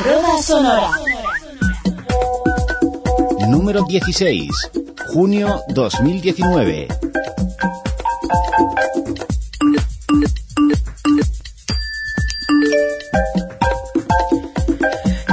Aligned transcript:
Arroba 0.00 0.42
Sonora. 0.42 0.90
Número 3.48 3.84
16. 3.84 4.48
Junio 5.12 5.60
2019. 5.74 6.88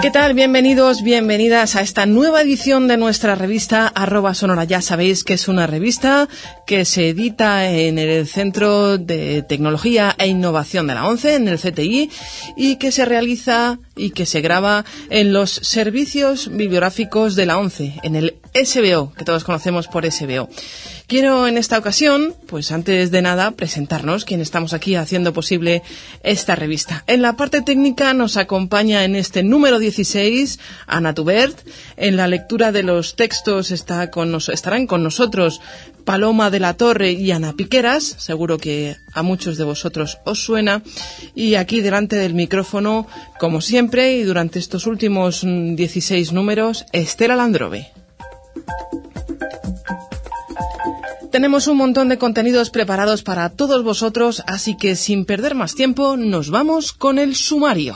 ¿Qué 0.07 0.11
tal? 0.11 0.35
Bienvenidos, 0.35 1.03
bienvenidas 1.03 1.75
a 1.75 1.81
esta 1.81 2.05
nueva 2.05 2.41
edición 2.41 2.87
de 2.87 2.95
nuestra 2.95 3.35
revista 3.35 3.89
arroba 3.89 4.33
sonora. 4.33 4.63
Ya 4.63 4.81
sabéis 4.81 5.25
que 5.25 5.33
es 5.33 5.49
una 5.49 5.67
revista 5.67 6.29
que 6.65 6.85
se 6.85 7.09
edita 7.09 7.69
en 7.69 7.99
el 7.99 8.25
Centro 8.25 8.97
de 8.97 9.41
Tecnología 9.41 10.15
e 10.17 10.27
Innovación 10.27 10.87
de 10.87 10.95
la 10.95 11.05
ONCE, 11.05 11.35
en 11.35 11.49
el 11.49 11.59
CTI, 11.59 12.09
y 12.55 12.77
que 12.77 12.93
se 12.93 13.03
realiza 13.03 13.79
y 13.97 14.11
que 14.11 14.25
se 14.25 14.39
graba 14.39 14.85
en 15.09 15.33
los 15.33 15.51
servicios 15.51 16.49
bibliográficos 16.55 17.35
de 17.35 17.45
la 17.45 17.57
ONCE, 17.57 17.95
en 18.01 18.15
el 18.15 18.37
SBO, 18.53 19.11
que 19.11 19.25
todos 19.25 19.43
conocemos 19.43 19.89
por 19.89 20.09
SBO. 20.09 20.47
Quiero 21.07 21.47
en 21.47 21.57
esta 21.57 21.77
ocasión, 21.77 22.35
pues 22.47 22.69
antes 22.73 23.11
de 23.11 23.21
nada, 23.21 23.51
presentarnos 23.51 24.25
quién 24.25 24.41
estamos 24.41 24.73
aquí 24.73 24.95
haciendo 24.95 25.31
posible 25.31 25.81
esta 26.21 26.53
revista. 26.53 27.05
En 27.07 27.21
la 27.21 27.37
parte 27.37 27.61
técnica 27.61 28.13
nos 28.13 28.35
acompaña 28.35 29.05
en 29.05 29.15
este 29.15 29.41
número 29.41 29.79
16 29.79 30.59
Ana 30.85 31.13
Tubert. 31.13 31.65
En 31.95 32.17
la 32.17 32.27
lectura 32.27 32.73
de 32.73 32.83
los 32.83 33.15
textos 33.15 33.71
está 33.71 34.11
con 34.11 34.35
estarán 34.35 34.85
con 34.85 35.01
nosotros 35.01 35.61
Paloma 36.03 36.51
de 36.51 36.59
la 36.59 36.73
Torre 36.73 37.13
y 37.13 37.31
Ana 37.31 37.53
Piqueras. 37.53 38.03
Seguro 38.03 38.57
que 38.57 38.97
a 39.13 39.23
muchos 39.23 39.55
de 39.57 39.63
vosotros 39.63 40.17
os 40.25 40.43
suena. 40.43 40.83
Y 41.33 41.55
aquí 41.55 41.79
delante 41.79 42.17
del 42.17 42.33
micrófono, 42.33 43.07
como 43.39 43.61
siempre, 43.61 44.17
y 44.17 44.23
durante 44.23 44.59
estos 44.59 44.85
últimos 44.85 45.45
16 45.45 46.33
números, 46.33 46.85
Estela 46.91 47.37
Landrove. 47.37 47.93
Tenemos 51.31 51.67
un 51.67 51.77
montón 51.77 52.09
de 52.09 52.17
contenidos 52.17 52.69
preparados 52.69 53.21
para 53.21 53.49
todos 53.49 53.83
vosotros, 53.83 54.43
así 54.47 54.77
que 54.77 54.95
sin 54.95 55.25
perder 55.25 55.55
más 55.55 55.75
tiempo, 55.75 56.17
nos 56.17 56.49
vamos 56.49 56.93
con 56.93 57.19
el 57.19 57.35
sumario. 57.35 57.95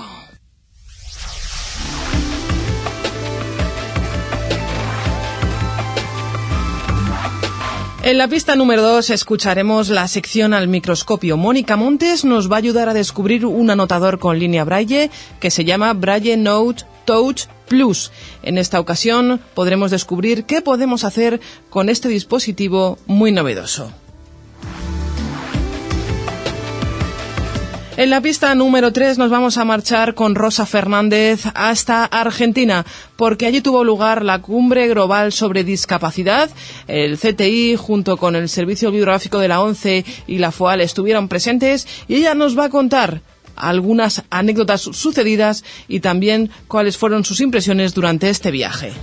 En 8.04 8.18
la 8.18 8.28
pista 8.28 8.56
número 8.56 8.82
2 8.82 9.12
escucharemos 9.12 9.90
la 9.90 10.08
sección 10.08 10.56
al 10.56 10.68
microscopio. 10.68 11.38
Mónica 11.38 11.78
Montes 11.78 12.26
nos 12.26 12.52
va 12.52 12.56
a 12.56 12.58
ayudar 12.58 12.90
a 12.90 12.96
descubrir 12.96 13.46
un 13.46 13.70
anotador 13.70 14.18
con 14.18 14.40
línea 14.40 14.64
Braille 14.64 15.12
que 15.40 15.52
se 15.52 15.66
llama 15.66 15.94
Braille 15.94 16.36
Note 16.36 16.84
Touch 17.06 17.44
Plus. 17.72 18.12
En 18.44 18.58
esta 18.58 18.82
ocasión 18.82 19.40
podremos 19.54 19.92
descubrir 19.92 20.44
qué 20.44 20.62
podemos 20.62 21.06
hacer 21.06 21.40
con 21.70 21.88
este 21.88 22.10
dispositivo 22.10 22.98
muy 23.08 23.32
novedoso. 23.32 23.94
En 27.96 28.10
la 28.10 28.20
pista 28.20 28.54
número 28.56 28.92
3 28.92 29.18
nos 29.18 29.30
vamos 29.30 29.58
a 29.58 29.64
marchar 29.64 30.16
con 30.16 30.36
Rosa 30.36 30.66
Fernández 30.66 31.46
hasta 31.56 32.04
Argentina, 32.04 32.86
porque 33.16 33.46
allí 33.46 33.62
tuvo 33.62 33.86
lugar 33.86 34.26
la 34.26 34.40
cumbre 34.40 34.90
global 34.90 35.32
sobre 35.32 35.64
discapacidad. 35.64 36.50
El 36.90 37.18
CTI, 37.18 37.78
junto 37.78 38.18
con 38.18 38.36
el 38.36 38.50
Servicio 38.50 38.92
Bibliográfico 38.92 39.40
de 39.40 39.48
la 39.48 39.62
ONCE 39.62 40.04
y 40.28 40.40
la 40.40 40.52
FOAL, 40.52 40.82
estuvieron 40.82 41.30
presentes 41.30 41.88
y 42.10 42.16
ella 42.16 42.34
nos 42.34 42.60
va 42.60 42.66
a 42.66 42.70
contar 42.70 43.22
algunas 43.56 44.24
anécdotas 44.30 44.82
sucedidas 44.82 45.64
y 45.88 46.00
también 46.00 46.50
cuáles 46.68 46.98
fueron 46.98 47.26
sus 47.26 47.42
impresiones 47.42 47.94
durante 47.94 48.30
este 48.30 48.52
viaje. 48.52 48.94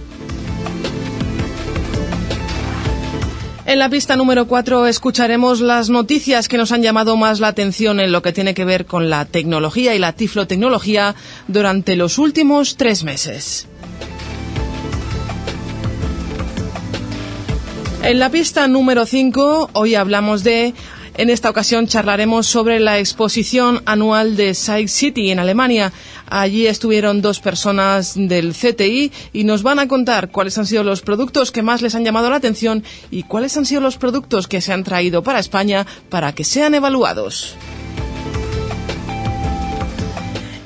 En 3.68 3.78
la 3.78 3.90
pista 3.90 4.16
número 4.16 4.48
4 4.48 4.86
escucharemos 4.86 5.60
las 5.60 5.90
noticias 5.90 6.48
que 6.48 6.56
nos 6.56 6.72
han 6.72 6.82
llamado 6.82 7.18
más 7.18 7.38
la 7.38 7.48
atención 7.48 8.00
en 8.00 8.12
lo 8.12 8.22
que 8.22 8.32
tiene 8.32 8.54
que 8.54 8.64
ver 8.64 8.86
con 8.86 9.10
la 9.10 9.26
tecnología 9.26 9.94
y 9.94 9.98
la 9.98 10.14
tiflotecnología 10.14 11.14
durante 11.48 11.94
los 11.94 12.16
últimos 12.16 12.78
tres 12.78 13.04
meses. 13.04 13.68
En 18.02 18.18
la 18.18 18.30
pista 18.30 18.66
número 18.68 19.04
5 19.04 19.68
hoy 19.74 19.96
hablamos 19.96 20.44
de 20.44 20.72
en 21.18 21.30
esta 21.30 21.50
ocasión 21.50 21.88
charlaremos 21.88 22.46
sobre 22.46 22.78
la 22.78 23.00
exposición 23.00 23.82
anual 23.86 24.36
de 24.36 24.54
Side 24.54 24.86
City 24.86 25.32
en 25.32 25.40
Alemania. 25.40 25.92
Allí 26.30 26.68
estuvieron 26.68 27.20
dos 27.20 27.40
personas 27.40 28.14
del 28.16 28.54
CTI 28.54 29.10
y 29.32 29.42
nos 29.42 29.64
van 29.64 29.80
a 29.80 29.88
contar 29.88 30.30
cuáles 30.30 30.56
han 30.58 30.66
sido 30.66 30.84
los 30.84 31.02
productos 31.02 31.50
que 31.50 31.62
más 31.62 31.82
les 31.82 31.96
han 31.96 32.04
llamado 32.04 32.30
la 32.30 32.36
atención 32.36 32.84
y 33.10 33.24
cuáles 33.24 33.56
han 33.56 33.66
sido 33.66 33.80
los 33.80 33.98
productos 33.98 34.46
que 34.46 34.60
se 34.60 34.72
han 34.72 34.84
traído 34.84 35.24
para 35.24 35.40
España 35.40 35.86
para 36.08 36.32
que 36.32 36.44
sean 36.44 36.74
evaluados. 36.74 37.56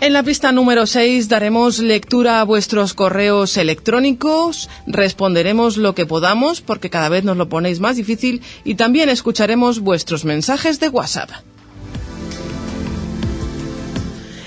En 0.02 0.12
la 0.12 0.24
pista 0.24 0.50
número 0.50 0.84
6 0.84 1.28
daremos 1.28 1.78
lectura 1.78 2.40
a 2.40 2.44
vuestros 2.44 2.92
correos 2.92 3.56
electrónicos, 3.56 4.68
responderemos 4.88 5.76
lo 5.76 5.94
que 5.94 6.06
podamos 6.06 6.60
porque 6.60 6.90
cada 6.90 7.08
vez 7.08 7.22
nos 7.22 7.36
lo 7.36 7.48
ponéis 7.48 7.78
más 7.78 7.94
difícil 7.94 8.42
y 8.64 8.74
también 8.74 9.08
escucharemos 9.08 9.78
vuestros 9.78 10.24
mensajes 10.24 10.80
de 10.80 10.88
WhatsApp. 10.88 11.30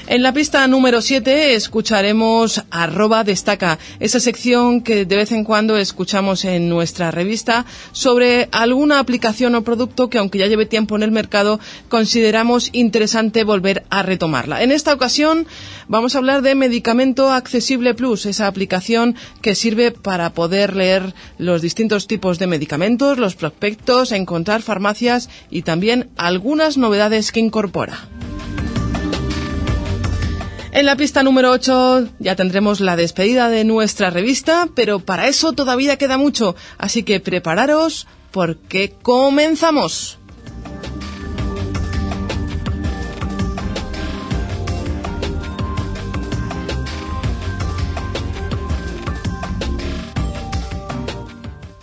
En 0.07 0.21
la 0.21 0.33
pista 0.33 0.67
número 0.67 1.01
7 1.01 1.55
escucharemos 1.55 2.63
arroba 2.69 3.23
destaca, 3.23 3.79
esa 3.99 4.19
sección 4.19 4.81
que 4.81 5.03
de 5.03 5.15
vez 5.15 5.31
en 5.31 5.43
cuando 5.43 5.77
escuchamos 5.77 6.45
en 6.45 6.69
nuestra 6.69 7.09
revista 7.09 7.65
sobre 7.91 8.47
alguna 8.51 8.99
aplicación 8.99 9.55
o 9.55 9.63
producto 9.63 10.07
que 10.07 10.19
aunque 10.19 10.37
ya 10.37 10.45
lleve 10.45 10.67
tiempo 10.67 10.95
en 10.95 11.01
el 11.01 11.11
mercado, 11.11 11.59
consideramos 11.89 12.69
interesante 12.71 13.43
volver 13.43 13.83
a 13.89 14.03
retomarla. 14.03 14.61
En 14.61 14.71
esta 14.71 14.93
ocasión 14.93 15.47
vamos 15.87 16.13
a 16.13 16.19
hablar 16.19 16.43
de 16.43 16.53
Medicamento 16.53 17.31
Accesible 17.31 17.95
Plus, 17.95 18.27
esa 18.27 18.45
aplicación 18.45 19.15
que 19.41 19.55
sirve 19.55 19.89
para 19.89 20.35
poder 20.35 20.75
leer 20.75 21.15
los 21.39 21.63
distintos 21.63 22.05
tipos 22.05 22.37
de 22.37 22.45
medicamentos, 22.45 23.17
los 23.17 23.35
prospectos, 23.35 24.11
encontrar 24.11 24.61
farmacias 24.61 25.29
y 25.49 25.63
también 25.63 26.11
algunas 26.15 26.77
novedades 26.77 27.31
que 27.31 27.39
incorpora. 27.39 28.07
En 30.75 30.85
la 30.85 30.97
pista 30.97 31.23
número 31.23 31.51
8 31.51 32.09
ya 32.19 32.35
tendremos 32.35 32.81
la 32.81 32.97
despedida 32.97 33.47
de 33.47 33.63
nuestra 33.63 34.09
revista, 34.09 34.67
pero 34.75 34.99
para 34.99 35.29
eso 35.29 35.53
todavía 35.53 35.95
queda 35.95 36.17
mucho, 36.17 36.53
así 36.77 37.03
que 37.03 37.21
prepararos 37.21 38.07
porque 38.31 38.93
comenzamos. 39.01 40.19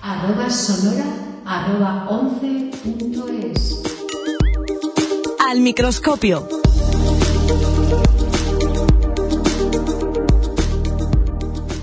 Arroba 0.03 0.51
sonora 0.51 1.07
arroba 1.47 2.09
11.es 2.11 3.83
Al 5.49 5.61
microscopio. 5.61 6.62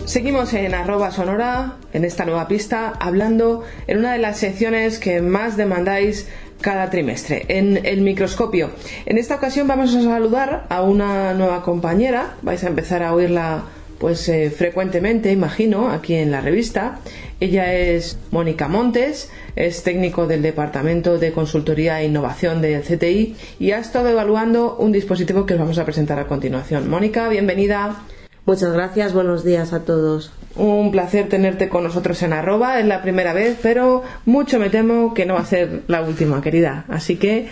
Seguimos 0.09 0.55
en 0.55 0.73
arroba 0.73 1.11
sonora, 1.11 1.75
en 1.93 2.03
esta 2.03 2.25
nueva 2.25 2.47
pista, 2.47 2.93
hablando 2.99 3.63
en 3.85 3.99
una 3.99 4.13
de 4.13 4.17
las 4.17 4.39
secciones 4.39 4.97
que 4.97 5.21
más 5.21 5.55
demandáis 5.55 6.27
cada 6.61 6.89
trimestre, 6.89 7.45
en 7.47 7.85
el 7.85 8.01
microscopio. 8.01 8.71
En 9.05 9.19
esta 9.19 9.35
ocasión 9.35 9.67
vamos 9.67 9.93
a 9.93 10.01
saludar 10.01 10.65
a 10.69 10.81
una 10.81 11.35
nueva 11.35 11.61
compañera, 11.61 12.37
vais 12.41 12.63
a 12.63 12.69
empezar 12.69 13.03
a 13.03 13.13
oírla 13.13 13.65
pues 14.00 14.27
eh, 14.29 14.50
frecuentemente, 14.50 15.31
imagino, 15.31 15.89
aquí 15.91 16.15
en 16.15 16.31
la 16.31 16.41
revista. 16.41 17.01
Ella 17.39 17.75
es 17.75 18.17
Mónica 18.31 18.67
Montes, 18.67 19.29
es 19.55 19.83
técnico 19.83 20.25
del 20.25 20.41
Departamento 20.41 21.19
de 21.19 21.33
Consultoría 21.33 22.01
e 22.01 22.05
Innovación 22.05 22.63
del 22.63 22.81
CTI 22.81 23.35
y 23.59 23.71
ha 23.73 23.77
estado 23.77 24.09
evaluando 24.09 24.75
un 24.77 24.91
dispositivo 24.91 25.45
que 25.45 25.53
os 25.53 25.59
vamos 25.59 25.77
a 25.77 25.85
presentar 25.85 26.17
a 26.17 26.25
continuación. 26.25 26.89
Mónica, 26.89 27.29
bienvenida. 27.29 28.05
Muchas 28.50 28.74
gracias, 28.74 29.13
buenos 29.13 29.44
días 29.44 29.74
a 29.74 29.86
todos. 29.86 30.31
Un 30.56 30.90
placer 30.90 31.30
tenerte 31.30 31.69
con 31.69 31.84
nosotros 31.84 32.24
en 32.24 32.34
arroba, 32.34 32.80
es 32.80 32.86
la 32.88 33.04
primera 33.04 33.31
vez, 33.31 33.60
pero 33.62 34.01
mucho 34.25 34.57
me 34.57 34.72
temo 34.72 35.13
que 35.13 35.28
no 35.28 35.36
va 35.36 35.42
a 35.42 35.46
ser 35.46 35.84
la 35.86 36.01
última, 36.01 36.42
querida. 36.42 36.84
Así 36.88 37.18
que 37.18 37.48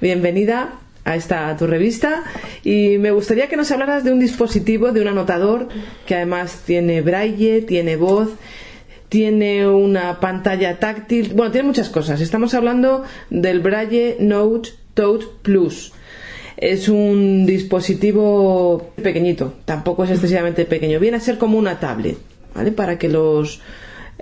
bienvenida 0.00 0.78
a 1.04 1.16
esta 1.16 1.54
tu 1.58 1.66
revista 1.66 2.24
y 2.64 2.96
me 2.96 3.10
gustaría 3.10 3.48
que 3.48 3.58
nos 3.58 3.70
hablaras 3.72 4.04
de 4.04 4.12
un 4.14 4.20
dispositivo, 4.20 4.90
de 4.90 5.02
un 5.02 5.08
anotador 5.08 5.68
que 6.06 6.14
además 6.14 6.62
tiene 6.64 7.02
braille, 7.02 7.60
tiene 7.60 7.96
voz, 7.96 8.30
tiene 9.10 9.68
una 9.68 10.18
pantalla 10.18 10.78
táctil, 10.78 11.34
bueno, 11.34 11.52
tiene 11.52 11.66
muchas 11.66 11.90
cosas. 11.90 12.22
Estamos 12.22 12.54
hablando 12.54 13.04
del 13.28 13.60
Braille 13.60 14.16
Note 14.18 14.70
Touch 14.94 15.26
Plus. 15.42 15.92
Es 16.60 16.88
un 16.88 17.46
dispositivo 17.46 18.90
pequeñito, 19.00 19.54
tampoco 19.64 20.02
es 20.02 20.10
excesivamente 20.10 20.64
pequeño. 20.64 20.98
Viene 20.98 21.16
a 21.16 21.20
ser 21.20 21.38
como 21.38 21.56
una 21.56 21.78
tablet, 21.78 22.18
¿vale? 22.52 22.72
Para 22.72 22.98
que 22.98 23.08
los 23.08 23.60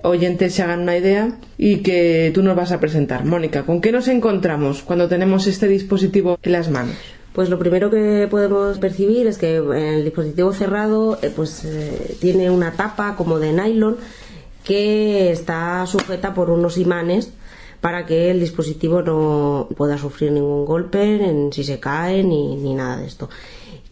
oyentes 0.02 0.52
se 0.52 0.62
hagan 0.62 0.80
una 0.80 0.98
idea 0.98 1.38
y 1.56 1.78
que 1.78 2.30
tú 2.34 2.42
nos 2.42 2.54
vas 2.54 2.72
a 2.72 2.78
presentar. 2.78 3.24
Mónica, 3.24 3.62
¿con 3.62 3.80
qué 3.80 3.90
nos 3.90 4.06
encontramos 4.08 4.82
cuando 4.82 5.08
tenemos 5.08 5.46
este 5.46 5.66
dispositivo 5.66 6.38
en 6.42 6.52
las 6.52 6.68
manos? 6.68 6.96
Pues 7.32 7.48
lo 7.48 7.58
primero 7.58 7.90
que 7.90 8.28
podemos 8.30 8.78
percibir 8.78 9.26
es 9.26 9.38
que 9.38 9.56
el 9.56 10.04
dispositivo 10.04 10.52
cerrado 10.52 11.18
eh, 11.22 11.32
pues 11.34 11.64
eh, 11.64 12.16
tiene 12.20 12.50
una 12.50 12.72
tapa 12.72 13.16
como 13.16 13.38
de 13.38 13.54
nylon 13.54 13.96
que 14.62 15.30
está 15.30 15.86
sujeta 15.86 16.34
por 16.34 16.50
unos 16.50 16.76
imanes 16.76 17.32
para 17.80 18.06
que 18.06 18.30
el 18.30 18.40
dispositivo 18.40 19.02
no 19.02 19.68
pueda 19.76 19.98
sufrir 19.98 20.32
ningún 20.32 20.64
golpe 20.64 21.50
si 21.52 21.64
se 21.64 21.78
cae 21.78 22.22
ni, 22.22 22.56
ni 22.56 22.74
nada 22.74 22.98
de 22.98 23.06
esto. 23.06 23.28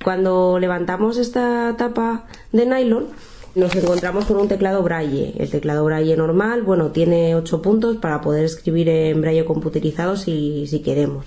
Cuando 0.02 0.58
levantamos 0.58 1.16
esta 1.16 1.74
tapa 1.78 2.26
de 2.52 2.66
nylon, 2.66 3.06
nos 3.54 3.74
encontramos 3.76 4.24
con 4.26 4.36
un 4.36 4.48
teclado 4.48 4.82
braille. 4.82 5.34
El 5.38 5.50
teclado 5.50 5.84
braille 5.84 6.16
normal, 6.16 6.62
bueno, 6.62 6.90
tiene 6.90 7.34
8 7.34 7.62
puntos 7.62 7.96
para 7.96 8.20
poder 8.20 8.44
escribir 8.44 8.88
en 8.88 9.20
braille 9.20 9.44
computerizado 9.44 10.16
si, 10.16 10.66
si 10.66 10.80
queremos. 10.80 11.26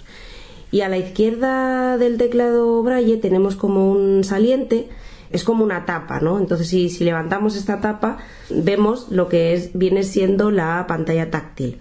Y 0.69 0.81
a 0.81 0.89
la 0.89 0.97
izquierda 0.97 1.97
del 1.97 2.17
teclado 2.17 2.83
braille 2.83 3.17
tenemos 3.17 3.55
como 3.55 3.91
un 3.91 4.23
saliente 4.23 4.89
es 5.29 5.43
como 5.43 5.63
una 5.63 5.85
tapa, 5.85 6.21
¿no? 6.21 6.39
Entonces, 6.39 6.69
si, 6.69 6.89
si, 6.89 7.03
levantamos 7.03 7.57
esta 7.57 7.81
tapa, 7.81 8.17
vemos 8.49 9.07
lo 9.09 9.27
que 9.27 9.53
es, 9.53 9.71
viene 9.73 10.03
siendo 10.03 10.51
la 10.51 10.85
pantalla 10.87 11.29
táctil 11.29 11.79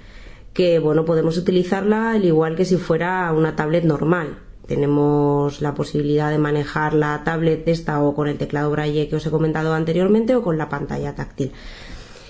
que 0.56 0.78
bueno, 0.78 1.04
podemos 1.04 1.36
utilizarla 1.36 2.12
al 2.12 2.24
igual 2.24 2.56
que 2.56 2.64
si 2.64 2.78
fuera 2.78 3.30
una 3.32 3.56
tablet 3.56 3.84
normal. 3.84 4.38
Tenemos 4.66 5.60
la 5.60 5.74
posibilidad 5.74 6.30
de 6.30 6.38
manejar 6.38 6.94
la 6.94 7.22
tablet 7.24 7.68
esta 7.68 8.02
o 8.02 8.14
con 8.14 8.26
el 8.26 8.38
teclado 8.38 8.70
braille 8.70 9.06
que 9.06 9.16
os 9.16 9.26
he 9.26 9.30
comentado 9.30 9.74
anteriormente 9.74 10.34
o 10.34 10.42
con 10.42 10.56
la 10.56 10.70
pantalla 10.70 11.14
táctil. 11.14 11.52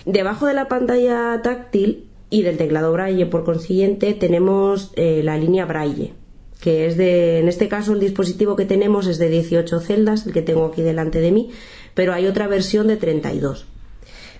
Debajo 0.06 0.46
de 0.46 0.54
la 0.54 0.66
pantalla 0.66 1.40
táctil 1.40 2.08
y 2.28 2.42
del 2.42 2.56
teclado 2.56 2.92
braille, 2.92 3.26
por 3.26 3.44
consiguiente, 3.44 4.12
tenemos 4.12 4.90
eh, 4.96 5.20
la 5.22 5.38
línea 5.38 5.64
braille, 5.64 6.14
que 6.60 6.86
es 6.86 6.96
de, 6.96 7.38
en 7.38 7.46
este 7.46 7.68
caso 7.68 7.92
el 7.92 8.00
dispositivo 8.00 8.56
que 8.56 8.64
tenemos 8.64 9.06
es 9.06 9.18
de 9.18 9.28
18 9.28 9.78
celdas, 9.78 10.26
el 10.26 10.32
que 10.32 10.42
tengo 10.42 10.66
aquí 10.66 10.82
delante 10.82 11.20
de 11.20 11.30
mí, 11.30 11.50
pero 11.94 12.12
hay 12.12 12.26
otra 12.26 12.48
versión 12.48 12.88
de 12.88 12.96
32 12.96 13.66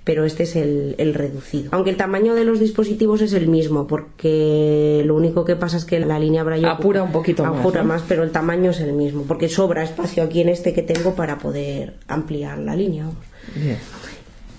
pero 0.06 0.25
este 0.25 0.44
es 0.44 0.55
el, 0.55 1.14
reducido. 1.14 1.70
Aunque 1.73 1.91
el 1.91 1.97
tamaño 1.97 2.37
de 2.37 2.44
los 2.44 2.61
dispositivos 2.61 3.23
es 3.23 3.32
el 3.32 3.49
mismo, 3.49 3.88
porque 3.88 5.03
lo 5.05 5.17
único 5.17 5.44
que 5.44 5.56
pasa 5.56 5.76
es 5.76 5.85
que 5.85 5.99
la 5.99 6.20
línea 6.20 6.44
Braille 6.44 6.69
apura 6.69 7.03
un 7.03 7.11
poquito 7.11 7.44
apura 7.44 7.82
más, 7.82 8.05
pero 8.06 8.23
el 8.23 8.31
tamaño 8.31 8.70
es 8.70 8.79
el 8.79 8.93
mismo, 8.93 9.25
porque 9.25 9.49
sobra 9.49 9.82
espacio 9.82 10.23
aquí 10.23 10.43
en 10.43 10.49
este 10.49 10.73
que 10.73 10.82
tengo 10.82 11.17
para 11.17 11.38
poder 11.38 11.94
ampliar 12.06 12.56
la 12.58 12.76
línea. 12.76 13.06
Bien. 13.56 13.79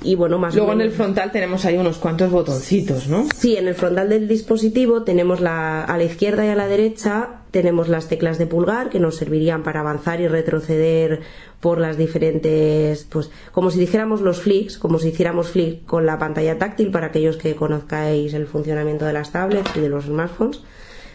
Y 0.03 0.15
bueno, 0.15 0.37
más 0.37 0.55
Luego 0.55 0.73
en 0.73 0.81
el 0.81 0.91
frontal 0.91 1.31
tenemos 1.31 1.65
ahí 1.65 1.77
unos 1.77 1.97
cuantos 1.97 2.31
botoncitos, 2.31 3.07
¿no? 3.07 3.27
Sí, 3.35 3.57
en 3.57 3.67
el 3.67 3.75
frontal 3.75 4.09
del 4.09 4.27
dispositivo 4.27 5.03
tenemos 5.03 5.41
la, 5.41 5.83
a 5.83 5.97
la 5.97 6.03
izquierda 6.03 6.45
y 6.45 6.49
a 6.49 6.55
la 6.55 6.67
derecha 6.67 7.41
tenemos 7.51 7.87
las 7.87 8.07
teclas 8.07 8.37
de 8.37 8.45
pulgar 8.45 8.89
que 8.89 8.99
nos 8.99 9.15
servirían 9.15 9.63
para 9.63 9.79
avanzar 9.79 10.21
y 10.21 10.27
retroceder 10.27 11.21
por 11.59 11.79
las 11.79 11.97
diferentes, 11.97 13.05
pues 13.05 13.31
como 13.51 13.71
si 13.71 13.79
dijéramos 13.79 14.21
los 14.21 14.41
flicks, 14.41 14.77
como 14.77 14.99
si 14.99 15.09
hiciéramos 15.09 15.49
flick 15.49 15.85
con 15.85 16.05
la 16.05 16.19
pantalla 16.19 16.59
táctil 16.59 16.91
para 16.91 17.07
aquellos 17.07 17.37
que 17.37 17.55
conozcáis 17.55 18.33
el 18.33 18.45
funcionamiento 18.45 19.05
de 19.05 19.13
las 19.13 19.31
tablets 19.31 19.75
y 19.75 19.79
de 19.79 19.89
los 19.89 20.05
smartphones, 20.05 20.61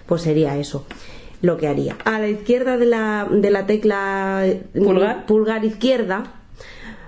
pues 0.06 0.22
sería 0.22 0.58
eso 0.58 0.84
lo 1.42 1.56
que 1.56 1.68
haría. 1.68 1.96
A 2.04 2.18
la 2.18 2.28
izquierda 2.28 2.76
de 2.76 2.86
la, 2.86 3.28
de 3.30 3.50
la 3.50 3.66
tecla 3.66 4.44
pulgar, 4.74 5.26
pulgar 5.26 5.64
izquierda 5.64 6.41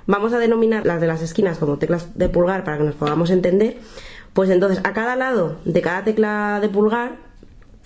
vamos 0.07 0.33
a 0.33 0.39
denominar 0.39 0.87
las 0.87 1.01
de 1.01 1.07
las 1.07 1.23
esquinas 1.23 1.59
como 1.59 1.79
teclas 1.79 2.17
de 2.19 2.29
pulgar 2.29 2.65
para 2.65 2.79
que 2.79 2.85
nos 2.85 2.95
podamos 2.95 3.31
entender, 3.31 3.79
pues 4.33 4.51
entonces 4.51 4.81
a 4.85 4.93
cada 4.93 5.17
lado 5.17 5.57
de 5.65 5.81
cada 5.81 6.05
tecla 6.05 6.59
de 6.61 6.69
pulgar 6.69 7.17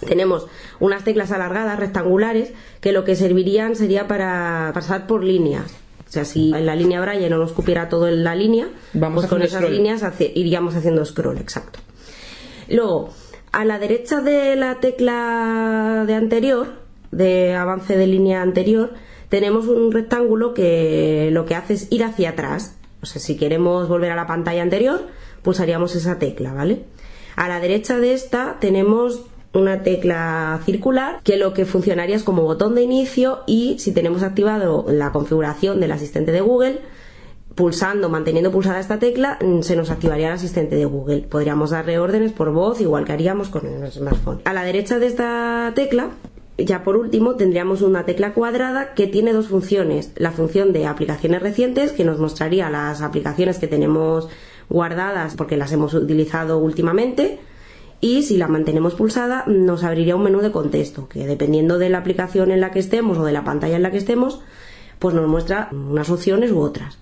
tenemos 0.06 0.46
unas 0.78 1.04
teclas 1.04 1.32
alargadas, 1.32 1.78
rectangulares, 1.78 2.52
que 2.80 2.92
lo 2.92 3.04
que 3.04 3.16
servirían 3.16 3.74
sería 3.74 4.06
para 4.06 4.70
pasar 4.72 5.06
por 5.06 5.24
líneas. 5.24 5.74
O 6.08 6.10
sea, 6.10 6.24
si 6.24 6.54
en 6.54 6.64
la 6.64 6.74
línea 6.74 7.00
Braille 7.00 7.28
no 7.28 7.36
nos 7.38 7.52
cupiera 7.52 7.88
todo 7.88 8.08
en 8.08 8.24
la 8.24 8.34
línea, 8.34 8.68
Vamos 8.94 9.22
pues 9.22 9.30
con 9.30 9.42
esas 9.42 9.68
líneas 9.68 10.02
iríamos 10.34 10.74
haciendo 10.74 11.04
scroll, 11.04 11.38
exacto. 11.38 11.80
Luego, 12.68 13.10
a 13.52 13.64
la 13.64 13.78
derecha 13.78 14.20
de 14.20 14.56
la 14.56 14.76
tecla 14.76 16.04
de 16.06 16.14
anterior, 16.14 16.68
de 17.10 17.54
avance 17.54 17.96
de 17.96 18.06
línea 18.06 18.40
anterior, 18.40 18.92
tenemos 19.28 19.66
un 19.66 19.92
rectángulo 19.92 20.54
que 20.54 21.30
lo 21.32 21.44
que 21.44 21.54
hace 21.54 21.75
es 21.75 21.88
ir 21.90 22.04
hacia 22.04 22.30
atrás. 22.30 22.76
O 23.02 23.06
sea, 23.06 23.20
si 23.20 23.36
queremos 23.36 23.88
volver 23.88 24.10
a 24.10 24.16
la 24.16 24.26
pantalla 24.26 24.62
anterior, 24.62 25.06
pulsaríamos 25.42 25.94
esa 25.94 26.19
tecla, 26.19 26.52
¿vale? 26.52 26.84
A 27.36 27.48
la 27.48 27.60
derecha 27.60 27.98
de 27.98 28.14
esta 28.14 28.56
tenemos 28.60 29.22
una 29.54 29.82
tecla 29.82 30.60
circular 30.64 31.20
que 31.22 31.36
lo 31.36 31.54
que 31.54 31.64
funcionaría 31.64 32.16
es 32.16 32.22
como 32.22 32.42
botón 32.42 32.75
de 32.75 32.82
inicio 32.82 33.40
y 33.46 33.78
si 33.78 33.92
tenemos 33.92 34.22
activado 34.22 34.84
la 34.88 35.12
configuración 35.12 35.80
del 35.80 35.92
asistente 35.92 36.32
de 36.32 36.40
Google, 36.40 36.80
pulsando, 37.54 38.08
manteniendo 38.08 38.52
pulsada 38.52 38.78
esta 38.78 38.98
tecla, 38.98 39.38
mm, 39.40 39.62
se 39.62 39.75
nos 39.75 39.90
activaría 39.90 40.28
el 40.28 40.34
asistente 40.34 40.76
de 40.76 40.84
Google. 40.84 41.22
Podríamos 41.22 41.70
darle 41.70 41.98
órdenes 41.98 42.32
por 42.32 42.52
voz, 42.52 42.80
igual 42.80 43.04
que 43.04 43.12
haríamos 43.12 43.48
con 43.48 43.66
el 43.66 43.90
smartphone. 43.90 44.40
A 44.44 44.52
la 44.52 44.64
derecha 44.64 44.98
de 44.98 45.06
esta 45.06 45.72
tecla 45.75 46.10
ya 46.58 46.82
por 46.82 46.96
último 46.96 47.37
tendríamos 47.37 47.82
una 47.82 48.05
tecla 48.05 48.34
cuadrada 48.34 48.94
que 48.94 49.06
tiene 49.06 49.32
dos 49.32 49.49
funciones. 49.49 50.12
La 50.16 50.32
función 50.32 50.72
de 50.72 50.87
aplicaciones 50.87 51.40
recientes 51.40 51.93
que 51.93 52.05
nos 52.05 52.19
mostraría 52.19 52.69
las 52.69 53.00
aplicaciones 53.00 53.58
que 53.58 53.69
tenemos 53.69 54.28
guardadas 54.69 55.37
porque 55.37 55.56
las 55.56 55.72
hemos 55.72 55.94
utilizado 55.94 56.58
últimamente 56.58 57.38
y 58.00 58.22
si 58.22 58.37
la 58.37 58.49
mantenemos 58.49 58.94
pulsada 58.94 59.44
nos 59.46 59.82
abriría 59.82 60.16
un 60.16 60.25
menú 60.25 60.40
de 60.40 60.52
contexto 60.52 61.08
que 61.08 61.26
dependiendo 61.26 61.78
de 61.78 61.88
la 61.88 61.99
aplicación 61.99 62.50
en 62.50 62.61
la 62.61 62.70
que 62.70 62.81
estemos 62.81 63.19
o 63.19 63.25
de 63.25 63.32
la 63.32 63.44
pantalla 63.44 63.76
en 63.76 63.82
la 63.82 63.90
que 63.90 63.99
estemos 63.99 64.40
pues 64.99 65.14
nos 65.14 65.28
muestra 65.28 65.69
unas 65.72 66.11
opciones 66.11 66.50
u 66.50 66.61
otras. 66.61 66.99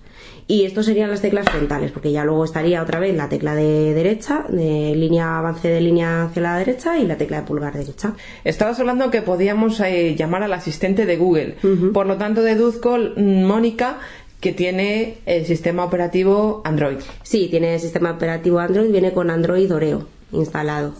Y 0.49 0.63
esto 0.63 0.81
serían 0.81 1.09
las 1.09 1.21
teclas 1.21 1.45
frontales, 1.49 1.91
porque 1.91 2.11
ya 2.11 2.23
luego 2.23 2.45
estaría 2.45 2.81
otra 2.81 2.99
vez 2.99 3.15
la 3.15 3.27
tecla 3.27 3.53
de 3.53 3.93
derecha, 3.93 4.45
de 4.47 4.95
línea 4.95 5.39
avance 5.39 5.67
de 5.67 5.81
línea 5.81 6.23
hacia 6.23 6.41
la 6.41 6.57
derecha 6.57 6.97
y 6.97 7.05
la 7.05 7.17
tecla 7.17 7.41
de 7.41 7.47
pulgar 7.47 7.73
derecha. 7.73 8.13
Estabas 8.45 8.79
hablando 8.79 9.11
que 9.11 9.21
podíamos 9.21 9.79
eh, 9.81 10.15
llamar 10.15 10.43
al 10.43 10.53
asistente 10.53 11.05
de 11.05 11.17
Google. 11.17 11.57
Por 11.93 12.05
lo 12.05 12.15
tanto, 12.15 12.43
deduzco, 12.43 12.97
mm, 12.97 13.43
Mónica, 13.43 13.99
que 14.39 14.53
tiene 14.53 15.17
el 15.25 15.45
sistema 15.45 15.83
operativo 15.83 16.61
Android. 16.63 16.99
Sí, 17.23 17.47
tiene 17.49 17.73
el 17.73 17.79
sistema 17.81 18.11
operativo 18.11 18.59
Android, 18.59 18.89
viene 18.89 19.11
con 19.11 19.29
Android 19.29 19.73
Oreo 19.73 20.07
instalado. 20.31 20.93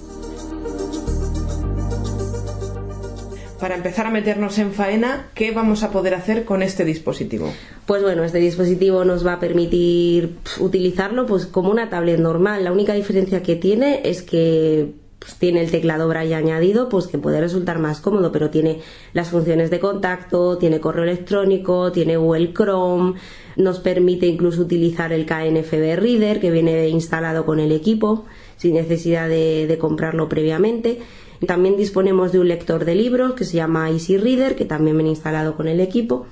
Para 3.59 3.75
empezar 3.75 4.05
a 4.05 4.11
meternos 4.11 4.57
en 4.59 4.71
faena, 4.71 5.29
¿qué 5.33 5.51
vamos 5.51 5.83
a 5.83 5.91
poder 5.91 6.13
hacer 6.13 6.45
con 6.45 6.61
este 6.61 6.85
dispositivo? 6.85 7.51
Pues 7.85 8.03
bueno, 8.03 8.23
este 8.23 8.37
dispositivo 8.37 9.03
nos 9.03 9.25
va 9.25 9.33
a 9.33 9.39
permitir 9.39 10.37
utilizarlo 10.59 11.25
pues 11.25 11.45
como 11.45 11.71
una 11.71 11.89
tablet 11.89 12.19
normal. 12.19 12.63
La 12.63 12.71
única 12.71 12.93
diferencia 12.93 13.41
que 13.41 13.55
tiene 13.55 14.01
es 14.03 14.21
que 14.21 14.93
pues, 15.19 15.35
tiene 15.35 15.61
el 15.61 15.71
teclado 15.71 16.07
braille 16.07 16.35
añadido, 16.35 16.89
pues 16.89 17.07
que 17.07 17.17
puede 17.17 17.41
resultar 17.41 17.79
más 17.79 17.99
cómodo, 17.99 18.31
pero 18.31 18.49
tiene 18.49 18.79
las 19.13 19.29
funciones 19.29 19.71
de 19.71 19.79
contacto, 19.79 20.57
tiene 20.57 20.79
correo 20.79 21.03
electrónico, 21.03 21.91
tiene 21.91 22.17
Google 22.17 22.53
Chrome, 22.53 23.15
nos 23.55 23.79
permite 23.79 24.27
incluso 24.27 24.61
utilizar 24.61 25.11
el 25.11 25.25
KNFB 25.25 25.99
Reader 25.99 26.39
que 26.39 26.51
viene 26.51 26.89
instalado 26.89 27.45
con 27.45 27.59
el 27.59 27.71
equipo 27.71 28.25
sin 28.57 28.75
necesidad 28.75 29.27
de 29.27 29.77
comprarlo 29.79 30.29
previamente 30.29 30.99
también 31.45 31.77
disponemos 31.77 32.31
de 32.31 32.39
un 32.39 32.47
lector 32.47 32.85
de 32.85 32.95
libros 32.95 33.33
que 33.33 33.45
se 33.45 33.57
llama 33.57 33.89
Easy 33.89 34.17
Reader, 34.17 34.55
que 34.55 34.65
también 34.65 34.97
viene 34.97 35.11
instalado 35.11 35.55
con 35.55 35.67
el 35.67 35.79
equipo. 35.79 36.27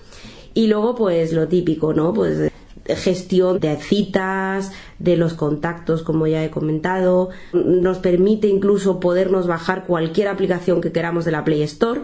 Y 0.53 0.67
luego, 0.67 0.95
pues 0.95 1.33
lo 1.33 1.47
típico, 1.47 1.93
¿no? 1.93 2.13
Pues 2.13 2.51
gestión 2.87 3.59
de 3.59 3.75
citas, 3.77 4.71
de 4.99 5.17
los 5.17 5.33
contactos, 5.33 6.03
como 6.03 6.27
ya 6.27 6.43
he 6.43 6.49
comentado. 6.49 7.29
Nos 7.53 7.97
permite 7.97 8.47
incluso 8.47 8.99
podernos 8.99 9.47
bajar 9.47 9.85
cualquier 9.85 10.27
aplicación 10.27 10.81
que 10.81 10.91
queramos 10.91 11.25
de 11.25 11.31
la 11.31 11.43
Play 11.43 11.63
Store 11.63 12.01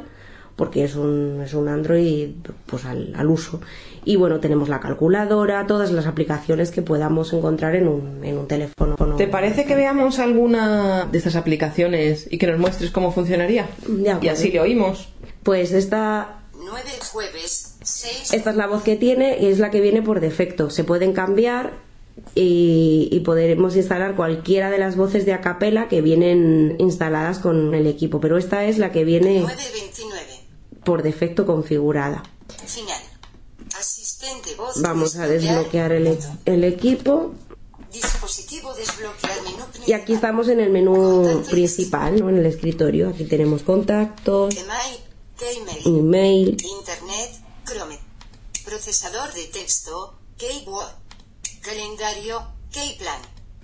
porque 0.56 0.84
es 0.84 0.96
un, 0.96 1.42
es 1.44 1.56
un 1.56 1.68
Android 1.68 2.30
pues 2.68 2.86
al, 2.86 3.14
al, 3.16 3.28
uso. 3.28 3.62
Y 4.04 4.16
bueno, 4.16 4.40
tenemos 4.40 4.70
la 4.70 4.80
calculadora, 4.80 5.68
todas 5.68 5.92
las 5.92 6.08
aplicaciones 6.08 6.72
que 6.72 6.82
podamos 6.82 7.34
encontrar 7.34 7.76
en 7.76 7.88
un, 7.88 8.24
en 8.24 8.38
un 8.38 8.48
teléfono. 8.48 8.96
¿Te 9.18 9.28
parece 9.28 9.66
que 9.66 9.76
veamos 9.76 10.20
alguna 10.20 11.06
de 11.06 11.18
estas 11.18 11.36
aplicaciones 11.36 12.28
y 12.32 12.38
que 12.38 12.48
nos 12.48 12.60
muestres 12.60 12.92
cómo 12.92 13.12
funcionaría? 13.12 13.70
y 14.22 14.28
así 14.28 14.52
le 14.52 14.60
oímos. 14.60 15.10
Pues 15.44 15.72
esta... 15.72 16.42
9 16.54 16.82
jueves, 17.12 17.78
6... 17.82 18.34
Esta 18.34 18.50
es 18.52 18.56
la 18.56 18.68
voz 18.68 18.84
que 18.84 18.96
tiene 18.96 19.38
y 19.40 19.48
es 19.48 19.60
la 19.60 19.72
que 19.72 19.82
viene 19.82 20.02
por 20.02 20.20
defecto. 20.20 20.70
Se 20.70 20.84
pueden 20.84 21.14
cambiar 21.14 21.74
y, 22.36 23.10
y, 23.12 23.20
podremos 23.22 23.76
instalar 23.76 24.16
cualquiera 24.16 24.70
de 24.70 24.78
las 24.78 24.96
voces 24.96 25.26
de 25.26 25.34
acapela 25.34 25.88
que 25.88 26.02
vienen 26.02 26.76
instaladas 26.78 27.40
con 27.40 27.74
el 27.74 27.88
equipo, 27.88 28.20
pero 28.20 28.38
esta 28.38 28.66
es 28.66 28.78
la 28.78 28.92
que 28.92 29.04
viene... 29.06 29.42
929 29.42 30.42
por 30.84 31.04
defecto 31.04 31.46
configurada. 31.46 32.24
Final. 32.66 33.02
Vamos 34.82 35.16
a 35.16 35.28
desbloquear 35.28 35.92
el, 35.92 36.18
el 36.46 36.64
equipo 36.64 37.34
Dispositivo 37.92 38.74
desbloquear 38.74 39.42
menú 39.44 39.66
y 39.86 39.92
aquí 39.92 40.14
estamos 40.14 40.48
en 40.48 40.62
el 40.62 40.70
menú 40.70 41.44
principal, 41.50 42.18
¿no? 42.18 42.30
en 42.30 42.38
el 42.38 42.46
escritorio. 42.46 43.10
Aquí 43.10 43.26
tenemos 43.26 43.64
contactos, 43.64 44.56
Email. 44.56 45.02
Email, 45.86 46.58
Internet. 46.80 47.32
Chrome. 47.66 48.00
Procesador 48.64 49.34
de 49.34 49.46
texto. 49.48 50.20
Keyword. 50.38 50.94
Calendario. 51.62 52.48
Keyplan. 52.72 53.22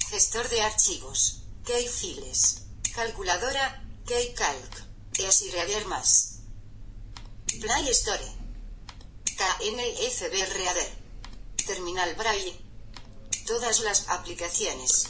Gestor 0.10 0.50
de 0.50 0.62
archivos. 0.62 1.44
Keyfiles. 1.66 2.64
Calculadora. 2.96 3.84
Keycalc. 4.06 4.86
Y 5.20 5.26
así 5.26 5.52
reader 5.52 5.86
más. 5.86 6.40
Play 7.62 7.90
Store. 7.90 8.37
KNFB 9.38 10.34
Reader. 10.34 10.88
Terminal 11.66 12.10
Braille. 12.18 12.54
Todas 13.46 13.84
las 13.84 14.10
aplicaciones. 14.10 15.10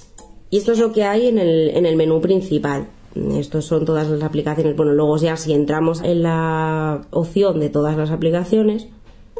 Y 0.49 0.57
esto 0.57 0.73
es 0.73 0.79
lo 0.79 0.91
que 0.91 1.03
hay 1.03 1.27
en 1.27 1.39
el, 1.39 1.69
en 1.69 1.85
el 1.85 1.95
menú 1.95 2.21
principal. 2.21 2.89
Estos 3.33 3.65
son 3.65 3.85
todas 3.85 4.07
las 4.07 4.21
aplicaciones. 4.21 4.75
Bueno, 4.75 4.91
luego 4.93 5.17
ya 5.17 5.37
si 5.37 5.53
entramos 5.53 6.01
en 6.01 6.23
la 6.23 7.07
opción 7.11 7.59
de 7.59 7.69
todas 7.69 7.97
las 7.97 8.11
aplicaciones, 8.11 8.87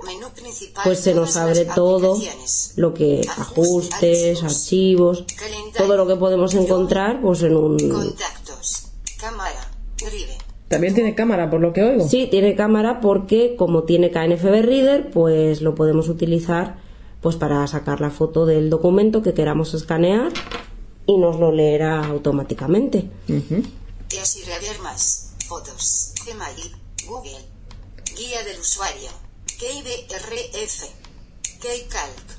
Menú 0.04 0.30
principal. 0.30 0.84
pues 0.84 1.00
se 1.00 1.14
nos 1.14 1.36
abre 1.38 1.66
todo 1.66 2.18
lo 2.76 2.94
que 2.94 3.22
ajustes, 3.38 4.42
archivos, 4.44 5.26
todo 5.78 5.98
lo 5.98 6.08
que 6.08 6.16
podemos 6.16 6.54
encontrar 6.54 7.22
pues 7.22 7.44
en 7.44 7.56
un... 7.56 7.78
Contactos. 7.90 8.88
Cámara. 9.20 9.67
También 10.68 10.94
tiene 10.94 11.16
cámara, 11.16 11.50
por 11.50 11.62
lo 11.62 11.72
que 11.74 11.84
oigo. 11.84 12.08
Sí, 12.08 12.28
tiene 12.30 12.56
cámara 12.56 13.00
porque 13.00 13.56
como 13.58 13.84
tiene 13.84 14.12
KNFB 14.12 14.64
Reader, 14.64 15.12
pues 15.12 15.62
lo 15.62 15.76
podemos 15.76 16.10
utilizar 16.10 16.78
pues 17.22 17.36
para 17.36 17.66
sacar 17.68 18.02
la 18.02 18.10
foto 18.10 18.46
del 18.46 18.70
documento 18.70 19.22
que 19.22 19.34
queramos 19.34 19.74
escanear 19.74 20.32
y 21.06 21.18
nos 21.18 21.40
lo 21.40 21.52
leerá 21.52 22.06
automáticamente. 22.06 23.10
Y 23.28 24.18
así 24.18 24.44
reader 24.44 24.80
más. 24.82 25.34
Fotos. 25.48 26.14
Gmail. 26.26 26.76
Google. 27.08 27.46
Guía 28.18 28.44
del 28.44 28.60
usuario. 28.60 29.10
KBRF. 29.58 30.84
Keycalc. 31.62 32.38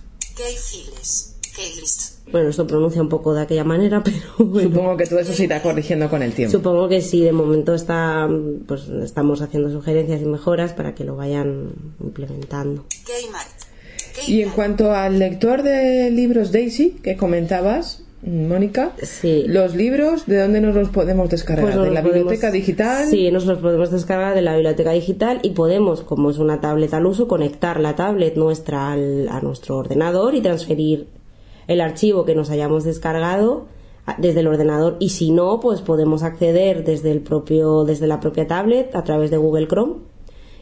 Bueno, 2.31 2.51
esto 2.51 2.67
pronuncia 2.67 3.01
un 3.01 3.09
poco 3.09 3.33
de 3.35 3.41
aquella 3.43 3.65
manera, 3.65 4.03
pero 4.05 4.17
bueno. 4.39 4.69
Supongo 4.71 4.97
que 4.97 5.07
todo 5.07 5.19
eso 5.19 5.33
se 5.33 5.45
irá 5.45 5.63
corrigiendo 5.63 6.09
con 6.11 6.23
el 6.23 6.33
tiempo. 6.35 6.53
Supongo 6.53 6.89
que 6.89 7.01
sí, 7.01 7.23
de 7.23 7.33
momento 7.33 7.75
está, 7.75 8.29
pues 8.67 8.89
estamos 8.89 9.41
haciendo 9.41 9.71
sugerencias 9.71 10.21
y 10.21 10.27
mejoras 10.27 10.73
para 10.75 10.95
que 10.95 11.05
lo 11.05 11.17
vayan 11.17 11.71
implementando. 12.03 12.85
Y 14.27 14.43
en 14.43 14.51
cuanto 14.51 14.93
al 14.93 15.19
lector 15.19 15.63
de 15.63 16.11
libros 16.11 16.53
Daisy, 16.53 16.91
que 17.03 17.17
comentabas, 17.17 18.03
Mónica, 18.21 18.93
Sí. 19.01 19.45
los 19.47 19.77
libros, 19.77 20.27
¿de 20.27 20.39
dónde 20.41 20.61
nos 20.61 20.75
los 20.75 20.89
podemos 20.89 21.31
descargar? 21.31 21.65
Pues 21.65 21.77
¿De 21.77 21.83
la 21.93 22.03
podemos- 22.03 22.13
biblioteca 22.15 22.51
digital? 22.51 23.07
Sí, 23.09 23.31
nos 23.31 23.47
los 23.47 23.59
podemos 23.61 23.93
descargar 23.93 24.35
de 24.35 24.43
la 24.43 24.55
biblioteca 24.55 24.91
digital 24.91 25.39
y 25.45 25.51
podemos, 25.51 26.03
como 26.03 26.29
es 26.31 26.39
una 26.39 26.61
tablet 26.61 26.93
al 26.95 27.07
uso, 27.07 27.29
conectar 27.29 27.79
la 27.79 27.95
tablet 27.95 28.35
nuestra 28.37 28.91
al- 28.93 29.29
a 29.31 29.41
nuestro 29.41 29.77
ordenador 29.79 30.35
y 30.35 30.41
transferir 30.41 31.07
el 31.69 31.81
archivo 31.81 32.25
que 32.25 32.35
nos 32.35 32.51
hayamos 32.51 32.83
descargado 32.85 33.67
a- 34.07 34.17
desde 34.19 34.41
el 34.41 34.49
ordenador 34.49 34.97
y 34.99 35.11
si 35.11 35.31
no, 35.31 35.61
pues 35.61 35.81
podemos 35.83 36.23
acceder 36.25 36.83
desde 36.85 37.13
el 37.13 37.21
propio 37.21 37.85
desde 37.85 38.07
la 38.09 38.19
propia 38.21 38.47
tablet 38.49 38.95
a 38.97 39.05
través 39.05 39.31
de 39.31 39.37
Google 39.37 39.69
Chrome 39.69 39.95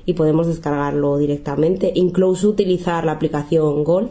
y 0.04 0.12
podemos 0.12 0.46
descargarlo 0.46 1.16
directamente, 1.18 1.90
incluso 1.94 2.48
utilizar 2.50 3.04
la 3.04 3.12
aplicación 3.12 3.82
Gold. 3.84 4.10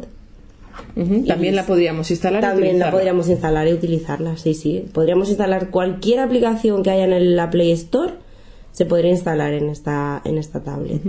También 1.27 1.55
la 1.55 1.65
podríamos 1.65 2.11
instalar 2.11 2.39
y 2.43 2.45
También 2.45 2.63
la 2.63 2.69
utilizarla. 2.87 2.91
podríamos 2.91 3.29
instalar 3.29 3.67
y 3.67 3.73
utilizarla, 3.73 4.37
sí, 4.37 4.53
sí. 4.53 4.85
Podríamos 4.93 5.29
instalar 5.29 5.69
cualquier 5.69 6.19
aplicación 6.19 6.83
que 6.83 6.91
haya 6.91 7.05
en 7.05 7.13
el- 7.13 7.35
la 7.35 7.49
Play 7.49 7.71
Store, 7.71 8.13
se 8.73 8.85
podría 8.85 9.11
instalar 9.11 9.53
en 9.53 9.69
esta, 9.69 10.21
en 10.25 10.37
esta 10.37 10.61
tablet. 10.61 11.01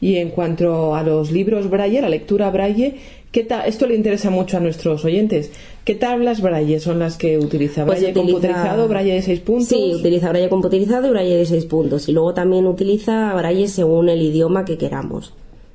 Y 0.00 0.16
en 0.18 0.30
cuanto 0.30 0.94
a 0.94 1.02
los 1.02 1.32
libros 1.32 1.68
Braille, 1.68 2.00
la 2.00 2.08
lectura 2.08 2.48
Braille, 2.50 2.94
¿qué 3.32 3.46
esto 3.66 3.86
le 3.86 3.94
interesa 3.94 4.30
mucho 4.30 4.56
a 4.56 4.60
nuestros 4.60 5.04
oyentes. 5.04 5.50
¿Qué 5.84 5.94
tablas 5.94 6.40
Braille 6.42 6.80
son 6.80 6.98
las 6.98 7.16
que 7.16 7.38
utiliza? 7.38 7.84
Pues 7.86 8.00
¿Braille 8.00 8.18
utiliza- 8.18 8.32
computerizado, 8.32 8.88
Braille 8.88 9.14
de 9.14 9.22
6 9.22 9.40
puntos? 9.40 9.68
Sí, 9.68 9.92
utiliza 9.94 10.28
Braille 10.30 10.48
computerizado 10.48 11.06
y 11.06 11.10
Braille 11.10 11.36
de 11.36 11.46
6 11.46 11.64
puntos. 11.66 12.08
Y 12.08 12.12
luego 12.12 12.34
también 12.34 12.66
utiliza 12.66 13.32
Braille 13.34 13.68
según 13.68 14.08
el 14.08 14.20
idioma 14.22 14.64
que 14.64 14.76
queramos. 14.76 15.32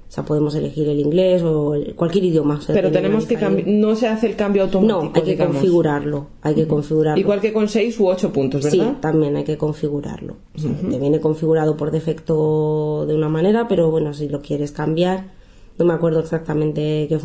O 0.09 0.15
sea, 0.15 0.25
podemos 0.25 0.53
elegir 0.53 0.87
el 0.89 0.99
inglés 0.99 1.41
o 1.41 1.73
el- 1.73 1.95
cualquier 1.95 2.25
idioma. 2.25 2.57
o 2.57 2.61
sea, 2.61 2.75
Pero 2.75 2.91
tenemos 2.91 3.25
que 3.25 3.33
cambiar, 3.35 3.67
no 3.67 3.95
se 3.95 4.07
hace 4.07 4.27
el 4.27 4.35
cambio 4.35 4.61
automático. 4.63 5.01
No, 5.01 5.11
hay 5.15 5.21
que 5.23 5.31
digamos. 5.31 5.55
configurarlo. 5.55 6.27
Hay 6.43 6.53
que 6.53 6.67
configurarlo. 6.67 7.19
Igual 7.19 7.41
que 7.41 7.51
con 7.51 7.67
6 7.67 7.99
u 7.99 8.07
8 8.07 8.31
puntos, 8.31 8.63
Sí, 8.65 8.77
¿verdad? 8.77 8.97
también 8.99 9.35
hay 9.37 9.43
que 9.43 9.57
configurarlo. 9.57 10.35
O 10.55 10.59
sea, 10.59 10.69
Te 10.87 10.99
viene 10.99 11.19
configurado 11.19 11.75
por 11.77 11.89
defecto 11.89 13.05
de 13.07 13.15
una 13.15 13.29
manera, 13.29 13.67
pero 13.67 13.89
bueno, 13.89 14.13
si 14.13 14.29
lo 14.29 14.41
quieres 14.43 14.71
cambiar, 14.71 15.31
no 15.77 15.85
me 15.85 15.93
acuerdo 15.93 16.19
exactamente 16.19 17.07
qué 17.09 17.19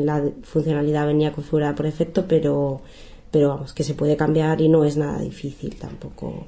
la 0.00 0.24
funcionalidad 0.42 1.06
venía 1.06 1.32
configurada 1.32 1.74
por 1.74 1.86
defecto, 1.86 2.24
pero, 2.28 2.80
pero 3.30 3.48
vamos, 3.48 3.72
que 3.72 3.82
se 3.82 3.94
puede 3.94 4.16
cambiar 4.16 4.60
y 4.60 4.68
no 4.68 4.84
es 4.84 4.96
nada 4.96 5.20
difícil 5.20 5.76
tampoco. 5.76 6.46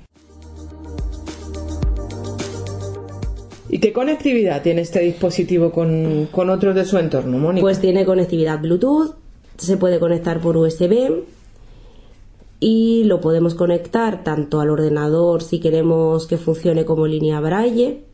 ¿Y 3.69 3.79
qué 3.79 3.93
conectividad 3.93 4.63
tiene 4.63 4.83
este 4.83 5.01
dispositivo 5.01 5.73
con, 5.73 6.29
con 6.31 6.51
otros 6.51 6.75
de 6.75 6.85
su 6.85 6.99
entorno, 6.99 7.39
Mónica? 7.39 7.63
Pues 7.63 7.81
tiene 7.81 8.05
conectividad 8.05 8.61
Bluetooth, 8.61 9.15
se 9.57 9.77
puede 9.79 9.99
conectar 9.99 10.41
por 10.41 10.57
USB 10.57 11.25
y 12.61 13.05
lo 13.05 13.21
podemos 13.21 13.55
conectar 13.55 14.23
tanto 14.23 14.61
al 14.61 14.71
ordenador 14.71 15.43
si 15.43 15.59
queremos 15.59 16.27
que 16.27 16.37
funcione 16.37 16.85
como 16.85 17.07
línea 17.07 17.41
braille 17.41 18.05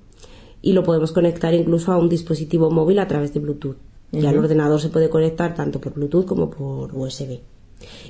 y 0.69 0.75
lo 0.75 0.83
podemos 0.83 1.13
conectar 1.13 1.55
incluso 1.55 1.93
a 1.93 1.97
un 1.97 2.11
dispositivo 2.11 2.71
móvil 2.71 2.99
a 2.99 3.09
través 3.09 3.33
de 3.33 3.41
Bluetooth. 3.41 3.79
Y 4.13 4.27
al 4.27 4.37
ordenador 4.37 4.79
se 4.83 4.91
puede 4.91 5.09
conectar 5.09 5.55
tanto 5.55 5.81
por 5.81 5.95
Bluetooth 5.95 6.27
como 6.27 6.51
por 6.51 6.95
USB. 6.95 7.39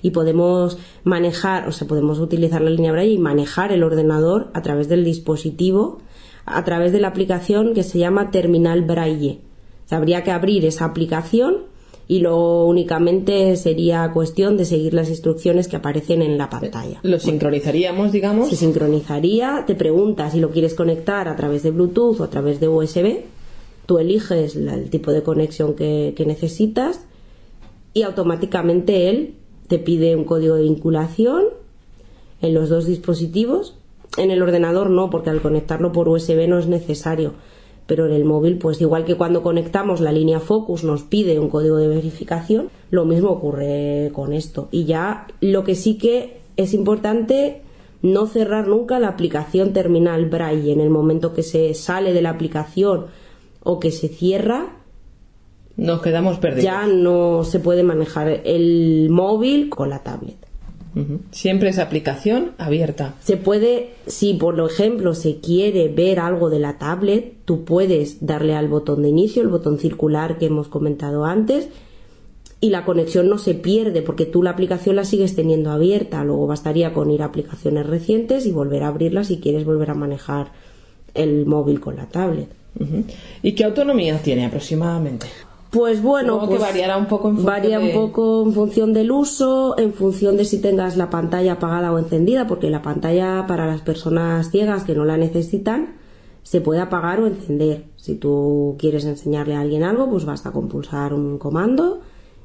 Y 0.02 0.10
podemos 0.10 0.76
manejar, 1.04 1.68
o 1.68 1.72
sea, 1.72 1.86
podemos 1.86 2.18
utilizar 2.18 2.60
la 2.60 2.70
línea 2.70 2.90
braille 2.90 3.14
y 3.14 3.18
manejar 3.18 3.70
el 3.70 3.84
ordenador 3.84 4.50
a 4.54 4.62
través 4.62 4.88
del 4.88 5.04
dispositivo, 5.04 5.98
a 6.46 6.64
través 6.64 6.90
de 6.90 6.98
la 6.98 7.06
aplicación 7.06 7.74
que 7.74 7.84
se 7.84 8.00
llama 8.00 8.32
Terminal 8.32 8.82
Braille. 8.82 9.38
O 9.86 9.88
sea, 9.88 9.98
habría 9.98 10.24
que 10.24 10.32
abrir 10.32 10.64
esa 10.64 10.84
aplicación 10.84 11.58
y 12.10 12.20
lo 12.20 12.64
únicamente 12.64 13.54
sería 13.56 14.10
cuestión 14.14 14.56
de 14.56 14.64
seguir 14.64 14.94
las 14.94 15.10
instrucciones 15.10 15.68
que 15.68 15.76
aparecen 15.76 16.22
en 16.22 16.38
la 16.38 16.48
pantalla. 16.48 17.00
Lo 17.02 17.18
sincronizaríamos, 17.20 18.12
digamos. 18.12 18.48
Se 18.48 18.56
sincronizaría, 18.56 19.64
te 19.66 19.74
pregunta 19.74 20.30
si 20.30 20.40
lo 20.40 20.50
quieres 20.50 20.74
conectar 20.74 21.28
a 21.28 21.36
través 21.36 21.62
de 21.62 21.70
Bluetooth 21.70 22.18
o 22.20 22.24
a 22.24 22.30
través 22.30 22.60
de 22.60 22.68
USB, 22.68 23.24
tú 23.84 23.98
eliges 23.98 24.56
la- 24.56 24.74
el 24.74 24.88
tipo 24.90 25.12
de 25.12 25.22
conexión 25.22 25.74
que, 25.74 26.14
que 26.16 26.24
necesitas 26.24 27.02
y 27.92 28.02
automáticamente 28.02 29.08
él 29.10 29.34
te 29.66 29.78
pide 29.78 30.16
un 30.16 30.24
código 30.24 30.54
de 30.54 30.62
vinculación 30.62 31.44
en 32.40 32.54
los 32.54 32.68
dos 32.70 32.86
dispositivos. 32.86 33.74
En 34.16 34.30
el 34.30 34.40
ordenador 34.42 34.88
no, 34.90 35.10
porque 35.10 35.28
al 35.30 35.42
conectarlo 35.42 35.92
por 35.92 36.08
USB 36.08 36.48
no 36.48 36.58
es 36.58 36.66
necesario. 36.66 37.34
Pero 37.88 38.06
en 38.06 38.12
el 38.12 38.26
móvil, 38.26 38.58
pues 38.58 38.80
igual 38.82 39.06
que 39.06 39.14
cuando 39.14 39.42
conectamos 39.42 40.02
la 40.02 40.12
línea 40.12 40.40
Focus 40.40 40.84
nos 40.84 41.04
pide 41.04 41.40
un 41.40 41.48
código 41.48 41.78
de 41.78 41.88
verificación, 41.88 42.68
lo 42.90 43.06
mismo 43.06 43.30
ocurre 43.30 44.10
con 44.12 44.34
esto. 44.34 44.68
Y 44.70 44.84
ya 44.84 45.26
lo 45.40 45.64
que 45.64 45.74
sí 45.74 45.96
que 45.96 46.38
es 46.58 46.74
importante 46.74 47.62
no 48.02 48.26
cerrar 48.26 48.68
nunca 48.68 48.98
la 49.00 49.08
aplicación 49.08 49.72
terminal 49.72 50.26
Braille 50.26 50.70
en 50.70 50.80
el 50.80 50.90
momento 50.90 51.32
que 51.32 51.42
se 51.42 51.72
sale 51.72 52.12
de 52.12 52.20
la 52.20 52.30
aplicación 52.30 53.06
o 53.62 53.80
que 53.80 53.90
se 53.90 54.08
cierra 54.08 54.76
Nos 55.76 56.02
quedamos 56.02 56.38
perdidos. 56.38 56.64
ya 56.64 56.86
no 56.86 57.42
se 57.42 57.58
puede 57.58 57.84
manejar 57.84 58.28
el 58.44 59.08
móvil 59.10 59.70
con 59.70 59.88
la 59.88 60.02
tablet. 60.02 60.47
Siempre 61.30 61.68
es 61.68 61.78
aplicación 61.78 62.52
abierta. 62.58 63.14
Se 63.22 63.36
puede, 63.36 63.90
si 64.06 64.34
por 64.34 64.58
ejemplo 64.60 65.14
se 65.14 65.38
quiere 65.38 65.88
ver 65.88 66.18
algo 66.18 66.50
de 66.50 66.58
la 66.58 66.78
tablet, 66.78 67.34
tú 67.44 67.64
puedes 67.64 68.24
darle 68.24 68.54
al 68.54 68.68
botón 68.68 69.02
de 69.02 69.08
inicio, 69.08 69.42
el 69.42 69.48
botón 69.48 69.78
circular 69.78 70.38
que 70.38 70.46
hemos 70.46 70.68
comentado 70.68 71.24
antes, 71.24 71.68
y 72.60 72.70
la 72.70 72.84
conexión 72.84 73.28
no 73.28 73.38
se 73.38 73.54
pierde 73.54 74.02
porque 74.02 74.26
tú 74.26 74.42
la 74.42 74.50
aplicación 74.50 74.96
la 74.96 75.04
sigues 75.04 75.36
teniendo 75.36 75.70
abierta. 75.70 76.24
Luego 76.24 76.46
bastaría 76.46 76.92
con 76.92 77.10
ir 77.10 77.22
a 77.22 77.26
aplicaciones 77.26 77.86
recientes 77.86 78.46
y 78.46 78.50
volver 78.50 78.82
a 78.82 78.88
abrirla 78.88 79.24
si 79.24 79.38
quieres 79.38 79.64
volver 79.64 79.90
a 79.90 79.94
manejar 79.94 80.52
el 81.14 81.46
móvil 81.46 81.80
con 81.80 81.96
la 81.96 82.06
tablet. 82.06 82.48
¿Y 83.42 83.52
qué 83.52 83.64
autonomía 83.64 84.18
tiene 84.18 84.46
aproximadamente? 84.46 85.26
Pues 85.70 86.02
bueno, 86.02 86.34
Supongo 86.34 86.52
que 86.52 86.56
pues 86.58 86.68
variará 86.70 86.96
un 86.96 87.06
poco 87.06 87.28
en 87.28 87.44
varía 87.44 87.78
un 87.78 87.92
poco 87.92 88.42
en 88.46 88.52
función 88.54 88.94
del 88.94 89.12
uso, 89.12 89.78
en 89.78 89.92
función 89.92 90.38
de 90.38 90.46
si 90.46 90.60
tengas 90.62 90.96
la 90.96 91.10
pantalla 91.10 91.54
apagada 91.54 91.92
o 91.92 91.98
encendida, 91.98 92.46
porque 92.46 92.70
la 92.70 92.80
pantalla 92.80 93.44
para 93.46 93.66
las 93.66 93.82
personas 93.82 94.50
ciegas 94.50 94.84
que 94.84 94.94
no 94.94 95.04
la 95.04 95.18
necesitan 95.18 95.96
se 96.42 96.62
puede 96.62 96.80
apagar 96.80 97.20
o 97.20 97.26
encender. 97.26 97.84
Si 97.96 98.14
tú 98.14 98.76
quieres 98.78 99.04
enseñarle 99.04 99.56
a 99.56 99.60
alguien 99.60 99.82
algo, 99.82 100.08
pues 100.08 100.24
basta 100.24 100.52
con 100.52 100.68
pulsar 100.68 101.12
un 101.12 101.36
comando 101.36 102.00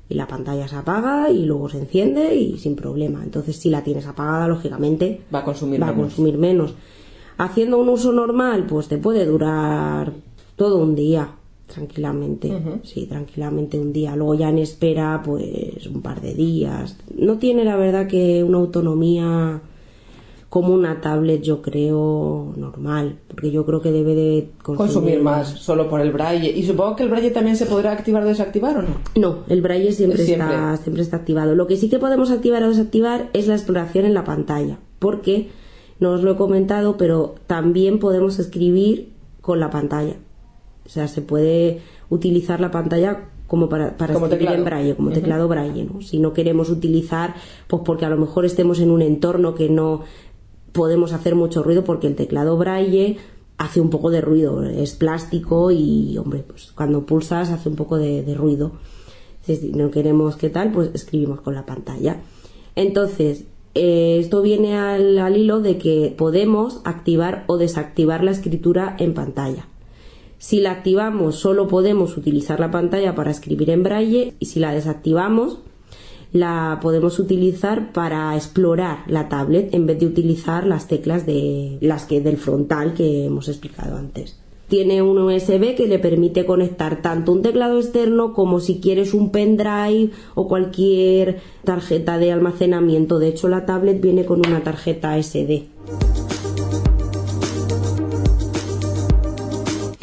y 0.10 0.15
la 0.15 0.27
pantalla 0.27 0.68
se 0.68 0.75
apaga 0.75 1.30
y 1.30 1.46
luego 1.46 1.70
se 1.70 1.80
enciende 1.80 2.36
y 2.36 2.58
sin 2.58 2.75
problema. 2.75 3.24
Entonces, 3.24 3.56
si 3.56 3.70
la 3.70 3.86
tienes 3.86 4.06
apagada, 4.06 4.50
lógicamente 4.50 5.22
Va 5.34 5.39
a 5.39 5.44
consumir 5.46 5.82
va 5.82 5.88
a 5.88 5.92
menos. 5.94 6.03
consumir 6.08 6.38
menos. 6.38 6.74
Haciendo 7.38 7.77
un 7.77 7.88
uso 7.88 8.12
normal, 8.12 8.65
pues 8.68 8.89
te 8.89 8.98
puede 8.98 9.25
durar 9.25 10.12
todo 10.58 10.77
un 10.80 10.94
día, 10.96 11.30
tranquilamente. 11.74 12.51
Sí, 12.84 13.06
tranquilamente 13.08 13.80
un 13.80 13.92
día. 13.92 14.15
Luego 14.15 14.36
ya 14.36 14.50
en 14.50 14.60
espera, 14.60 15.22
pues 15.24 15.86
un 15.88 16.01
par 16.01 16.22
de 16.22 16.34
días. 16.34 16.98
No 17.18 17.38
tiene 17.38 17.65
la 17.65 17.75
verdad 17.75 18.08
que 18.08 18.44
una 18.44 18.60
autonomía 18.60 19.62
como 20.53 20.72
una 20.72 21.01
tablet, 21.01 21.42
yo 21.42 21.63
creo, 21.63 22.53
normal. 22.56 23.18
Porque 23.27 23.50
yo 23.50 23.65
creo 23.65 23.82
que 23.82 23.92
debe 23.92 24.13
de 24.13 24.51
Consumir 24.62 25.20
más 25.20 25.50
solo 25.50 25.89
por 25.89 26.00
el 26.00 26.12
braille. 26.12 26.51
Y 26.56 26.63
supongo 26.63 26.96
que 26.96 27.01
el 27.01 27.10
braille 27.10 27.32
también 27.32 27.58
se 27.58 27.65
podrá 27.65 27.92
activar 27.92 28.22
o 28.22 28.27
desactivar 28.27 28.77
o 28.77 28.84
no. 28.84 28.89
No, 29.15 29.38
el 29.50 29.63
braille 29.63 29.92
siempre, 29.94 30.24
Siempre. 30.24 30.53
Está, 30.53 30.77
siempre 30.77 31.01
está 31.01 31.18
activado. 31.18 31.56
Lo 31.56 31.65
que 31.65 31.75
sí 31.75 31.89
que 31.89 31.98
podemos 31.98 32.30
activar 32.30 32.62
o 32.62 32.70
desactivar 32.70 33.32
es 33.34 33.48
la 33.48 33.56
exploración 33.56 34.06
en 34.06 34.13
la 34.13 34.25
pantalla, 34.25 34.77
porque 35.00 35.50
no 36.00 36.12
os 36.12 36.22
lo 36.22 36.34
he 36.34 36.36
comentado, 36.36 36.98
pero 36.98 37.34
también 37.48 37.98
podemos 37.98 38.38
escribir 38.38 39.12
con 39.42 39.60
la 39.60 39.72
pantalla. 39.72 40.18
O 40.86 40.90
sea, 40.90 41.08
se 41.08 41.22
puede 41.22 41.82
utilizar 42.10 42.60
la 42.60 42.72
pantalla 42.72 43.30
como 43.48 43.70
para, 43.70 43.98
para 43.98 44.13
Como 44.13 44.25
escribir 44.25 44.48
teclado. 44.48 44.63
en 44.63 44.66
braille, 44.66 44.96
como 44.96 45.12
teclado 45.12 45.48
braille, 45.48 45.84
¿no? 45.84 46.02
Si 46.02 46.20
no 46.20 46.34
queremos 46.34 46.70
utilizar, 46.70 47.36
pues 47.68 47.84
porque 47.86 48.06
a 48.06 48.10
lo 48.10 48.18
mejor 48.18 48.46
estemos 48.46 48.80
en 48.80 48.90
un 48.90 49.02
entorno 49.02 49.54
que 49.54 49.70
no 49.70 50.02
podemos 50.72 51.13
hacer 51.13 51.36
mucho 51.36 51.62
ruido 51.62 51.84
porque 51.84 52.08
el 52.08 52.16
teclado 52.16 52.58
braille 52.58 53.18
hace 53.58 53.80
un 53.80 53.90
poco 53.90 54.10
de 54.10 54.22
ruido, 54.22 54.63
es 54.63 54.96
plástico 54.96 55.72
y, 55.72 56.18
hombre, 56.18 56.44
pues 56.48 56.72
cuando 56.72 57.06
pulsas 57.06 57.52
hace 57.52 57.70
un 57.70 57.75
poco 57.75 57.98
de, 57.98 58.24
de 58.24 58.34
ruido. 58.34 58.72
Si 59.46 59.72
no 59.74 59.92
queremos 59.92 60.36
qué 60.36 60.50
tal, 60.50 60.72
pues 60.72 60.90
escribimos 60.94 61.42
con 61.42 61.54
la 61.54 61.66
pantalla. 61.66 62.22
Entonces, 62.75 63.44
eh, 63.75 64.18
esto 64.20 64.42
viene 64.42 64.78
al, 64.78 65.20
al 65.20 65.38
hilo 65.38 65.60
de 65.60 65.78
que 65.78 66.13
podemos 66.18 66.82
activar 66.86 67.44
o 67.48 67.58
desactivar 67.58 68.24
la 68.24 68.32
escritura 68.32 68.96
en 69.00 69.13
pantalla. 69.13 69.68
Si 70.44 70.60
la 70.60 70.72
activamos, 70.72 71.38
solo 71.38 71.70
podemos 71.70 72.18
utilizar 72.18 72.60
la 72.60 72.70
pantalla 72.70 73.16
para 73.16 73.32
escribir 73.32 73.70
en 73.70 73.82
braille 73.82 74.34
y 74.40 74.48
si 74.48 74.60
la 74.60 74.74
desactivamos, 74.74 75.60
la 76.34 76.80
podemos 76.82 77.18
utilizar 77.18 77.94
para 77.94 78.36
explorar 78.36 79.06
la 79.08 79.30
tablet 79.30 79.74
en 79.74 79.86
vez 79.86 80.00
de 80.00 80.06
utilizar 80.06 80.68
las 80.68 80.90
teclas 80.90 81.26
de 81.26 81.78
las 81.80 82.04
que 82.04 82.20
del 82.20 82.36
frontal 82.36 82.94
que 82.94 83.24
hemos 83.24 83.48
explicado 83.48 83.96
antes. 83.96 84.38
Tiene 84.68 85.02
un 85.02 85.18
USB 85.18 85.76
que 85.76 85.88
le 85.88 85.98
permite 85.98 86.46
conectar 86.46 87.02
tanto 87.02 87.32
un 87.32 87.42
teclado 87.42 87.80
externo 87.80 88.34
como 88.34 88.60
si 88.60 88.82
quieres 88.82 89.14
un 89.14 89.32
pendrive 89.32 90.10
o 90.36 90.50
cualquier 90.50 91.40
tarjeta 91.64 92.18
de 92.18 92.34
almacenamiento. 92.34 93.18
De 93.18 93.30
hecho, 93.30 93.48
la 93.48 93.66
tablet 93.66 94.02
viene 94.02 94.26
con 94.26 94.46
una 94.46 94.62
tarjeta 94.62 95.18
SD. 95.18 95.68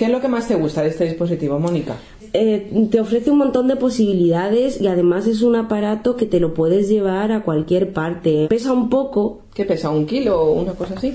¿Qué 0.00 0.06
es 0.06 0.10
lo 0.12 0.22
que 0.22 0.28
más 0.28 0.48
te 0.48 0.54
gusta 0.54 0.80
de 0.82 0.88
este 0.88 1.04
dispositivo, 1.04 1.58
Mónica? 1.58 1.94
Eh, 2.32 2.86
te 2.90 3.00
ofrece 3.00 3.30
un 3.30 3.36
montón 3.36 3.68
de 3.68 3.76
posibilidades 3.76 4.80
y 4.80 4.86
además 4.86 5.26
es 5.26 5.42
un 5.42 5.56
aparato 5.56 6.16
que 6.16 6.24
te 6.24 6.40
lo 6.40 6.54
puedes 6.54 6.88
llevar 6.88 7.32
a 7.32 7.42
cualquier 7.42 7.92
parte. 7.92 8.46
Pesa 8.48 8.72
un 8.72 8.88
poco, 8.88 9.42
¿Qué 9.52 9.66
pesa? 9.66 9.90
¿Un 9.90 10.06
kilo 10.06 10.40
o 10.40 10.52
una 10.62 10.72
cosa 10.72 10.94
así? 10.94 11.12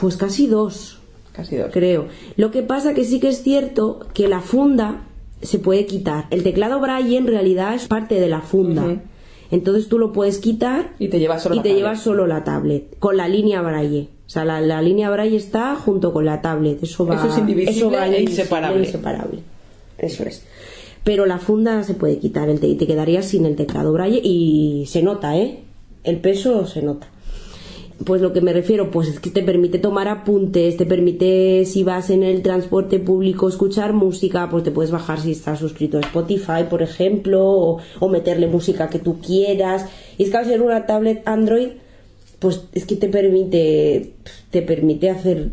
pues 0.00 0.16
casi 0.16 0.46
dos, 0.46 1.00
Casi 1.32 1.56
dos. 1.56 1.70
creo. 1.72 2.06
Lo 2.36 2.52
que 2.52 2.62
pasa 2.62 2.94
que 2.94 3.02
sí 3.02 3.18
que 3.18 3.26
es 3.30 3.42
cierto 3.42 4.06
que 4.14 4.28
la 4.28 4.40
funda 4.40 5.02
se 5.42 5.58
puede 5.58 5.86
quitar. 5.86 6.26
El 6.30 6.44
teclado 6.44 6.78
Braille 6.78 7.16
en 7.16 7.26
realidad 7.26 7.74
es 7.74 7.88
parte 7.88 8.20
de 8.20 8.28
la 8.28 8.40
funda. 8.42 8.84
Entonces 9.50 9.88
tú 9.88 9.98
lo 9.98 10.12
puedes 10.12 10.38
quitar 10.38 10.90
Y 11.00 11.08
te 11.08 11.18
llevas 11.18 11.42
solo 11.42 11.56
y 11.56 11.58
la 11.58 11.62
te 11.64 11.70
tablet. 11.70 11.82
llevas 11.82 12.02
solo 12.02 12.28
la 12.28 12.44
tablet 12.44 12.98
con 13.00 13.16
la 13.16 13.26
línea 13.26 13.62
Braille. 13.62 14.10
O 14.28 14.30
sea, 14.30 14.44
la, 14.44 14.60
la 14.60 14.82
línea 14.82 15.08
Braille 15.08 15.38
está 15.38 15.74
junto 15.74 16.12
con 16.12 16.26
la 16.26 16.42
tablet. 16.42 16.82
Eso 16.82 17.06
va, 17.06 17.14
Eso 17.14 17.28
es 17.28 17.38
indivisible 17.38 17.96
va 17.96 18.06
e 18.08 18.22
inseparable. 18.22 18.84
inseparable. 18.84 19.38
Eso 19.96 20.22
es. 20.24 20.44
Pero 21.02 21.24
la 21.24 21.38
funda 21.38 21.82
se 21.82 21.94
puede 21.94 22.18
quitar 22.18 22.50
el 22.50 22.60
te, 22.60 22.66
y 22.66 22.74
te 22.74 22.86
quedarías 22.86 23.24
sin 23.24 23.46
el 23.46 23.56
teclado 23.56 23.90
Braille 23.94 24.20
y 24.22 24.84
se 24.86 25.02
nota, 25.02 25.34
¿eh? 25.38 25.60
El 26.04 26.18
peso 26.18 26.66
se 26.66 26.82
nota. 26.82 27.06
Pues 28.04 28.20
lo 28.20 28.32
que 28.34 28.42
me 28.42 28.52
refiero, 28.52 28.90
pues 28.90 29.08
es 29.08 29.18
que 29.18 29.30
te 29.30 29.42
permite 29.42 29.78
tomar 29.78 30.06
apuntes, 30.08 30.76
te 30.76 30.84
permite, 30.86 31.64
si 31.64 31.82
vas 31.82 32.10
en 32.10 32.22
el 32.22 32.42
transporte 32.42 33.00
público, 33.00 33.48
escuchar 33.48 33.92
música, 33.94 34.48
pues 34.50 34.62
te 34.62 34.70
puedes 34.70 34.92
bajar 34.92 35.20
si 35.20 35.32
estás 35.32 35.58
suscrito 35.58 35.96
a 35.96 36.02
Spotify, 36.02 36.64
por 36.68 36.82
ejemplo, 36.82 37.42
o, 37.44 37.78
o 37.98 38.08
meterle 38.08 38.46
música 38.46 38.88
que 38.88 38.98
tú 39.00 39.18
quieras. 39.20 39.86
Y 40.18 40.24
es 40.24 40.30
que 40.30 40.36
al 40.36 40.44
ser 40.44 40.62
una 40.62 40.86
tablet 40.86 41.22
Android, 41.26 41.70
pues 42.38 42.64
es 42.72 42.84
que 42.86 42.96
te 42.96 43.08
permite, 43.08 44.14
te 44.50 44.62
permite 44.62 45.10
hacer 45.10 45.50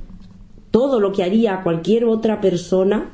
todo 0.72 1.00
lo 1.00 1.12
que 1.12 1.24
haría 1.24 1.62
cualquier 1.64 2.06
otra 2.06 2.42
persona 2.42 3.12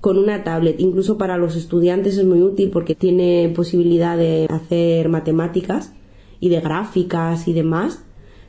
con 0.00 0.18
una 0.18 0.44
tablet. 0.44 0.80
Incluso 0.80 1.16
para 1.16 1.38
los 1.38 1.56
estudiantes 1.56 2.18
es 2.18 2.24
muy 2.24 2.42
útil 2.42 2.70
porque 2.70 2.94
tiene 2.94 3.52
posibilidad 3.54 4.16
de 4.16 4.46
hacer 4.50 5.08
matemáticas 5.08 5.92
y 6.40 6.48
de 6.48 6.60
gráficas 6.60 7.46
y 7.46 7.52
demás, 7.52 8.04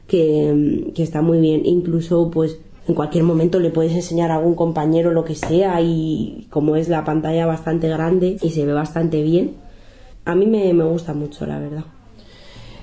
que, 0.08 0.92
que 0.96 1.04
está 1.04 1.22
muy 1.22 1.40
bien. 1.40 1.66
Incluso 1.66 2.32
pues 2.32 2.60
en 2.88 2.96
cualquier 2.96 3.24
momento 3.24 3.60
le 3.60 3.70
puedes 3.70 3.94
enseñar 3.94 4.32
a 4.32 4.38
algún 4.38 4.56
compañero 4.56 5.12
lo 5.12 5.24
que 5.24 5.36
sea 5.36 5.80
y 5.82 6.48
como 6.50 6.76
es 6.76 6.90
la 6.90 7.06
pantalla 7.06 7.46
bastante 7.46 7.88
grande 7.88 8.38
y 8.42 8.50
se 8.50 8.66
ve 8.66 8.74
bastante 8.74 9.22
bien, 9.22 9.56
a 10.26 10.36
mí 10.36 10.48
me, 10.48 10.74
me 10.74 10.84
gusta 10.84 11.14
mucho, 11.14 11.46
la 11.46 11.60
verdad. 11.60 11.86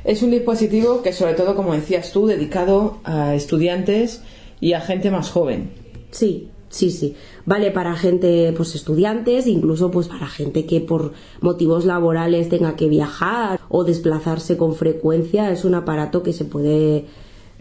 Es 0.05 0.23
un 0.23 0.31
dispositivo 0.31 1.03
que, 1.03 1.13
sobre 1.13 1.35
todo, 1.35 1.55
como 1.55 1.75
decías 1.75 2.13
tú, 2.13 2.27
dedicado 2.27 2.99
a 3.05 3.35
estudiantes 3.35 4.23
y 4.61 4.73
a 4.73 4.81
gente 4.81 5.11
más 5.11 5.31
joven. 5.31 5.71
Sí, 6.11 6.49
sí, 6.69 6.91
sí. 6.91 7.15
Vale 7.45 7.71
para 7.71 7.95
gente, 7.97 8.53
pues 8.57 8.75
estudiantes, 8.75 9.47
incluso 9.47 9.91
pues 9.91 10.09
para 10.09 10.27
gente 10.27 10.67
que 10.67 10.81
por 10.81 11.13
motivos 11.41 11.85
laborales 11.85 12.49
tenga 12.49 12.77
que 12.77 12.89
viajar 12.89 13.61
o 13.69 13.85
desplazarse 13.85 14.57
con 14.57 14.75
frecuencia. 14.75 15.51
Es 15.51 15.65
un 15.65 15.75
aparato 15.75 16.23
que 16.23 16.33
se 16.33 16.45
puede 16.45 17.07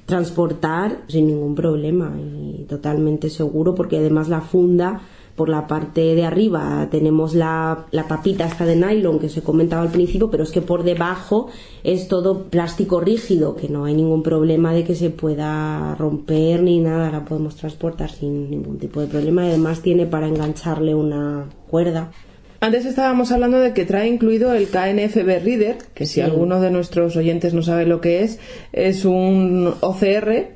transportar 0.05 1.03
sin 1.07 1.27
ningún 1.27 1.53
problema 1.53 2.11
y 2.19 2.63
totalmente 2.63 3.29
seguro 3.29 3.75
porque 3.75 3.97
además 3.97 4.27
la 4.27 4.41
funda 4.41 5.01
por 5.39 5.47
la 5.47 5.67
parte 5.67 6.01
de 6.15 6.25
arriba 6.25 6.85
tenemos 6.91 7.33
la, 7.33 7.85
la 7.91 8.03
tapita 8.03 8.45
esta 8.45 8.65
de 8.65 8.75
nylon 8.75 9.19
que 9.19 9.27
os 9.27 9.37
he 9.37 9.41
comentado 9.41 9.81
al 9.83 9.87
principio, 9.87 10.29
pero 10.29 10.43
es 10.43 10.51
que 10.51 10.59
por 10.61 10.83
debajo 10.83 11.47
es 11.85 12.09
todo 12.09 12.43
plástico 12.49 12.99
rígido, 12.99 13.55
que 13.55 13.69
no 13.69 13.85
hay 13.85 13.93
ningún 13.93 14.21
problema 14.21 14.73
de 14.73 14.83
que 14.83 14.95
se 14.95 15.11
pueda 15.11 15.95
romper 15.95 16.61
ni 16.61 16.81
nada, 16.81 17.09
la 17.09 17.23
podemos 17.23 17.55
transportar 17.55 18.11
sin 18.11 18.49
ningún 18.51 18.79
tipo 18.79 18.99
de 18.99 19.07
problema 19.07 19.45
y 19.45 19.47
además 19.51 19.81
tiene 19.81 20.05
para 20.07 20.27
engancharle 20.27 20.93
una 20.93 21.45
cuerda. 21.69 22.11
Antes 22.59 22.85
estábamos 22.85 23.31
hablando 23.31 23.59
de 23.59 23.71
que 23.73 23.85
trae 23.85 24.09
incluido 24.09 24.53
el 24.53 24.67
KNFB 24.67 25.41
Reader, 25.41 25.77
que 25.93 26.05
si 26.05 26.15
Sí. 26.15 26.21
alguno 26.21 26.59
de 26.59 26.69
nuestros 26.69 27.15
oyentes 27.15 27.53
no 27.53 27.61
sabe 27.61 27.85
lo 27.85 28.01
que 28.01 28.23
es, 28.23 28.39
es 28.73 29.05
un 29.05 29.73
OCR 29.79 30.49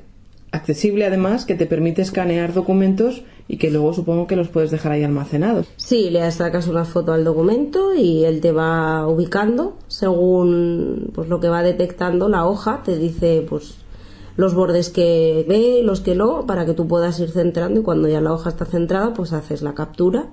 accesible 0.52 1.06
además 1.06 1.46
que 1.46 1.54
te 1.54 1.64
permite 1.64 2.02
escanear 2.02 2.52
documentos 2.52 3.22
y 3.46 3.58
que 3.58 3.70
luego 3.70 3.92
supongo 3.92 4.26
que 4.26 4.36
los 4.36 4.48
puedes 4.48 4.70
dejar 4.70 4.92
ahí 4.92 5.04
almacenados. 5.04 5.66
Sí, 5.76 6.10
le 6.10 6.30
sacas 6.30 6.66
una 6.66 6.84
foto 6.84 7.12
al 7.12 7.24
documento 7.24 7.94
y 7.94 8.24
él 8.24 8.40
te 8.40 8.52
va 8.52 9.06
ubicando 9.06 9.76
según 9.88 11.10
pues 11.14 11.28
lo 11.28 11.40
que 11.40 11.48
va 11.48 11.62
detectando 11.62 12.28
la 12.28 12.46
hoja, 12.46 12.82
te 12.84 12.96
dice 12.96 13.44
pues 13.48 13.76
los 14.36 14.54
bordes 14.54 14.88
que 14.88 15.44
ve 15.48 15.80
y 15.80 15.82
los 15.82 16.00
que 16.00 16.14
no, 16.14 16.46
para 16.46 16.66
que 16.66 16.74
tú 16.74 16.88
puedas 16.88 17.20
ir 17.20 17.30
centrando 17.30 17.80
y 17.80 17.82
cuando 17.82 18.08
ya 18.08 18.20
la 18.20 18.32
hoja 18.32 18.48
está 18.48 18.64
centrada, 18.64 19.14
pues 19.14 19.32
haces 19.32 19.62
la 19.62 19.74
captura 19.74 20.28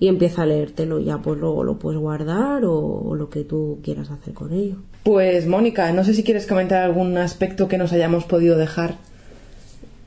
y 0.00 0.06
empieza 0.06 0.42
a 0.42 0.46
leértelo, 0.46 1.00
ya 1.00 1.18
pues 1.18 1.38
luego 1.40 1.64
lo 1.64 1.78
puedes 1.78 2.00
guardar 2.00 2.64
o, 2.64 2.76
o 2.76 3.14
lo 3.16 3.28
que 3.28 3.42
tú 3.42 3.80
quieras 3.82 4.10
hacer 4.10 4.32
con 4.32 4.52
ello. 4.52 4.76
Pues 5.02 5.46
Mónica, 5.46 5.92
no 5.92 6.04
sé 6.04 6.14
si 6.14 6.22
quieres 6.22 6.46
comentar 6.46 6.84
algún 6.84 7.18
aspecto 7.18 7.66
que 7.66 7.78
nos 7.78 7.92
hayamos 7.92 8.24
podido 8.24 8.56
dejar 8.56 8.96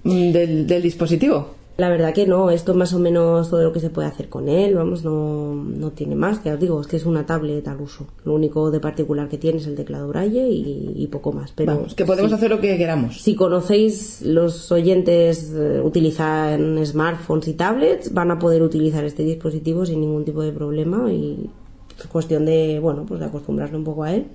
mm, 0.04 0.32
del, 0.32 0.68
del 0.68 0.82
dispositivo. 0.82 1.61
La 1.82 1.90
verdad 1.90 2.14
que 2.14 2.28
no, 2.28 2.52
esto 2.52 2.74
es 2.74 2.78
más 2.78 2.94
o 2.94 3.00
menos 3.00 3.50
todo 3.50 3.64
lo 3.64 3.74
que 3.74 3.80
se 3.80 3.90
puede 3.90 4.08
hacer 4.08 4.30
con 4.30 4.50
él, 4.50 4.76
vamos, 4.76 5.04
no, 5.04 5.56
no 5.56 5.90
tiene 5.90 6.14
más, 6.14 6.44
ya 6.44 6.54
os 6.54 6.60
digo, 6.60 6.80
es 6.80 6.86
que 6.86 6.98
es 6.98 7.08
una 7.08 7.26
tablet 7.26 7.68
al 7.68 7.82
uso. 7.82 8.06
Lo 8.24 8.36
único 8.36 8.70
de 8.70 8.80
particular 8.80 9.28
que 9.28 9.40
tiene 9.40 9.58
es 9.58 9.66
el 9.66 9.74
teclado 9.74 10.08
braille 10.08 10.48
y, 10.48 10.94
y 10.96 11.08
poco 11.08 11.32
más. 11.32 11.52
Pero 11.54 11.74
Vamos, 11.74 11.96
que 11.96 12.06
podemos 12.06 12.32
hacer 12.34 12.52
lo 12.52 12.62
que 12.62 12.78
queramos. 12.78 13.20
Si 13.20 13.34
conocéis 13.34 14.22
los 14.22 14.72
oyentes 14.72 15.52
eh, 15.56 15.82
utilizan 15.84 16.86
smartphones 16.86 17.48
y 17.48 17.54
tablets, 17.54 18.14
van 18.14 18.30
a 18.30 18.38
poder 18.38 18.62
utilizar 18.62 19.04
este 19.04 19.24
dispositivo 19.24 19.84
sin 19.84 20.02
ningún 20.02 20.24
tipo 20.24 20.44
de 20.44 20.52
problema 20.52 21.12
y 21.12 21.50
es 21.98 22.06
cuestión 22.06 22.46
de, 22.46 22.78
bueno, 22.80 23.08
pues 23.08 23.20
de 23.20 23.26
acostumbrarse 23.26 23.76
un 23.76 23.84
poco 23.84 24.04
a 24.04 24.14
él. 24.14 24.28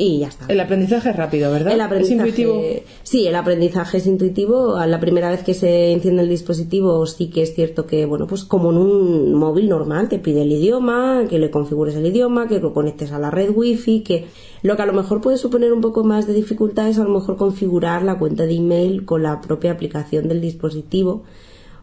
Y 0.00 0.18
ya 0.18 0.28
está. 0.28 0.46
El 0.48 0.58
aprendizaje 0.60 1.10
es 1.10 1.16
rápido, 1.16 1.52
¿verdad? 1.52 1.74
El 1.74 1.80
aprendizaje, 1.80 2.30
¿Es 2.30 2.38
intuitivo? 2.38 2.62
Sí, 3.02 3.26
el 3.26 3.36
aprendizaje 3.36 3.98
es 3.98 4.06
intuitivo. 4.06 4.76
A 4.76 4.86
la 4.86 4.98
primera 4.98 5.30
vez 5.30 5.42
que 5.42 5.52
se 5.52 5.92
enciende 5.92 6.22
el 6.22 6.28
dispositivo 6.28 7.04
sí 7.06 7.28
que 7.28 7.42
es 7.42 7.54
cierto 7.54 7.86
que, 7.86 8.06
bueno, 8.06 8.26
pues 8.26 8.44
como 8.44 8.70
en 8.70 8.78
un 8.78 9.34
móvil 9.34 9.68
normal, 9.68 10.08
te 10.08 10.18
pide 10.18 10.42
el 10.42 10.52
idioma, 10.52 11.26
que 11.28 11.38
le 11.38 11.50
configures 11.50 11.94
el 11.96 12.06
idioma, 12.06 12.48
que 12.48 12.60
lo 12.60 12.72
conectes 12.72 13.12
a 13.12 13.18
la 13.18 13.30
red 13.30 13.50
wifi, 13.54 14.00
que 14.00 14.26
lo 14.62 14.76
que 14.76 14.82
a 14.82 14.86
lo 14.86 14.94
mejor 14.94 15.20
puede 15.20 15.36
suponer 15.36 15.72
un 15.72 15.82
poco 15.82 16.02
más 16.02 16.26
de 16.26 16.32
dificultad 16.32 16.88
es 16.88 16.98
a 16.98 17.04
lo 17.04 17.10
mejor 17.10 17.36
configurar 17.36 18.02
la 18.02 18.18
cuenta 18.18 18.46
de 18.46 18.54
email 18.54 19.04
con 19.04 19.22
la 19.22 19.40
propia 19.40 19.72
aplicación 19.72 20.28
del 20.28 20.40
dispositivo 20.40 21.24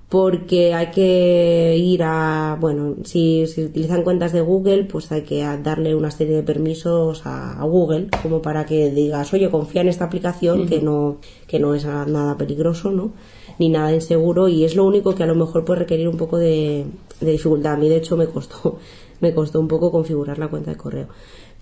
porque 0.09 0.73
hay 0.73 0.91
que 0.91 1.75
ir 1.77 2.01
a, 2.03 2.57
bueno, 2.59 2.95
si, 3.03 3.45
si 3.47 3.65
utilizan 3.65 4.03
cuentas 4.03 4.31
de 4.31 4.39
Google, 4.39 4.85
pues 4.85 5.11
hay 5.11 5.23
que 5.23 5.43
darle 5.61 5.95
una 5.95 6.11
serie 6.11 6.35
de 6.35 6.43
permisos 6.43 7.25
a, 7.25 7.59
a 7.59 7.65
Google, 7.65 8.07
como 8.23 8.41
para 8.41 8.65
que 8.65 8.89
digas, 8.89 9.33
oye, 9.33 9.49
confía 9.49 9.81
en 9.81 9.89
esta 9.89 10.05
aplicación 10.05 10.67
que 10.67 10.81
no, 10.81 11.17
que 11.47 11.59
no 11.59 11.75
es 11.75 11.85
nada 11.85 12.37
peligroso, 12.37 12.91
¿no? 12.91 13.11
Ni 13.59 13.67
nada 13.67 13.93
inseguro, 13.93 14.47
y 14.47 14.63
es 14.63 14.75
lo 14.75 14.85
único 14.85 15.13
que 15.13 15.23
a 15.23 15.27
lo 15.27 15.35
mejor 15.35 15.65
puede 15.65 15.79
requerir 15.79 16.07
un 16.07 16.17
poco 16.17 16.37
de, 16.37 16.85
de 17.19 17.31
dificultad. 17.31 17.73
A 17.73 17.77
mí, 17.77 17.89
de 17.89 17.97
hecho, 17.97 18.15
me 18.15 18.27
costó, 18.27 18.77
me 19.19 19.33
costó 19.33 19.59
un 19.59 19.67
poco 19.67 19.91
configurar 19.91 20.39
la 20.39 20.47
cuenta 20.47 20.71
de 20.71 20.77
correo. 20.77 21.07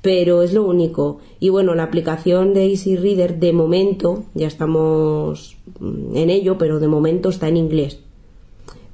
Pero 0.03 0.43
es 0.43 0.53
lo 0.53 0.65
único. 0.65 1.17
Y 1.39 1.49
bueno, 1.49 1.73
la 1.73 1.81
aplicación 1.81 2.53
de 2.53 2.67
Easy 2.67 2.95
Reader, 2.95 3.39
de 3.39 3.53
momento, 3.53 4.23
ya 4.35 4.45
estamos 4.45 5.57
mm, 5.79 6.15
en 6.15 6.29
ello, 6.29 6.59
pero 6.59 6.79
de 6.79 6.87
momento 6.87 7.29
está 7.29 7.47
en 7.47 7.57
inglés. 7.57 8.04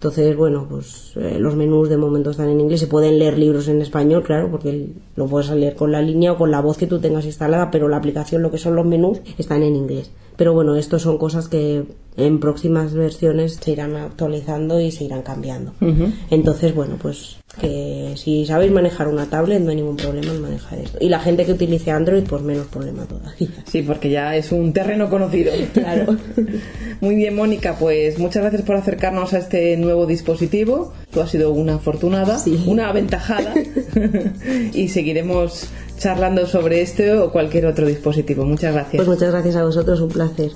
Entonces, 0.01 0.35
bueno, 0.35 0.65
pues 0.67 1.15
eh, 1.15 1.37
los 1.37 1.55
menús 1.55 1.87
de 1.87 1.95
momento 1.95 2.31
están 2.31 2.49
en 2.49 2.59
inglés. 2.59 2.79
Se 2.79 2.87
pueden 2.87 3.19
leer 3.19 3.37
libros 3.37 3.67
en 3.67 3.83
español, 3.83 4.23
claro, 4.23 4.49
porque 4.49 4.87
lo 5.15 5.27
puedes 5.27 5.51
leer 5.51 5.75
con 5.75 5.91
la 5.91 6.01
línea 6.01 6.31
o 6.31 6.37
con 6.39 6.49
la 6.49 6.59
voz 6.59 6.75
que 6.75 6.87
tú 6.87 6.99
tengas 6.99 7.23
instalada, 7.25 7.69
pero 7.69 7.87
la 7.87 7.97
aplicación, 7.97 8.41
lo 8.41 8.49
que 8.49 8.57
son 8.57 8.75
los 8.75 8.83
menús, 8.83 9.21
están 9.37 9.61
en 9.61 9.75
inglés. 9.75 10.09
Pero 10.41 10.55
bueno, 10.55 10.75
esto 10.75 10.97
son 10.97 11.19
cosas 11.19 11.47
que 11.47 11.83
en 12.17 12.39
próximas 12.39 12.95
versiones 12.95 13.59
se 13.63 13.73
irán 13.73 13.95
actualizando 13.95 14.81
y 14.81 14.91
se 14.91 15.03
irán 15.03 15.21
cambiando. 15.21 15.75
Entonces, 16.31 16.73
bueno, 16.73 16.95
pues 16.99 17.37
que 17.59 18.13
si 18.15 18.47
sabéis 18.47 18.71
manejar 18.71 19.07
una 19.07 19.27
tablet 19.29 19.61
no 19.61 19.69
hay 19.69 19.75
ningún 19.75 19.97
problema 19.97 20.31
en 20.31 20.41
manejar 20.41 20.79
esto. 20.79 20.97
Y 20.99 21.09
la 21.09 21.19
gente 21.19 21.45
que 21.45 21.51
utilice 21.51 21.91
Android, 21.91 22.23
pues 22.27 22.41
menos 22.41 22.65
problema 22.65 23.05
todavía. 23.05 23.49
Sí, 23.67 23.83
porque 23.83 24.09
ya 24.09 24.35
es 24.35 24.51
un 24.51 24.73
terreno 24.73 25.11
conocido. 25.11 25.51
Claro. 25.73 26.17
Muy 27.01 27.13
bien, 27.13 27.35
Mónica, 27.35 27.75
pues 27.79 28.17
muchas 28.17 28.41
gracias 28.41 28.63
por 28.63 28.77
acercarnos 28.77 29.33
a 29.33 29.37
este 29.37 29.77
nuevo 29.77 30.07
dispositivo. 30.07 30.91
Tú 31.11 31.21
has 31.21 31.29
sido 31.29 31.51
una 31.51 31.75
afortunada, 31.75 32.39
Sí. 32.39 32.63
una 32.65 32.89
aventajada 32.89 33.53
y 34.73 34.87
seguiremos 34.87 35.67
charlando 36.01 36.47
sobre 36.47 36.81
este 36.81 37.13
o 37.17 37.31
cualquier 37.31 37.67
otro 37.67 37.85
dispositivo. 37.85 38.43
Muchas 38.43 38.73
gracias. 38.73 38.97
Pues 38.97 39.07
muchas 39.07 39.31
gracias 39.31 39.55
a 39.55 39.63
vosotros, 39.63 40.01
un 40.01 40.09
placer. 40.09 40.51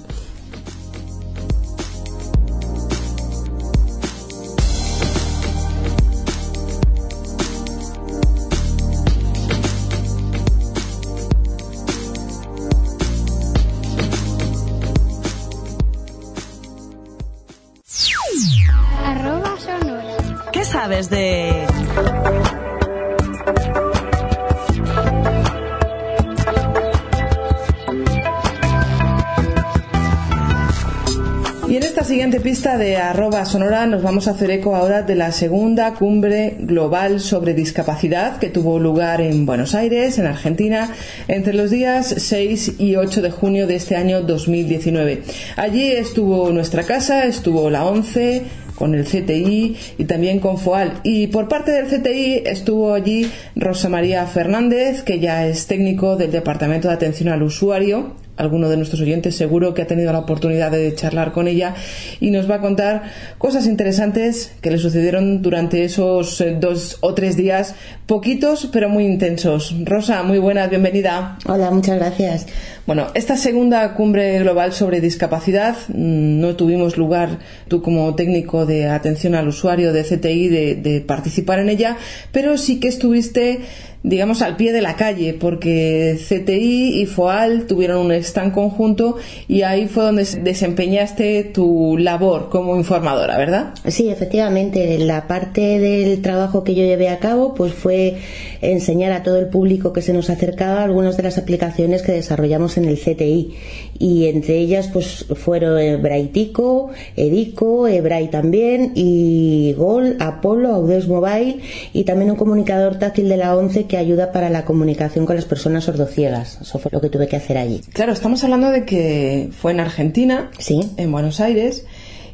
De 32.78 32.98
arroba 32.98 33.46
sonora 33.46 33.86
nos 33.86 34.04
vamos 34.04 34.28
a 34.28 34.32
hacer 34.32 34.52
eco 34.52 34.76
ahora 34.76 35.02
de 35.02 35.16
la 35.16 35.32
segunda 35.32 35.94
cumbre 35.94 36.58
global 36.60 37.22
sobre 37.22 37.54
discapacidad 37.54 38.38
que 38.38 38.50
tuvo 38.50 38.80
lugar 38.80 39.22
en 39.22 39.46
Buenos 39.46 39.76
Aires, 39.76 40.18
en 40.18 40.26
Argentina, 40.26 40.92
entre 41.30 41.54
los 41.54 41.72
días 41.72 42.14
6 42.18 42.74
y 42.80 42.98
8 42.98 43.22
de 43.22 43.32
junio 43.32 43.66
de 43.66 43.76
este 43.76 43.96
año 43.96 44.22
2019. 44.22 45.24
Allí 45.56 45.92
estuvo 45.92 46.52
nuestra 46.52 46.84
casa, 46.84 47.26
estuvo 47.26 47.70
la 47.70 47.86
ONCE, 47.86 48.44
con 48.76 48.94
el 48.94 49.06
CTI 49.06 49.78
y 49.98 50.04
también 50.04 50.40
con 50.40 50.58
FOAL. 50.58 51.00
Y 51.04 51.28
por 51.28 51.48
parte 51.48 51.72
del 51.72 51.86
CTI 51.86 52.44
estuvo 52.46 52.94
allí 52.94 53.32
Rosa 53.56 53.88
María 53.88 54.26
Fernández, 54.26 55.02
que 55.04 55.20
ya 55.20 55.48
es 55.48 55.68
técnico 55.68 56.18
del 56.18 56.32
Departamento 56.32 56.90
de 56.90 56.96
Atención 56.96 57.30
al 57.30 57.44
Usuario. 57.44 58.25
Alguno 58.38 58.70
de 58.70 58.78
nuestros 58.78 59.02
oyentes 59.02 59.36
seguro 59.36 59.74
que 59.74 59.82
ha 59.82 59.88
tenido 59.88 60.12
la 60.12 60.20
oportunidad 60.20 60.72
de 60.72 60.94
charlar 60.94 61.32
con 61.32 61.48
ella 61.48 61.74
y 62.20 62.32
nos 62.32 62.50
va 62.50 62.56
a 62.56 62.62
contar 62.62 63.04
cosas 63.38 63.66
interesantes 63.66 64.52
que 64.62 64.72
le 64.72 64.78
sucedieron 64.78 65.42
durante 65.42 65.84
esos 65.86 66.42
eh, 66.42 66.58
dos 66.60 66.98
o 67.02 67.14
tres 67.14 67.38
días, 67.38 67.76
poquitos 68.06 68.70
pero 68.74 68.90
muy 68.90 69.06
intensos. 69.06 69.76
Rosa, 69.84 70.24
muy 70.24 70.40
buenas, 70.40 70.70
bienvenida. 70.70 71.38
Hola, 71.46 71.72
muchas 71.72 71.98
gracias. 71.98 72.48
Bueno, 72.86 73.08
esta 73.14 73.38
segunda 73.38 73.94
cumbre 73.94 74.38
global 74.40 74.74
sobre 74.74 75.02
discapacidad 75.02 75.76
mm, 75.88 76.40
no 76.40 76.56
tuvimos 76.56 76.98
lugar, 76.98 77.40
tú 77.68 77.82
como 77.82 78.14
técnico 78.16 78.66
de 78.66 78.88
atención 78.88 79.34
al 79.34 79.48
usuario 79.48 79.94
de 79.94 80.04
CTI, 80.04 80.50
de, 80.50 80.76
de 80.76 81.02
participar 81.02 81.60
en 81.60 81.70
ella, 81.70 81.98
pero 82.32 82.58
sí 82.58 82.80
que 82.80 82.90
estuviste 82.90 83.62
digamos, 84.06 84.44
al 84.44 84.56
pie 84.56 84.72
de 84.72 84.84
la 84.84 84.96
calle, 84.96 85.34
porque 85.34 86.16
CTI 86.30 87.02
y 87.02 87.06
FOAL 87.08 87.66
tuvieron 87.66 88.06
un 88.06 88.12
stand 88.12 88.54
conjunto 88.54 89.18
y 89.48 89.64
ahí 89.64 89.88
fue 89.88 90.04
donde 90.04 90.26
desempeñaste 90.44 91.44
tu 91.44 91.98
labor 91.98 92.50
como 92.50 92.76
informadora, 92.76 93.36
¿verdad? 93.36 93.74
Sí, 93.88 94.10
efectivamente, 94.10 95.00
la 95.00 95.28
parte 95.28 95.80
del 95.80 96.22
trabajo 96.22 96.64
que 96.64 96.76
yo 96.76 96.84
llevé 96.84 97.10
a 97.10 97.18
cabo 97.18 97.56
pues 97.56 97.74
fue 97.74 98.18
enseñar 98.62 99.12
a 99.12 99.24
todo 99.24 99.40
el 99.40 99.48
público 99.48 99.92
que 99.92 100.04
se 100.04 100.14
nos 100.14 100.30
acercaba 100.30 100.84
algunas 100.84 101.18
de 101.18 101.24
las 101.24 101.40
aplicaciones 101.40 102.04
que 102.04 102.12
desarrollamos 102.12 102.78
en 102.78 102.86
el 102.86 103.00
CTI 103.00 103.56
y 103.98 104.28
entre 104.28 104.58
ellas 104.58 104.90
pues 104.94 105.26
fueron 105.34 105.66
Braitico, 106.02 106.92
Edico, 107.16 107.88
Ebrai 107.88 108.30
también 108.30 108.92
y 108.94 109.74
Gol, 109.74 110.18
Apolo, 110.20 110.70
Audes 110.70 111.08
Mobile 111.08 111.58
y 111.92 112.04
también 112.04 112.30
un 112.30 112.38
comunicador 112.38 113.00
táctil 113.00 113.30
de 113.30 113.38
la 113.38 113.56
ONCE 113.56 113.86
que 113.86 113.95
ayuda 113.98 114.32
para 114.32 114.50
la 114.50 114.66
comunicación 114.66 115.26
con 115.26 115.36
las 115.36 115.46
personas 115.46 115.84
sordociegas. 115.86 116.60
Eso 116.62 116.80
fue 116.80 116.92
lo 116.92 117.02
que 117.02 117.10
tuve 117.10 117.28
que 117.28 117.36
hacer 117.36 117.58
allí. 117.58 117.82
Claro, 117.94 118.14
estamos 118.14 118.44
hablando 118.44 118.70
de 118.72 118.86
que 118.86 119.50
fue 119.52 119.72
en 119.72 119.80
Argentina, 119.80 120.52
Sí. 120.60 120.92
en 120.98 121.12
Buenos 121.12 121.40
Aires, 121.40 121.86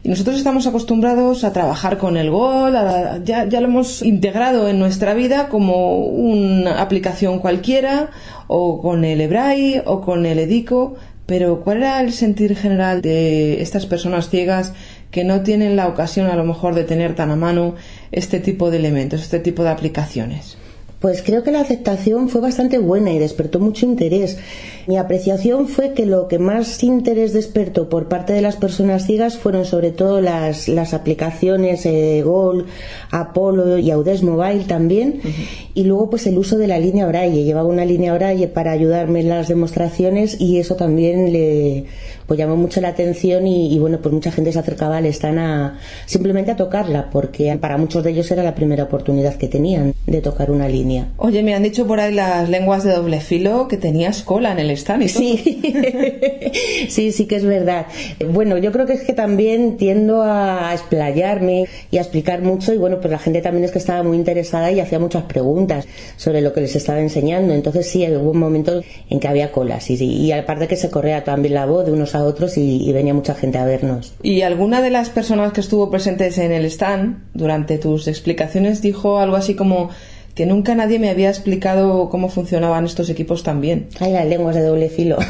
y 0.03 0.09
nosotros 0.09 0.35
estamos 0.37 0.65
acostumbrados 0.65 1.43
a 1.43 1.53
trabajar 1.53 1.97
con 1.99 2.17
el 2.17 2.31
Gol, 2.31 2.75
a- 2.75 3.19
ya, 3.23 3.47
ya 3.47 3.61
lo 3.61 3.67
hemos 3.67 4.01
integrado 4.01 4.67
en 4.67 4.79
nuestra 4.79 5.13
vida 5.13 5.47
como 5.49 5.97
una 5.97 6.81
aplicación 6.81 7.39
cualquiera, 7.39 8.09
o 8.47 8.81
con 8.81 9.05
el 9.05 9.21
Ebrai, 9.21 9.81
o 9.85 10.01
con 10.01 10.25
el 10.25 10.39
Edico, 10.39 10.95
pero 11.27 11.61
¿cuál 11.63 11.77
era 11.77 12.01
el 12.01 12.11
sentir 12.11 12.55
general 12.57 13.01
de 13.01 13.61
estas 13.61 13.85
personas 13.85 14.29
ciegas 14.29 14.73
que 15.11 15.23
no 15.23 15.41
tienen 15.41 15.75
la 15.75 15.87
ocasión 15.87 16.27
a 16.27 16.35
lo 16.35 16.43
mejor 16.45 16.73
de 16.73 16.83
tener 16.83 17.15
tan 17.15 17.31
a 17.31 17.35
mano 17.35 17.75
este 18.11 18.39
tipo 18.39 18.71
de 18.71 18.77
elementos, 18.77 19.21
este 19.21 19.39
tipo 19.39 19.63
de 19.63 19.69
aplicaciones? 19.69 20.57
Pues 21.01 21.23
creo 21.23 21.41
que 21.41 21.51
la 21.51 21.61
aceptación 21.61 22.29
fue 22.29 22.41
bastante 22.41 22.77
buena 22.77 23.11
y 23.11 23.17
despertó 23.17 23.59
mucho 23.59 23.87
interés. 23.87 24.37
Mi 24.85 24.97
apreciación 24.97 25.67
fue 25.67 25.93
que 25.93 26.05
lo 26.05 26.27
que 26.27 26.37
más 26.37 26.83
interés 26.83 27.33
despertó 27.33 27.89
por 27.89 28.07
parte 28.07 28.33
de 28.33 28.41
las 28.43 28.55
personas 28.55 29.07
ciegas 29.07 29.39
fueron 29.39 29.65
sobre 29.65 29.89
todo 29.89 30.21
las, 30.21 30.67
las 30.67 30.93
aplicaciones 30.93 31.87
eh, 31.87 32.21
Gol, 32.23 32.67
Apolo 33.09 33.79
y 33.79 33.89
Audes 33.89 34.21
Mobile 34.21 34.65
también. 34.65 35.21
Y 35.73 35.85
luego 35.85 36.11
pues 36.11 36.27
el 36.27 36.37
uso 36.37 36.59
de 36.59 36.67
la 36.67 36.77
línea 36.77 37.07
Braille. 37.07 37.45
Llevaba 37.45 37.67
una 37.67 37.83
línea 37.83 38.13
Braille 38.13 38.47
para 38.47 38.71
ayudarme 38.71 39.21
en 39.21 39.29
las 39.29 39.47
demostraciones 39.47 40.39
y 40.39 40.59
eso 40.59 40.75
también 40.75 41.33
le 41.33 41.85
pues 42.27 42.39
llamó 42.39 42.55
mucho 42.55 42.81
la 42.81 42.89
atención 42.89 43.47
y, 43.47 43.73
y, 43.73 43.79
bueno 43.79 43.99
pues 44.01 44.13
mucha 44.13 44.31
gente 44.31 44.51
se 44.51 44.59
acercaba 44.59 44.97
al 44.97 45.05
stand 45.07 45.39
a 45.39 45.77
simplemente 46.05 46.51
a 46.51 46.55
tocarla 46.55 47.09
porque 47.11 47.57
para 47.59 47.77
muchos 47.77 48.03
de 48.03 48.11
ellos 48.11 48.29
era 48.31 48.43
la 48.43 48.55
primera 48.55 48.83
oportunidad 48.83 49.35
que 49.35 49.47
tenían 49.47 49.93
de 50.07 50.21
tocar 50.21 50.51
una 50.51 50.67
línea. 50.67 51.09
Oye, 51.17 51.43
me 51.43 51.53
han 51.53 51.63
dicho 51.63 51.85
por 51.87 51.99
ahí 51.99 52.13
las 52.13 52.49
lenguas 52.49 52.83
de 52.83 52.93
doble 52.93 53.21
filo 53.21 53.67
que 53.67 53.77
tenías 53.77 54.23
cola 54.23 54.51
en 54.51 54.59
el 54.59 54.71
stand 54.71 55.03
y 55.03 55.07
todo. 55.07 55.21
Sí, 55.21 55.61
sí, 56.89 57.11
sí 57.11 57.25
que 57.25 57.35
es 57.35 57.45
verdad. 57.45 57.87
Bueno, 58.29 58.57
yo 58.57 58.71
creo 58.71 58.85
que 58.85 58.93
es 58.93 59.01
que 59.01 59.13
también 59.13 59.77
tiendo 59.77 60.23
a 60.23 60.73
explayarme 60.73 61.65
y 61.91 61.97
a 61.97 62.01
explicar 62.01 62.41
mucho 62.41 62.73
y 62.73 62.77
bueno, 62.77 62.99
pues 62.99 63.11
la 63.11 63.19
gente 63.19 63.41
también 63.41 63.65
es 63.65 63.71
que 63.71 63.79
estaba 63.79 64.03
muy 64.03 64.17
interesada 64.17 64.71
y 64.71 64.79
hacía 64.79 64.99
muchas 64.99 65.23
preguntas 65.23 65.87
sobre 66.17 66.41
lo 66.41 66.53
que 66.53 66.61
les 66.61 66.75
estaba 66.75 66.99
enseñando. 66.99 67.53
Entonces 67.53 67.87
sí, 67.87 68.05
hubo 68.09 68.31
un 68.31 68.39
momento 68.39 68.81
en 69.09 69.19
que 69.19 69.27
había 69.27 69.51
colas 69.51 69.89
y, 69.89 70.03
y 70.03 70.31
aparte 70.31 70.67
que 70.67 70.75
se 70.75 70.89
correa 70.89 71.23
también 71.23 71.53
la 71.53 71.65
voz 71.65 71.85
de 71.85 71.91
unos 71.91 72.15
a 72.15 72.20
otros 72.23 72.57
y, 72.57 72.83
y 72.83 72.91
venía 72.93 73.13
mucha 73.13 73.35
gente 73.35 73.57
a 73.57 73.65
vernos. 73.65 74.13
¿Y 74.23 74.41
alguna 74.41 74.81
de 74.81 74.89
las 74.89 75.09
personas 75.09 75.53
que 75.53 75.61
estuvo 75.61 75.89
presentes 75.89 76.37
en 76.37 76.51
el 76.51 76.65
stand 76.65 77.23
durante 77.33 77.77
tus 77.77 78.07
explicaciones 78.07 78.81
dijo 78.81 79.19
algo 79.19 79.35
así 79.35 79.55
como 79.55 79.89
que 80.35 80.45
nunca 80.45 80.75
nadie 80.75 80.99
me 80.99 81.09
había 81.09 81.29
explicado 81.29 82.09
cómo 82.09 82.29
funcionaban 82.29 82.85
estos 82.85 83.09
equipos 83.09 83.43
tan 83.43 83.59
bien. 83.61 83.87
Hay 83.99 84.13
las 84.13 84.25
lenguas 84.25 84.55
de 84.55 84.61
doble 84.61 84.89
filo. 84.89 85.17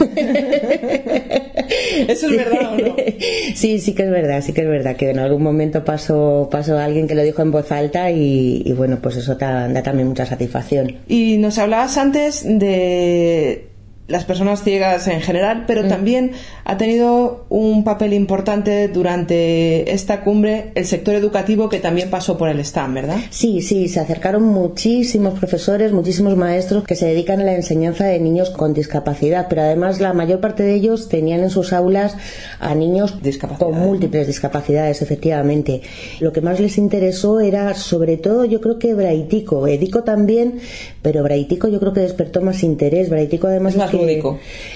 ¿Eso 2.08 2.28
es 2.28 2.38
verdad 2.38 2.74
o 2.74 2.78
no? 2.78 2.96
Sí, 3.56 3.80
sí 3.80 3.94
que 3.94 4.04
es 4.04 4.12
verdad, 4.12 4.42
sí 4.42 4.54
que 4.54 4.62
es 4.62 4.68
verdad, 4.68 4.96
que 4.96 5.10
en 5.10 5.20
algún 5.20 5.44
momento 5.44 5.84
pasó, 5.84 6.48
pasó 6.52 6.78
alguien 6.78 7.08
que 7.08 7.16
lo 7.16 7.24
dijo 7.24 7.42
en 7.42 7.52
voz 7.52 7.72
alta 7.72 8.12
y, 8.12 8.62
y 8.66 8.74
bueno, 8.74 9.00
pues 9.02 9.18
eso 9.18 9.36
da, 9.36 9.68
da 9.68 9.84
también 9.84 10.08
mucha 10.08 10.26
satisfacción. 10.26 10.98
Y 11.08 11.38
nos 11.38 11.58
hablabas 11.58 11.98
antes 11.98 12.44
de 12.46 13.71
las 14.12 14.26
personas 14.26 14.64
ciegas 14.64 15.08
en 15.08 15.22
general, 15.22 15.64
pero 15.66 15.88
también 15.88 16.34
ha 16.66 16.78
tenido 16.78 17.46
un 17.50 17.84
papel 17.84 18.14
importante 18.14 18.90
durante 18.90 19.92
esta 19.92 20.22
cumbre 20.22 20.72
el 20.76 20.86
sector 20.86 21.16
educativo 21.16 21.70
que 21.70 21.80
también 21.80 22.10
pasó 22.10 22.38
por 22.38 22.50
el 22.50 22.60
stand, 22.60 22.94
¿verdad? 22.94 23.18
Sí, 23.30 23.62
sí, 23.62 23.88
se 23.88 24.00
acercaron 24.00 24.44
muchísimos 24.44 25.40
profesores, 25.40 25.94
muchísimos 25.94 26.36
maestros 26.36 26.84
que 26.84 26.96
se 26.96 27.08
dedican 27.08 27.40
a 27.40 27.46
la 27.46 27.56
enseñanza 27.56 28.06
de 28.06 28.20
niños 28.20 28.50
con 28.50 28.74
discapacidad, 28.74 29.48
pero 29.50 29.62
además 29.62 30.00
la 30.00 30.14
mayor 30.14 30.42
parte 30.42 30.64
de 30.64 30.76
ellos 30.76 31.10
tenían 31.10 31.42
en 31.42 31.50
sus 31.50 31.74
aulas 31.74 32.18
a 32.60 32.76
niños 32.76 33.16
con 33.58 33.80
múltiples 33.80 34.28
discapacidades, 34.28 35.02
efectivamente. 35.02 35.82
Lo 36.20 36.34
que 36.34 36.42
más 36.42 36.60
les 36.60 36.78
interesó 36.78 37.40
era 37.40 37.74
sobre 37.74 38.18
todo 38.18 38.46
yo 38.46 38.60
creo 38.62 38.78
que 38.78 38.94
Braitico, 38.94 39.68
Edico 39.68 40.04
también, 40.04 40.60
pero 41.02 41.24
Braitico 41.24 41.68
yo 41.68 41.80
creo 41.80 41.94
que 41.94 42.02
despertó 42.02 42.42
más 42.42 42.64
interés. 42.64 43.10
Braitico 43.10 43.48
además 43.48 43.74
es 43.74 43.80
más 43.80 43.92
que 43.92 44.01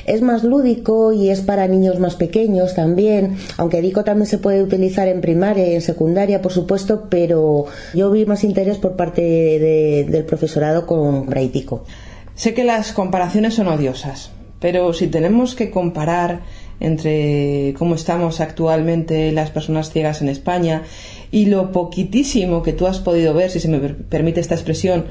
Es 0.05 0.21
más 0.21 0.43
lúdico 0.43 1.11
y 1.13 1.29
es 1.29 1.41
para 1.41 1.67
niños 1.67 1.99
más 1.99 2.15
pequeños 2.15 2.73
también, 2.75 3.37
aunque 3.57 3.79
Edico 3.79 4.03
también 4.03 4.27
se 4.27 4.37
puede 4.37 4.61
utilizar 4.63 5.07
en 5.07 5.21
primaria 5.21 5.67
y 5.67 5.75
en 5.75 5.81
secundaria, 5.81 6.41
por 6.41 6.51
supuesto, 6.51 7.07
pero 7.09 7.65
yo 7.93 8.11
vi 8.11 8.25
más 8.25 8.43
interés 8.43 8.77
por 8.77 8.95
parte 8.95 9.21
de- 9.21 10.05
del 10.09 10.23
profesorado 10.25 10.85
con 10.85 11.25
Braitico. 11.27 11.83
Sé 12.35 12.53
que 12.53 12.63
las 12.63 12.91
comparaciones 12.91 13.53
son 13.53 13.67
odiosas, 13.67 14.31
pero 14.59 14.91
si 14.93 15.07
tenemos 15.07 15.55
que 15.55 15.69
comparar 15.71 16.41
entre 16.79 17.73
cómo 17.79 17.95
estamos 17.95 18.41
actualmente 18.41 19.31
las 19.31 19.49
personas 19.49 19.91
ciegas 19.91 20.21
en 20.21 20.27
España 20.29 20.83
y 21.35 21.47
lo 21.47 21.73
poquitísimo 21.73 22.63
que 22.63 22.71
tú 22.71 22.87
has 22.87 22.99
podido 22.99 23.33
ver, 23.33 23.51
si 23.51 23.59
se 23.59 23.67
me 23.67 23.79
per- 23.79 23.97
permite 24.05 24.39
esta 24.39 24.55
expresión, 24.55 25.03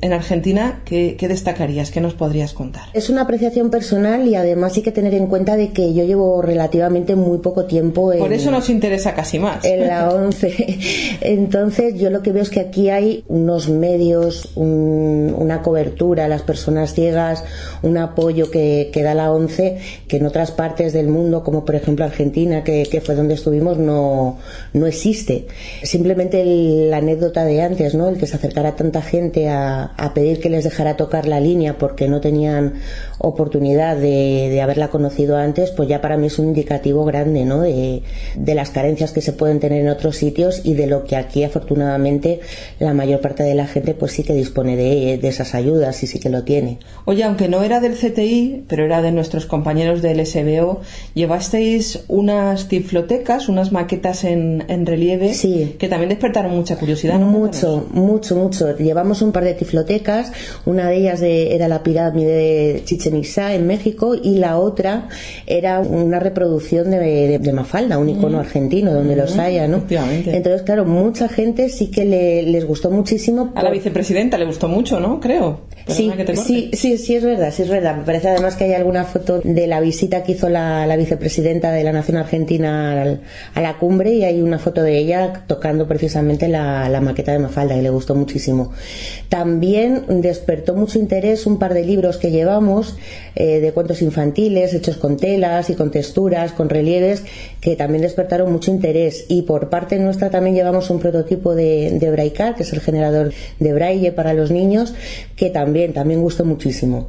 en 0.00 0.12
Argentina, 0.12 0.82
¿qué, 0.84 1.16
qué 1.18 1.26
destacarías? 1.26 1.90
¿Qué 1.90 2.00
nos 2.00 2.14
podrías 2.14 2.52
contar? 2.52 2.84
Es 2.92 3.10
una 3.10 3.22
apreciación 3.22 3.70
personal 3.70 4.28
y 4.28 4.36
además 4.36 4.76
hay 4.76 4.82
que 4.82 4.92
tener 4.92 5.14
en 5.14 5.26
cuenta 5.26 5.56
de 5.56 5.72
que 5.72 5.92
yo 5.92 6.04
llevo 6.04 6.42
relativamente 6.42 7.16
muy 7.16 7.38
poco 7.38 7.64
tiempo 7.64 8.12
en, 8.12 8.20
Por 8.20 8.32
eso 8.32 8.52
nos 8.52 8.70
interesa 8.70 9.14
casi 9.14 9.40
más. 9.40 9.64
en 9.64 9.88
la 9.88 10.10
11. 10.14 10.78
Entonces, 11.22 11.94
yo 11.98 12.10
lo 12.10 12.22
que 12.22 12.30
veo 12.30 12.42
es 12.44 12.50
que 12.50 12.60
aquí 12.60 12.90
hay 12.90 13.24
unos 13.26 13.68
medios, 13.68 14.50
un- 14.54 15.34
una 15.36 15.62
cobertura 15.62 16.26
a 16.26 16.28
las 16.28 16.42
personas 16.42 16.94
ciegas, 16.94 17.42
un 17.82 17.98
apoyo 17.98 18.50
que, 18.50 18.90
que 18.92 19.02
da 19.02 19.14
la 19.14 19.32
11, 19.32 19.78
que 20.06 20.18
en 20.18 20.26
otras 20.26 20.52
partes 20.52 20.92
del 20.92 21.08
mundo, 21.08 21.42
como 21.42 21.64
por 21.64 21.74
ejemplo 21.74 22.04
Argentina, 22.04 22.62
que, 22.62 22.84
que 22.84 23.00
fue 23.00 23.16
donde 23.16 23.34
estuvimos, 23.34 23.78
no, 23.78 24.38
no 24.72 24.86
existe. 24.86 25.46
Simplemente 25.82 26.40
el- 26.40 26.90
la 26.90 26.98
anécdota 26.98 27.44
de 27.44 27.60
antes, 27.62 27.94
¿no? 27.94 28.08
El 28.08 28.18
que 28.18 28.26
se 28.26 28.36
acercara 28.36 28.76
tanta 28.76 29.02
gente 29.02 29.48
a, 29.48 29.84
a 29.96 30.14
pedir 30.14 30.40
que 30.40 30.50
les 30.50 30.64
dejara 30.64 30.96
tocar 30.96 31.26
la 31.26 31.40
línea 31.40 31.78
porque 31.78 32.08
no 32.08 32.20
tenían 32.20 32.74
oportunidad 33.18 33.96
de, 33.96 34.48
de 34.50 34.60
haberla 34.62 34.88
conocido 34.88 35.36
antes, 35.36 35.70
pues 35.70 35.88
ya 35.88 36.00
para 36.00 36.16
mí 36.16 36.26
es 36.26 36.38
un 36.38 36.46
indicativo 36.48 37.04
grande, 37.04 37.44
¿no? 37.44 37.62
De, 37.62 38.02
de 38.36 38.54
las 38.54 38.70
carencias 38.70 39.12
que 39.12 39.20
se 39.20 39.32
pueden 39.32 39.60
tener 39.60 39.80
en 39.82 39.88
otros 39.88 40.16
sitios 40.16 40.60
y 40.64 40.74
de 40.74 40.86
lo 40.86 41.04
que 41.04 41.16
aquí 41.16 41.44
afortunadamente 41.44 42.40
la 42.78 42.92
mayor 42.94 43.20
parte 43.20 43.42
de 43.42 43.54
la 43.54 43.66
gente 43.66 43.94
pues 43.94 44.12
sí 44.12 44.22
que 44.24 44.34
dispone 44.34 44.76
de, 44.76 45.18
de 45.18 45.28
esas 45.28 45.54
ayudas 45.54 46.02
y 46.02 46.06
sí 46.06 46.18
que 46.18 46.28
lo 46.28 46.42
tiene. 46.44 46.78
Oye, 47.04 47.24
aunque 47.24 47.48
no 47.48 47.62
era 47.62 47.80
del 47.80 47.94
CTI, 47.94 48.64
pero 48.68 48.84
era 48.84 49.00
de 49.02 49.12
nuestros 49.12 49.46
compañeros 49.46 50.02
del 50.02 50.24
SBO, 50.26 50.80
llevasteis 51.14 52.04
unas 52.08 52.68
tiflotecas, 52.68 53.48
unas 53.48 53.72
maquetas 53.72 54.24
en, 54.24 54.64
en 54.68 54.86
relieve 54.86 55.32
Sí. 55.34 55.53
Que 55.78 55.88
también 55.88 56.08
despertaron 56.08 56.52
mucha 56.54 56.76
curiosidad. 56.76 57.18
¿no? 57.18 57.26
Mucho, 57.26 57.86
mucho, 57.92 58.36
mucho. 58.36 58.76
Llevamos 58.76 59.22
un 59.22 59.32
par 59.32 59.44
de 59.44 59.54
tiflotecas, 59.54 60.32
una 60.66 60.88
de 60.88 60.96
ellas 60.96 61.20
de- 61.20 61.54
era 61.54 61.68
la 61.68 61.82
pirámide 61.82 62.32
de 62.32 62.82
Chichen 62.84 63.16
Itza 63.16 63.54
en 63.54 63.66
México 63.66 64.14
y 64.14 64.36
la 64.38 64.58
otra 64.58 65.08
era 65.46 65.80
una 65.80 66.18
reproducción 66.20 66.90
de, 66.90 66.98
de- 66.98 67.38
de 67.38 67.52
Mafalda, 67.52 67.98
un 67.98 68.08
icono 68.08 68.38
argentino 68.40 68.92
donde 68.92 69.16
los 69.16 69.36
haya, 69.38 69.68
¿no? 69.68 69.84
Entonces, 70.34 70.62
claro, 70.62 70.84
mucha 70.84 71.28
gente 71.28 71.68
sí 71.68 71.90
que 71.90 72.04
le- 72.04 72.42
les 72.42 72.64
gustó 72.66 72.90
muchísimo. 72.90 73.52
A 73.54 73.62
la 73.62 73.68
por- 73.68 73.72
vicepresidenta 73.78 74.38
le 74.38 74.44
gustó 74.46 74.68
mucho, 74.68 75.00
¿no? 75.00 75.20
Creo. 75.20 75.60
Sí, 75.86 76.08
sí, 76.46 76.70
sí, 76.72 76.96
sí, 76.96 77.14
es 77.16 77.24
verdad, 77.24 77.52
sí 77.52 77.62
es 77.62 77.68
verdad. 77.68 77.96
Me 77.96 78.04
parece 78.04 78.28
además 78.30 78.56
que 78.56 78.64
hay 78.64 78.72
alguna 78.72 79.04
foto 79.04 79.40
de 79.44 79.66
la 79.66 79.80
visita 79.80 80.22
que 80.22 80.32
hizo 80.32 80.48
la, 80.48 80.86
la 80.86 80.96
vicepresidenta 80.96 81.72
de 81.72 81.84
la 81.84 81.92
Nación 81.92 82.16
Argentina 82.16 83.18
a 83.54 83.60
la 83.60 83.78
cumbre 83.78 84.12
y 84.14 84.24
hay 84.24 84.40
una 84.40 84.58
foto 84.58 84.82
de 84.82 84.96
ella 84.96 85.33
tocando 85.46 85.86
precisamente 85.86 86.48
la, 86.48 87.00
maqueta 87.00 87.32
de 87.32 87.38
Mafalda 87.38 87.74
que 87.74 87.82
le 87.82 87.90
gustó 87.90 88.14
muchísimo. 88.14 88.72
También 89.28 90.04
despertó 90.08 90.74
mucho 90.74 90.98
interés 90.98 91.46
un 91.46 91.58
par 91.58 91.74
de 91.74 91.84
libros 91.84 92.16
que 92.16 92.30
llevamos 92.30 92.96
eh, 93.34 93.60
de 93.60 93.72
cuentos 93.72 94.02
infantiles 94.02 94.74
hechos 94.74 94.96
con 94.96 95.16
telas 95.16 95.70
y 95.70 95.74
con 95.74 95.90
texturas, 95.90 96.52
con 96.52 96.68
relieves, 96.68 97.24
que 97.60 97.76
también 97.76 98.02
despertaron 98.02 98.50
mucho 98.52 98.70
interés. 98.70 99.26
Y 99.28 99.42
por 99.42 99.68
parte 99.68 99.98
nuestra 99.98 100.30
también 100.30 100.54
llevamos 100.54 100.90
un 100.90 101.00
prototipo 101.00 101.54
de, 101.54 101.98
de 101.98 102.10
Braicar, 102.10 102.54
que 102.54 102.62
es 102.62 102.72
el 102.72 102.80
generador 102.80 103.32
de 103.58 103.72
braille 103.72 104.12
para 104.12 104.34
los 104.34 104.50
niños, 104.50 104.94
que 105.36 105.50
también, 105.50 105.92
también 105.92 106.22
gustó 106.22 106.44
muchísimo. 106.44 107.08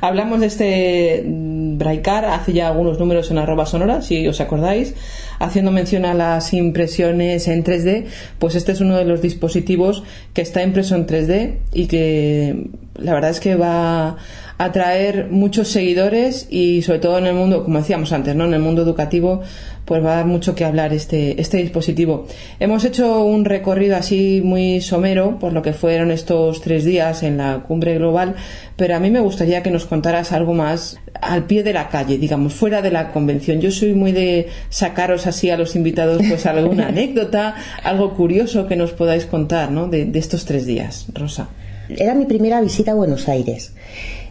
Hablamos 0.00 0.40
de 0.40 0.46
este 0.46 1.24
Braicar 1.26 2.24
hace 2.24 2.52
ya 2.52 2.68
algunos 2.68 2.98
números 2.98 3.30
en 3.30 3.38
arroba 3.38 3.66
sonora, 3.66 4.02
si 4.02 4.26
os 4.28 4.40
acordáis, 4.40 4.94
haciendo 5.38 5.70
mención 5.70 6.04
a 6.04 6.14
las 6.14 6.52
impresiones 6.52 7.48
en 7.48 7.64
3D, 7.64 8.06
pues 8.38 8.54
este 8.54 8.72
es 8.72 8.80
uno 8.80 8.96
de 8.96 9.04
los 9.04 9.22
dispositivos 9.22 10.02
que 10.34 10.42
está 10.42 10.62
impreso 10.62 10.94
en 10.94 11.06
3D 11.06 11.56
y 11.72 11.86
que 11.86 12.68
la 12.98 13.14
verdad 13.14 13.30
es 13.30 13.40
que 13.40 13.54
va 13.54 14.08
a 14.08 14.16
atraer 14.58 15.28
muchos 15.30 15.68
seguidores 15.68 16.46
y 16.50 16.82
sobre 16.82 16.98
todo 16.98 17.18
en 17.18 17.26
el 17.26 17.34
mundo, 17.34 17.64
como 17.64 17.78
decíamos 17.78 18.12
antes, 18.12 18.34
¿no? 18.34 18.44
en 18.44 18.54
el 18.54 18.60
mundo 18.60 18.82
educativo, 18.82 19.42
pues 19.84 20.04
va 20.04 20.14
a 20.14 20.16
dar 20.16 20.26
mucho 20.26 20.54
que 20.54 20.64
hablar 20.64 20.92
este, 20.92 21.40
este 21.40 21.58
dispositivo. 21.58 22.26
Hemos 22.58 22.84
hecho 22.84 23.24
un 23.24 23.44
recorrido 23.44 23.96
así 23.96 24.42
muy 24.44 24.80
somero 24.80 25.38
por 25.38 25.52
lo 25.52 25.62
que 25.62 25.72
fueron 25.72 26.10
estos 26.10 26.60
tres 26.60 26.84
días 26.84 27.22
en 27.22 27.36
la 27.36 27.62
cumbre 27.66 27.94
global, 27.94 28.34
pero 28.76 28.96
a 28.96 29.00
mí 29.00 29.10
me 29.10 29.20
gustaría 29.20 29.62
que 29.62 29.70
nos 29.70 29.86
contaras 29.86 30.32
algo 30.32 30.54
más 30.54 30.98
al 31.20 31.44
pie 31.44 31.62
de 31.62 31.72
la 31.72 31.88
calle, 31.88 32.18
digamos, 32.18 32.52
fuera 32.54 32.82
de 32.82 32.90
la 32.90 33.12
convención. 33.12 33.60
Yo 33.60 33.70
soy 33.70 33.94
muy 33.94 34.12
de 34.12 34.48
sacaros 34.70 35.26
así 35.26 35.50
a 35.50 35.56
los 35.56 35.76
invitados 35.76 36.20
pues 36.28 36.46
alguna 36.46 36.88
anécdota, 36.88 37.54
algo 37.84 38.14
curioso 38.14 38.66
que 38.66 38.76
nos 38.76 38.92
podáis 38.92 39.26
contar, 39.26 39.70
¿no? 39.70 39.88
De, 39.88 40.04
de 40.04 40.18
estos 40.18 40.46
tres 40.46 40.66
días, 40.66 41.06
Rosa. 41.14 41.48
Era 41.88 42.14
mi 42.14 42.26
primera 42.26 42.60
visita 42.60 42.92
a 42.92 42.94
Buenos 42.94 43.28
Aires. 43.28 43.72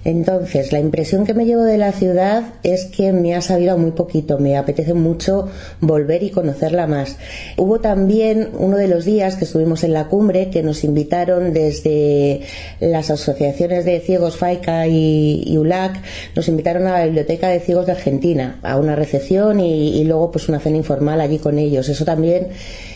Entonces, 0.05 0.71
la 0.71 0.79
impresión 0.79 1.25
que 1.25 1.33
me 1.33 1.45
llevo 1.45 1.63
de 1.63 1.77
la 1.79 1.91
ciudad 1.91 2.43
es 2.63 2.85
que 2.85 3.11
me 3.11 3.35
ha 3.35 3.41
sabido 3.41 3.75
muy 3.77 3.89
poquito, 3.91 4.37
me 4.37 4.55
apetece 4.55 4.93
mucho 4.93 5.49
volver 5.81 6.21
y 6.21 6.29
conocerla 6.29 6.85
más. 6.85 7.17
Hubo 7.57 7.79
también 7.79 8.49
uno 8.57 8.77
de 8.77 8.87
los 8.87 9.03
días 9.03 9.35
que 9.35 9.45
estuvimos 9.45 9.83
en 9.83 9.93
la 9.93 10.07
cumbre 10.07 10.51
que 10.51 10.61
nos 10.61 10.83
invitaron 10.83 11.53
desde 11.53 12.41
las 12.79 13.09
asociaciones 13.09 13.83
de 13.83 13.99
ciegos 13.99 14.37
FAICA 14.37 14.85
y, 14.87 15.43
y 15.43 15.57
ULAC, 15.57 15.99
nos 16.35 16.47
invitaron 16.49 16.85
a 16.85 16.99
la 16.99 17.05
Biblioteca 17.05 17.47
de 17.49 17.59
Ciegos 17.59 17.87
de 17.87 17.93
Argentina 17.93 18.59
a 18.61 18.77
una 18.77 18.95
recepción 18.95 19.59
y, 19.59 19.99
y 19.99 20.03
luego 20.03 20.29
pues 20.29 20.47
una 20.49 20.59
cena 20.59 20.77
informal 20.77 21.19
allí 21.19 21.39
con 21.39 21.57
ellos. 21.57 21.89
Eso 21.89 22.05
también 22.05 22.49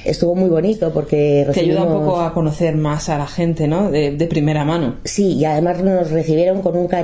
estuvo 0.05 0.35
muy 0.35 0.49
bonito 0.49 0.91
porque 0.93 1.47
Te 1.53 1.61
ayuda 1.61 1.81
un 1.81 1.87
recibimos- 1.87 2.05
poco 2.05 2.21
a 2.21 2.33
conocer 2.35 2.75
más 2.75 3.09
a 3.09 3.17
la 3.17 3.25
gente, 3.27 3.67
¿no? 3.67 3.89
De, 3.89 4.11
de 4.11 4.27
primera 4.27 4.63
mano. 4.63 4.97
Sí, 5.05 5.33
y 5.33 5.45
además 5.45 5.81
nos 5.83 6.11
recibieron 6.11 6.61
con 6.61 6.77
un 6.77 6.85
cariño 6.87 6.98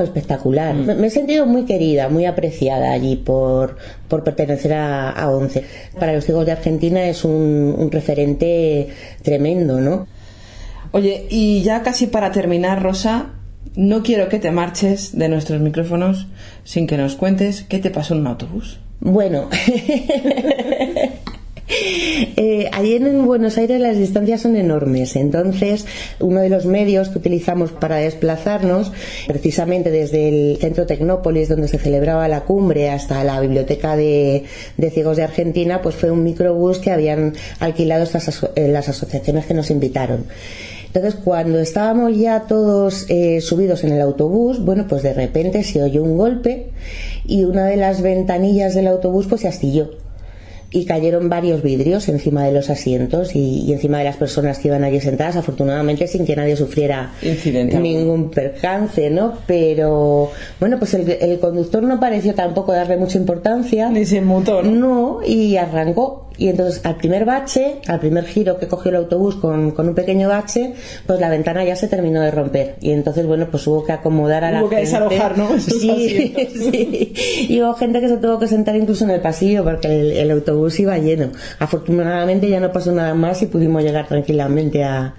espectacular. 0.00 0.74
Me, 0.74 0.94
me 0.94 1.06
he 1.08 1.10
sentido 1.10 1.46
muy 1.46 1.64
querida, 1.64 2.08
muy 2.08 2.24
apreciada 2.24 2.92
allí 2.92 3.16
por, 3.16 3.76
por 4.08 4.24
pertenecer 4.24 4.74
a, 4.74 5.10
a 5.10 5.30
ONCE. 5.30 5.64
Para 5.98 6.12
los 6.12 6.24
ciegos 6.24 6.46
de 6.46 6.52
Argentina 6.52 7.06
es 7.06 7.24
un, 7.24 7.74
un 7.78 7.90
referente 7.90 8.88
tremendo, 9.22 9.80
¿no? 9.80 10.06
Oye, 10.92 11.26
y 11.28 11.62
ya 11.62 11.82
casi 11.82 12.06
para 12.06 12.32
terminar, 12.32 12.82
Rosa, 12.82 13.30
no 13.74 14.02
quiero 14.02 14.28
que 14.28 14.38
te 14.38 14.50
marches 14.50 15.16
de 15.16 15.28
nuestros 15.28 15.60
micrófonos 15.60 16.26
sin 16.64 16.86
que 16.86 16.96
nos 16.96 17.14
cuentes 17.14 17.64
qué 17.68 17.78
te 17.78 17.90
pasó 17.90 18.14
en 18.14 18.20
un 18.20 18.26
autobús. 18.28 18.80
Bueno, 19.00 19.48
eh, 22.36 22.68
allí 22.72 22.94
en 22.94 23.26
Buenos 23.26 23.58
Aires 23.58 23.80
las 23.80 23.98
distancias 23.98 24.40
son 24.40 24.56
enormes, 24.56 25.16
entonces 25.16 25.84
uno 26.18 26.40
de 26.40 26.48
los 26.48 26.64
medios 26.64 27.10
que 27.10 27.18
utilizamos 27.18 27.72
para 27.72 27.96
desplazarnos, 27.96 28.90
precisamente 29.26 29.90
desde 29.90 30.28
el 30.28 30.58
centro 30.58 30.86
Tecnópolis 30.86 31.48
donde 31.48 31.68
se 31.68 31.78
celebraba 31.78 32.26
la 32.28 32.44
cumbre 32.44 32.88
hasta 32.90 33.22
la 33.24 33.40
biblioteca 33.40 33.96
de, 33.96 34.44
ciegos 34.90 35.18
de 35.18 35.24
Argentina, 35.24 35.82
pues 35.82 35.94
fue 35.94 36.10
un 36.10 36.22
microbús 36.24 36.78
que 36.78 36.90
habían 36.90 37.34
alquilado 37.60 38.02
estas 38.04 38.28
aso- 38.28 38.50
eh, 38.56 38.68
las 38.68 38.88
asociaciones 38.88 39.44
que 39.46 39.54
nos 39.54 39.70
invitaron. 39.70 40.24
Entonces, 40.86 41.16
cuando 41.22 41.58
estábamos 41.60 42.16
ya 42.16 42.46
todos 42.48 43.04
eh, 43.10 43.42
subidos 43.42 43.84
en 43.84 43.92
el 43.92 44.00
autobús, 44.00 44.64
bueno, 44.64 44.86
pues 44.88 45.02
de 45.02 45.12
repente 45.12 45.62
se 45.62 45.82
oyó 45.82 46.02
un 46.02 46.16
golpe 46.16 46.70
y 47.26 47.44
una 47.44 47.66
de 47.66 47.76
las 47.76 48.00
ventanillas 48.00 48.74
del 48.74 48.86
autobús 48.86 49.26
pues 49.28 49.42
se 49.42 49.48
astilló 49.48 49.90
y 50.70 50.84
cayeron 50.84 51.28
varios 51.28 51.62
vidrios 51.62 52.08
encima 52.08 52.44
de 52.44 52.52
los 52.52 52.68
asientos 52.68 53.34
y, 53.34 53.72
encima 53.72 53.98
de 53.98 54.04
las 54.04 54.16
personas 54.16 54.58
que 54.58 54.68
iban 54.68 54.84
allí 54.84 55.00
sentadas, 55.00 55.36
afortunadamente 55.36 56.06
sin 56.06 56.26
que 56.26 56.36
nadie 56.36 56.56
sufriera 56.56 57.12
ningún 57.52 58.30
percance, 58.30 59.08
¿no? 59.08 59.38
Pero 59.46 60.30
bueno, 60.60 60.78
pues 60.78 60.94
el, 60.94 61.38
conductor 61.40 61.82
no 61.82 61.98
pareció 61.98 62.34
tampoco 62.34 62.72
darle 62.72 62.96
mucha 62.96 63.16
importancia. 63.18 63.88
Ni 63.88 64.04
se 64.04 64.20
mutó, 64.20 64.62
¿no? 64.62 64.70
No, 64.78 65.20
y 65.26 65.56
arrancó 65.56 66.27
y 66.38 66.48
entonces 66.48 66.80
al 66.84 66.96
primer 66.96 67.24
bache, 67.24 67.80
al 67.88 67.98
primer 67.98 68.24
giro 68.24 68.58
que 68.58 68.68
cogió 68.68 68.90
el 68.90 68.96
autobús 68.96 69.34
con, 69.36 69.72
con, 69.72 69.88
un 69.88 69.94
pequeño 69.94 70.28
bache, 70.28 70.74
pues 71.06 71.18
la 71.18 71.28
ventana 71.28 71.64
ya 71.64 71.74
se 71.74 71.88
terminó 71.88 72.20
de 72.20 72.30
romper. 72.30 72.76
Y 72.80 72.92
entonces, 72.92 73.26
bueno, 73.26 73.48
pues 73.50 73.66
hubo 73.66 73.84
que 73.84 73.92
acomodar 73.92 74.44
a 74.44 74.52
la 74.52 74.62
hubo 74.62 74.70
que 74.70 74.76
desalojar, 74.76 75.36
¿no? 75.36 75.58
sí, 75.58 76.34
sí. 76.54 77.14
Y 77.48 77.60
hubo 77.60 77.74
gente 77.74 78.00
que 78.00 78.08
se 78.08 78.18
tuvo 78.18 78.38
que 78.38 78.46
sentar 78.46 78.76
incluso 78.76 79.04
en 79.04 79.10
el 79.10 79.20
pasillo 79.20 79.64
porque 79.64 79.88
el, 79.88 80.12
el 80.12 80.30
autobús 80.30 80.78
iba 80.78 80.96
lleno. 80.96 81.32
Afortunadamente 81.58 82.48
ya 82.48 82.60
no 82.60 82.72
pasó 82.72 82.92
nada 82.92 83.14
más 83.14 83.42
y 83.42 83.46
pudimos 83.46 83.82
llegar 83.82 84.06
tranquilamente 84.06 84.84
a 84.84 85.14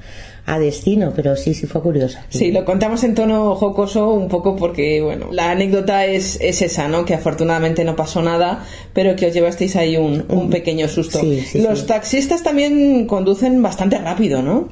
a 0.46 0.60
destino, 0.60 1.14
pero 1.16 1.36
sí, 1.36 1.54
sí 1.54 1.68
fue 1.68 1.82
curiosa. 1.82 2.26
Sí, 2.30 2.52
lo 2.52 2.66
contamos 2.66 3.04
en 3.04 3.16
tono 3.16 3.56
jocoso 3.56 4.10
un 4.14 4.28
poco 4.28 4.56
porque, 4.56 5.02
bueno, 5.02 5.28
la 5.32 5.52
anécdota 5.52 6.06
es, 6.06 6.40
es 6.42 6.62
esa, 6.62 6.88
¿no? 6.88 7.06
Que 7.06 7.14
afortunadamente 7.14 7.84
no 7.84 7.96
pasó 7.96 8.22
nada, 8.22 8.66
pero 8.94 9.16
que 9.16 9.28
os 9.28 9.34
llevasteis 9.34 9.76
ahí 9.76 9.98
un, 9.98 10.26
un 10.30 10.50
pequeño 10.50 10.88
susto. 10.88 11.22
Los 11.54 11.86
taxistas 11.86 12.44
también 12.44 13.06
conducen 13.06 13.62
bastante 13.62 13.98
rápido, 13.98 14.42
¿no? 14.42 14.70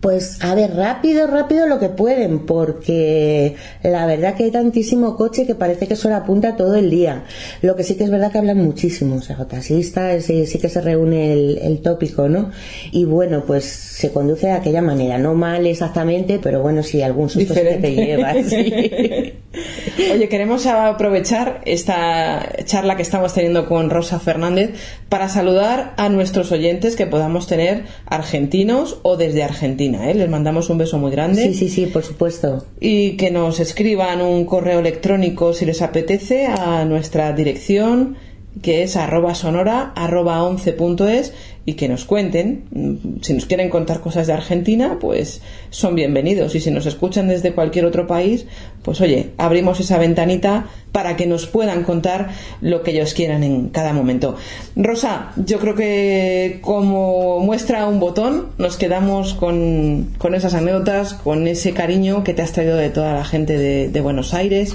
Pues 0.00 0.42
a 0.42 0.54
ver, 0.54 0.74
rápido, 0.76 1.26
rápido 1.26 1.66
lo 1.66 1.78
que 1.78 1.90
pueden, 1.90 2.46
porque 2.46 3.56
la 3.82 4.06
verdad 4.06 4.34
que 4.34 4.44
hay 4.44 4.50
tantísimo 4.50 5.14
coche 5.14 5.46
que 5.46 5.54
parece 5.54 5.86
que 5.86 5.94
la 6.08 6.16
apunta 6.16 6.56
todo 6.56 6.74
el 6.76 6.88
día. 6.88 7.24
Lo 7.60 7.76
que 7.76 7.84
sí 7.84 7.96
que 7.96 8.04
es 8.04 8.10
verdad 8.10 8.32
que 8.32 8.38
hablan 8.38 8.56
muchísimo, 8.56 9.16
o 9.16 9.20
sea, 9.20 9.44
taxistas, 9.44 10.24
sí, 10.24 10.46
sí 10.46 10.58
que 10.58 10.70
se 10.70 10.80
reúne 10.80 11.34
el, 11.34 11.80
tópico, 11.82 12.30
¿no? 12.30 12.50
Y 12.92 13.04
bueno, 13.04 13.44
pues 13.46 13.64
se 13.64 14.10
conduce 14.10 14.46
de 14.46 14.54
aquella 14.54 14.80
manera, 14.80 15.18
no 15.18 15.34
mal 15.34 15.66
exactamente, 15.66 16.40
pero 16.42 16.62
bueno, 16.62 16.82
sí, 16.82 17.02
algún 17.02 17.28
susto 17.28 17.52
que 17.52 17.60
te 17.60 17.94
lleva. 17.94 18.32
Oye, 20.12 20.28
queremos 20.28 20.64
aprovechar 20.66 21.60
esta 21.66 22.48
charla 22.64 22.96
que 22.96 23.02
estamos 23.02 23.34
teniendo 23.34 23.66
con 23.66 23.90
Rosa 23.90 24.18
Fernández 24.18 24.70
para 25.10 25.28
saludar 25.28 25.92
a 25.98 26.08
nuestros 26.08 26.52
oyentes 26.52 26.96
que 26.96 27.06
podamos 27.06 27.46
tener 27.46 27.84
argentinos 28.06 28.98
o 29.02 29.16
desde 29.16 29.42
Argentina. 29.42 29.89
¿Eh? 29.94 30.14
Les 30.14 30.28
mandamos 30.28 30.70
un 30.70 30.78
beso 30.78 30.98
muy 30.98 31.10
grande. 31.10 31.42
Sí, 31.42 31.54
sí, 31.54 31.68
sí, 31.68 31.86
por 31.86 32.02
supuesto. 32.02 32.64
Y 32.80 33.16
que 33.16 33.30
nos 33.30 33.60
escriban 33.60 34.20
un 34.20 34.44
correo 34.44 34.80
electrónico 34.80 35.52
si 35.52 35.66
les 35.66 35.82
apetece 35.82 36.46
a 36.46 36.84
nuestra 36.84 37.32
dirección 37.32 38.16
que 38.62 38.82
es 38.82 38.96
arroba 38.96 39.34
sonora 39.34 39.92
arroba 39.94 40.42
11.es 40.42 41.32
y 41.70 41.74
que 41.74 41.88
nos 41.88 42.04
cuenten. 42.04 42.64
Mm, 42.72 43.22
si 43.22 43.32
nos 43.32 43.46
quieren 43.46 43.70
contar 43.70 44.00
cosas 44.00 44.26
de 44.26 44.32
Argentina, 44.32 44.98
pues 45.00 45.40
son 45.70 45.94
bienvenidos. 45.94 46.56
Y 46.56 46.60
si 46.60 46.72
nos 46.72 46.84
escuchan 46.84 47.28
desde 47.28 47.52
cualquier 47.52 47.84
otro 47.84 48.08
país, 48.08 48.46
pues 48.82 49.00
oye, 49.00 49.30
abrimos 49.38 49.78
esa 49.78 49.96
ventanita 49.96 50.66
para 50.90 51.14
que 51.14 51.28
nos 51.28 51.46
puedan 51.46 51.84
contar 51.84 52.30
lo 52.60 52.82
que 52.82 52.90
ellos 52.90 53.14
quieran 53.14 53.44
en 53.44 53.68
cada 53.68 53.92
momento. 53.92 54.34
Rosa, 54.74 55.30
yo 55.36 55.60
creo 55.60 55.76
que 55.76 56.58
como 56.60 57.38
muestra 57.38 57.86
un 57.86 58.00
botón, 58.00 58.48
nos 58.58 58.76
quedamos 58.76 59.34
con, 59.34 60.08
con 60.18 60.34
esas 60.34 60.54
anécdotas, 60.54 61.14
con 61.14 61.46
ese 61.46 61.72
cariño 61.72 62.24
que 62.24 62.34
te 62.34 62.42
has 62.42 62.50
traído 62.50 62.76
de 62.76 62.90
toda 62.90 63.14
la 63.14 63.24
gente 63.24 63.56
de, 63.56 63.88
de 63.88 64.00
Buenos 64.00 64.34
Aires 64.34 64.74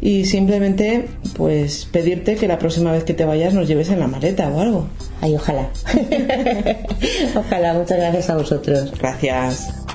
y 0.00 0.26
simplemente 0.26 1.06
pues 1.36 1.86
pedirte 1.86 2.36
que 2.36 2.46
la 2.46 2.60
próxima 2.60 2.92
vez 2.92 3.02
que 3.02 3.14
te 3.14 3.24
vayas 3.24 3.54
nos 3.54 3.66
lleves 3.66 3.88
en 3.90 3.98
la 3.98 4.06
maleta 4.06 4.48
o 4.50 4.60
algo. 4.60 4.86
Ay, 5.20 5.34
ojalá. 5.34 5.68
ojalá, 7.36 7.74
muchas 7.74 7.98
gracias 7.98 8.30
a 8.30 8.36
vosotros. 8.36 8.92
Gracias. 8.98 9.87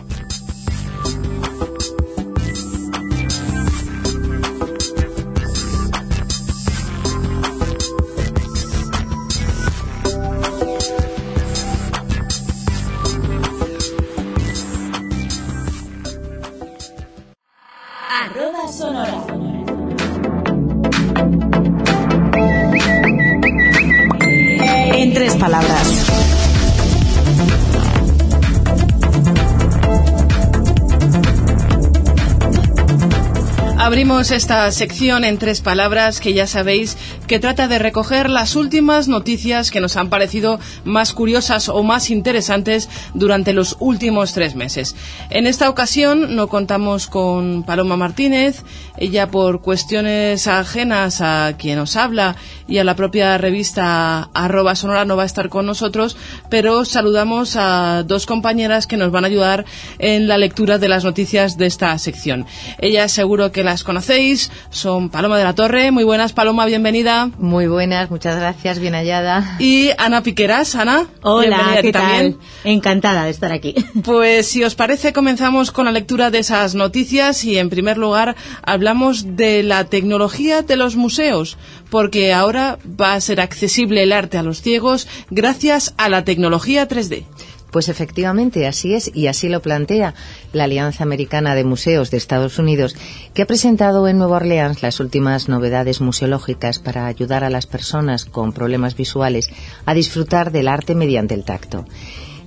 Esta 34.32 34.72
sección 34.72 35.26
en 35.26 35.38
tres 35.38 35.60
palabras 35.60 36.22
que 36.22 36.34
ya 36.34 36.48
sabéis 36.48 36.98
que 37.28 37.40
trata 37.40 37.68
de 37.68 37.80
recoger 37.80 38.30
las 38.30 38.56
últimas 38.56 39.08
noticias 39.08 39.72
que 39.72 39.80
nos 39.80 39.98
han 39.98 40.10
parecido 40.10 40.60
más 40.84 41.14
curiosas 41.14 41.70
o 41.70 41.84
más 41.84 42.10
interesantes 42.10 42.90
durante 43.14 43.54
los 43.54 43.78
últimos 43.80 44.34
tres 44.34 44.56
meses. 44.56 44.96
En 45.30 45.48
esta 45.48 45.70
ocasión 45.70 46.36
no 46.36 46.48
contamos 46.48 47.08
con 47.08 47.64
Paloma 47.64 47.98
Martínez, 47.98 48.64
ella 48.98 49.30
por 49.32 49.62
cuestiones 49.62 50.48
ajenas 50.48 51.22
a 51.22 51.56
quien 51.58 51.78
nos 51.78 51.96
habla 51.96 52.36
y 52.68 52.78
a 52.78 52.84
la 52.84 52.96
propia 52.96 53.38
revista 53.38 54.30
arroba 54.34 54.76
sonora 54.76 55.06
no 55.06 55.16
va 55.16 55.24
a 55.24 55.28
estar 55.28 55.50
con 55.50 55.66
nosotros, 55.66 56.18
pero 56.50 56.86
saludamos 56.86 57.56
a 57.56 58.04
dos 58.04 58.26
compañeras 58.26 58.88
que 58.88 58.98
nos 58.98 59.12
van 59.12 59.24
a 59.24 59.28
ayudar 59.28 59.66
en 60.00 60.28
la 60.28 60.38
lectura 60.38 60.78
de 60.78 60.90
las 60.90 61.04
noticias 61.04 61.58
de 61.58 61.66
esta 61.66 61.98
sección. 61.98 62.46
Ella 62.80 63.08
seguro 63.08 63.52
que 63.52 63.64
las 63.64 63.84
conocéis, 63.84 64.52
son 64.70 65.10
Paloma 65.10 65.38
de 65.38 65.44
la 65.44 65.56
Torre. 65.56 65.92
Muy 65.92 66.04
buenas, 66.04 66.34
Paloma, 66.34 66.66
bienvenida. 66.66 67.13
Muy 67.38 67.68
buenas, 67.68 68.10
muchas 68.10 68.36
gracias, 68.38 68.80
bien 68.80 68.94
hallada. 68.94 69.58
Y 69.60 69.90
Ana 69.98 70.24
Piqueras, 70.24 70.76
Ana. 70.76 71.08
Hola, 71.22 71.78
¿qué 71.82 71.92
tal? 71.92 72.38
Encantada 72.64 73.26
de 73.26 73.32
estar 73.32 73.52
aquí. 73.52 73.76
Pues 74.04 74.48
si 74.48 74.64
os 74.64 74.76
parece, 74.76 75.14
comenzamos 75.14 75.72
con 75.72 75.86
la 75.86 75.92
lectura 75.92 76.32
de 76.32 76.40
esas 76.40 76.76
noticias 76.76 77.44
y 77.46 77.58
en 77.58 77.70
primer 77.70 77.98
lugar 77.98 78.36
hablamos 78.64 79.38
de 79.38 79.64
la 79.64 79.86
tecnología 79.86 80.62
de 80.62 80.76
los 80.76 80.96
museos, 80.96 81.58
porque 81.90 82.34
ahora 82.34 82.80
va 82.86 83.14
a 83.14 83.22
ser 83.22 83.40
accesible 83.40 84.04
el 84.04 84.12
arte 84.12 84.38
a 84.38 84.44
los 84.44 84.62
ciegos 84.62 85.08
gracias 85.30 85.94
a 85.98 86.10
la 86.10 86.26
tecnología 86.26 86.88
3D. 86.88 87.26
Pues 87.74 87.90
efectivamente, 87.90 88.68
así 88.68 88.94
es 88.94 89.10
y 89.16 89.26
así 89.26 89.50
lo 89.50 89.64
plantea 89.64 90.14
la 90.52 90.66
Alianza 90.66 91.04
Americana 91.04 91.56
de 91.56 91.64
Museos 91.64 92.12
de 92.12 92.18
Estados 92.18 92.60
Unidos, 92.60 92.96
que 93.34 93.42
ha 93.42 93.48
presentado 93.48 94.08
en 94.08 94.20
Nueva 94.20 94.36
Orleans 94.36 94.84
las 94.84 95.00
últimas 95.00 95.50
novedades 95.50 96.00
museológicas 96.00 96.78
para 96.78 97.08
ayudar 97.08 97.44
a 97.44 97.50
las 97.50 97.66
personas 97.66 98.26
con 98.26 98.54
problemas 98.54 98.96
visuales 98.96 99.50
a 99.88 99.96
disfrutar 99.96 100.52
del 100.52 100.68
arte 100.68 100.94
mediante 100.94 101.34
el 101.34 101.46
tacto. 101.46 101.86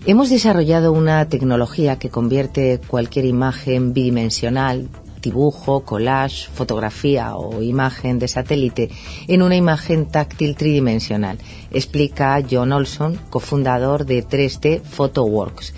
Hemos 0.06 0.30
desarrollado 0.30 0.92
una 0.92 1.28
tecnología 1.28 1.98
que 1.98 2.08
convierte 2.08 2.80
cualquier 2.86 3.24
imagen 3.24 3.94
bidimensional, 3.94 4.88
dibujo, 5.26 5.80
collage, 5.80 6.48
fotografía 6.54 7.34
o 7.36 7.62
imagen 7.62 8.18
de 8.18 8.28
satélite 8.28 8.90
en 9.26 9.42
una 9.42 9.56
imagen 9.56 10.06
táctil 10.06 10.54
tridimensional, 10.54 11.38
explica 11.70 12.42
John 12.48 12.72
Olson, 12.72 13.18
cofundador 13.28 14.06
de 14.06 14.24
3D 14.24 14.82
PhotoWorks. 14.82 15.74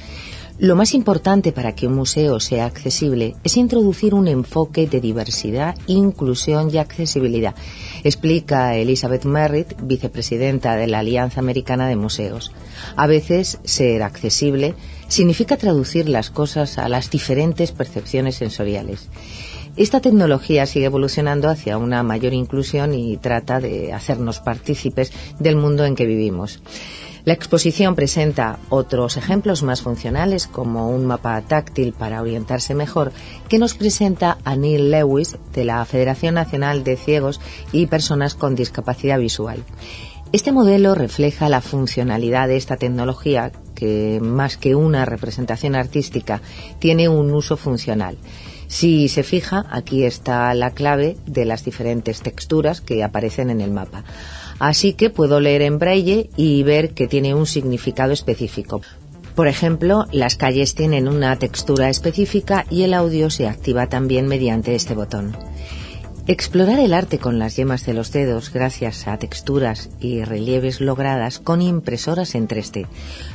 Lo 0.60 0.74
más 0.74 0.92
importante 0.92 1.52
para 1.52 1.74
que 1.76 1.86
un 1.86 1.94
museo 1.94 2.40
sea 2.40 2.66
accesible 2.66 3.36
es 3.44 3.56
introducir 3.56 4.12
un 4.12 4.26
enfoque 4.26 4.88
de 4.88 5.00
diversidad, 5.00 5.76
inclusión 5.86 6.68
y 6.72 6.78
accesibilidad, 6.78 7.54
explica 8.02 8.74
Elizabeth 8.74 9.24
Merritt, 9.24 9.74
vicepresidenta 9.80 10.74
de 10.74 10.88
la 10.88 10.98
Alianza 10.98 11.38
Americana 11.40 11.86
de 11.88 11.94
Museos. 11.94 12.50
A 12.96 13.06
veces, 13.06 13.60
ser 13.62 14.02
accesible 14.02 14.74
significa 15.08 15.56
traducir 15.56 16.08
las 16.08 16.30
cosas 16.30 16.78
a 16.78 16.88
las 16.88 17.10
diferentes 17.10 17.72
percepciones 17.72 18.36
sensoriales. 18.36 19.08
Esta 19.76 20.00
tecnología 20.00 20.66
sigue 20.66 20.86
evolucionando 20.86 21.48
hacia 21.48 21.78
una 21.78 22.02
mayor 22.02 22.32
inclusión 22.32 22.94
y 22.94 23.16
trata 23.16 23.60
de 23.60 23.92
hacernos 23.92 24.40
partícipes 24.40 25.12
del 25.38 25.56
mundo 25.56 25.84
en 25.84 25.94
que 25.94 26.06
vivimos. 26.06 26.60
La 27.24 27.34
exposición 27.34 27.94
presenta 27.94 28.58
otros 28.70 29.16
ejemplos 29.18 29.62
más 29.62 29.82
funcionales, 29.82 30.46
como 30.46 30.88
un 30.88 31.04
mapa 31.04 31.40
táctil 31.42 31.92
para 31.92 32.22
orientarse 32.22 32.74
mejor, 32.74 33.12
que 33.48 33.58
nos 33.58 33.74
presenta 33.74 34.38
a 34.44 34.56
Neil 34.56 34.90
Lewis 34.90 35.36
de 35.52 35.64
la 35.64 35.84
Federación 35.84 36.34
Nacional 36.34 36.84
de 36.84 36.96
Ciegos 36.96 37.38
y 37.70 37.86
Personas 37.86 38.34
con 38.34 38.54
Discapacidad 38.54 39.18
Visual. 39.18 39.62
Este 40.30 40.52
modelo 40.52 40.94
refleja 40.94 41.48
la 41.48 41.62
funcionalidad 41.62 42.48
de 42.48 42.58
esta 42.58 42.76
tecnología 42.76 43.50
que 43.74 44.18
más 44.20 44.58
que 44.58 44.74
una 44.74 45.06
representación 45.06 45.74
artística 45.74 46.42
tiene 46.78 47.08
un 47.08 47.32
uso 47.32 47.56
funcional. 47.56 48.18
Si 48.66 49.08
se 49.08 49.22
fija, 49.22 49.64
aquí 49.70 50.04
está 50.04 50.52
la 50.52 50.72
clave 50.72 51.16
de 51.24 51.46
las 51.46 51.64
diferentes 51.64 52.20
texturas 52.20 52.82
que 52.82 53.02
aparecen 53.02 53.48
en 53.48 53.62
el 53.62 53.70
mapa. 53.70 54.04
Así 54.58 54.92
que 54.92 55.08
puedo 55.08 55.40
leer 55.40 55.62
en 55.62 55.78
braille 55.78 56.28
y 56.36 56.62
ver 56.62 56.90
que 56.90 57.08
tiene 57.08 57.34
un 57.34 57.46
significado 57.46 58.12
específico. 58.12 58.82
Por 59.34 59.48
ejemplo, 59.48 60.06
las 60.12 60.36
calles 60.36 60.74
tienen 60.74 61.08
una 61.08 61.38
textura 61.38 61.88
específica 61.88 62.66
y 62.68 62.82
el 62.82 62.92
audio 62.92 63.30
se 63.30 63.48
activa 63.48 63.86
también 63.86 64.26
mediante 64.26 64.74
este 64.74 64.94
botón. 64.94 65.34
Explorar 66.30 66.78
el 66.78 66.92
arte 66.92 67.18
con 67.18 67.38
las 67.38 67.56
yemas 67.56 67.86
de 67.86 67.94
los 67.94 68.12
dedos 68.12 68.52
gracias 68.52 69.08
a 69.08 69.16
texturas 69.16 69.88
y 69.98 70.24
relieves 70.24 70.78
logradas 70.78 71.38
con 71.38 71.62
impresoras 71.62 72.34
en 72.34 72.46
3D. 72.46 72.86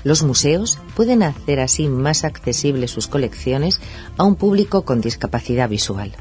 Los 0.03 0.21
museos 0.21 0.77
pueden 0.95 1.23
hacer 1.23 1.59
así 1.59 1.87
más 1.87 2.23
accesibles 2.23 2.91
sus 2.91 3.07
colecciones 3.07 3.81
a 4.15 4.23
un 4.23 4.35
público 4.35 4.85
con 4.85 5.01
discapacidad 5.01 5.69
visual. 5.69 6.11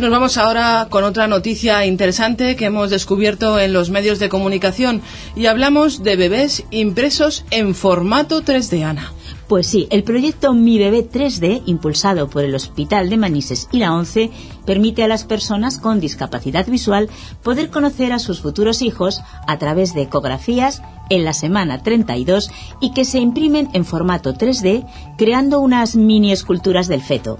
Nos 0.00 0.10
vamos 0.10 0.38
ahora 0.38 0.88
con 0.90 1.04
otra 1.04 1.28
noticia 1.28 1.86
interesante 1.86 2.56
que 2.56 2.64
hemos 2.64 2.90
descubierto 2.90 3.60
en 3.60 3.72
los 3.72 3.90
medios 3.90 4.18
de 4.18 4.28
comunicación 4.28 5.02
y 5.36 5.46
hablamos 5.46 6.02
de 6.02 6.16
bebés 6.16 6.64
impresos 6.72 7.44
en 7.52 7.76
formato 7.76 8.42
3D, 8.42 8.82
Ana. 8.82 9.12
Pues 9.50 9.66
sí, 9.66 9.88
el 9.90 10.04
proyecto 10.04 10.54
Mi 10.54 10.78
Bebé 10.78 11.10
3D, 11.10 11.62
impulsado 11.66 12.30
por 12.30 12.44
el 12.44 12.54
Hospital 12.54 13.10
de 13.10 13.16
Manises 13.16 13.66
y 13.72 13.80
la 13.80 13.92
ONCE, 13.92 14.30
permite 14.64 15.02
a 15.02 15.08
las 15.08 15.24
personas 15.24 15.76
con 15.76 15.98
discapacidad 15.98 16.68
visual 16.68 17.10
poder 17.42 17.68
conocer 17.68 18.12
a 18.12 18.20
sus 18.20 18.42
futuros 18.42 18.80
hijos 18.80 19.22
a 19.48 19.58
través 19.58 19.92
de 19.92 20.02
ecografías 20.02 20.82
en 21.08 21.24
la 21.24 21.32
semana 21.32 21.82
32 21.82 22.52
y 22.80 22.92
que 22.92 23.04
se 23.04 23.18
imprimen 23.18 23.68
en 23.72 23.84
formato 23.84 24.34
3D, 24.34 24.86
creando 25.18 25.58
unas 25.58 25.96
mini 25.96 26.30
esculturas 26.30 26.86
del 26.86 27.02
feto. 27.02 27.36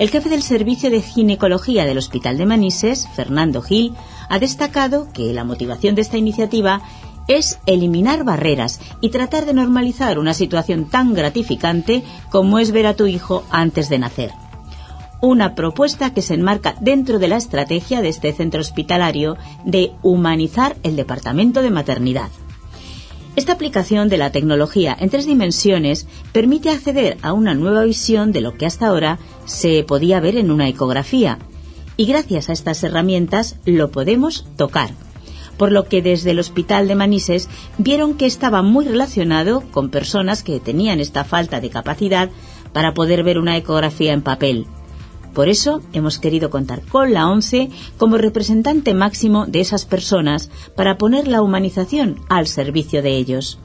El 0.00 0.10
jefe 0.10 0.28
del 0.28 0.42
Servicio 0.42 0.90
de 0.90 1.00
Ginecología 1.00 1.86
del 1.86 1.96
Hospital 1.96 2.36
de 2.36 2.44
Manises, 2.44 3.08
Fernando 3.14 3.62
Gil, 3.62 3.94
ha 4.30 4.38
destacado 4.38 5.08
que 5.12 5.32
la 5.32 5.44
motivación 5.44 5.94
de 5.94 6.02
esta 6.02 6.16
iniciativa 6.16 6.82
es 7.30 7.60
eliminar 7.64 8.24
barreras 8.24 8.80
y 9.00 9.10
tratar 9.10 9.46
de 9.46 9.54
normalizar 9.54 10.18
una 10.18 10.34
situación 10.34 10.86
tan 10.86 11.14
gratificante 11.14 12.02
como 12.28 12.58
es 12.58 12.72
ver 12.72 12.88
a 12.88 12.96
tu 12.96 13.06
hijo 13.06 13.44
antes 13.50 13.88
de 13.88 14.00
nacer. 14.00 14.32
Una 15.20 15.54
propuesta 15.54 16.12
que 16.12 16.22
se 16.22 16.34
enmarca 16.34 16.74
dentro 16.80 17.20
de 17.20 17.28
la 17.28 17.36
estrategia 17.36 18.02
de 18.02 18.08
este 18.08 18.32
centro 18.32 18.60
hospitalario 18.60 19.36
de 19.64 19.92
humanizar 20.02 20.76
el 20.82 20.96
departamento 20.96 21.62
de 21.62 21.70
maternidad. 21.70 22.30
Esta 23.36 23.52
aplicación 23.52 24.08
de 24.08 24.18
la 24.18 24.32
tecnología 24.32 24.96
en 24.98 25.08
tres 25.08 25.24
dimensiones 25.24 26.08
permite 26.32 26.70
acceder 26.70 27.16
a 27.22 27.32
una 27.32 27.54
nueva 27.54 27.84
visión 27.84 28.32
de 28.32 28.40
lo 28.40 28.56
que 28.56 28.66
hasta 28.66 28.88
ahora 28.88 29.20
se 29.44 29.84
podía 29.84 30.18
ver 30.18 30.36
en 30.36 30.50
una 30.50 30.68
ecografía 30.68 31.38
y 31.96 32.06
gracias 32.06 32.48
a 32.48 32.54
estas 32.54 32.82
herramientas 32.82 33.54
lo 33.66 33.92
podemos 33.92 34.46
tocar. 34.56 34.90
Por 35.60 35.72
lo 35.72 35.84
que 35.84 36.00
desde 36.00 36.30
el 36.30 36.38
Hospital 36.38 36.88
de 36.88 36.94
Manises 36.94 37.50
vieron 37.76 38.14
que 38.14 38.24
estaba 38.24 38.62
muy 38.62 38.86
relacionado 38.86 39.62
con 39.72 39.90
personas 39.90 40.42
que 40.42 40.58
tenían 40.58 41.00
esta 41.00 41.22
falta 41.22 41.60
de 41.60 41.68
capacidad 41.68 42.30
para 42.72 42.94
poder 42.94 43.22
ver 43.24 43.38
una 43.38 43.58
ecografía 43.58 44.14
en 44.14 44.22
papel. 44.22 44.66
Por 45.34 45.50
eso 45.50 45.82
hemos 45.92 46.18
querido 46.18 46.48
contar 46.48 46.80
con 46.80 47.12
la 47.12 47.28
ONCE 47.28 47.68
como 47.98 48.16
representante 48.16 48.94
máximo 48.94 49.44
de 49.44 49.60
esas 49.60 49.84
personas 49.84 50.50
para 50.76 50.96
poner 50.96 51.28
la 51.28 51.42
humanización 51.42 52.22
al 52.30 52.46
servicio 52.46 53.02
de 53.02 53.18
ellos. 53.18 53.58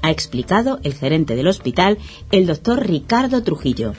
Ha 0.00 0.12
explicado 0.12 0.78
el 0.84 0.94
gerente 0.94 1.34
del 1.34 1.48
hospital, 1.48 1.98
el 2.30 2.46
doctor 2.46 2.86
Ricardo 2.86 3.42
Trujillo. 3.42 3.94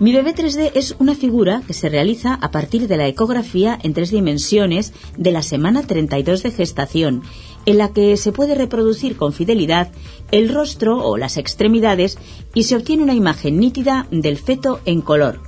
Mi 0.00 0.12
bebé 0.12 0.32
3D 0.32 0.70
es 0.74 0.94
una 1.00 1.16
figura 1.16 1.62
que 1.66 1.74
se 1.74 1.88
realiza 1.88 2.34
a 2.34 2.52
partir 2.52 2.86
de 2.86 2.96
la 2.96 3.08
ecografía 3.08 3.76
en 3.82 3.94
tres 3.94 4.12
dimensiones 4.12 4.92
de 5.16 5.32
la 5.32 5.42
semana 5.42 5.82
32 5.82 6.44
de 6.44 6.52
gestación, 6.52 7.22
en 7.66 7.78
la 7.78 7.92
que 7.92 8.16
se 8.16 8.30
puede 8.30 8.54
reproducir 8.54 9.16
con 9.16 9.32
fidelidad 9.32 9.90
el 10.30 10.54
rostro 10.54 11.04
o 11.04 11.16
las 11.16 11.36
extremidades 11.36 12.16
y 12.54 12.62
se 12.62 12.76
obtiene 12.76 13.02
una 13.02 13.14
imagen 13.14 13.58
nítida 13.58 14.06
del 14.12 14.38
feto 14.38 14.80
en 14.84 15.00
color. 15.00 15.40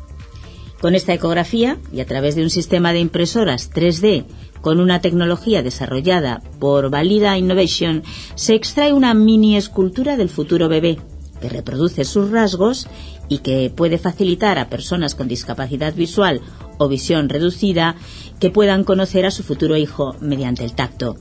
Con 0.80 0.96
esta 0.96 1.14
ecografía 1.14 1.78
y 1.92 2.00
a 2.00 2.06
través 2.06 2.34
de 2.34 2.42
un 2.42 2.50
sistema 2.50 2.92
de 2.92 2.98
impresoras 2.98 3.70
3D 3.70 4.24
con 4.60 4.80
una 4.80 5.00
tecnología 5.00 5.62
desarrollada 5.62 6.42
por 6.58 6.90
Valida 6.90 7.38
Innovation, 7.38 8.02
se 8.34 8.56
extrae 8.56 8.92
una 8.92 9.14
mini 9.14 9.56
escultura 9.56 10.16
del 10.16 10.28
futuro 10.28 10.68
bebé 10.68 10.98
que 11.40 11.48
reproduce 11.48 12.04
sus 12.04 12.30
rasgos 12.30 12.86
y 13.30 13.38
que 13.38 13.72
puede 13.74 13.96
facilitar 13.96 14.58
a 14.58 14.68
personas 14.68 15.14
con 15.14 15.28
discapacidad 15.28 15.94
visual 15.94 16.42
o 16.76 16.88
visión 16.88 17.30
reducida 17.30 17.94
que 18.40 18.50
puedan 18.50 18.84
conocer 18.84 19.24
a 19.24 19.30
su 19.30 19.42
futuro 19.42 19.78
hijo 19.78 20.16
mediante 20.20 20.64
el 20.64 20.74
tacto. 20.74 21.16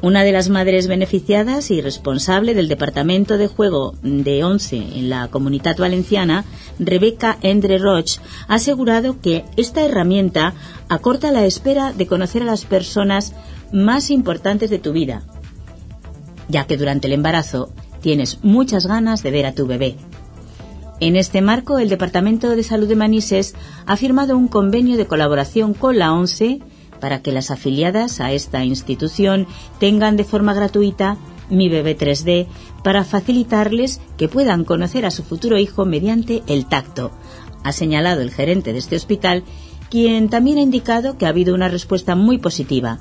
Una 0.00 0.22
de 0.22 0.32
las 0.32 0.48
madres 0.48 0.86
beneficiadas 0.86 1.70
y 1.70 1.80
responsable 1.80 2.54
del 2.54 2.68
Departamento 2.68 3.38
de 3.38 3.46
Juego 3.46 3.94
de 4.02 4.44
ONCE 4.44 4.76
en 4.76 5.08
la 5.08 5.28
Comunidad 5.28 5.76
Valenciana, 5.76 6.44
Rebeca 6.78 7.38
Endre 7.42 7.78
Roch, 7.78 8.18
ha 8.48 8.54
asegurado 8.54 9.20
que 9.20 9.44
esta 9.56 9.84
herramienta 9.84 10.54
acorta 10.88 11.30
la 11.30 11.46
espera 11.46 11.92
de 11.92 12.06
conocer 12.06 12.42
a 12.42 12.46
las 12.46 12.64
personas 12.64 13.34
más 13.72 14.10
importantes 14.10 14.70
de 14.70 14.78
tu 14.78 14.92
vida, 14.92 15.22
ya 16.48 16.66
que 16.66 16.76
durante 16.76 17.06
el 17.06 17.14
embarazo 17.14 17.72
tienes 18.00 18.38
muchas 18.42 18.86
ganas 18.86 19.22
de 19.22 19.30
ver 19.30 19.46
a 19.46 19.54
tu 19.54 19.66
bebé. 19.66 19.96
En 21.04 21.16
este 21.16 21.42
marco, 21.42 21.78
el 21.78 21.90
Departamento 21.90 22.48
de 22.56 22.62
Salud 22.62 22.88
de 22.88 22.96
Manises 22.96 23.54
ha 23.84 23.94
firmado 23.98 24.38
un 24.38 24.48
convenio 24.48 24.96
de 24.96 25.06
colaboración 25.06 25.74
con 25.74 25.98
la 25.98 26.14
ONCE 26.14 26.60
para 26.98 27.20
que 27.20 27.30
las 27.30 27.50
afiliadas 27.50 28.22
a 28.22 28.32
esta 28.32 28.64
institución 28.64 29.46
tengan 29.78 30.16
de 30.16 30.24
forma 30.24 30.54
gratuita 30.54 31.18
Mi 31.50 31.68
Bebé 31.68 31.94
3D 31.94 32.46
para 32.82 33.04
facilitarles 33.04 34.00
que 34.16 34.30
puedan 34.30 34.64
conocer 34.64 35.04
a 35.04 35.10
su 35.10 35.22
futuro 35.22 35.58
hijo 35.58 35.84
mediante 35.84 36.42
el 36.46 36.64
tacto, 36.64 37.10
ha 37.64 37.72
señalado 37.72 38.22
el 38.22 38.30
gerente 38.30 38.72
de 38.72 38.78
este 38.78 38.96
hospital, 38.96 39.44
quien 39.90 40.30
también 40.30 40.56
ha 40.56 40.62
indicado 40.62 41.18
que 41.18 41.26
ha 41.26 41.28
habido 41.28 41.54
una 41.54 41.68
respuesta 41.68 42.14
muy 42.14 42.38
positiva. 42.38 42.98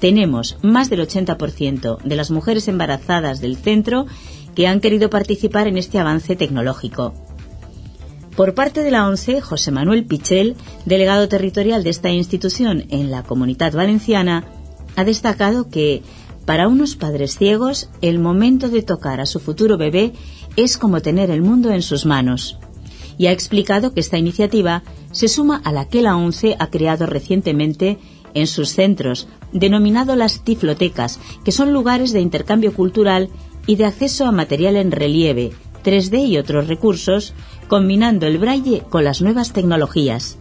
Tenemos 0.00 0.56
más 0.62 0.88
del 0.88 1.06
80% 1.06 1.98
de 2.02 2.16
las 2.16 2.30
mujeres 2.30 2.66
embarazadas 2.66 3.42
del 3.42 3.58
centro 3.58 4.06
que 4.56 4.66
han 4.66 4.80
querido 4.80 5.10
participar 5.10 5.68
en 5.68 5.76
este 5.76 5.98
avance 6.00 6.34
tecnológico. 6.34 7.14
Por 8.36 8.54
parte 8.54 8.82
de 8.82 8.90
la 8.90 9.06
ONCE, 9.06 9.40
José 9.40 9.70
Manuel 9.70 10.04
Pichel, 10.04 10.56
delegado 10.84 11.28
territorial 11.28 11.84
de 11.84 11.90
esta 11.90 12.10
institución 12.10 12.84
en 12.88 13.10
la 13.10 13.22
Comunidad 13.22 13.72
Valenciana, 13.74 14.44
ha 14.96 15.04
destacado 15.04 15.68
que 15.68 16.02
para 16.46 16.68
unos 16.68 16.96
padres 16.96 17.36
ciegos 17.36 17.90
el 18.00 18.18
momento 18.18 18.68
de 18.68 18.82
tocar 18.82 19.20
a 19.20 19.26
su 19.26 19.40
futuro 19.40 19.76
bebé 19.76 20.12
es 20.56 20.78
como 20.78 21.02
tener 21.02 21.30
el 21.30 21.42
mundo 21.42 21.70
en 21.70 21.82
sus 21.82 22.06
manos. 22.06 22.58
Y 23.18 23.26
ha 23.26 23.32
explicado 23.32 23.92
que 23.92 24.00
esta 24.00 24.18
iniciativa 24.18 24.82
se 25.12 25.28
suma 25.28 25.60
a 25.64 25.72
la 25.72 25.88
que 25.88 26.02
la 26.02 26.16
ONCE 26.16 26.56
ha 26.58 26.68
creado 26.68 27.06
recientemente 27.06 27.98
en 28.34 28.46
sus 28.46 28.68
centros, 28.68 29.28
denominado 29.52 30.14
las 30.14 30.44
tiflotecas, 30.44 31.18
que 31.42 31.52
son 31.52 31.72
lugares 31.72 32.12
de 32.12 32.20
intercambio 32.20 32.74
cultural 32.74 33.30
y 33.66 33.76
de 33.76 33.86
acceso 33.86 34.26
a 34.26 34.32
material 34.32 34.76
en 34.76 34.92
relieve, 34.92 35.52
3D 35.84 36.26
y 36.26 36.38
otros 36.38 36.68
recursos, 36.68 37.34
combinando 37.68 38.26
el 38.26 38.38
braille 38.38 38.82
con 38.88 39.04
las 39.04 39.22
nuevas 39.22 39.52
tecnologías. 39.52 40.38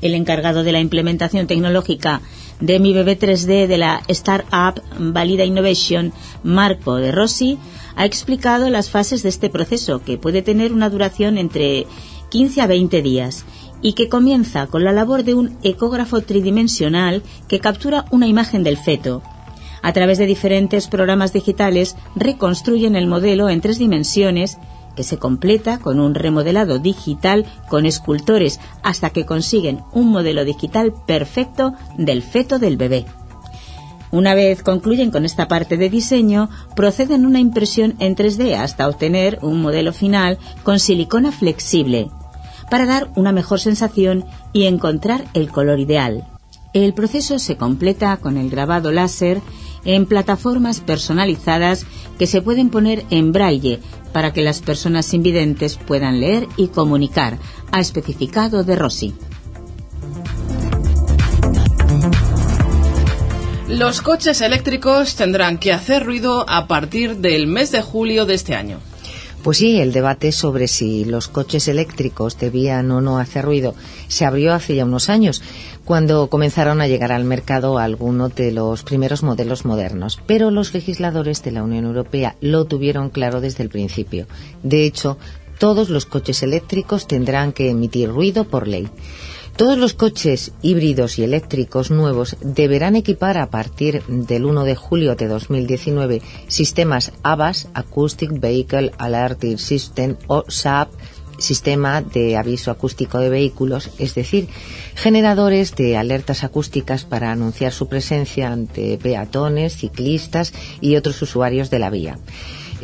El 0.00 0.14
encargado 0.14 0.64
de 0.64 0.72
la 0.72 0.80
implementación 0.80 1.46
tecnológica 1.46 2.20
de 2.60 2.78
Mi 2.78 2.92
Bebé 2.92 3.18
3D 3.18 3.66
de 3.66 3.78
la 3.78 4.02
Startup 4.08 4.82
Valida 4.98 5.44
Innovation, 5.44 6.12
Marco 6.42 6.96
de 6.96 7.12
Rossi, 7.12 7.58
ha 7.96 8.04
explicado 8.04 8.70
las 8.70 8.90
fases 8.90 9.22
de 9.22 9.28
este 9.28 9.50
proceso, 9.50 10.02
que 10.02 10.18
puede 10.18 10.42
tener 10.42 10.72
una 10.72 10.90
duración 10.90 11.38
entre 11.38 11.86
15 12.30 12.60
a 12.60 12.66
20 12.66 13.02
días 13.02 13.44
y 13.82 13.92
que 13.92 14.08
comienza 14.08 14.66
con 14.66 14.84
la 14.84 14.92
labor 14.92 15.24
de 15.24 15.34
un 15.34 15.58
ecógrafo 15.62 16.20
tridimensional 16.22 17.22
que 17.48 17.60
captura 17.60 18.06
una 18.10 18.26
imagen 18.26 18.64
del 18.64 18.76
feto. 18.76 19.22
A 19.84 19.92
través 19.92 20.16
de 20.16 20.24
diferentes 20.24 20.88
programas 20.88 21.34
digitales 21.34 21.94
reconstruyen 22.16 22.96
el 22.96 23.06
modelo 23.06 23.50
en 23.50 23.60
tres 23.60 23.78
dimensiones 23.78 24.56
que 24.96 25.02
se 25.02 25.18
completa 25.18 25.78
con 25.78 26.00
un 26.00 26.14
remodelado 26.14 26.78
digital 26.78 27.44
con 27.68 27.84
escultores 27.84 28.60
hasta 28.82 29.10
que 29.10 29.26
consiguen 29.26 29.82
un 29.92 30.08
modelo 30.08 30.46
digital 30.46 30.94
perfecto 31.06 31.74
del 31.98 32.22
feto 32.22 32.58
del 32.58 32.78
bebé. 32.78 33.04
Una 34.10 34.34
vez 34.34 34.62
concluyen 34.62 35.10
con 35.10 35.26
esta 35.26 35.48
parte 35.48 35.76
de 35.76 35.90
diseño, 35.90 36.48
proceden 36.74 37.26
a 37.26 37.28
una 37.28 37.40
impresión 37.40 37.94
en 37.98 38.16
3D 38.16 38.54
hasta 38.56 38.88
obtener 38.88 39.38
un 39.42 39.60
modelo 39.60 39.92
final 39.92 40.38
con 40.62 40.80
silicona 40.80 41.30
flexible, 41.30 42.08
para 42.70 42.86
dar 42.86 43.10
una 43.16 43.32
mejor 43.32 43.60
sensación 43.60 44.24
y 44.54 44.64
encontrar 44.64 45.26
el 45.34 45.50
color 45.50 45.78
ideal. 45.78 46.24
El 46.72 46.94
proceso 46.94 47.38
se 47.38 47.56
completa 47.56 48.16
con 48.16 48.36
el 48.36 48.50
grabado 48.50 48.90
láser 48.90 49.40
en 49.84 50.06
plataformas 50.06 50.80
personalizadas 50.80 51.86
que 52.18 52.26
se 52.26 52.42
pueden 52.42 52.70
poner 52.70 53.04
en 53.10 53.32
braille 53.32 53.80
para 54.12 54.32
que 54.32 54.42
las 54.42 54.60
personas 54.60 55.12
invidentes 55.14 55.76
puedan 55.76 56.20
leer 56.20 56.46
y 56.56 56.68
comunicar, 56.68 57.38
ha 57.72 57.80
especificado 57.80 58.64
De 58.64 58.76
Rossi. 58.76 59.14
Los 63.68 64.02
coches 64.02 64.40
eléctricos 64.40 65.16
tendrán 65.16 65.58
que 65.58 65.72
hacer 65.72 66.04
ruido 66.04 66.48
a 66.48 66.68
partir 66.68 67.16
del 67.16 67.46
mes 67.46 67.72
de 67.72 67.82
julio 67.82 68.24
de 68.24 68.34
este 68.34 68.54
año. 68.54 68.78
Pues 69.44 69.58
sí, 69.58 69.78
el 69.78 69.92
debate 69.92 70.32
sobre 70.32 70.68
si 70.68 71.04
los 71.04 71.28
coches 71.28 71.68
eléctricos 71.68 72.38
debían 72.38 72.90
o 72.90 73.02
no 73.02 73.18
hacer 73.18 73.44
ruido 73.44 73.74
se 74.08 74.24
abrió 74.24 74.54
hace 74.54 74.74
ya 74.74 74.86
unos 74.86 75.10
años, 75.10 75.42
cuando 75.84 76.28
comenzaron 76.30 76.80
a 76.80 76.88
llegar 76.88 77.12
al 77.12 77.24
mercado 77.24 77.76
algunos 77.76 78.34
de 78.34 78.52
los 78.52 78.84
primeros 78.84 79.22
modelos 79.22 79.66
modernos. 79.66 80.18
Pero 80.26 80.50
los 80.50 80.72
legisladores 80.72 81.42
de 81.42 81.52
la 81.52 81.62
Unión 81.62 81.84
Europea 81.84 82.36
lo 82.40 82.64
tuvieron 82.64 83.10
claro 83.10 83.42
desde 83.42 83.62
el 83.62 83.68
principio. 83.68 84.26
De 84.62 84.86
hecho, 84.86 85.18
todos 85.58 85.90
los 85.90 86.06
coches 86.06 86.42
eléctricos 86.42 87.06
tendrán 87.06 87.52
que 87.52 87.68
emitir 87.68 88.08
ruido 88.08 88.44
por 88.44 88.66
ley. 88.66 88.88
Todos 89.56 89.78
los 89.78 89.94
coches 89.94 90.50
híbridos 90.62 91.16
y 91.20 91.22
eléctricos 91.22 91.92
nuevos 91.92 92.36
deberán 92.40 92.96
equipar 92.96 93.38
a 93.38 93.50
partir 93.50 94.02
del 94.08 94.46
1 94.46 94.64
de 94.64 94.74
julio 94.74 95.14
de 95.14 95.28
2019 95.28 96.22
sistemas 96.48 97.12
ABAS, 97.22 97.68
Acoustic 97.72 98.32
Vehicle 98.32 98.90
Alerting 98.98 99.58
System 99.58 100.16
o 100.26 100.44
SAP, 100.48 100.90
Sistema 101.38 102.02
de 102.02 102.36
Aviso 102.36 102.72
Acústico 102.72 103.18
de 103.18 103.30
Vehículos, 103.30 103.90
es 103.98 104.16
decir, 104.16 104.48
generadores 104.96 105.76
de 105.76 105.96
alertas 105.96 106.42
acústicas 106.42 107.04
para 107.04 107.30
anunciar 107.30 107.72
su 107.72 107.86
presencia 107.86 108.50
ante 108.50 108.98
peatones, 108.98 109.76
ciclistas 109.76 110.52
y 110.80 110.96
otros 110.96 111.22
usuarios 111.22 111.70
de 111.70 111.78
la 111.78 111.90
vía. 111.90 112.18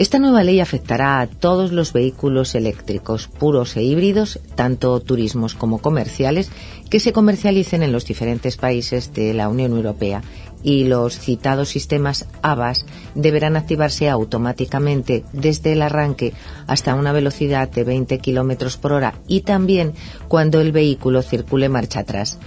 Esta 0.01 0.19
nueva 0.19 0.43
ley 0.43 0.61
afectará 0.61 1.21
a 1.21 1.27
todos 1.27 1.73
los 1.73 1.93
vehículos 1.93 2.55
eléctricos, 2.55 3.29
puros 3.29 3.77
e 3.77 3.83
híbridos, 3.83 4.41
tanto 4.55 4.99
turismos 5.01 5.55
como 5.55 5.83
comerciales, 5.83 6.51
que 6.89 7.01
se 7.01 7.13
comercialicen 7.13 7.83
en 7.83 7.93
los 7.93 8.07
diferentes 8.07 8.57
países 8.57 9.13
de 9.13 9.35
la 9.35 9.51
Unión 9.51 9.73
Europea 9.73 10.23
y 10.63 10.85
los 10.85 11.19
citados 11.19 11.69
sistemas 11.69 12.27
ABAS 12.41 12.87
deberán 13.15 13.59
activarse 13.59 14.09
automáticamente 14.09 15.23
desde 15.35 15.75
el 15.75 15.83
arranque 15.83 16.33
hasta 16.67 16.95
una 16.95 17.13
velocidad 17.13 17.69
de 17.69 17.85
20 17.85 18.21
km 18.21 18.79
por 18.79 18.93
hora 18.93 19.21
y 19.29 19.43
también 19.43 19.93
cuando 20.29 20.63
el 20.63 20.73
vehículo 20.73 21.21
circule 21.21 21.69
marcha 21.69 22.01
atrás. 22.01 22.39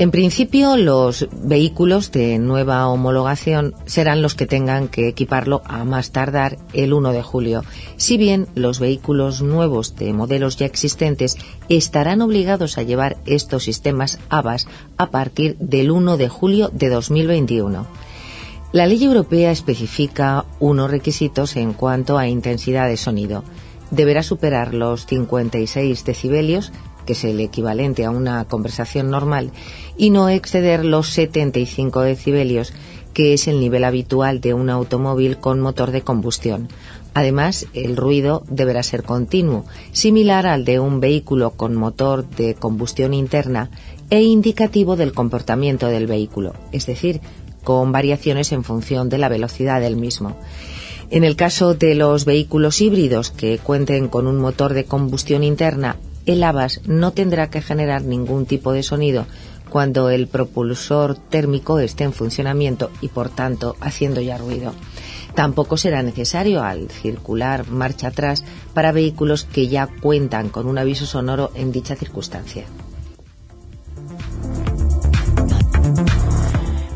En 0.00 0.12
principio, 0.12 0.76
los 0.76 1.26
vehículos 1.32 2.12
de 2.12 2.38
nueva 2.38 2.86
homologación 2.86 3.74
serán 3.84 4.22
los 4.22 4.36
que 4.36 4.46
tengan 4.46 4.86
que 4.86 5.08
equiparlo 5.08 5.60
a 5.64 5.84
más 5.84 6.12
tardar 6.12 6.56
el 6.72 6.92
1 6.92 7.10
de 7.10 7.22
julio, 7.24 7.64
si 7.96 8.16
bien 8.16 8.46
los 8.54 8.78
vehículos 8.78 9.42
nuevos 9.42 9.96
de 9.96 10.12
modelos 10.12 10.56
ya 10.56 10.66
existentes 10.66 11.36
estarán 11.68 12.22
obligados 12.22 12.78
a 12.78 12.84
llevar 12.84 13.16
estos 13.26 13.64
sistemas 13.64 14.20
ABAS 14.28 14.68
a 14.98 15.10
partir 15.10 15.56
del 15.58 15.90
1 15.90 16.16
de 16.16 16.28
julio 16.28 16.70
de 16.72 16.90
2021. 16.90 17.84
La 18.70 18.86
ley 18.86 19.02
europea 19.02 19.50
especifica 19.50 20.44
unos 20.60 20.92
requisitos 20.92 21.56
en 21.56 21.72
cuanto 21.72 22.18
a 22.18 22.28
intensidad 22.28 22.86
de 22.86 22.96
sonido. 22.96 23.42
Deberá 23.90 24.22
superar 24.22 24.74
los 24.74 25.06
56 25.06 26.04
decibelios 26.04 26.70
que 27.08 27.14
es 27.14 27.24
el 27.24 27.40
equivalente 27.40 28.04
a 28.04 28.10
una 28.10 28.44
conversación 28.44 29.08
normal, 29.08 29.50
y 29.96 30.10
no 30.10 30.28
exceder 30.28 30.84
los 30.84 31.08
75 31.08 32.02
decibelios, 32.02 32.74
que 33.14 33.32
es 33.32 33.48
el 33.48 33.60
nivel 33.60 33.84
habitual 33.84 34.42
de 34.42 34.52
un 34.52 34.68
automóvil 34.68 35.38
con 35.38 35.58
motor 35.58 35.90
de 35.90 36.02
combustión. 36.02 36.68
Además, 37.14 37.66
el 37.72 37.96
ruido 37.96 38.42
deberá 38.50 38.82
ser 38.82 39.04
continuo, 39.04 39.64
similar 39.92 40.46
al 40.46 40.66
de 40.66 40.80
un 40.80 41.00
vehículo 41.00 41.52
con 41.52 41.74
motor 41.76 42.28
de 42.28 42.54
combustión 42.54 43.14
interna 43.14 43.70
e 44.10 44.20
indicativo 44.20 44.94
del 44.94 45.14
comportamiento 45.14 45.86
del 45.86 46.06
vehículo, 46.06 46.52
es 46.72 46.84
decir, 46.84 47.22
con 47.64 47.90
variaciones 47.90 48.52
en 48.52 48.64
función 48.64 49.08
de 49.08 49.16
la 49.16 49.30
velocidad 49.30 49.80
del 49.80 49.96
mismo. 49.96 50.36
En 51.08 51.24
el 51.24 51.36
caso 51.36 51.72
de 51.72 51.94
los 51.94 52.26
vehículos 52.26 52.82
híbridos 52.82 53.30
que 53.30 53.56
cuenten 53.56 54.08
con 54.08 54.26
un 54.26 54.36
motor 54.36 54.74
de 54.74 54.84
combustión 54.84 55.42
interna 55.42 55.96
el 56.28 56.42
ABAS 56.42 56.82
no 56.84 57.12
tendrá 57.12 57.50
que 57.50 57.62
generar 57.62 58.02
ningún 58.02 58.46
tipo 58.46 58.72
de 58.72 58.82
sonido 58.82 59.26
cuando 59.70 60.10
el 60.10 60.28
propulsor 60.28 61.16
térmico 61.16 61.78
esté 61.78 62.04
en 62.04 62.12
funcionamiento 62.12 62.90
y 63.00 63.08
por 63.08 63.28
tanto 63.28 63.76
haciendo 63.80 64.20
ya 64.20 64.38
ruido. 64.38 64.74
Tampoco 65.34 65.76
será 65.76 66.02
necesario 66.02 66.62
al 66.62 66.90
circular 66.90 67.68
marcha 67.68 68.08
atrás 68.08 68.44
para 68.74 68.92
vehículos 68.92 69.44
que 69.44 69.68
ya 69.68 69.86
cuentan 69.86 70.48
con 70.48 70.66
un 70.66 70.78
aviso 70.78 71.06
sonoro 71.06 71.50
en 71.54 71.72
dicha 71.72 71.96
circunstancia. 71.96 72.64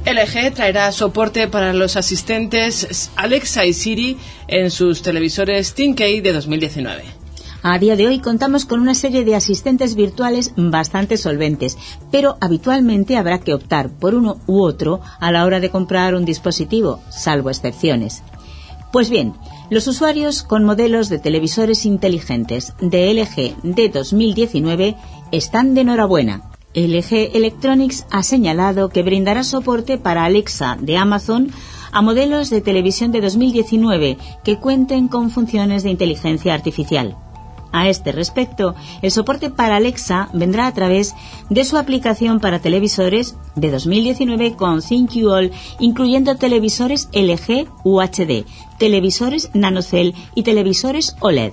LG 0.05 0.53
traerá 0.55 0.93
soporte 0.93 1.49
para 1.49 1.72
los 1.72 1.97
asistentes 1.97 3.11
Alexa 3.16 3.64
y 3.64 3.72
Siri 3.72 4.18
en 4.49 4.70
sus 4.70 5.01
televisores 5.01 5.74
ThinKey 5.74 6.20
de 6.20 6.33
2019. 6.33 7.22
A 7.64 7.78
día 7.78 7.94
de 7.94 8.08
hoy 8.08 8.18
contamos 8.18 8.64
con 8.64 8.80
una 8.80 8.94
serie 8.94 9.24
de 9.24 9.36
asistentes 9.36 9.94
virtuales 9.94 10.52
bastante 10.56 11.16
solventes, 11.16 11.78
pero 12.10 12.36
habitualmente 12.40 13.16
habrá 13.16 13.38
que 13.38 13.54
optar 13.54 13.88
por 13.88 14.16
uno 14.16 14.38
u 14.48 14.62
otro 14.62 15.00
a 15.20 15.30
la 15.30 15.44
hora 15.44 15.60
de 15.60 15.70
comprar 15.70 16.16
un 16.16 16.24
dispositivo, 16.24 17.00
salvo 17.08 17.50
excepciones. 17.50 18.24
Pues 18.90 19.10
bien, 19.10 19.34
los 19.70 19.86
usuarios 19.86 20.42
con 20.42 20.64
modelos 20.64 21.08
de 21.08 21.20
televisores 21.20 21.86
inteligentes 21.86 22.74
de 22.80 23.14
LG 23.14 23.62
de 23.62 23.88
2019 23.90 24.96
están 25.30 25.74
de 25.74 25.82
enhorabuena. 25.82 26.50
LG 26.74 27.36
Electronics 27.36 28.06
ha 28.10 28.24
señalado 28.24 28.88
que 28.88 29.04
brindará 29.04 29.44
soporte 29.44 29.98
para 29.98 30.24
Alexa 30.24 30.76
de 30.80 30.96
Amazon 30.96 31.52
a 31.92 32.02
modelos 32.02 32.50
de 32.50 32.60
televisión 32.60 33.12
de 33.12 33.20
2019 33.20 34.18
que 34.42 34.58
cuenten 34.58 35.06
con 35.06 35.30
funciones 35.30 35.84
de 35.84 35.90
inteligencia 35.90 36.54
artificial. 36.54 37.16
A 37.73 37.89
este 37.89 38.12
respecto, 38.12 38.75
el 39.01 39.11
soporte 39.11 39.49
para 39.49 39.77
Alexa 39.77 40.29
vendrá 40.35 40.66
a 40.66 40.75
través 40.75 41.14
de 41.49 41.64
su 41.64 41.79
aplicación 41.79 42.39
para 42.39 42.61
televisores 42.61 43.35
de 43.57 43.70
2019 43.70 44.57
con 44.57 44.83
ThinQ 44.83 45.51
incluyendo 45.81 46.37
televisores 46.37 47.09
LG 47.12 47.68
UHD, 47.83 48.45
televisores 48.79 49.51
NanoCell 49.55 50.14
y 50.35 50.43
televisores 50.43 51.16
OLED. 51.20 51.53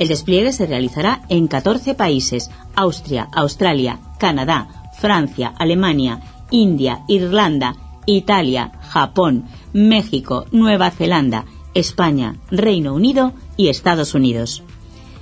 El 0.00 0.08
despliegue 0.08 0.52
se 0.52 0.66
realizará 0.66 1.22
en 1.28 1.46
14 1.46 1.94
países, 1.94 2.50
Austria, 2.74 3.28
Australia, 3.32 4.00
Canadá, 4.18 4.90
Francia, 4.98 5.52
Alemania, 5.58 6.20
India, 6.50 7.02
Irlanda, 7.06 7.76
Italia, 8.06 8.72
Japón, 8.88 9.44
México, 9.72 10.46
Nueva 10.50 10.90
Zelanda, 10.90 11.44
España, 11.74 12.36
Reino 12.50 12.94
Unido 12.94 13.32
y 13.56 13.68
Estados 13.68 14.14
Unidos. 14.14 14.64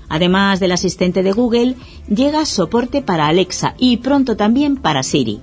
Además 0.08 0.60
del 0.60 0.72
asistente 0.72 1.22
de 1.22 1.32
Google, 1.32 1.74
llega 2.08 2.46
soporte 2.46 3.02
para 3.02 3.26
Alexa 3.26 3.74
y 3.78 3.98
pronto 3.98 4.36
también 4.36 4.76
para 4.76 5.02
Siri. 5.02 5.40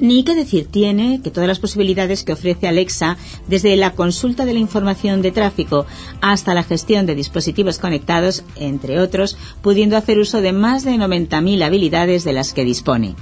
Ni 0.00 0.24
qué 0.24 0.34
decir 0.34 0.66
tiene 0.66 1.20
que 1.22 1.30
todas 1.30 1.46
las 1.46 1.58
posibilidades 1.58 2.24
que 2.24 2.32
ofrece 2.32 2.66
Alexa, 2.66 3.18
desde 3.48 3.76
la 3.76 3.92
consulta 3.92 4.46
de 4.46 4.54
la 4.54 4.58
información 4.58 5.20
de 5.20 5.30
tráfico 5.30 5.84
hasta 6.22 6.54
la 6.54 6.62
gestión 6.62 7.04
de 7.04 7.14
dispositivos 7.14 7.78
conectados, 7.78 8.42
entre 8.56 8.98
otros, 8.98 9.36
pudiendo 9.60 9.98
hacer 9.98 10.18
uso 10.18 10.40
de 10.40 10.54
más 10.54 10.84
de 10.84 10.92
90.000 10.92 11.62
habilidades 11.62 12.24
de 12.24 12.32
las 12.32 12.54
que 12.54 12.64
dispone. 12.64 13.14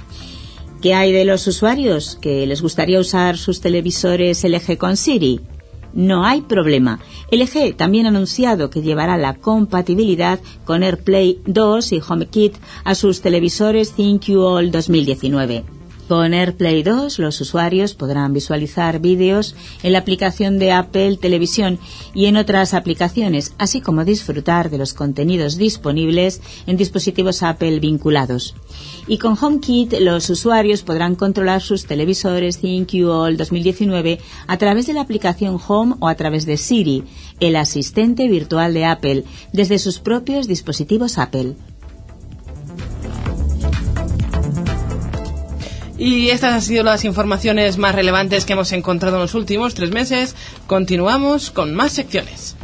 ¿Qué 0.81 0.93
hay 0.93 1.11
de 1.11 1.25
los 1.25 1.45
usuarios 1.47 2.17
que 2.21 2.47
les 2.47 2.61
gustaría 2.61 3.01
usar 3.01 3.37
sus 3.37 3.59
televisores 3.59 4.45
LG 4.45 4.77
con 4.77 4.95
Siri? 4.95 5.41
No 5.93 6.25
hay 6.25 6.41
problema. 6.41 6.99
LG 7.31 7.75
también 7.75 8.05
ha 8.05 8.09
anunciado 8.09 8.69
que 8.69 8.81
llevará 8.81 9.17
la 9.17 9.35
compatibilidad 9.35 10.39
con 10.65 10.83
AirPlay 10.83 11.39
2 11.45 11.91
y 11.93 12.01
HomeKit 12.07 12.55
a 12.83 12.95
sus 12.95 13.21
televisores 13.21 13.93
ThinQ 13.93 14.29
All 14.37 14.71
2019. 14.71 15.78
Con 16.09 16.33
AirPlay 16.33 16.81
2 16.81 17.19
los 17.19 17.39
usuarios 17.39 17.93
podrán 17.93 18.33
visualizar 18.33 18.99
vídeos 18.99 19.55
en 19.83 19.93
la 19.93 19.99
aplicación 19.99 20.57
de 20.57 20.71
Apple 20.71 21.17
Televisión 21.17 21.77
y 22.15 22.25
en 22.25 22.35
otras 22.35 22.73
aplicaciones, 22.73 23.53
así 23.59 23.79
como 23.79 24.03
disfrutar 24.05 24.71
de 24.71 24.79
los 24.79 24.95
contenidos 24.95 25.57
disponibles 25.57 26.41
en 26.65 26.77
dispositivos 26.77 27.43
Apple 27.43 27.79
vinculados. 27.79 28.55
Y 29.07 29.19
con 29.19 29.37
HomeKit 29.39 29.99
los 29.99 30.27
usuarios 30.31 30.81
podrán 30.81 31.13
controlar 31.13 31.61
sus 31.61 31.85
televisores 31.85 32.57
ThinQ 32.57 33.07
All 33.07 33.37
2019 33.37 34.19
a 34.47 34.57
través 34.57 34.87
de 34.87 34.93
la 34.93 35.01
aplicación 35.01 35.59
Home 35.67 35.93
o 35.99 36.07
a 36.07 36.15
través 36.15 36.47
de 36.47 36.57
Siri, 36.57 37.03
el 37.39 37.55
asistente 37.55 38.27
virtual 38.27 38.73
de 38.73 38.85
Apple, 38.85 39.25
desde 39.53 39.77
sus 39.77 39.99
propios 39.99 40.47
dispositivos 40.47 41.19
Apple. 41.19 41.53
Y 45.99 46.29
estas 46.29 46.53
han 46.53 46.61
sido 46.61 46.83
las 46.85 47.03
informaciones 47.03 47.77
más 47.77 47.93
relevantes 47.93 48.45
que 48.45 48.53
hemos 48.53 48.71
encontrado 48.71 49.17
en 49.17 49.23
los 49.23 49.35
últimos 49.35 49.73
tres 49.75 49.91
meses. 49.91 50.33
Continuamos 50.65 51.51
con 51.51 51.75
más 51.75 51.91
secciones. 51.91 52.55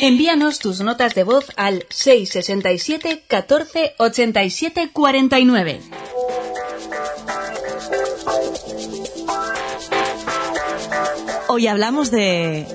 Envíanos 0.00 0.58
tus 0.58 0.80
notas 0.80 1.14
de 1.14 1.24
voz 1.24 1.46
al 1.56 1.84
667 1.90 3.24
14 3.28 3.94
87 3.98 4.90
49. 4.92 5.80
Hoy 11.48 11.66
hablamos 11.66 12.10
de 12.10 12.66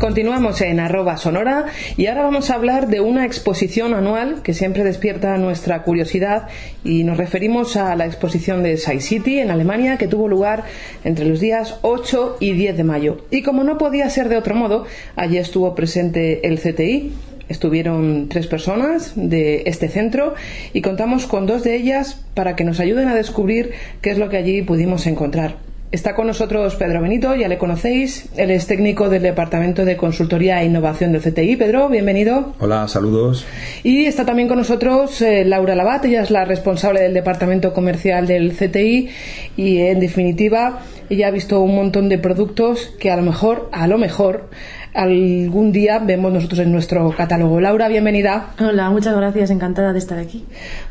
Continuamos 0.00 0.62
en 0.62 0.80
arroba 0.80 1.18
sonora 1.18 1.66
y 1.98 2.06
ahora 2.06 2.22
vamos 2.22 2.48
a 2.48 2.54
hablar 2.54 2.88
de 2.88 3.02
una 3.02 3.26
exposición 3.26 3.92
anual 3.92 4.40
que 4.42 4.54
siempre 4.54 4.82
despierta 4.82 5.36
nuestra 5.36 5.82
curiosidad 5.82 6.48
y 6.82 7.04
nos 7.04 7.18
referimos 7.18 7.76
a 7.76 7.94
la 7.96 8.06
exposición 8.06 8.62
de 8.62 8.78
Sci 8.78 8.98
City 9.00 9.40
en 9.40 9.50
Alemania 9.50 9.98
que 9.98 10.08
tuvo 10.08 10.26
lugar 10.26 10.64
entre 11.04 11.26
los 11.26 11.38
días 11.38 11.80
8 11.82 12.38
y 12.40 12.52
10 12.52 12.78
de 12.78 12.84
mayo. 12.84 13.26
Y 13.30 13.42
como 13.42 13.62
no 13.62 13.76
podía 13.76 14.08
ser 14.08 14.30
de 14.30 14.38
otro 14.38 14.54
modo, 14.54 14.86
allí 15.16 15.36
estuvo 15.36 15.74
presente 15.74 16.46
el 16.48 16.58
CTI, 16.58 17.12
Estuvieron 17.50 18.28
tres 18.28 18.46
personas 18.46 19.12
de 19.16 19.64
este 19.66 19.88
centro 19.88 20.34
y 20.72 20.82
contamos 20.82 21.26
con 21.26 21.46
dos 21.46 21.64
de 21.64 21.74
ellas 21.74 22.24
para 22.34 22.54
que 22.54 22.62
nos 22.62 22.78
ayuden 22.78 23.08
a 23.08 23.14
descubrir 23.16 23.72
qué 24.00 24.12
es 24.12 24.18
lo 24.18 24.28
que 24.28 24.36
allí 24.36 24.62
pudimos 24.62 25.04
encontrar. 25.08 25.69
Está 25.92 26.14
con 26.14 26.28
nosotros 26.28 26.76
Pedro 26.76 27.02
Benito, 27.02 27.34
ya 27.34 27.48
le 27.48 27.58
conocéis. 27.58 28.28
Él 28.36 28.52
es 28.52 28.68
técnico 28.68 29.08
del 29.08 29.22
Departamento 29.22 29.84
de 29.84 29.96
Consultoría 29.96 30.62
e 30.62 30.66
Innovación 30.66 31.10
del 31.10 31.20
CTI. 31.20 31.56
Pedro, 31.56 31.88
bienvenido. 31.88 32.54
Hola, 32.60 32.86
saludos. 32.86 33.44
Y 33.82 34.04
está 34.04 34.24
también 34.24 34.46
con 34.46 34.58
nosotros 34.58 35.20
eh, 35.20 35.44
Laura 35.44 35.74
Labat, 35.74 36.04
ella 36.04 36.22
es 36.22 36.30
la 36.30 36.44
responsable 36.44 37.00
del 37.00 37.12
Departamento 37.12 37.72
Comercial 37.72 38.28
del 38.28 38.52
CTI 38.52 39.08
y, 39.56 39.78
en 39.78 39.98
definitiva, 39.98 40.82
ella 41.08 41.26
ha 41.26 41.32
visto 41.32 41.60
un 41.60 41.74
montón 41.74 42.08
de 42.08 42.18
productos 42.18 42.94
que 43.00 43.10
a 43.10 43.16
lo 43.16 43.22
mejor, 43.22 43.68
a 43.72 43.88
lo 43.88 43.98
mejor, 43.98 44.48
algún 44.94 45.72
día 45.72 45.98
vemos 45.98 46.32
nosotros 46.32 46.60
en 46.60 46.72
nuestro 46.72 47.10
catálogo. 47.16 47.60
Laura, 47.60 47.88
bienvenida. 47.88 48.54
Hola, 48.58 48.90
muchas 48.90 49.16
gracias, 49.16 49.50
encantada 49.50 49.92
de 49.92 49.98
estar 49.98 50.18
aquí. 50.18 50.44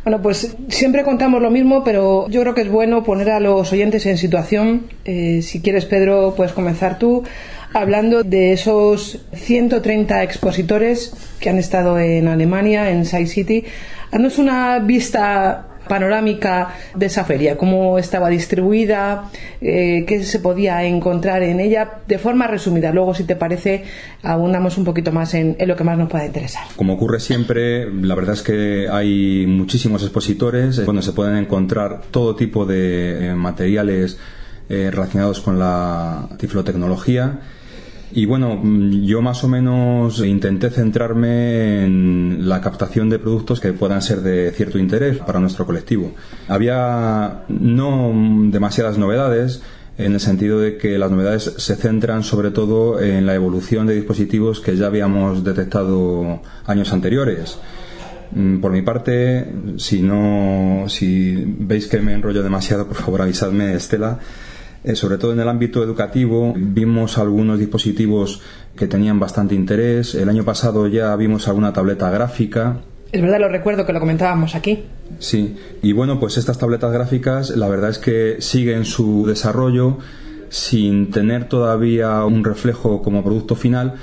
Bueno, 0.03 0.21
pues 0.21 0.55
siempre 0.69 1.03
contamos 1.03 1.41
lo 1.41 1.51
mismo, 1.51 1.83
pero 1.83 2.27
yo 2.29 2.41
creo 2.41 2.53
que 2.53 2.61
es 2.61 2.71
bueno 2.71 3.03
poner 3.03 3.31
a 3.31 3.39
los 3.39 3.71
oyentes 3.71 4.05
en 4.05 4.17
situación. 4.17 4.87
Eh, 5.05 5.41
si 5.41 5.61
quieres, 5.61 5.85
Pedro, 5.85 6.33
puedes 6.35 6.53
comenzar 6.53 6.97
tú 6.97 7.23
hablando 7.73 8.23
de 8.23 8.53
esos 8.53 9.19
130 9.33 10.23
expositores 10.23 11.13
que 11.39 11.49
han 11.49 11.57
estado 11.57 11.99
en 11.99 12.27
Alemania, 12.27 12.89
en 12.89 13.05
Sci 13.05 13.27
City. 13.27 13.65
Haznos 14.11 14.39
una 14.39 14.79
vista 14.79 15.68
panorámica 15.89 16.69
de 16.95 17.07
esa 17.07 17.25
feria, 17.25 17.57
cómo 17.57 17.99
estaba 17.99 18.29
distribuida, 18.29 19.29
eh, 19.59 20.05
qué 20.07 20.23
se 20.23 20.39
podía 20.39 20.85
encontrar 20.85 21.43
en 21.43 21.59
ella, 21.59 21.99
de 22.07 22.17
forma 22.17 22.47
resumida. 22.47 22.93
Luego, 22.93 23.13
si 23.13 23.25
te 23.25 23.35
parece, 23.35 23.83
abundamos 24.23 24.77
un 24.77 24.85
poquito 24.85 25.11
más 25.11 25.33
en, 25.33 25.57
lo 25.59 25.75
que 25.75 25.83
más 25.83 25.97
nos 25.97 26.09
pueda 26.09 26.25
interesar. 26.25 26.63
Como 26.77 26.93
ocurre 26.93 27.19
siempre, 27.19 27.91
la 27.91 28.15
verdad 28.15 28.35
es 28.35 28.41
que 28.41 28.87
hay 28.89 29.45
muchísimos 29.45 30.01
expositores 30.03 30.85
donde 30.85 31.01
se 31.01 31.11
pueden 31.11 31.35
encontrar 31.35 32.03
todo 32.11 32.35
tipo 32.37 32.65
de 32.65 33.31
eh, 33.31 33.35
materiales 33.35 34.17
eh, 34.69 34.91
relacionados 34.91 35.41
con 35.41 35.59
la 35.59 36.29
tiflotecnología 36.37 37.39
y 38.11 38.25
bueno, 38.25 38.55
mm, 38.55 39.03
yo 39.03 39.21
más 39.21 39.43
o 39.43 39.47
menos 39.47 40.23
intenté 40.25 40.69
centrarme 40.69 41.83
en 41.83 42.49
la 42.49 42.61
captación 42.61 43.09
de 43.09 43.19
productos 43.19 43.59
que 43.59 43.73
puedan 43.73 44.01
ser 44.01 44.21
de 44.21 44.51
cierto 44.51 44.79
interés 44.79 45.17
para 45.17 45.39
nuestro 45.39 45.65
colectivo. 45.65 46.13
Había 46.47 47.43
no 47.47 48.11
demasiadas 48.51 48.97
novedades, 48.97 49.61
en 49.99 50.13
el 50.13 50.19
sentido 50.21 50.61
de 50.61 50.77
que 50.77 50.97
las 50.97 51.11
novedades 51.11 51.53
se 51.57 51.75
centran 51.75 52.23
sobre 52.23 52.51
todo 52.51 53.01
en 53.01 53.25
la 53.25 53.35
evolución 53.35 53.85
de 53.85 53.95
dispositivos 53.95 54.61
que 54.61 54.77
ya 54.77 54.87
habíamos 54.87 55.43
detectado 55.43 56.41
años 56.65 56.93
anteriores. 56.93 57.59
Mm, 58.31 58.59
por 58.59 58.71
mi 58.71 58.81
parte, 58.81 59.45
si 59.77 60.01
no, 60.01 60.85
si 60.87 61.35
veis 61.59 61.87
que 61.87 61.99
me 61.99 62.13
enrollo 62.13 62.43
demasiado, 62.43 62.87
por 62.87 62.95
favor 62.95 63.21
avisadme, 63.21 63.73
Estela. 63.73 64.19
Eh, 64.83 64.95
sobre 64.95 65.17
todo 65.17 65.33
en 65.33 65.39
el 65.39 65.49
ámbito 65.49 65.83
educativo, 65.83 66.53
vimos 66.55 67.17
algunos 67.17 67.59
dispositivos 67.59 68.41
que 68.75 68.87
tenían 68.87 69.19
bastante 69.19 69.55
interés. 69.55 70.15
El 70.15 70.29
año 70.29 70.45
pasado 70.45 70.87
ya 70.87 71.15
vimos 71.15 71.47
alguna 71.47 71.73
tableta 71.73 72.09
gráfica. 72.09 72.77
Es 73.11 73.21
verdad, 73.21 73.39
lo 73.39 73.49
recuerdo 73.49 73.85
que 73.85 73.93
lo 73.93 73.99
comentábamos 73.99 74.55
aquí. 74.55 74.83
Sí, 75.17 75.57
y 75.81 75.91
bueno, 75.93 76.19
pues 76.19 76.37
estas 76.37 76.57
tabletas 76.57 76.93
gráficas, 76.93 77.49
la 77.49 77.67
verdad 77.67 77.89
es 77.89 77.97
que 77.97 78.37
siguen 78.39 78.85
su 78.85 79.25
desarrollo 79.25 79.97
sin 80.49 81.11
tener 81.11 81.49
todavía 81.49 82.23
un 82.25 82.43
reflejo 82.43 83.01
como 83.01 83.23
producto 83.23 83.55
final, 83.55 83.95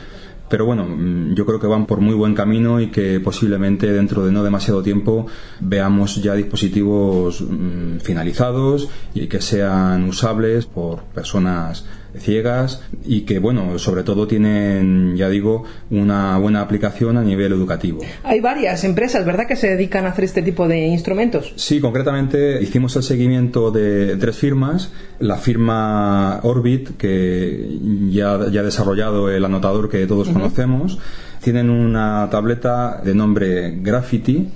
pero 0.49 0.65
bueno, 0.65 0.85
mm, 0.85 1.35
yo 1.35 1.47
creo 1.47 1.59
que 1.61 1.67
van 1.67 1.87
por 1.87 2.01
muy 2.01 2.15
buen 2.15 2.35
camino 2.35 2.81
y 2.81 2.89
que 2.89 3.21
posiblemente 3.21 3.93
dentro 3.93 4.25
de 4.25 4.33
no 4.33 4.43
demasiado 4.43 4.83
tiempo 4.83 5.27
veamos 5.61 6.23
ya 6.23 6.35
dispositivos 6.35 7.41
mm, 7.41 7.99
finalizados 7.99 8.89
y 9.15 9.27
que 9.27 9.41
sean 9.41 10.05
usables 10.05 10.67
por 10.67 11.03
personas 11.03 11.85
ciegas 12.19 12.83
y 13.05 13.23
que, 13.23 13.39
bueno, 13.39 13.79
sobre 13.79 14.03
todo 14.03 14.27
tienen, 14.27 15.17
ya 15.17 15.29
digo, 15.29 15.65
una 15.91 16.39
buena 16.39 16.61
aplicación 16.61 17.17
a 17.17 17.23
nivel 17.23 17.53
educativo. 17.53 18.01
Hay 18.25 18.41
varias 18.41 18.85
empresas, 18.85 19.25
¿verdad?, 19.25 19.47
que 19.47 19.57
se 19.57 19.69
dedican 19.69 20.07
a 20.07 20.11
hacer 20.11 20.25
este 20.25 20.43
tipo 20.43 20.69
de 20.69 20.87
instrumentos. 20.87 21.53
Sí, 21.57 21.81
concretamente 21.81 22.63
hicimos 22.63 22.97
el 22.97 23.03
seguimiento 23.03 23.71
de 23.71 24.17
tres 24.17 24.37
firmas. 24.37 24.93
La 25.19 25.37
firma 25.37 26.41
Orbit, 26.43 26.97
que 26.97 27.79
ya, 28.11 28.49
ya 28.51 28.61
ha 28.61 28.65
desarrollado 28.65 29.31
el 29.31 29.45
anotador 29.45 29.89
que 29.89 30.07
todos 30.07 30.29
conocemos, 30.29 30.99
tienen 31.43 31.71
una 31.71 32.29
tableta 32.31 33.01
de 33.05 33.15
nombre 33.15 33.79
Graffiti 33.81 34.49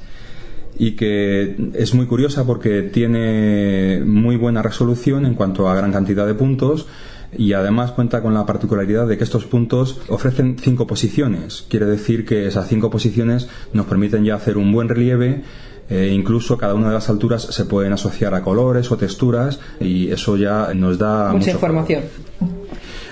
y 0.78 0.92
que 0.92 1.56
es 1.74 1.94
muy 1.94 2.06
curiosa 2.06 2.46
porque 2.46 2.82
tiene 2.82 4.02
muy 4.04 4.36
buena 4.36 4.62
resolución 4.62 5.26
en 5.26 5.34
cuanto 5.34 5.68
a 5.68 5.74
gran 5.74 5.92
cantidad 5.92 6.26
de 6.26 6.34
puntos 6.34 6.86
y 7.36 7.52
además 7.52 7.92
cuenta 7.92 8.22
con 8.22 8.34
la 8.34 8.46
particularidad 8.46 9.06
de 9.06 9.16
que 9.16 9.24
estos 9.24 9.44
puntos 9.44 10.00
ofrecen 10.08 10.56
cinco 10.58 10.86
posiciones. 10.86 11.64
Quiere 11.68 11.86
decir 11.86 12.26
que 12.26 12.46
esas 12.46 12.68
cinco 12.68 12.90
posiciones 12.90 13.48
nos 13.72 13.86
permiten 13.86 14.24
ya 14.24 14.34
hacer 14.34 14.58
un 14.58 14.72
buen 14.72 14.88
relieve 14.88 15.42
e 15.88 16.08
incluso 16.08 16.56
cada 16.56 16.74
una 16.74 16.88
de 16.88 16.94
las 16.94 17.08
alturas 17.08 17.42
se 17.42 17.64
pueden 17.64 17.92
asociar 17.92 18.34
a 18.34 18.42
colores 18.42 18.90
o 18.92 18.96
texturas 18.96 19.58
y 19.80 20.10
eso 20.10 20.36
ya 20.36 20.72
nos 20.74 20.98
da 20.98 21.32
mucha 21.32 21.50
información. 21.50 22.02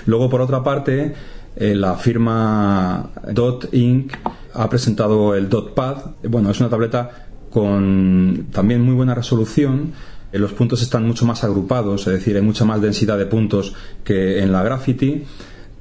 Luego, 0.05 0.29
por 0.29 0.41
otra 0.41 0.63
parte, 0.63 1.13
eh, 1.55 1.75
la 1.75 1.95
firma 1.95 3.11
Dot 3.31 3.73
Inc. 3.73 4.13
ha 4.53 4.69
presentado 4.69 5.35
el 5.35 5.49
Dot 5.49 5.73
Pad. 5.73 5.97
Bueno, 6.23 6.51
es 6.51 6.59
una 6.59 6.69
tableta 6.69 7.27
con 7.49 8.47
también 8.51 8.81
muy 8.81 8.93
buena 8.93 9.13
resolución 9.13 9.93
los 10.31 10.53
puntos 10.53 10.81
están 10.81 11.05
mucho 11.05 11.25
más 11.25 11.43
agrupados, 11.43 12.07
es 12.07 12.13
decir, 12.13 12.35
hay 12.35 12.41
mucha 12.41 12.65
más 12.65 12.81
densidad 12.81 13.17
de 13.17 13.25
puntos 13.25 13.73
que 14.03 14.39
en 14.39 14.51
la 14.51 14.63
graffiti 14.63 15.23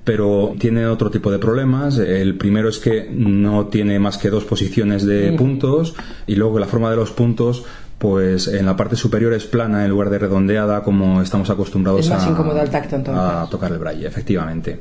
pero 0.08 0.54
tiene 0.58 0.86
otro 0.86 1.10
tipo 1.10 1.30
de 1.30 1.38
problemas. 1.38 1.98
El 1.98 2.38
primero 2.38 2.70
es 2.70 2.78
que 2.78 3.10
no 3.12 3.66
tiene 3.66 3.98
más 3.98 4.16
que 4.16 4.30
dos 4.30 4.44
posiciones 4.44 5.04
de 5.04 5.32
puntos 5.32 5.94
y 6.26 6.34
luego 6.34 6.58
la 6.58 6.64
forma 6.64 6.88
de 6.88 6.96
los 6.96 7.10
puntos 7.10 7.62
pues 7.98 8.48
en 8.48 8.64
la 8.64 8.74
parte 8.74 8.96
superior 8.96 9.34
es 9.34 9.44
plana 9.44 9.84
en 9.84 9.90
lugar 9.90 10.08
de 10.08 10.18
redondeada 10.18 10.82
como 10.82 11.20
estamos 11.20 11.50
acostumbrados 11.50 12.10
a, 12.10 13.42
a 13.42 13.50
tocar 13.50 13.70
el 13.70 13.78
braille, 13.78 14.06
efectivamente. 14.06 14.78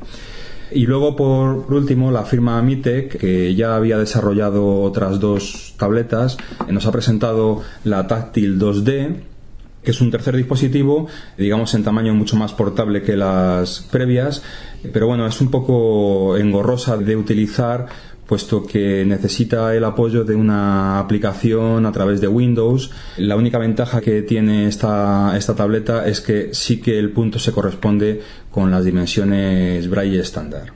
Y 0.70 0.86
luego, 0.86 1.14
por 1.14 1.72
último, 1.74 2.10
la 2.10 2.24
firma 2.24 2.62
Mitec, 2.62 3.18
que 3.18 3.54
ya 3.54 3.76
había 3.76 3.98
desarrollado 3.98 4.80
otras 4.80 5.20
dos 5.20 5.74
tabletas, 5.78 6.38
nos 6.70 6.86
ha 6.86 6.92
presentado 6.92 7.60
la 7.84 8.06
táctil 8.06 8.58
2D, 8.58 9.16
que 9.82 9.90
es 9.92 10.00
un 10.00 10.10
tercer 10.10 10.36
dispositivo, 10.36 11.06
digamos 11.36 11.74
en 11.74 11.84
tamaño 11.84 12.14
mucho 12.14 12.36
más 12.36 12.52
portable 12.52 13.02
que 13.02 13.16
las 13.16 13.80
previas, 13.90 14.42
pero 14.92 15.06
bueno, 15.06 15.26
es 15.26 15.40
un 15.40 15.50
poco 15.50 16.36
engorrosa 16.36 16.96
de 16.96 17.16
utilizar 17.16 17.86
puesto 18.28 18.66
que 18.66 19.06
necesita 19.06 19.74
el 19.74 19.82
apoyo 19.84 20.22
de 20.22 20.36
una 20.36 20.98
aplicación 20.98 21.86
a 21.86 21.92
través 21.92 22.20
de 22.20 22.28
Windows. 22.28 22.90
La 23.16 23.36
única 23.36 23.58
ventaja 23.58 24.02
que 24.02 24.20
tiene 24.20 24.68
esta, 24.68 25.34
esta 25.36 25.56
tableta 25.56 26.06
es 26.06 26.20
que 26.20 26.52
sí 26.52 26.78
que 26.78 26.98
el 26.98 27.10
punto 27.10 27.38
se 27.38 27.52
corresponde 27.52 28.20
con 28.50 28.70
las 28.70 28.84
dimensiones 28.84 29.88
Braille 29.88 30.20
estándar. 30.20 30.74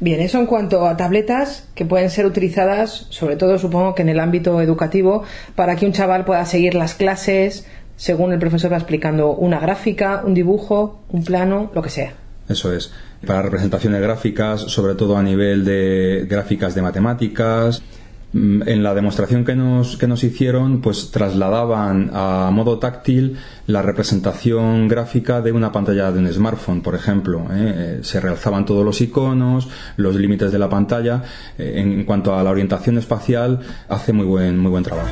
Bien, 0.00 0.20
eso 0.20 0.38
en 0.38 0.46
cuanto 0.46 0.86
a 0.86 0.96
tabletas 0.96 1.68
que 1.74 1.84
pueden 1.84 2.10
ser 2.10 2.26
utilizadas, 2.26 3.06
sobre 3.10 3.36
todo 3.36 3.58
supongo 3.58 3.94
que 3.94 4.02
en 4.02 4.08
el 4.08 4.20
ámbito 4.20 4.60
educativo, 4.60 5.22
para 5.54 5.76
que 5.76 5.86
un 5.86 5.92
chaval 5.92 6.24
pueda 6.24 6.44
seguir 6.46 6.74
las 6.74 6.94
clases, 6.94 7.66
según 7.98 8.32
el 8.32 8.38
profesor 8.38 8.72
va 8.72 8.76
explicando 8.78 9.32
una 9.34 9.58
gráfica, 9.60 10.22
un 10.24 10.32
dibujo, 10.32 11.02
un 11.10 11.22
plano, 11.24 11.70
lo 11.74 11.82
que 11.82 11.90
sea. 11.90 12.14
Eso 12.48 12.72
es. 12.72 12.90
para 13.26 13.42
representaciones 13.42 14.00
gráficas, 14.00 14.60
sobre 14.60 14.94
todo 14.94 15.16
a 15.18 15.22
nivel 15.22 15.64
de 15.64 16.26
gráficas 16.30 16.74
de 16.74 16.80
matemáticas. 16.82 17.82
Mm, 18.32 18.62
En 18.68 18.82
la 18.82 18.94
demostración 18.94 19.44
que 19.44 19.54
nos, 19.56 19.96
que 19.96 20.06
nos 20.06 20.22
hicieron, 20.22 20.80
pues 20.80 21.10
trasladaban 21.10 22.10
a 22.14 22.50
modo 22.52 22.78
táctil 22.78 23.36
la 23.66 23.82
representación 23.82 24.86
gráfica 24.86 25.40
de 25.40 25.50
una 25.52 25.72
pantalla 25.72 26.12
de 26.12 26.18
un 26.20 26.28
smartphone, 26.32 26.80
por 26.82 26.94
ejemplo. 26.94 27.40
¿eh? 27.50 27.74
Eh, 27.76 27.98
Se 28.02 28.20
realzaban 28.20 28.64
todos 28.64 28.84
los 28.84 29.00
iconos, 29.00 29.68
los 29.96 30.14
límites 30.14 30.52
de 30.52 30.58
la 30.58 30.68
pantalla. 30.68 31.22
Eh, 31.58 31.72
En 31.82 32.04
cuanto 32.04 32.34
a 32.36 32.42
la 32.42 32.50
orientación 32.50 32.98
espacial, 32.98 33.60
hace 33.88 34.12
muy 34.12 34.26
buen, 34.26 34.58
muy 34.58 34.70
buen 34.70 34.84
trabajo. 34.84 35.08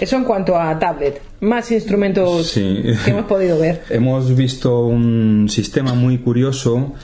Eso 0.00 0.16
en 0.16 0.24
cuanto 0.24 0.58
a 0.58 0.78
tablet. 0.78 1.20
Más 1.40 1.70
instrumentos 1.72 2.48
Sí. 2.48 2.82
que 3.04 3.10
hemos 3.10 3.26
podido 3.26 3.58
ver. 3.58 3.82
Hemos 3.90 4.34
visto 4.34 4.86
un 4.86 5.48
sistema 5.50 5.94
muy 5.94 6.18
curioso. 6.18 6.94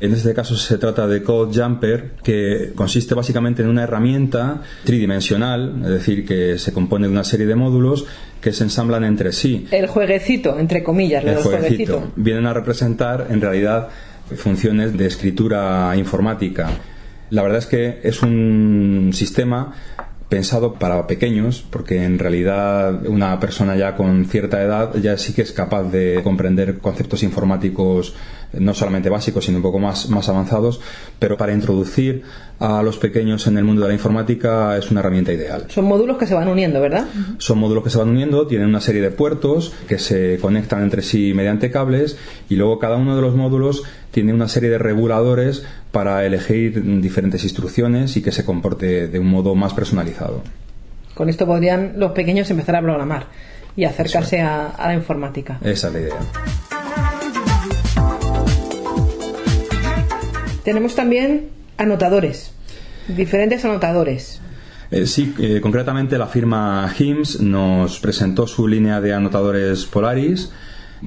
En 0.00 0.14
este 0.14 0.32
caso 0.32 0.56
se 0.56 0.78
trata 0.78 1.06
de 1.06 1.22
Code 1.22 1.60
Jumper, 1.62 2.12
que 2.22 2.72
consiste 2.74 3.14
básicamente 3.14 3.60
en 3.62 3.68
una 3.68 3.82
herramienta 3.82 4.62
tridimensional, 4.84 5.74
es 5.84 5.88
decir, 5.90 6.24
que 6.24 6.58
se 6.58 6.72
compone 6.72 7.06
de 7.06 7.12
una 7.12 7.22
serie 7.24 7.44
de 7.46 7.54
módulos 7.54 8.06
que 8.40 8.52
se 8.54 8.64
ensamblan 8.64 9.04
entre 9.04 9.32
sí. 9.32 9.66
El 9.70 9.86
jueguecito, 9.88 10.58
entre 10.58 10.82
comillas, 10.82 11.22
El 11.22 11.36
jueguecito. 11.36 11.92
jueguecito. 11.98 12.12
Vienen 12.16 12.46
a 12.46 12.54
representar 12.54 13.26
en 13.28 13.42
realidad 13.42 13.88
funciones 14.36 14.96
de 14.96 15.06
escritura 15.06 15.92
informática. 15.96 16.70
La 17.28 17.42
verdad 17.42 17.58
es 17.58 17.66
que 17.66 18.00
es 18.02 18.22
un 18.22 19.10
sistema 19.12 19.74
pensado 20.30 20.74
para 20.74 21.06
pequeños, 21.08 21.62
porque 21.68 22.04
en 22.04 22.18
realidad 22.18 23.04
una 23.06 23.38
persona 23.40 23.76
ya 23.76 23.96
con 23.96 24.24
cierta 24.26 24.62
edad 24.62 24.94
ya 24.96 25.18
sí 25.18 25.34
que 25.34 25.42
es 25.42 25.50
capaz 25.50 25.90
de 25.90 26.20
comprender 26.22 26.78
conceptos 26.78 27.24
informáticos 27.24 28.14
eh, 28.52 28.58
no 28.60 28.72
solamente 28.72 29.10
básicos, 29.10 29.44
sino 29.44 29.58
un 29.58 29.62
poco 29.62 29.80
más, 29.80 30.08
más 30.08 30.28
avanzados, 30.28 30.80
pero 31.18 31.36
para 31.36 31.52
introducir 31.52 32.22
a 32.60 32.80
los 32.82 32.98
pequeños 32.98 33.46
en 33.48 33.58
el 33.58 33.64
mundo 33.64 33.82
de 33.82 33.88
la 33.88 33.94
informática 33.94 34.78
es 34.78 34.90
una 34.92 35.00
herramienta 35.00 35.32
ideal. 35.32 35.64
Son 35.68 35.84
módulos 35.84 36.16
que 36.16 36.26
se 36.26 36.34
van 36.34 36.46
uniendo, 36.46 36.80
¿verdad? 36.80 37.06
Son 37.38 37.58
módulos 37.58 37.82
que 37.82 37.90
se 37.90 37.98
van 37.98 38.10
uniendo, 38.10 38.46
tienen 38.46 38.68
una 38.68 38.80
serie 38.80 39.02
de 39.02 39.10
puertos 39.10 39.72
que 39.88 39.98
se 39.98 40.38
conectan 40.40 40.84
entre 40.84 41.02
sí 41.02 41.34
mediante 41.34 41.72
cables 41.72 42.16
y 42.48 42.54
luego 42.54 42.78
cada 42.78 42.96
uno 42.96 43.16
de 43.16 43.22
los 43.22 43.34
módulos 43.34 43.82
tiene 44.12 44.32
una 44.32 44.48
serie 44.48 44.70
de 44.70 44.78
reguladores 44.78 45.64
para 45.92 46.24
elegir 46.24 47.00
diferentes 47.00 47.42
instrucciones 47.44 48.16
y 48.16 48.22
que 48.22 48.32
se 48.32 48.44
comporte 48.44 49.08
de 49.08 49.18
un 49.18 49.26
modo 49.28 49.54
más 49.54 49.74
personalizado. 49.74 50.42
Con 51.14 51.28
esto 51.28 51.46
podrían 51.46 51.94
los 51.96 52.12
pequeños 52.12 52.50
empezar 52.50 52.76
a 52.76 52.82
programar 52.82 53.26
y 53.76 53.84
acercarse 53.84 54.40
a, 54.40 54.68
a 54.68 54.88
la 54.88 54.94
informática. 54.94 55.58
Esa 55.62 55.88
es 55.88 55.94
la 55.94 56.00
idea. 56.00 56.16
Tenemos 60.64 60.94
también 60.94 61.48
anotadores, 61.78 62.52
diferentes 63.08 63.64
anotadores. 63.64 64.40
Eh, 64.90 65.06
sí, 65.06 65.34
eh, 65.38 65.60
concretamente 65.60 66.18
la 66.18 66.26
firma 66.26 66.92
HIMS 66.96 67.40
nos 67.40 68.00
presentó 68.00 68.46
su 68.46 68.66
línea 68.68 69.00
de 69.00 69.14
anotadores 69.14 69.86
Polaris. 69.86 70.50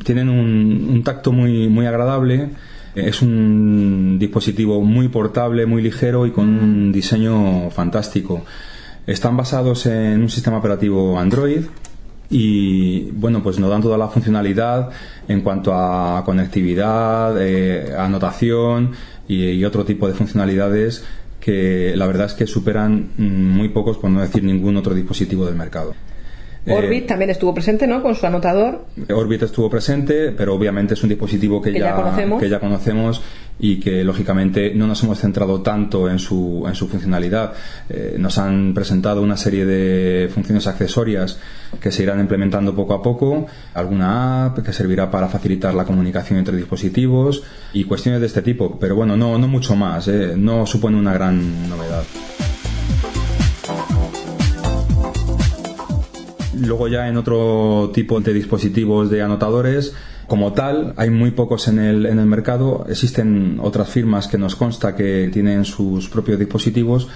Tienen 0.04 0.30
un, 0.30 0.88
un 0.90 1.04
tacto 1.04 1.32
muy, 1.32 1.68
muy 1.68 1.86
agradable. 1.86 2.50
Es 2.96 3.22
un 3.22 4.18
dispositivo 4.20 4.82
muy 4.82 5.08
portable, 5.08 5.66
muy 5.66 5.82
ligero 5.82 6.26
y 6.28 6.32
con 6.32 6.48
un 6.48 6.92
diseño 6.92 7.70
fantástico. 7.72 8.46
Están 9.08 9.36
basados 9.36 9.86
en 9.88 10.22
un 10.22 10.30
sistema 10.30 10.58
operativo 10.58 11.20
Android 11.20 11.64
y 12.30 13.12
bueno, 13.12 13.42
pues 13.42 13.60
nos 13.60 13.70
dan 13.70 13.82
toda 13.82 13.98
la 13.98 14.08
funcionalidad 14.08 14.92
en 15.28 15.42
cuanto 15.42 15.74
a 15.74 16.24
conectividad, 16.24 17.36
eh, 17.40 17.96
anotación 17.98 18.92
y, 19.28 19.44
y 19.46 19.66
otro 19.66 19.86
tipo 19.86 20.08
de 20.08 20.14
funcionalidades 20.14 21.04
que 21.44 21.94
la 21.98 22.08
verdad 22.08 22.28
es 22.28 22.34
que 22.34 22.48
superan 22.48 23.10
mm, 23.18 23.24
muy 23.24 23.70
pocos, 23.70 23.98
por 23.98 24.10
no 24.10 24.22
decir 24.22 24.44
ningún 24.44 24.78
otro 24.78 24.94
dispositivo 24.94 25.46
del 25.46 25.56
mercado. 25.56 25.94
Eh, 26.66 26.74
Orbit 26.74 27.08
también 27.08 27.30
estuvo 27.30 27.54
presente, 27.54 27.88
¿no? 27.88 28.02
Con 28.02 28.16
su 28.16 28.26
anotador. 28.26 28.86
Orbit 29.14 29.44
estuvo 29.44 29.70
presente, 29.70 30.32
pero 30.32 30.56
obviamente 30.56 30.94
es 30.94 31.04
un 31.04 31.10
dispositivo 31.10 31.62
que, 31.62 31.74
Que 31.74 31.80
ya 31.80 31.96
conocemos. 31.96 32.42
que 32.42 32.50
ya 32.50 32.60
conocemos 32.60 33.22
y 33.60 33.80
que 33.80 34.04
lógicamente 34.04 34.74
no 34.74 34.88
nos 34.88 35.04
hemos 35.04 35.20
centrado 35.20 35.62
tanto 35.62 36.10
en 36.10 36.20
su, 36.20 36.64
en 36.68 36.74
su 36.74 36.88
funcionalidad. 36.88 37.54
Eh, 37.90 38.16
nos 38.18 38.38
han 38.38 38.74
presentado 38.74 39.22
una 39.22 39.38
serie 39.38 39.66
de 39.66 40.30
funciones 40.30 40.66
accesorias 40.68 41.40
que 41.80 41.92
se 41.92 42.04
irán 42.04 42.20
implementando 42.20 42.76
poco 42.76 42.94
a 42.94 43.02
poco, 43.02 43.46
alguna 43.74 44.46
app 44.46 44.60
que 44.60 44.74
servirá 44.74 45.12
para 45.12 45.28
facilitar 45.28 45.74
la 45.74 45.86
comunicación 45.86 46.40
entre 46.40 46.56
dispositivos 46.56 47.44
y 47.74 47.84
cuestiones 47.84 48.22
de 48.22 48.28
este 48.28 48.42
tipo, 48.42 48.78
pero 48.80 48.96
bueno, 48.96 49.18
no, 49.18 49.38
no 49.38 49.48
mucho 49.48 49.76
más, 49.76 50.08
eh, 50.08 50.34
no 50.36 50.66
supone 50.66 50.98
una 50.98 51.14
gran 51.14 51.70
novedad. 51.70 52.04
Luego 56.60 56.88
ya 56.88 57.08
en 57.08 57.18
otro 57.18 57.92
tipo 57.94 58.20
de 58.20 58.34
dispositivos 58.34 59.10
de 59.10 59.22
anotadores, 59.22 59.94
como 60.28 60.54
tal, 60.54 60.94
hay 60.98 61.10
muy 61.10 61.32
pocos 61.32 61.68
en 61.68 61.80
el, 61.80 62.06
en 62.06 62.20
el 62.20 62.26
mercado. 62.26 62.86
Existen 62.88 63.60
otras 63.62 63.90
firmas 63.90 64.28
que 64.28 64.38
nos 64.38 64.56
consta 64.56 64.96
que 64.96 65.30
tienen 65.34 65.66
sus 65.66 66.10
propios 66.10 66.40
dispositivos, 66.40 67.08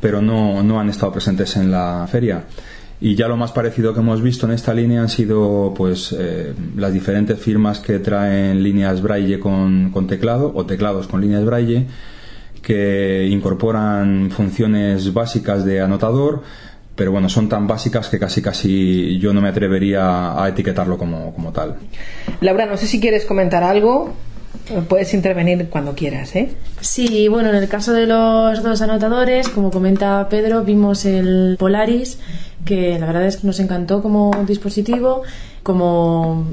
pero 0.00 0.22
no, 0.22 0.62
no 0.62 0.80
han 0.80 0.88
estado 0.88 1.12
presentes 1.12 1.56
en 1.56 1.70
la 1.70 2.06
feria. 2.10 2.44
Y 2.98 3.14
ya 3.14 3.28
lo 3.28 3.36
más 3.36 3.52
parecido 3.52 3.92
que 3.92 4.00
hemos 4.00 4.22
visto 4.22 4.46
en 4.46 4.52
esta 4.52 4.72
línea 4.72 5.02
han 5.02 5.10
sido 5.10 5.74
pues 5.76 6.16
eh, 6.18 6.54
las 6.76 6.94
diferentes 6.94 7.38
firmas 7.38 7.78
que 7.78 7.98
traen 7.98 8.62
líneas 8.62 9.02
braille 9.02 9.38
con, 9.38 9.90
con 9.90 10.06
teclado 10.06 10.50
o 10.54 10.64
teclados 10.64 11.06
con 11.06 11.20
líneas 11.20 11.44
braille 11.44 11.86
que 12.62 13.28
incorporan 13.30 14.30
funciones 14.32 15.12
básicas 15.14 15.64
de 15.64 15.80
anotador, 15.80 16.42
pero 16.96 17.12
bueno, 17.12 17.28
son 17.28 17.48
tan 17.48 17.66
básicas 17.66 18.08
que 18.08 18.18
casi 18.18 18.40
casi 18.40 19.18
yo 19.18 19.32
no 19.34 19.42
me 19.42 19.50
atrevería 19.50 20.42
a 20.42 20.48
etiquetarlo 20.48 20.96
como, 20.96 21.34
como 21.34 21.52
tal. 21.52 21.76
Laura, 22.40 22.64
no 22.66 22.76
sé 22.78 22.86
si 22.86 23.00
quieres 23.00 23.26
comentar 23.26 23.62
algo. 23.62 24.14
Puedes 24.88 25.14
intervenir 25.14 25.68
cuando 25.68 25.94
quieras, 25.94 26.34
¿eh? 26.34 26.50
Sí, 26.80 27.28
bueno, 27.28 27.50
en 27.50 27.56
el 27.56 27.68
caso 27.68 27.92
de 27.92 28.06
los 28.06 28.62
dos 28.62 28.82
anotadores, 28.82 29.48
como 29.48 29.70
comenta 29.70 30.28
Pedro, 30.28 30.64
vimos 30.64 31.04
el 31.04 31.56
Polaris, 31.58 32.18
que 32.64 32.98
la 32.98 33.06
verdad 33.06 33.26
es 33.26 33.36
que 33.36 33.46
nos 33.46 33.60
encantó 33.60 34.02
como 34.02 34.32
dispositivo, 34.44 35.22
como 35.62 36.46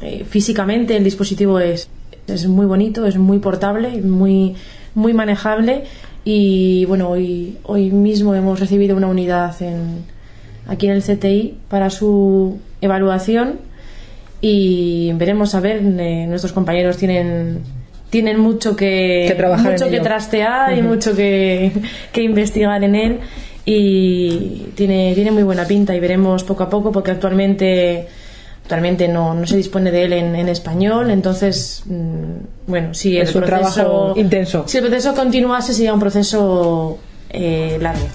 eh, 0.00 0.24
físicamente 0.28 0.96
el 0.96 1.02
dispositivo 1.02 1.58
es, 1.58 1.88
es 2.28 2.46
muy 2.46 2.66
bonito, 2.66 3.04
es 3.06 3.16
muy 3.16 3.40
portable, 3.40 4.00
muy, 4.02 4.54
muy 4.94 5.12
manejable 5.12 5.84
y 6.28 6.84
bueno, 6.86 7.08
hoy, 7.08 7.56
hoy 7.62 7.92
mismo 7.92 8.34
hemos 8.34 8.58
recibido 8.58 8.96
una 8.96 9.06
unidad 9.06 9.54
en, 9.62 10.04
aquí 10.66 10.86
en 10.86 10.92
el 10.94 11.02
CTI 11.04 11.56
para 11.68 11.88
su 11.88 12.58
evaluación 12.80 13.60
y 14.40 15.12
veremos 15.14 15.54
a 15.54 15.60
ver, 15.60 15.76
eh, 15.76 16.26
nuestros 16.26 16.52
compañeros 16.52 16.96
tienen 16.96 17.60
tienen 18.10 18.40
mucho 18.40 18.74
que, 18.74 19.26
Que 19.28 19.34
trabajar 19.36 19.72
mucho 19.72 19.88
que 19.88 20.00
trastear 20.00 20.76
y 20.76 20.82
mucho 20.82 21.14
que, 21.14 21.70
que 22.12 22.22
investigar 22.22 22.82
en 22.82 22.96
él 22.96 23.20
y 23.64 24.66
tiene, 24.74 25.12
tiene 25.14 25.30
muy 25.30 25.44
buena 25.44 25.64
pinta 25.64 25.94
y 25.94 26.00
veremos 26.00 26.42
poco 26.42 26.64
a 26.64 26.68
poco 26.68 26.90
porque 26.90 27.12
actualmente 27.12 28.08
actualmente 28.66 29.06
no, 29.06 29.32
no 29.32 29.46
se 29.46 29.56
dispone 29.56 29.92
de 29.92 30.02
él 30.02 30.12
en, 30.12 30.34
en 30.34 30.48
español 30.48 31.10
entonces 31.10 31.84
mm, 31.86 32.66
bueno 32.66 32.94
si 32.94 33.16
el 33.16 33.28
Es 33.28 33.34
un 33.36 33.42
proceso 33.42 33.72
trabajo 33.72 34.14
intenso. 34.16 34.64
si 34.66 34.78
el 34.78 34.84
proceso 34.84 35.14
continuase 35.14 35.72
sería 35.72 35.94
un 35.94 36.00
proceso 36.00 36.98
eh, 37.30 37.78
largo 37.80 38.06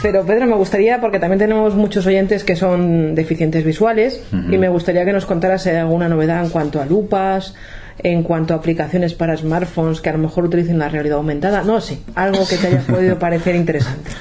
Pero 0.00 0.24
Pedro, 0.24 0.46
me 0.46 0.54
gustaría, 0.54 1.00
porque 1.00 1.18
también 1.18 1.40
tenemos 1.40 1.74
muchos 1.74 2.06
oyentes 2.06 2.44
que 2.44 2.54
son 2.54 3.16
deficientes 3.16 3.64
visuales, 3.64 4.22
y 4.32 4.56
me 4.56 4.68
gustaría 4.68 5.04
que 5.04 5.12
nos 5.12 5.26
contaras 5.26 5.66
eh, 5.66 5.76
alguna 5.76 6.08
novedad 6.08 6.44
en 6.44 6.50
cuanto 6.50 6.80
a 6.80 6.86
lupas, 6.86 7.56
en 7.98 8.22
cuanto 8.22 8.54
a 8.54 8.58
aplicaciones 8.58 9.14
para 9.14 9.36
smartphones 9.36 10.00
que 10.00 10.10
a 10.10 10.12
lo 10.12 10.20
mejor 10.20 10.44
utilicen 10.44 10.78
la 10.78 10.88
realidad 10.88 11.16
aumentada. 11.16 11.64
No 11.64 11.80
sé, 11.80 11.98
algo 12.14 12.46
que 12.46 12.58
te 12.58 12.68
haya 12.68 12.80
podido 12.82 13.18
parecer 13.26 13.56
interesante. 13.56 14.12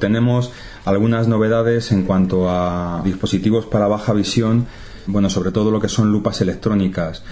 Tenemos 0.00 0.50
algunas 0.84 1.28
novedades 1.28 1.92
en 1.92 2.02
cuanto 2.02 2.50
a 2.50 3.02
dispositivos 3.04 3.66
para 3.66 3.86
baja 3.86 4.12
visión, 4.12 4.66
bueno, 5.06 5.30
sobre 5.30 5.52
todo 5.52 5.70
lo 5.70 5.78
que 5.80 5.88
son 5.88 6.10
lupas 6.10 6.40
electrónicas. 6.40 7.22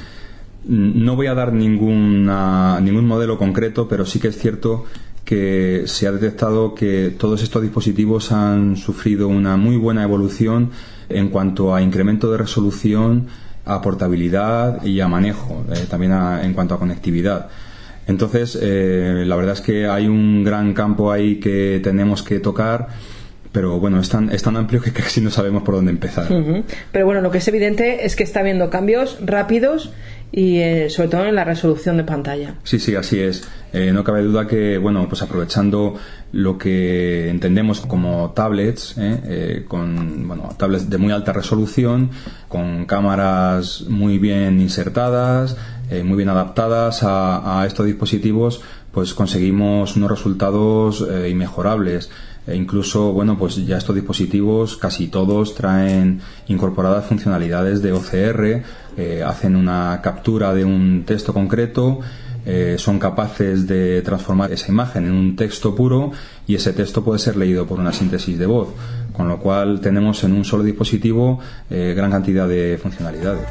No 0.67 1.17
voy 1.17 1.27
a 1.29 1.35
dar 1.35 1.53
ninguna, 1.53 2.79
ningún 2.81 3.07
modelo 3.07 3.39
concreto, 3.39 3.89
pero 3.89 4.05
sí 4.05 4.21
que 4.21 4.29
es 4.29 4.39
cierto 4.39 4.85
que 5.25 5.83
se 5.87 6.07
ha 6.07 6.13
detectado 6.13 6.75
que 6.75 7.15
todos 7.19 7.43
estos 7.43 7.63
dispositivos 7.63 8.33
han 8.33 8.77
sufrido 8.77 9.29
una 9.29 9.57
muy 9.57 9.77
buena 9.77 10.03
evolución 10.03 10.71
en 11.09 11.29
cuanto 11.29 11.75
a 11.75 11.83
incremento 11.83 12.31
de 12.31 12.39
resolución, 12.39 13.27
a 13.65 13.83
portabilidad 13.83 14.83
y 14.85 15.01
a 15.01 15.09
manejo, 15.09 15.65
eh, 15.73 15.87
también 15.89 16.13
a- 16.13 16.43
en 16.45 16.55
cuanto 16.55 16.75
a 16.75 16.79
conectividad. 16.79 17.49
Entonces, 18.09 18.59
eh, 18.61 19.23
la 19.27 19.37
verdad 19.37 19.53
es 19.55 19.61
que 19.61 19.87
hay 19.87 20.09
un 20.09 20.43
gran 20.43 20.75
campo 20.75 21.13
ahí 21.13 21.37
que 21.37 21.81
tenemos 21.83 22.23
que 22.23 22.41
tocar 22.41 22.89
pero 23.51 23.81
bueno, 23.81 23.99
es 23.99 24.09
tan, 24.09 24.31
es 24.31 24.43
tan 24.43 24.57
amplio 24.57 24.81
que 24.81 24.93
casi 24.93 25.21
no 25.21 25.31
sabemos 25.31 25.63
por 25.63 25.75
dónde 25.75 25.91
empezar. 25.91 26.29
Pero 26.93 27.07
bueno, 27.07 27.21
lo 27.21 27.31
que 27.31 27.39
es 27.39 27.49
evidente 27.49 28.05
es 28.07 28.15
que 28.15 28.23
está 28.23 28.41
habiendo 28.41 28.71
cambios 28.71 29.19
rápidos 29.25 29.91
y 30.31 30.59
eh, 30.59 30.91
sobre 30.91 31.09
todo 31.09 31.25
en 31.25 31.35
la 31.35 31.45
resolución 31.45 31.97
de 31.97 32.05
pantalla. 32.05 32.55
Sí, 32.63 32.79
sí, 32.79 32.95
así 32.95 33.19
es. 33.19 33.49
Eh, 33.73 33.93
no 33.93 34.05
cabe 34.05 34.23
duda 34.23 34.47
que, 34.47 34.79
bueno, 34.79 35.07
pues 35.09 35.23
aprovechando 35.23 35.95
lo 36.33 36.59
que 36.59 37.31
entendemos 37.31 37.81
como 37.81 38.33
tablets, 38.35 38.97
eh, 38.99 39.21
eh, 39.25 39.65
con 39.67 40.29
bueno, 40.29 40.51
tablets 40.59 40.91
de 40.91 40.99
muy 40.99 41.13
alta 41.13 41.33
resolución, 41.33 42.11
con 42.49 42.85
cámaras 42.85 43.85
muy 43.89 44.19
bien 44.19 44.61
insertadas, 44.61 45.57
eh, 45.91 46.03
muy 46.03 46.17
bien 46.17 46.29
adaptadas 46.29 47.01
a, 47.03 47.65
estos 47.67 47.87
dispositivos, 47.87 48.61
pues 48.93 49.15
conseguimos 49.15 49.97
unos 49.97 50.11
resultados 50.11 51.07
eh, 51.09 51.29
inmejorables. 51.31 52.11
E 52.47 52.57
incluso, 52.57 53.13
bueno, 53.13 53.39
pues 53.39 53.57
ya 53.67 53.77
estos 53.77 53.95
dispositivos 53.95 54.77
casi 54.79 55.09
todos 55.09 55.55
traen 55.55 56.21
incorporadas 56.49 57.05
funcionalidades 57.05 57.83
de 57.83 57.93
OCR, 57.93 58.63
eh, 58.97 59.23
hacen 59.23 59.55
una 59.55 60.01
captura 60.03 60.55
de 60.55 60.65
un 60.65 61.05
texto 61.05 61.35
concreto, 61.35 62.01
eh, 62.47 62.77
son 62.79 62.99
capaces 62.99 63.67
de 63.67 64.01
transformar 64.01 64.51
esa 64.53 64.73
imagen 64.73 65.05
en 65.05 65.13
un 65.13 65.37
texto 65.37 65.75
puro 65.75 66.13
y 66.47 66.55
ese 66.55 66.73
texto 66.73 67.05
puede 67.05 67.19
ser 67.19 67.37
leído 67.37 67.67
por 67.67 67.79
una 67.79 67.93
síntesis 67.93 68.39
de 68.39 68.47
voz, 68.47 68.69
con 69.13 69.29
lo 69.29 69.39
cual 69.39 69.81
tenemos 69.83 70.25
en 70.25 70.33
un 70.33 70.47
solo 70.47 70.63
dispositivo 70.63 71.41
gran 71.69 72.11
cantidad 72.11 72.49
de 72.49 72.79
funcionalidades. 72.83 73.47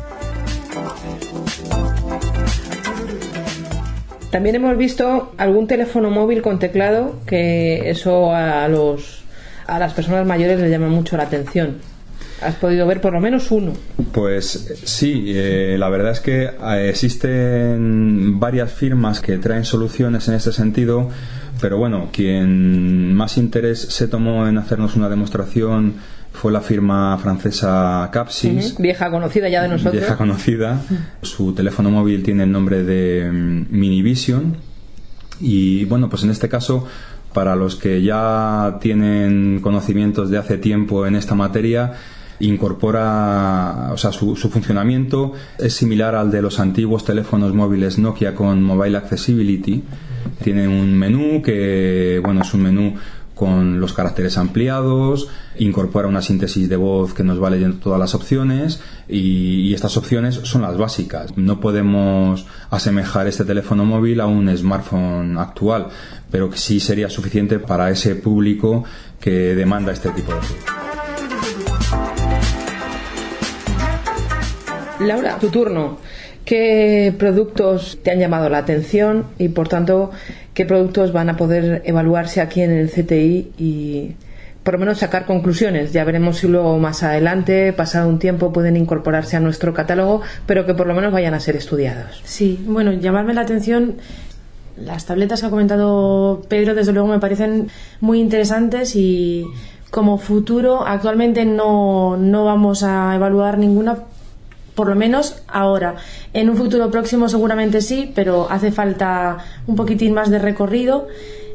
También 4.31 4.55
hemos 4.55 4.77
visto 4.77 5.33
algún 5.37 5.67
teléfono 5.67 6.11
móvil 6.11 6.41
con 6.41 6.59
teclado 6.59 7.19
que 7.25 7.89
eso 7.89 8.33
a 8.33 8.67
los 8.67 9.23
a 9.67 9.79
las 9.79 9.93
personas 9.93 10.25
mayores 10.25 10.59
les 10.59 10.71
llama 10.71 10.87
mucho 10.87 11.17
la 11.17 11.23
atención. 11.23 11.77
Has 12.41 12.55
podido 12.55 12.85
ver 12.85 13.01
por 13.01 13.13
lo 13.13 13.19
menos 13.19 13.51
uno. 13.51 13.73
Pues 14.11 14.73
sí, 14.85 15.33
eh, 15.35 15.75
la 15.77 15.89
verdad 15.89 16.11
es 16.11 16.19
que 16.19 16.43
eh, 16.43 16.89
existen 16.89 18.39
varias 18.39 18.71
firmas 18.71 19.21
que 19.21 19.37
traen 19.37 19.65
soluciones 19.65 20.27
en 20.27 20.35
este 20.35 20.51
sentido, 20.51 21.09
pero 21.59 21.77
bueno, 21.77 22.09
quien 22.11 23.13
más 23.13 23.37
interés 23.37 23.79
se 23.79 24.07
tomó 24.07 24.47
en 24.47 24.57
hacernos 24.57 24.95
una 24.95 25.09
demostración 25.09 25.95
fue 26.37 26.51
la 26.51 26.61
firma 26.61 27.17
francesa 27.17 28.07
Capsys. 28.11 28.73
Ujú. 28.73 28.83
Vieja 28.83 29.09
conocida 29.09 29.49
ya 29.49 29.63
de 29.63 29.69
nosotros. 29.69 29.93
Vieja 29.93 30.15
conocida. 30.17 30.79
Su 31.23 31.53
teléfono 31.53 31.89
móvil 31.89 32.21
tiene 32.21 32.43
el 32.43 32.51
nombre 32.51 32.83
de 32.83 33.29
mm, 33.31 33.65
Minivision. 33.71 34.57
Y 35.39 35.85
bueno, 35.85 36.09
pues 36.09 36.23
en 36.23 36.29
este 36.29 36.47
caso, 36.47 36.85
para 37.33 37.55
los 37.55 37.75
que 37.75 38.03
ya 38.03 38.77
tienen 38.81 39.59
conocimientos 39.61 40.29
de 40.29 40.37
hace 40.37 40.59
tiempo 40.59 41.07
en 41.07 41.15
esta 41.15 41.33
materia, 41.33 41.93
incorpora, 42.39 43.89
o 43.91 43.97
sea, 43.97 44.11
su, 44.11 44.35
su 44.35 44.49
funcionamiento 44.49 45.33
es 45.57 45.73
similar 45.73 46.13
al 46.13 46.29
de 46.29 46.43
los 46.43 46.59
antiguos 46.59 47.03
teléfonos 47.03 47.53
móviles 47.53 47.97
Nokia 47.97 48.35
con 48.35 48.61
Mobile 48.61 48.97
Accessibility. 48.97 49.83
Tiene 50.43 50.67
un 50.67 50.93
menú 50.93 51.41
que, 51.41 52.21
bueno, 52.23 52.41
es 52.41 52.53
un 52.53 52.61
menú 52.61 52.93
con 53.37 53.79
los 53.79 53.93
caracteres 53.93 54.37
ampliados, 54.37 55.29
incorpora 55.57 56.07
una 56.07 56.21
síntesis 56.21 56.67
de 56.67 56.75
voz 56.75 57.13
que 57.13 57.23
nos 57.23 57.41
va 57.41 57.49
leyendo 57.49 57.77
todas 57.77 57.99
las 57.99 58.15
opciones 58.15 58.81
y, 59.07 59.73
estas 59.73 59.95
opciones 59.95 60.35
son 60.43 60.63
las 60.63 60.77
básicas. 60.77 61.37
No 61.37 61.59
podemos 61.59 62.45
asemejar 62.71 63.27
este 63.27 63.45
teléfono 63.45 63.85
móvil 63.85 64.19
a 64.21 64.25
un 64.25 64.55
smartphone 64.57 65.37
actual, 65.37 65.87
pero 66.31 66.51
sí 66.53 66.79
sería 66.79 67.09
suficiente 67.09 67.59
para 67.59 67.91
ese 67.91 68.15
público 68.15 68.83
que 69.19 69.55
demanda 69.55 69.91
este 69.91 70.09
tipo 70.09 70.33
de. 70.33 70.39
Laura, 75.05 75.37
tu 75.37 75.49
turno. 75.49 75.99
¿Qué 76.47 77.13
productos 77.19 77.99
te 78.01 78.11
han 78.11 78.19
llamado 78.19 78.47
la 78.47 78.59
atención 78.59 79.25
y, 79.37 79.49
por 79.49 79.67
tanto, 79.67 80.11
qué 80.53 80.65
productos 80.65 81.11
van 81.11 81.29
a 81.29 81.35
poder 81.35 81.81
evaluarse 81.83 82.39
aquí 82.39 82.61
en 82.61 82.71
el 82.71 82.89
CTI 82.89 83.51
y, 83.57 84.15
por 84.63 84.75
lo 84.75 84.79
menos, 84.79 84.99
sacar 84.99 85.25
conclusiones? 85.25 85.91
Ya 85.91 86.05
veremos 86.05 86.37
si 86.37 86.47
luego 86.47 86.79
más 86.79 87.03
adelante, 87.03 87.73
pasado 87.73 88.07
un 88.07 88.17
tiempo, 88.17 88.53
pueden 88.53 88.77
incorporarse 88.77 89.35
a 89.35 89.41
nuestro 89.41 89.73
catálogo, 89.73 90.21
pero 90.45 90.65
que 90.65 90.73
por 90.73 90.87
lo 90.87 90.93
menos 90.93 91.11
vayan 91.11 91.33
a 91.33 91.41
ser 91.41 91.57
estudiados. 91.57 92.21
Sí, 92.23 92.63
bueno, 92.65 92.93
llamarme 92.93 93.33
la 93.33 93.41
atención. 93.41 93.97
Las 94.77 95.05
tabletas 95.05 95.41
que 95.41 95.47
ha 95.47 95.49
comentado 95.49 96.43
Pedro, 96.47 96.75
desde 96.75 96.93
luego, 96.93 97.09
me 97.09 97.19
parecen 97.19 97.67
muy 97.99 98.21
interesantes 98.21 98.95
y 98.95 99.43
como 99.91 100.17
futuro, 100.17 100.87
actualmente 100.87 101.43
no, 101.43 102.15
no 102.15 102.45
vamos 102.45 102.83
a 102.83 103.13
evaluar 103.13 103.57
ninguna 103.57 103.97
por 104.77 104.89
lo 104.89 104.95
menos 104.95 105.41
ahora. 105.47 105.95
En 106.33 106.51
un 106.51 106.55
futuro 106.55 106.91
próximo 106.91 107.27
seguramente 107.27 107.81
sí, 107.81 108.11
pero 108.13 108.47
hace 108.47 108.71
falta 108.71 109.37
un 109.65 109.75
poquitín 109.75 110.13
más 110.13 110.29
de 110.29 110.37
recorrido. 110.37 111.07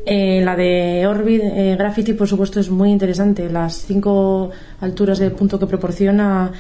Eh, 0.05 0.43
la 0.45 0.57
de 0.57 1.07
Orbit 1.07 1.41
eh, 1.41 1.77
Graffiti, 1.79 2.14
por 2.14 2.27
supuesto, 2.27 2.59
es 2.59 2.68
muy 2.68 2.91
interesante. 2.91 3.49
Las 3.49 3.87
cinco 3.87 4.51
alturas 4.81 5.20
de 5.20 5.31
punto 5.31 5.61
que 5.61 5.66
proporciona, 5.66 6.51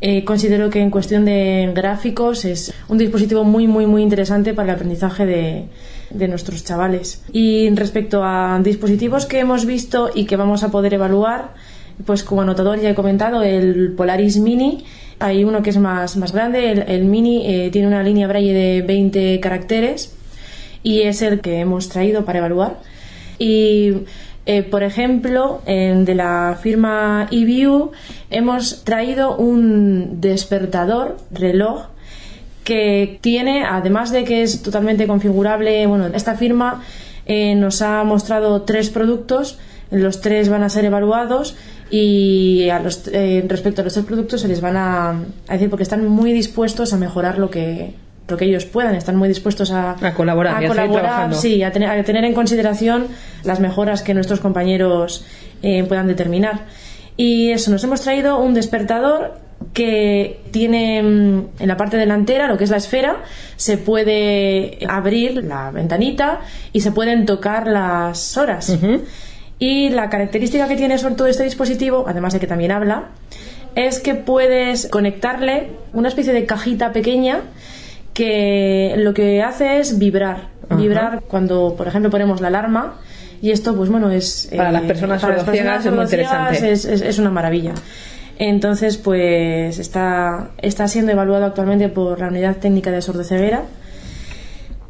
eh, 0.00 0.22
considero 0.22 0.70
que 0.70 0.80
en 0.80 0.90
cuestión 0.90 1.24
de 1.24 1.72
gráficos 1.74 2.44
es 2.44 2.72
un 2.86 2.98
dispositivo 2.98 3.42
muy, 3.42 3.66
muy, 3.66 3.86
muy 3.86 4.00
interesante 4.00 4.54
para 4.54 4.68
el 4.68 4.74
aprendizaje 4.76 5.26
de, 5.26 5.64
de 6.10 6.28
nuestros 6.28 6.64
chavales. 6.64 7.24
Y 7.32 7.68
respecto 7.70 8.22
a 8.22 8.60
dispositivos 8.62 9.26
que 9.26 9.40
hemos 9.40 9.66
visto 9.66 10.08
y 10.14 10.24
que 10.26 10.36
vamos 10.36 10.62
a 10.62 10.70
poder 10.70 10.94
evaluar, 10.94 11.54
pues 12.06 12.22
como 12.22 12.42
anotador 12.42 12.80
ya 12.80 12.90
he 12.90 12.94
comentado, 12.94 13.42
el 13.42 13.92
Polaris 13.96 14.38
Mini 14.38 14.84
hay 15.22 15.44
uno 15.44 15.62
que 15.62 15.70
es 15.70 15.78
más, 15.78 16.16
más 16.16 16.32
grande, 16.32 16.72
el, 16.72 17.04
Mini 17.04 17.46
eh, 17.46 17.70
tiene 17.70 17.86
una 17.88 18.02
línea 18.02 18.26
braille 18.26 18.52
de 18.52 18.82
20 18.82 19.40
caracteres 19.40 20.14
y 20.82 21.02
es 21.02 21.22
el 21.22 21.40
que 21.40 21.60
hemos 21.60 21.88
traído 21.88 22.24
para 22.24 22.38
evaluar. 22.38 22.80
Y, 23.38 23.92
eh, 24.46 24.62
por 24.64 24.82
ejemplo, 24.82 25.62
en, 25.66 26.04
de 26.04 26.16
la 26.16 26.58
firma 26.60 27.28
eView 27.30 27.92
hemos 28.30 28.82
traído 28.82 29.36
un 29.36 30.20
despertador, 30.20 31.16
reloj, 31.30 31.86
que 32.64 33.18
tiene, 33.20 33.64
además 33.64 34.12
de 34.12 34.24
que 34.24 34.42
es 34.42 34.62
totalmente 34.62 35.06
configurable, 35.06 35.86
bueno, 35.86 36.06
esta 36.06 36.34
firma 36.34 36.82
eh, 37.26 37.54
nos 37.54 37.82
ha 37.82 38.02
mostrado 38.04 38.62
tres 38.62 38.90
productos, 38.90 39.58
los 39.90 40.20
tres 40.20 40.48
van 40.48 40.62
a 40.62 40.68
ser 40.68 40.84
evaluados 40.84 41.56
y 41.94 42.70
a 42.70 42.78
los, 42.78 43.06
eh, 43.12 43.44
respecto 43.46 43.82
a 43.82 43.84
los 43.84 43.92
tres 43.92 44.06
productos 44.06 44.40
se 44.40 44.48
les 44.48 44.62
van 44.62 44.78
a, 44.78 45.10
a, 45.10 45.52
decir 45.52 45.68
porque 45.68 45.82
están 45.82 46.08
muy 46.08 46.32
dispuestos 46.32 46.94
a 46.94 46.96
mejorar 46.96 47.38
lo 47.38 47.50
que 47.50 47.94
lo 48.28 48.38
que 48.38 48.46
ellos 48.46 48.64
puedan, 48.64 48.94
están 48.94 49.16
muy 49.16 49.28
dispuestos 49.28 49.70
a, 49.72 49.96
a 50.00 50.14
colaborar, 50.14 50.64
a, 50.64 50.66
colaborar 50.66 51.34
sí, 51.34 51.62
a 51.62 51.70
tener, 51.70 51.90
a 51.90 52.02
tener, 52.02 52.24
en 52.24 52.32
consideración 52.32 53.08
las 53.44 53.60
mejoras 53.60 54.02
que 54.02 54.14
nuestros 54.14 54.40
compañeros 54.40 55.26
eh, 55.62 55.84
puedan 55.84 56.06
determinar. 56.06 56.60
Y 57.16 57.50
eso, 57.50 57.70
nos 57.70 57.84
hemos 57.84 58.00
traído 58.00 58.40
un 58.40 58.54
despertador 58.54 59.34
que 59.74 60.40
tiene 60.50 60.98
en 60.98 61.50
la 61.58 61.76
parte 61.76 61.98
delantera, 61.98 62.48
lo 62.48 62.56
que 62.56 62.64
es 62.64 62.70
la 62.70 62.78
esfera, 62.78 63.18
se 63.56 63.76
puede 63.76 64.78
abrir 64.88 65.44
la 65.44 65.70
ventanita 65.70 66.40
y 66.72 66.80
se 66.80 66.90
pueden 66.90 67.26
tocar 67.26 67.66
las 67.66 68.36
horas. 68.38 68.70
Uh 68.70 68.72
-huh. 68.72 69.00
Y 69.62 69.90
la 69.90 70.10
característica 70.10 70.66
que 70.66 70.74
tiene 70.74 70.98
sobre 70.98 71.14
todo 71.14 71.28
este 71.28 71.44
dispositivo, 71.44 72.04
además 72.08 72.32
de 72.32 72.40
que 72.40 72.48
también 72.48 72.72
habla, 72.72 73.10
es 73.76 74.00
que 74.00 74.16
puedes 74.16 74.88
conectarle 74.88 75.68
una 75.92 76.08
especie 76.08 76.32
de 76.32 76.46
cajita 76.46 76.92
pequeña 76.92 77.42
que 78.12 78.94
lo 78.96 79.14
que 79.14 79.40
hace 79.40 79.78
es 79.78 80.00
vibrar. 80.00 80.48
Ajá. 80.68 80.74
Vibrar 80.74 81.22
cuando, 81.28 81.76
por 81.78 81.86
ejemplo, 81.86 82.10
ponemos 82.10 82.40
la 82.40 82.48
alarma. 82.48 82.98
Y 83.40 83.52
esto, 83.52 83.76
pues 83.76 83.88
bueno, 83.88 84.10
es. 84.10 84.50
Para 84.50 84.70
eh, 84.70 84.72
las 84.72 84.82
personas 84.82 85.20
sordo-ciegas 85.20 85.86
es 85.86 85.92
muy 85.92 86.02
interesante. 86.02 86.72
Es, 86.72 86.84
es, 86.84 87.00
es, 87.00 87.18
una 87.20 87.30
maravilla. 87.30 87.74
Entonces, 88.40 88.96
pues 88.96 89.78
está, 89.78 90.50
está 90.58 90.88
siendo 90.88 91.12
evaluado 91.12 91.44
actualmente 91.44 91.88
por 91.88 92.18
la 92.18 92.26
Unidad 92.26 92.56
Técnica 92.56 92.90
de 92.90 93.00
Sordoceguera. 93.00 93.62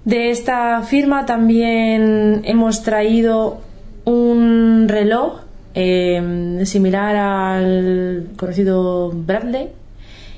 De 0.06 0.30
esta 0.30 0.80
firma 0.80 1.26
también 1.26 2.40
hemos 2.44 2.82
traído 2.82 3.60
un 4.04 4.86
reloj 4.88 5.40
eh, 5.74 6.62
similar 6.64 7.16
al 7.16 8.28
conocido 8.36 9.10
Bradley, 9.10 9.68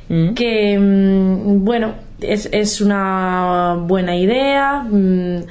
mm. 0.09 0.35
que, 0.35 0.79
mm, 0.79 1.65
bueno, 1.65 1.95
es, 2.21 2.49
es, 2.53 2.81
una 2.81 3.77
buena 3.81 4.17
idea. 4.17 4.83
Mm, 4.83 5.45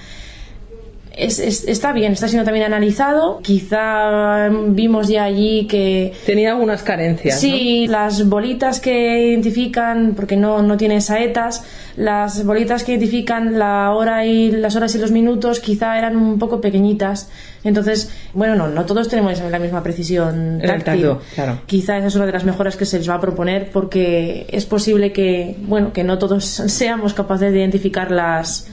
es, 1.15 1.39
es- 1.39 1.67
está 1.67 1.93
bien, 1.93 2.13
está 2.13 2.27
siendo 2.27 2.43
también 2.45 2.65
analizado. 2.65 3.39
Quizá 3.41 4.49
vimos 4.69 5.07
ya 5.07 5.23
allí 5.23 5.67
que 5.67 6.13
Tenía 6.25 6.51
algunas 6.51 6.83
carencias. 6.83 7.39
Sí, 7.39 7.87
las 7.87 8.27
bolitas 8.27 8.79
que 8.79 9.29
identifican, 9.29 10.13
porque 10.15 10.35
no, 10.37 10.61
no 10.61 10.77
tiene 10.77 11.01
saetas, 11.01 11.63
las 11.95 12.43
bolitas 12.45 12.83
que 12.83 12.93
identifican 12.93 13.59
la 13.59 13.91
hora 13.91 14.25
y 14.25 14.51
las 14.51 14.75
horas 14.75 14.95
y 14.95 14.97
los 14.97 15.11
minutos 15.11 15.59
quizá 15.59 15.97
eran 15.97 16.15
un 16.17 16.39
poco 16.39 16.59
pequeñitas. 16.61 17.29
Entonces, 17.63 18.09
bueno, 18.33 18.55
no, 18.55 18.67
no 18.67 18.85
todos 18.85 19.07
tenemos 19.07 19.39
la 19.39 19.59
misma 19.59 19.83
precisión 19.83 20.59
táctil. 20.65 20.83
tacto, 21.03 21.21
claro. 21.35 21.59
Quizá 21.65 21.97
esa 21.97 22.07
es 22.07 22.15
una 22.15 22.25
de 22.25 22.31
las 22.33 22.43
mejoras 22.43 22.75
que 22.75 22.85
se 22.85 22.97
les 22.97 23.09
va 23.09 23.15
a 23.15 23.21
proponer 23.21 23.69
porque 23.71 24.47
es 24.49 24.65
posible 24.65 25.11
que, 25.13 25.55
bueno, 25.61 25.93
que 25.93 26.03
no 26.03 26.17
todos 26.17 26.43
seamos 26.67 27.13
capaces 27.13 27.51
de 27.53 27.59
identificarlas 27.59 28.67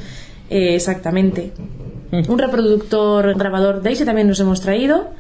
eh, 0.49 0.74
exactamente. 0.74 1.53
Un 2.12 2.38
reproductor 2.38 3.34
grabador 3.38 3.82
Daisy 3.82 4.04
también 4.04 4.26
nos 4.28 4.40
hemos 4.40 4.61
traído, 4.61 5.11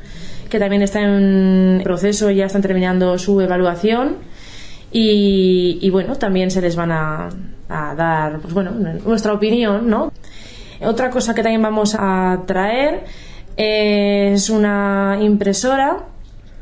que 0.48 0.58
también 0.58 0.82
está 0.82 1.00
en 1.02 1.80
proceso, 1.84 2.30
ya 2.30 2.46
están 2.46 2.62
terminando 2.62 3.16
su 3.18 3.40
evaluación. 3.40 4.16
Y, 4.92 5.78
y 5.80 5.90
bueno, 5.90 6.16
también 6.16 6.50
se 6.50 6.60
les 6.60 6.74
van 6.74 6.90
a, 6.90 7.28
a 7.68 7.94
dar, 7.94 8.40
pues 8.40 8.52
bueno, 8.52 8.72
nuestra 9.06 9.32
opinión, 9.32 9.88
¿no? 9.88 10.12
Otra 10.82 11.10
cosa 11.10 11.34
que 11.34 11.42
también 11.42 11.62
vamos 11.62 11.94
a 11.96 12.42
traer 12.46 13.04
es 13.56 14.50
una 14.50 15.18
impresora 15.20 15.98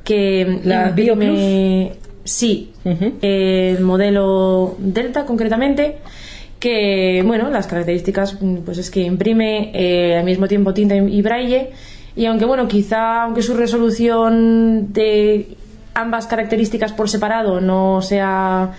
que 0.05 0.61
¿La 0.65 0.91
imprime- 0.91 1.93
Sí, 2.25 2.73
el 3.23 3.81
modelo 3.81 4.75
Delta 4.79 5.25
concretamente, 5.25 5.99
que 6.59 7.23
bueno, 7.25 7.51
las 7.51 7.67
características 7.67 8.41
mm, 8.41 8.59
pues 8.59 8.79
es 8.79 8.91
que 8.91 9.01
imprime 9.01 9.71
eh, 9.75 10.17
al 10.17 10.25
mismo 10.25 10.49
tiempo 10.49 10.75
tinta 10.75 10.97
y 10.97 11.23
braille 11.23 11.71
y 12.17 12.27
aunque 12.27 12.45
bueno, 12.45 12.67
quizá 12.67 13.23
aunque 13.23 13.43
su 13.43 13.55
resolución 13.55 14.93
de 14.93 15.49
ambas 15.95 16.27
características 16.27 16.93
por 16.93 17.09
separado 17.09 17.61
no 17.61 18.03
sea 18.03 18.73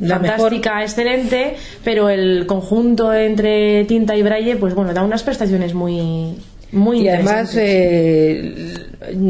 La 0.00 0.18
fantástica, 0.18 0.82
excelente, 0.82 1.56
pero 1.82 2.08
el 2.08 2.46
conjunto 2.46 3.12
entre 3.12 3.84
tinta 3.84 4.16
y 4.16 4.22
braille 4.22 4.56
pues 4.56 4.74
bueno, 4.74 4.92
da 4.94 5.02
unas 5.02 5.22
prestaciones 5.22 5.74
muy 5.74 6.36
muy 6.74 7.02
y 7.02 7.08
además, 7.08 7.56
eh, 7.56 8.74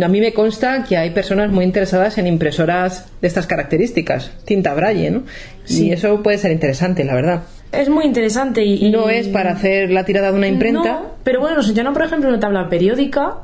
a 0.02 0.08
mí 0.08 0.20
me 0.20 0.32
consta 0.32 0.84
que 0.84 0.96
hay 0.96 1.10
personas 1.10 1.50
muy 1.50 1.64
interesadas 1.64 2.16
en 2.16 2.26
impresoras 2.26 3.06
de 3.20 3.28
estas 3.28 3.46
características, 3.46 4.30
tinta 4.46 4.72
braille, 4.72 5.10
¿no? 5.10 5.24
Sí. 5.64 5.88
Y 5.88 5.92
eso 5.92 6.22
puede 6.22 6.38
ser 6.38 6.52
interesante, 6.52 7.04
la 7.04 7.14
verdad. 7.14 7.42
Es 7.80 7.88
muy 7.88 8.04
interesante 8.04 8.64
y, 8.64 8.86
y- 8.86 8.90
No 8.90 9.08
es 9.08 9.28
para 9.28 9.52
hacer 9.52 9.90
la 9.90 10.04
tirada 10.04 10.30
de 10.32 10.38
una 10.38 10.48
imprenta. 10.48 10.82
No, 10.82 11.02
pero 11.22 11.40
bueno, 11.40 11.56
nos 11.56 11.66
enseñaron, 11.68 11.92
por 11.94 12.04
ejemplo, 12.04 12.28
una 12.28 12.40
tabla 12.40 12.68
periódica 12.68 13.38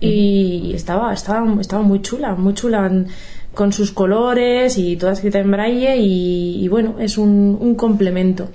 y 0.00 0.72
estaba, 0.74 1.12
estaba, 1.12 1.60
estaba 1.60 1.82
muy 1.82 2.00
chula, 2.02 2.34
muy 2.34 2.54
chula 2.54 2.90
con 3.54 3.72
sus 3.72 3.92
colores 3.92 4.78
y 4.78 4.96
toda 4.96 5.12
escrita 5.12 5.38
en 5.38 5.50
braille 5.50 5.96
y, 5.96 6.64
y 6.64 6.68
bueno, 6.68 6.96
es 6.98 7.18
un, 7.18 7.56
un 7.60 7.74
complemento. 7.76 8.48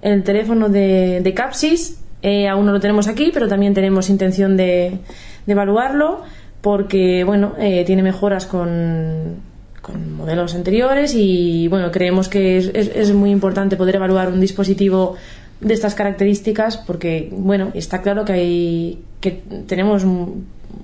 El 0.00 0.22
teléfono 0.22 0.68
de, 0.68 1.20
de 1.22 1.34
Capsis 1.34 1.98
eh, 2.22 2.48
aún 2.48 2.66
no 2.66 2.72
lo 2.72 2.80
tenemos 2.80 3.08
aquí, 3.08 3.30
pero 3.32 3.46
también 3.48 3.74
tenemos 3.74 4.08
intención 4.08 4.56
de, 4.56 4.98
de 5.46 5.52
evaluarlo 5.52 6.22
porque 6.60 7.24
bueno, 7.24 7.54
eh, 7.58 7.84
tiene 7.84 8.02
mejoras 8.02 8.46
con, 8.46 9.36
con 9.82 10.14
modelos 10.16 10.54
anteriores 10.54 11.12
y 11.14 11.68
bueno, 11.68 11.90
creemos 11.90 12.28
que 12.28 12.56
es, 12.56 12.70
es- 12.72 12.90
es 12.94 13.12
muy 13.12 13.30
importante 13.30 13.76
poder 13.76 13.96
evaluar 13.96 14.28
un 14.28 14.40
dispositivo 14.40 15.16
de 15.60 15.74
estas 15.74 15.94
características 15.94 16.76
porque 16.76 17.28
bueno, 17.32 17.70
está 17.74 18.00
claro 18.00 18.24
que 18.24 18.32
hay 18.32 18.98
que 19.20 19.42
tenemos 19.66 20.04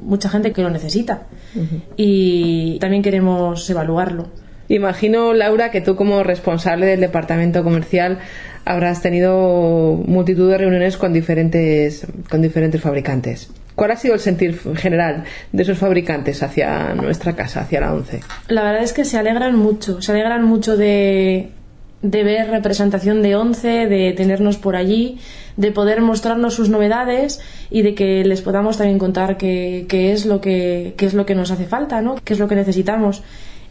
mucha 0.01 0.29
gente 0.29 0.53
que 0.53 0.63
lo 0.63 0.71
necesita 0.71 1.23
y 1.97 2.79
también 2.79 3.03
queremos 3.03 3.69
evaluarlo. 3.71 4.29
Imagino, 4.69 5.33
Laura, 5.33 5.71
que 5.71 5.81
tú 5.81 5.97
como 5.97 6.23
responsable 6.23 6.87
del 6.87 7.01
departamento 7.01 7.65
comercial 7.65 8.19
habrás 8.65 9.01
tenido 9.01 9.95
multitud 10.07 10.51
de 10.51 10.59
reuniones 10.59 10.97
con 10.99 11.13
diferentes, 11.13 12.07
con 12.31 12.43
diferentes 12.43 12.81
fabricantes. 12.81 13.51
¿Cuál 13.79 13.93
ha 13.93 13.97
sido 13.97 14.15
el 14.15 14.21
sentir 14.21 14.59
general 14.75 15.23
de 15.53 15.63
esos 15.63 15.79
fabricantes 15.79 16.43
hacia 16.43 16.95
nuestra 16.95 17.37
casa, 17.37 17.61
hacia 17.61 17.81
la 17.81 17.95
11? 17.95 18.23
La 18.49 18.65
verdad 18.65 18.83
es 18.83 18.93
que 18.93 19.05
se 19.05 19.19
alegran 19.19 19.55
mucho, 19.55 20.03
se 20.03 20.11
alegran 20.11 20.45
mucho 20.45 20.77
de, 20.77 21.51
de 22.03 22.25
ver 22.25 22.51
representación 22.51 23.23
de 23.23 23.37
ONCE, 23.37 23.87
de 23.87 24.13
tenernos 24.17 24.57
por 24.57 24.75
allí, 24.75 25.21
de 25.57 25.71
poder 25.71 26.01
mostrarnos 26.01 26.55
sus 26.55 26.71
novedades 26.71 27.41
y 27.71 27.83
de 27.83 27.95
que 27.95 28.25
les 28.25 28.43
podamos 28.43 28.79
también 28.79 28.99
contar 28.99 29.37
qué, 29.37 29.87
qué 29.89 30.11
es 30.11 30.27
lo 30.27 30.41
que 30.41 30.95
qué 30.97 31.07
es 31.07 31.15
lo 31.15 31.25
que 31.25 31.37
nos 31.37 31.53
hace 31.53 31.67
falta, 31.67 32.01
¿no? 32.01 32.17
qué 32.25 32.33
es 32.33 32.41
lo 32.41 32.49
que 32.49 32.57
necesitamos. 32.57 33.23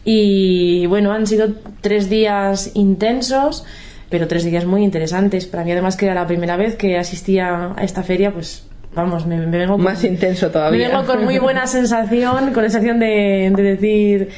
Y 0.06 0.86
bueno, 0.86 1.12
han 1.12 1.26
sido 1.26 1.52
tres 1.82 2.08
días 2.08 2.70
intensos, 2.72 3.66
pero 4.08 4.26
tres 4.26 4.44
días 4.44 4.64
muy 4.64 4.84
interesantes. 4.84 5.44
Para 5.44 5.64
mí, 5.64 5.72
además, 5.72 5.98
que 5.98 6.06
era 6.06 6.14
la 6.14 6.26
primera 6.26 6.56
vez 6.56 6.76
que 6.76 6.96
asistía 6.96 7.74
a 7.76 7.84
esta 7.84 8.02
feria, 8.02 8.32
pues 8.32 8.67
vamos, 8.98 9.26
me, 9.26 9.38
me 9.46 9.56
vengo 9.58 9.74
con- 9.76 9.84
Más 9.84 10.04
intenso 10.04 10.50
todavía. 10.50 10.88
me 10.88 10.92
vengo 10.94 11.06
con 11.06 11.24
muy 11.24 11.38
buena 11.38 11.66
sensación, 11.66 12.52
con 12.52 12.62
la 12.62 12.68
sensación 12.70 12.98
de, 13.00 13.52
de 13.56 13.62
decir 13.62 14.28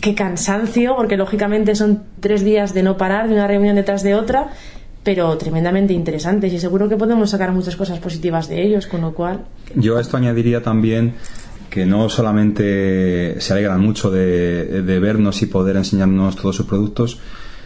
qué 0.00 0.14
cansancio, 0.14 0.94
porque 0.96 1.16
lógicamente 1.16 1.74
son 1.74 2.02
tres 2.20 2.44
días 2.44 2.74
de 2.74 2.82
no 2.84 2.96
parar, 2.96 3.26
de 3.28 3.34
una 3.34 3.46
reunión 3.48 3.74
detrás 3.74 4.02
de 4.02 4.14
otra, 4.14 4.48
pero 5.02 5.36
tremendamente 5.38 5.94
interesantes 5.94 6.52
y 6.52 6.58
seguro 6.60 6.88
que 6.88 6.96
podemos 6.96 7.30
sacar 7.30 7.50
muchas 7.52 7.74
cosas 7.76 7.98
positivas 7.98 8.48
de 8.48 8.62
ellos, 8.62 8.86
con 8.86 9.00
lo 9.00 9.14
cual 9.14 9.40
Yo 9.74 9.96
a 9.96 10.00
esto 10.00 10.16
añadiría 10.16 10.62
también 10.62 11.14
que 11.70 11.84
no 11.86 12.08
solamente 12.08 13.40
se 13.40 13.52
alegran 13.52 13.80
mucho 13.80 14.10
de, 14.10 14.82
de 14.82 14.98
vernos 15.00 15.40
y 15.42 15.46
poder 15.46 15.76
enseñarnos 15.76 16.36
todos 16.36 16.56
sus 16.56 16.66
productos, 16.66 17.20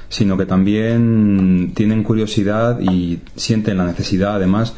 sino 0.08 0.36
que 0.36 0.44
también 0.46 1.72
tienen 1.74 2.02
curiosidad 2.02 2.78
y 2.80 3.20
sienten 3.36 3.78
la 3.78 3.84
necesidad, 3.86 4.34
además, 4.36 4.74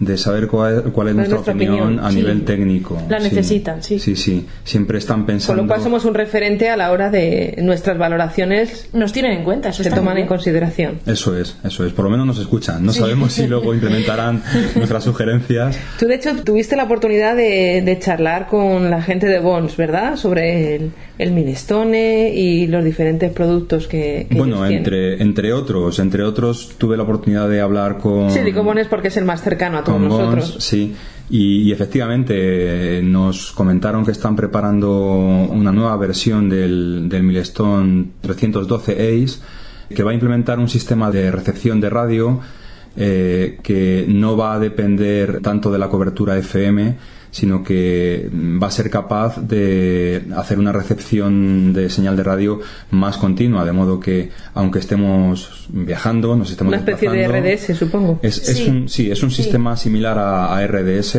de 0.00 0.16
saber 0.16 0.46
cuál, 0.46 0.84
cuál 0.92 1.08
es 1.08 1.14
nuestra, 1.16 1.34
nuestra 1.36 1.54
opinión, 1.54 1.80
opinión, 1.80 2.04
a 2.04 2.10
sí. 2.10 2.16
nivel 2.16 2.44
técnico. 2.44 3.02
La 3.08 3.18
necesitan, 3.18 3.82
sí. 3.82 3.98
Sí, 3.98 4.14
sí. 4.16 4.46
Siempre 4.64 4.98
están 4.98 5.18
Con 5.18 5.26
pensando. 5.26 5.62
lo 5.62 5.68
cual 5.68 5.80
somos 5.82 6.04
un 6.04 6.14
referente 6.14 6.68
a 6.70 6.76
la 6.76 6.92
hora 6.92 7.10
de 7.10 7.56
nuestras 7.62 7.98
valoraciones. 7.98 8.88
nos 8.92 9.12
tienen 9.12 9.32
en 9.32 9.44
cuenta, 9.44 9.70
eso 9.70 9.82
se 9.82 9.90
toman 9.90 10.18
en 10.18 10.26
consideración. 10.26 11.00
Eso 11.06 11.36
es, 11.36 11.56
eso 11.64 11.84
es. 11.84 11.92
Por 11.92 12.04
lo 12.04 12.10
menos 12.10 12.26
nos 12.26 12.38
escuchan. 12.38 12.84
No 12.84 12.92
Sí. 12.92 13.00
sabemos 13.00 13.32
si 13.32 13.46
luego 13.46 13.74
implementarán 13.78 14.42
nuestras 14.76 15.04
sugerencias. 15.04 15.76
Tú, 15.98 16.06
de 16.06 16.14
hecho, 16.14 16.34
tuviste 16.44 16.76
la 16.76 16.84
oportunidad 16.84 17.34
de, 17.36 17.82
de 17.84 17.98
charlar 17.98 18.46
con 18.46 18.90
la 18.90 19.02
gente 19.02 19.26
de 19.26 19.40
Bons, 19.40 19.76
¿verdad? 19.76 20.16
Sobre 20.16 20.76
el, 20.76 20.90
el 21.18 21.32
Minestone 21.32 22.32
y 22.34 22.66
los 22.68 22.84
diferentes 22.84 23.32
productos 23.32 23.88
que, 23.88 24.26
que 24.30 24.38
Bueno, 24.38 24.64
ellos 24.64 24.78
entre, 24.78 25.20
entre 25.22 25.52
otros, 25.52 25.98
entre 25.98 26.22
otros 26.22 26.74
tuve 26.78 26.96
la 26.96 27.02
oportunidad 27.02 27.48
de 27.48 27.60
hablar 27.60 27.98
con... 27.98 28.30
Sí, 28.30 28.40
digo 28.40 28.62
Bons 28.62 28.86
porque 28.88 29.08
es 29.08 29.16
el 29.16 29.24
más 29.24 29.42
cercano 29.42 29.78
a 29.78 29.84
todos 29.84 29.98
con 29.98 30.08
nosotros. 30.08 30.52
Bons, 30.52 30.64
sí. 30.64 30.94
Y, 31.30 31.62
y 31.62 31.72
efectivamente 31.72 32.34
eh, 32.98 33.02
nos 33.02 33.52
comentaron 33.52 34.04
que 34.04 34.12
están 34.12 34.36
preparando 34.36 34.90
una 35.50 35.72
nueva 35.72 35.96
versión 35.96 36.48
del, 36.48 37.08
del 37.08 37.22
Milestone 37.22 38.06
312 38.22 38.92
Ace 38.92 39.40
que 39.94 40.02
va 40.02 40.12
a 40.12 40.14
implementar 40.14 40.58
un 40.58 40.68
sistema 40.68 41.10
de 41.10 41.30
recepción 41.30 41.80
de 41.80 41.90
radio 41.90 42.40
eh, 42.96 43.58
que 43.62 44.06
no 44.08 44.36
va 44.36 44.54
a 44.54 44.58
depender 44.58 45.40
tanto 45.40 45.70
de 45.70 45.78
la 45.78 45.88
cobertura 45.88 46.36
FM 46.36 46.96
sino 47.30 47.62
que 47.62 48.28
va 48.32 48.68
a 48.68 48.70
ser 48.70 48.88
capaz 48.90 49.38
de 49.40 50.24
hacer 50.36 50.58
una 50.58 50.72
recepción 50.72 51.72
de 51.72 51.90
señal 51.90 52.16
de 52.16 52.22
radio 52.22 52.60
más 52.90 53.16
continua, 53.18 53.64
de 53.64 53.72
modo 53.72 54.00
que 54.00 54.30
aunque 54.54 54.78
estemos 54.78 55.66
viajando, 55.68 56.36
nos 56.36 56.50
estemos 56.50 56.70
Una 56.72 56.78
especie 56.78 57.10
de 57.10 57.28
RDS, 57.28 57.74
supongo. 57.76 58.18
es, 58.22 58.48
es 58.48 58.56
Sí. 58.58 58.68
un, 58.70 58.88
sí, 58.88 59.10
es 59.10 59.22
un 59.22 59.30
Sí. 59.30 59.42
sistema 59.42 59.76
similar 59.76 60.18
a, 60.18 60.56
a 60.56 60.66
RDS, 60.66 61.18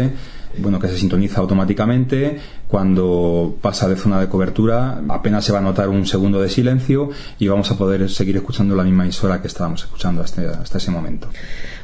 bueno, 0.58 0.80
que 0.80 0.88
se 0.88 0.98
sintoniza 0.98 1.42
automáticamente. 1.42 2.40
Cuando 2.68 3.58
pasa 3.62 3.88
de 3.88 3.96
zona 3.96 4.20
de 4.20 4.28
cobertura, 4.28 5.02
apenas 5.10 5.44
se 5.44 5.52
va 5.52 5.58
a 5.58 5.62
notar 5.62 5.90
un 5.90 6.06
segundo 6.06 6.40
de 6.40 6.50
silencio 6.50 7.10
y 7.40 7.48
vamos 7.48 7.72
a 7.72 7.78
poder 7.78 8.10
seguir 8.10 8.38
escuchando 8.38 8.76
la 8.76 8.84
misma 8.84 9.04
emisora 9.04 9.42
que 9.42 9.48
estábamos 9.48 9.84
escuchando 9.84 10.22
hasta, 10.22 10.78
ese 10.78 10.92
momento. 10.92 11.30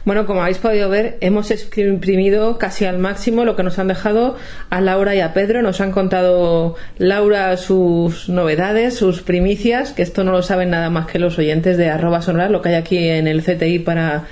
Bueno, 0.04 0.28
como 0.28 0.42
habéis 0.42 0.60
podido 0.60 0.88
ver, 0.88 1.18
hemos 1.22 1.52
imprimido 1.78 2.60
casi 2.60 2.86
al 2.86 3.00
máximo 3.00 3.46
lo 3.46 3.56
que 3.56 3.64
nos 3.64 3.80
han 3.80 3.88
dejado 3.88 4.36
a 4.70 4.80
Laura 4.80 5.16
y 5.16 5.22
a 5.22 5.34
Pedro. 5.34 5.64
Nos 5.64 5.82
han 5.82 5.92
contado 5.92 6.76
Laura 7.00 7.58
sus 7.58 8.30
novedades, 8.30 8.96
sus 8.96 9.24
primicias, 9.24 9.92
que 9.92 10.04
esto 10.04 10.24
no 10.24 10.32
lo 10.32 10.44
saben 10.44 10.70
nada 10.70 10.92
más 10.92 11.08
que 11.08 11.18
los 11.18 11.40
oyentes 11.40 11.78
de 11.78 11.90
arroba 11.90 12.22
sonorar, 12.22 12.52
lo 12.52 12.62
que 12.62 12.70
hay 12.70 12.76
aquí 12.76 12.98
en 13.00 13.28
el 13.28 13.42
CTI 13.42 13.80
para 13.80 14.26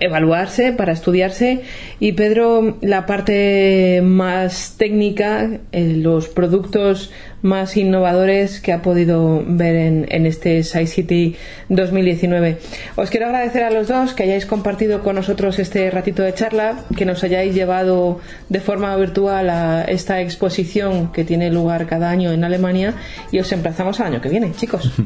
evaluarse, 0.00 0.72
para 0.72 0.92
estudiarse. 0.92 1.62
Y 2.00 2.12
Pedro, 2.12 2.78
la 2.80 3.06
parte 3.06 4.00
más 4.04 4.76
técnica, 4.78 5.60
eh, 5.72 5.94
los 5.96 6.28
productos 6.28 7.10
más 7.42 7.76
innovadores 7.76 8.60
que 8.60 8.72
ha 8.72 8.82
podido 8.82 9.42
ver 9.46 9.74
en, 9.74 10.06
en 10.08 10.26
este 10.26 10.62
SciCity 10.62 11.36
2019. 11.68 12.58
Os 12.96 13.10
quiero 13.10 13.26
agradecer 13.26 13.64
a 13.64 13.70
los 13.70 13.88
dos 13.88 14.14
que 14.14 14.22
hayáis 14.22 14.46
compartido 14.46 15.02
con 15.02 15.16
nosotros 15.16 15.58
este 15.58 15.90
ratito 15.90 16.22
de 16.22 16.34
charla, 16.34 16.84
que 16.96 17.04
nos 17.04 17.22
hayáis 17.24 17.54
llevado 17.54 18.20
de 18.48 18.60
forma 18.60 18.96
virtual 18.96 19.50
a 19.50 19.82
esta 19.84 20.20
exposición 20.20 21.12
que 21.12 21.24
tiene 21.24 21.50
lugar 21.50 21.86
cada 21.86 22.10
año 22.10 22.32
en 22.32 22.44
Alemania 22.44 22.94
y 23.30 23.38
os 23.38 23.50
emplazamos 23.52 24.00
al 24.00 24.08
año 24.08 24.20
que 24.20 24.28
viene, 24.28 24.52
chicos. 24.52 24.92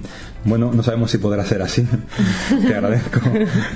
Bueno, 0.46 0.70
no 0.72 0.80
sabemos 0.80 1.10
si 1.10 1.18
podrá 1.18 1.44
ser 1.44 1.60
así. 1.60 1.84
te 2.68 2.72
agradezco, 2.72 3.18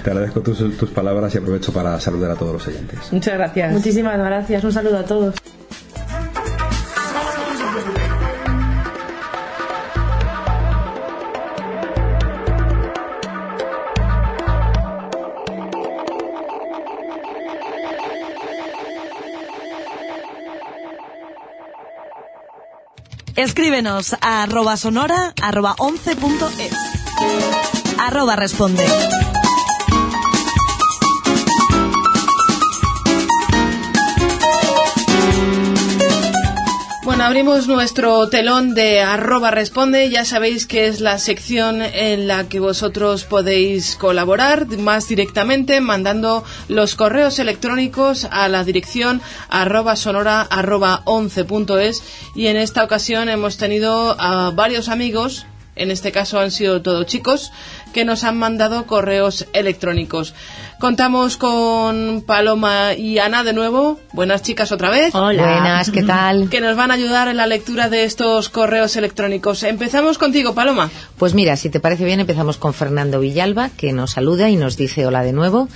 te 0.04 0.10
agradezco 0.10 0.40
tus, 0.40 0.58
tus 0.76 0.90
palabras 0.90 1.34
y 1.34 1.38
aprovecho 1.38 1.72
para 1.72 1.98
saludar 1.98 2.30
a 2.30 2.36
todos 2.36 2.52
los 2.52 2.68
oyentes. 2.68 3.12
Muchas 3.12 3.34
gracias. 3.34 3.72
Muchísimas 3.72 4.16
gracias. 4.16 4.62
Un 4.62 4.72
saludo 4.72 4.98
a 4.98 5.04
todos. 5.04 5.34
Escríbenos 23.40 24.14
a 24.20 24.42
arroba 24.42 24.76
sonora 24.76 25.32
arroba 25.40 25.74
11.es. 25.78 26.74
Arroba 27.98 28.36
responde. 28.36 28.84
Abrimos 37.22 37.68
nuestro 37.68 38.28
telón 38.30 38.74
de 38.74 39.02
arroba 39.02 39.50
responde. 39.50 40.08
Ya 40.08 40.24
sabéis 40.24 40.66
que 40.66 40.86
es 40.86 41.00
la 41.00 41.18
sección 41.18 41.82
en 41.82 42.26
la 42.26 42.48
que 42.48 42.60
vosotros 42.60 43.24
podéis 43.24 43.94
colaborar 43.96 44.66
más 44.78 45.06
directamente 45.06 45.82
mandando 45.82 46.44
los 46.68 46.94
correos 46.94 47.38
electrónicos 47.38 48.26
a 48.30 48.48
la 48.48 48.64
dirección 48.64 49.20
arroba 49.50 49.96
sonora 49.96 50.40
arroba 50.40 51.02
11.es 51.04 52.02
y 52.34 52.46
en 52.46 52.56
esta 52.56 52.82
ocasión 52.82 53.28
hemos 53.28 53.58
tenido 53.58 54.16
a 54.18 54.50
varios 54.50 54.88
amigos 54.88 55.44
en 55.76 55.90
este 55.90 56.12
caso 56.12 56.38
han 56.38 56.50
sido 56.50 56.82
todos 56.82 57.06
chicos, 57.06 57.52
que 57.94 58.04
nos 58.04 58.24
han 58.24 58.36
mandado 58.36 58.86
correos 58.86 59.46
electrónicos. 59.54 60.34
Contamos 60.80 61.36
con 61.36 62.24
Paloma 62.26 62.94
y 62.94 63.18
Ana 63.18 63.44
de 63.44 63.52
nuevo. 63.52 64.00
Buenas 64.14 64.40
chicas 64.40 64.72
otra 64.72 64.88
vez. 64.88 65.14
Hola. 65.14 65.42
Buenas, 65.42 65.90
¿qué 65.90 66.02
tal? 66.02 66.48
Que 66.48 66.62
nos 66.62 66.74
van 66.74 66.90
a 66.90 66.94
ayudar 66.94 67.28
en 67.28 67.36
la 67.36 67.46
lectura 67.46 67.90
de 67.90 68.04
estos 68.04 68.48
correos 68.48 68.96
electrónicos. 68.96 69.62
Empezamos 69.62 70.16
contigo, 70.16 70.54
Paloma. 70.54 70.90
Pues 71.18 71.34
mira, 71.34 71.56
si 71.56 71.68
te 71.68 71.80
parece 71.80 72.06
bien, 72.06 72.20
empezamos 72.20 72.56
con 72.56 72.72
Fernando 72.72 73.20
Villalba, 73.20 73.68
que 73.68 73.92
nos 73.92 74.12
saluda 74.12 74.48
y 74.48 74.56
nos 74.56 74.78
dice 74.78 75.04
hola 75.04 75.22
de 75.22 75.34
nuevo. 75.34 75.68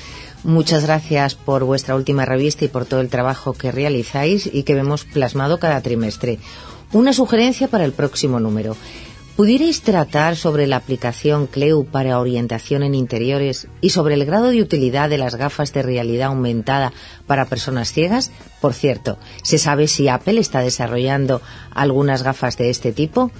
Muchas 0.43 0.85
gracias 0.85 1.35
por 1.35 1.65
vuestra 1.65 1.97
última 1.97 2.25
revista 2.25 2.65
y 2.65 2.69
por 2.69 2.87
todo 2.87 3.01
el 3.03 3.11
trabajo 3.11 3.53
que 3.53 3.73
realizáis 3.73 4.49
y 4.51 4.63
que 4.63 4.75
vemos 4.75 5.05
plasmado 5.05 5.59
cada 5.59 5.83
trimestre. 5.83 6.39
Una 6.93 7.13
sugerencia 7.13 7.69
para 7.69 7.85
el 7.85 7.93
próximo 7.93 8.41
número. 8.41 8.75
¿Pudierais 9.37 9.83
tratar 9.83 10.37
sobre 10.37 10.69
la 10.69 10.77
aplicación 10.77 11.49
CLEU 11.49 11.87
para 11.87 12.21
orientación 12.21 12.85
en 12.85 12.95
interiores 12.95 13.67
y 13.81 13.91
sobre 13.91 14.15
el 14.15 14.25
grado 14.25 14.51
de 14.51 14.63
utilidad 14.63 15.11
de 15.11 15.19
las 15.19 15.35
gafas 15.35 15.73
de 15.73 15.83
realidad 15.83 16.29
aumentada 16.29 16.93
para 17.27 17.47
personas 17.47 17.91
ciegas? 17.93 18.31
Por 18.61 18.75
cierto, 18.75 19.19
¿se 19.43 19.59
sabe 19.59 19.89
si 19.89 20.07
Apple 20.07 20.39
está 20.39 20.61
desarrollando 20.61 21.43
algunas 21.73 22.23
gafas 22.23 22.57
de 22.59 22.71
este 22.71 22.93
tipo? 22.93 23.33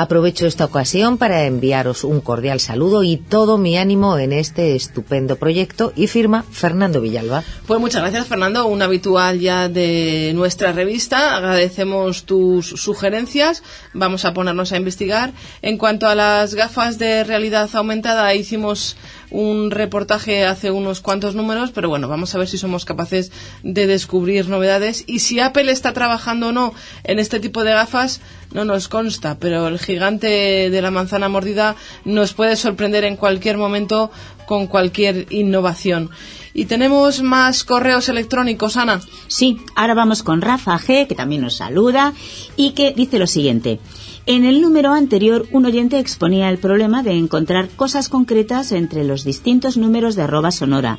Aprovecho 0.00 0.46
esta 0.46 0.64
ocasión 0.64 1.18
para 1.18 1.44
enviaros 1.44 2.04
un 2.04 2.22
cordial 2.22 2.58
saludo 2.58 3.02
y 3.02 3.18
todo 3.18 3.58
mi 3.58 3.76
ánimo 3.76 4.16
en 4.16 4.32
este 4.32 4.74
estupendo 4.74 5.36
proyecto 5.36 5.92
y 5.94 6.06
firma 6.06 6.42
Fernando 6.50 7.02
Villalba. 7.02 7.44
Pues 7.66 7.78
muchas 7.80 8.00
gracias 8.00 8.26
Fernando, 8.26 8.64
un 8.64 8.80
habitual 8.80 9.40
ya 9.40 9.68
de 9.68 10.32
nuestra 10.34 10.72
revista. 10.72 11.36
Agradecemos 11.36 12.24
tus 12.24 12.66
sugerencias, 12.66 13.62
vamos 13.92 14.24
a 14.24 14.32
ponernos 14.32 14.72
a 14.72 14.78
investigar. 14.78 15.34
En 15.60 15.76
cuanto 15.76 16.06
a 16.06 16.14
las 16.14 16.54
gafas 16.54 16.96
de 16.96 17.22
realidad 17.22 17.68
aumentada, 17.74 18.34
hicimos 18.34 18.96
un 19.30 19.70
reportaje 19.70 20.44
hace 20.44 20.70
unos 20.70 21.00
cuantos 21.00 21.34
números, 21.34 21.70
pero 21.72 21.88
bueno, 21.88 22.08
vamos 22.08 22.34
a 22.34 22.38
ver 22.38 22.48
si 22.48 22.58
somos 22.58 22.84
capaces 22.84 23.30
de 23.62 23.86
descubrir 23.86 24.48
novedades. 24.48 25.04
Y 25.06 25.20
si 25.20 25.40
Apple 25.40 25.70
está 25.70 25.92
trabajando 25.92 26.48
o 26.48 26.52
no 26.52 26.74
en 27.04 27.18
este 27.18 27.40
tipo 27.40 27.64
de 27.64 27.72
gafas, 27.72 28.20
no 28.52 28.64
nos 28.64 28.88
consta, 28.88 29.38
pero 29.38 29.68
el 29.68 29.78
gigante 29.78 30.70
de 30.70 30.82
la 30.82 30.90
manzana 30.90 31.28
mordida 31.28 31.76
nos 32.04 32.34
puede 32.34 32.56
sorprender 32.56 33.04
en 33.04 33.16
cualquier 33.16 33.56
momento 33.56 34.10
con 34.46 34.66
cualquier 34.66 35.26
innovación. 35.30 36.10
Y 36.52 36.64
tenemos 36.64 37.22
más 37.22 37.62
correos 37.62 38.08
electrónicos, 38.08 38.76
Ana. 38.76 39.00
Sí, 39.28 39.58
ahora 39.76 39.94
vamos 39.94 40.24
con 40.24 40.40
Rafa 40.40 40.76
G, 40.78 41.06
que 41.06 41.14
también 41.14 41.42
nos 41.42 41.56
saluda 41.56 42.12
y 42.56 42.72
que 42.72 42.92
dice 42.92 43.20
lo 43.20 43.28
siguiente. 43.28 43.78
En 44.26 44.44
el 44.44 44.60
número 44.60 44.92
anterior, 44.92 45.46
un 45.50 45.64
oyente 45.64 45.98
exponía 45.98 46.50
el 46.50 46.58
problema 46.58 47.02
de 47.02 47.12
encontrar 47.12 47.68
cosas 47.70 48.08
concretas 48.08 48.70
entre 48.70 49.04
los 49.04 49.24
distintos 49.24 49.76
números 49.76 50.14
de 50.14 50.22
arroba 50.22 50.50
sonora. 50.50 50.98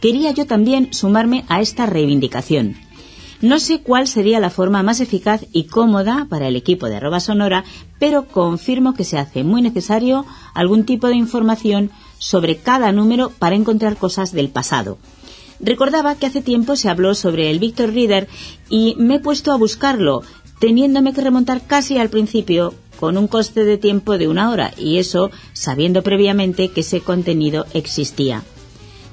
Quería 0.00 0.30
yo 0.30 0.46
también 0.46 0.92
sumarme 0.92 1.44
a 1.48 1.60
esta 1.60 1.86
reivindicación. 1.86 2.76
No 3.42 3.58
sé 3.58 3.80
cuál 3.80 4.06
sería 4.06 4.38
la 4.38 4.50
forma 4.50 4.82
más 4.82 5.00
eficaz 5.00 5.46
y 5.52 5.64
cómoda 5.64 6.26
para 6.30 6.46
el 6.46 6.56
equipo 6.56 6.88
de 6.88 6.96
arroba 6.96 7.20
sonora, 7.20 7.64
pero 7.98 8.26
confirmo 8.26 8.94
que 8.94 9.04
se 9.04 9.18
hace 9.18 9.44
muy 9.44 9.62
necesario 9.62 10.24
algún 10.54 10.84
tipo 10.84 11.08
de 11.08 11.16
información 11.16 11.90
sobre 12.18 12.58
cada 12.58 12.92
número 12.92 13.30
para 13.30 13.56
encontrar 13.56 13.96
cosas 13.96 14.32
del 14.32 14.48
pasado. 14.48 14.98
Recordaba 15.58 16.14
que 16.14 16.26
hace 16.26 16.40
tiempo 16.40 16.76
se 16.76 16.88
habló 16.88 17.14
sobre 17.14 17.50
el 17.50 17.58
Victor 17.58 17.92
Reader 17.92 18.28
y 18.70 18.94
me 18.98 19.16
he 19.16 19.20
puesto 19.20 19.52
a 19.52 19.56
buscarlo 19.56 20.22
teniéndome 20.60 21.12
que 21.12 21.22
remontar 21.22 21.66
casi 21.66 21.98
al 21.98 22.10
principio 22.10 22.74
con 23.00 23.16
un 23.16 23.26
coste 23.26 23.64
de 23.64 23.78
tiempo 23.78 24.18
de 24.18 24.28
una 24.28 24.50
hora 24.50 24.72
y 24.78 24.98
eso 24.98 25.30
sabiendo 25.54 26.02
previamente 26.02 26.68
que 26.68 26.82
ese 26.82 27.00
contenido 27.00 27.66
existía. 27.74 28.44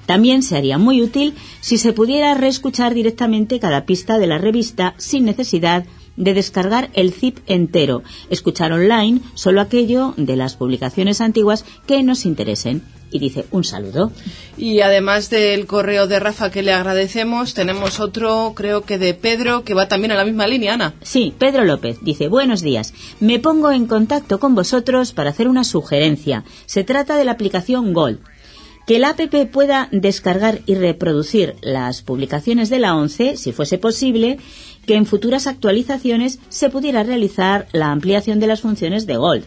También 0.05 0.43
se 0.43 0.55
haría 0.57 0.77
muy 0.77 1.01
útil 1.01 1.33
si 1.61 1.77
se 1.77 1.93
pudiera 1.93 2.33
reescuchar 2.33 2.93
directamente 2.93 3.59
cada 3.59 3.85
pista 3.85 4.19
de 4.19 4.27
la 4.27 4.37
revista 4.37 4.93
sin 4.97 5.25
necesidad 5.25 5.85
de 6.17 6.33
descargar 6.33 6.89
el 6.93 7.13
zip 7.13 7.39
entero, 7.47 8.03
escuchar 8.29 8.73
online 8.73 9.21
solo 9.33 9.61
aquello 9.61 10.13
de 10.17 10.35
las 10.35 10.55
publicaciones 10.55 11.21
antiguas 11.21 11.63
que 11.85 12.03
nos 12.03 12.25
interesen 12.25 12.83
y 13.11 13.19
dice 13.19 13.45
un 13.51 13.63
saludo. 13.63 14.11
Y 14.57 14.81
además 14.81 15.29
del 15.29 15.65
correo 15.65 16.07
de 16.07 16.19
Rafa 16.19 16.51
que 16.51 16.63
le 16.63 16.73
agradecemos, 16.73 17.53
tenemos 17.53 17.99
otro, 17.99 18.53
creo 18.55 18.81
que 18.81 18.97
de 18.97 19.13
Pedro, 19.13 19.63
que 19.63 19.73
va 19.73 19.87
también 19.87 20.11
a 20.11 20.15
la 20.15 20.25
misma 20.25 20.47
línea, 20.47 20.73
Ana. 20.73 20.93
Sí, 21.01 21.33
Pedro 21.37 21.63
López 21.63 21.99
dice, 22.01 22.27
buenos 22.27 22.61
días, 22.61 22.93
me 23.19 23.39
pongo 23.39 23.71
en 23.71 23.87
contacto 23.87 24.39
con 24.39 24.55
vosotros 24.55 25.13
para 25.13 25.29
hacer 25.29 25.47
una 25.47 25.63
sugerencia. 25.63 26.43
Se 26.65 26.83
trata 26.83 27.17
de 27.17 27.25
la 27.25 27.33
aplicación 27.33 27.93
Gold. 27.93 28.19
Que 28.87 28.99
la 28.99 29.09
app 29.09 29.19
pueda 29.51 29.89
descargar 29.91 30.61
y 30.65 30.75
reproducir 30.75 31.55
las 31.61 32.01
publicaciones 32.01 32.69
de 32.69 32.79
la 32.79 32.95
ONCE, 32.95 33.35
si 33.35 33.51
fuese 33.51 33.77
posible, 33.77 34.37
que 34.85 34.95
en 34.95 35.05
futuras 35.05 35.45
actualizaciones 35.45 36.39
se 36.47 36.69
pudiera 36.69 37.03
realizar 37.03 37.67
la 37.73 37.91
ampliación 37.91 38.39
de 38.39 38.47
las 38.47 38.61
funciones 38.61 39.05
de 39.05 39.17
Gold. 39.17 39.43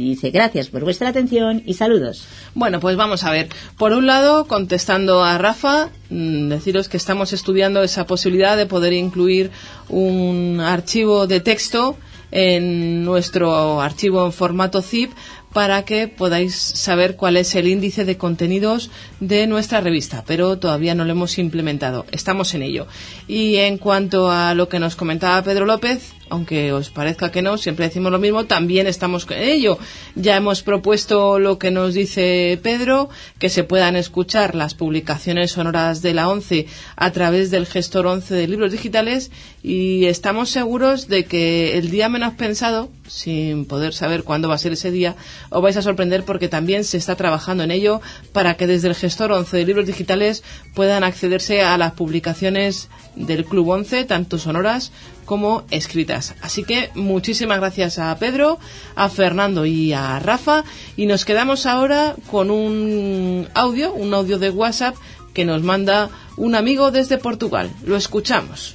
Y 0.00 0.04
dice, 0.10 0.30
gracias 0.30 0.68
por 0.68 0.82
vuestra 0.82 1.10
atención 1.10 1.62
y 1.66 1.74
saludos. 1.74 2.24
Bueno, 2.54 2.80
pues 2.80 2.96
vamos 2.96 3.22
a 3.24 3.30
ver. 3.30 3.50
Por 3.76 3.92
un 3.92 4.06
lado, 4.06 4.46
contestando 4.46 5.22
a 5.22 5.36
Rafa, 5.36 5.90
mm, 6.08 6.48
deciros 6.48 6.88
que 6.88 6.96
estamos 6.96 7.34
estudiando 7.34 7.82
esa 7.82 8.06
posibilidad 8.06 8.56
de 8.56 8.64
poder 8.64 8.94
incluir 8.94 9.50
un 9.90 10.58
archivo 10.58 11.26
de 11.26 11.40
texto 11.40 11.98
en 12.30 13.04
nuestro 13.04 13.82
archivo 13.82 14.24
en 14.24 14.32
formato 14.32 14.80
zip 14.80 15.10
para 15.52 15.84
que 15.84 16.08
podáis 16.08 16.54
saber 16.54 17.16
cuál 17.16 17.36
es 17.36 17.54
el 17.54 17.68
índice 17.68 18.06
de 18.06 18.16
contenidos 18.16 18.90
de 19.18 19.46
nuestra 19.46 19.82
revista, 19.82 20.24
pero 20.26 20.58
todavía 20.58 20.94
no 20.94 21.04
lo 21.04 21.10
hemos 21.10 21.38
implementado. 21.38 22.06
Estamos 22.10 22.54
en 22.54 22.62
ello. 22.62 22.86
Y 23.28 23.56
en 23.56 23.76
cuanto 23.76 24.30
a 24.30 24.54
lo 24.54 24.70
que 24.70 24.78
nos 24.78 24.96
comentaba 24.96 25.42
Pedro 25.42 25.66
López, 25.66 26.14
aunque 26.30 26.72
os 26.72 26.90
parezca 26.90 27.30
que 27.30 27.42
no, 27.42 27.58
siempre 27.58 27.86
decimos 27.86 28.12
lo 28.12 28.18
mismo, 28.18 28.46
también 28.46 28.86
estamos 28.86 29.26
en 29.30 29.42
ello. 29.42 29.78
Ya 30.14 30.36
hemos 30.36 30.62
propuesto 30.62 31.38
lo 31.38 31.58
que 31.58 31.70
nos 31.70 31.94
dice 31.94 32.58
Pedro, 32.62 33.08
que 33.38 33.48
se 33.48 33.64
puedan 33.64 33.96
escuchar 33.96 34.54
las 34.54 34.74
publicaciones 34.74 35.52
sonoras 35.52 36.02
de 36.02 36.14
la 36.14 36.28
ONCE 36.28 36.66
a 36.96 37.10
través 37.10 37.50
del 37.50 37.66
gestor 37.66 38.06
ONCE 38.06 38.34
de 38.34 38.48
libros 38.48 38.72
digitales 38.72 39.30
y 39.62 40.06
estamos 40.06 40.50
seguros 40.50 41.08
de 41.08 41.24
que 41.24 41.76
el 41.76 41.90
día 41.90 42.08
menos 42.08 42.34
pensado, 42.34 42.88
sin 43.06 43.66
poder 43.66 43.92
saber 43.92 44.24
cuándo 44.24 44.48
va 44.48 44.54
a 44.54 44.58
ser 44.58 44.72
ese 44.72 44.90
día, 44.90 45.16
os 45.50 45.60
vais 45.62 45.76
a 45.76 45.82
sorprender 45.82 46.24
porque 46.24 46.48
también 46.48 46.84
se 46.84 46.96
está 46.96 47.16
trabajando 47.16 47.64
en 47.64 47.70
ello 47.70 48.00
para 48.32 48.54
que 48.54 48.66
desde 48.66 48.88
el 48.88 48.94
gestor 48.94 49.32
ONCE 49.32 49.56
de 49.56 49.66
libros 49.66 49.86
digitales 49.86 50.44
puedan 50.74 51.04
accederse 51.04 51.62
a 51.62 51.76
las 51.76 51.92
publicaciones 51.92 52.88
del 53.16 53.44
Club 53.44 53.68
11, 53.68 54.04
tanto 54.04 54.38
sonoras 54.38 54.92
como 55.30 55.62
escritas. 55.70 56.34
Así 56.42 56.64
que 56.64 56.90
muchísimas 56.96 57.60
gracias 57.60 58.00
a 58.00 58.18
Pedro, 58.18 58.58
a 58.96 59.08
Fernando 59.08 59.64
y 59.64 59.92
a 59.92 60.18
Rafa 60.18 60.64
y 60.96 61.06
nos 61.06 61.24
quedamos 61.24 61.66
ahora 61.66 62.16
con 62.32 62.50
un 62.50 63.46
audio, 63.54 63.94
un 63.94 64.12
audio 64.12 64.40
de 64.40 64.50
WhatsApp 64.50 64.96
que 65.32 65.44
nos 65.44 65.62
manda 65.62 66.10
un 66.36 66.56
amigo 66.56 66.90
desde 66.90 67.16
Portugal. 67.16 67.70
Lo 67.86 67.94
escuchamos. 67.94 68.74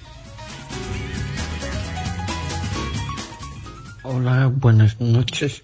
Hola, 4.03 4.48
buenas 4.48 5.02
noches. 5.02 5.61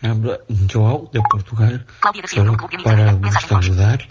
Habla 0.00 0.38
Joao 0.72 1.10
de 1.12 1.20
Portugal. 1.28 1.86
Solo 2.32 2.56
para 2.84 3.18
saludar 3.48 4.06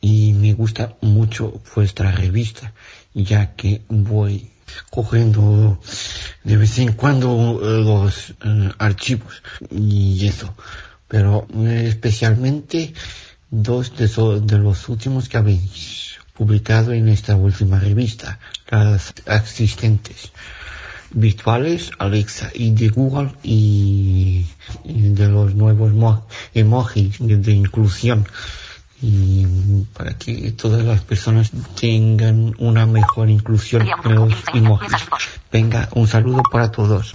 y 0.00 0.32
me 0.32 0.54
gusta 0.54 0.96
mucho 1.02 1.60
vuestra 1.76 2.10
revista, 2.10 2.72
ya 3.12 3.54
que 3.54 3.82
voy 3.90 4.51
cogiendo 4.90 5.78
de 6.44 6.56
vez 6.56 6.78
en 6.78 6.92
cuando 6.92 7.60
eh, 7.62 7.82
los 7.84 8.30
eh, 8.44 8.70
archivos 8.78 9.42
y 9.70 10.26
eso. 10.26 10.54
Pero 11.08 11.46
eh, 11.54 11.86
especialmente 11.88 12.94
dos 13.50 13.96
de, 13.96 14.08
de 14.40 14.58
los 14.58 14.88
últimos 14.88 15.28
que 15.28 15.36
habéis 15.36 16.16
publicado 16.34 16.92
en 16.92 17.08
esta 17.08 17.36
última 17.36 17.78
revista, 17.78 18.38
las 18.70 19.12
existentes 19.26 20.32
virtuales, 21.14 21.90
Alexa 21.98 22.50
y 22.54 22.70
de 22.72 22.88
Google 22.88 23.32
y, 23.42 24.46
de 24.84 25.28
los 25.28 25.54
nuevos 25.54 25.92
emojis 26.54 27.16
de 27.20 27.52
inclusión 27.52 28.26
y 29.02 29.44
para 29.96 30.16
que 30.16 30.52
todas 30.52 30.84
las 30.84 31.00
personas 31.00 31.50
tengan 31.78 32.54
una 32.58 32.86
mejor 32.86 33.28
inclusión 33.28 33.86
en 34.04 34.14
los 34.14 34.32
emojis. 34.54 34.92
Venga, 35.50 35.88
un 35.94 36.06
saludo 36.06 36.42
para 36.50 36.70
todos. 36.70 37.14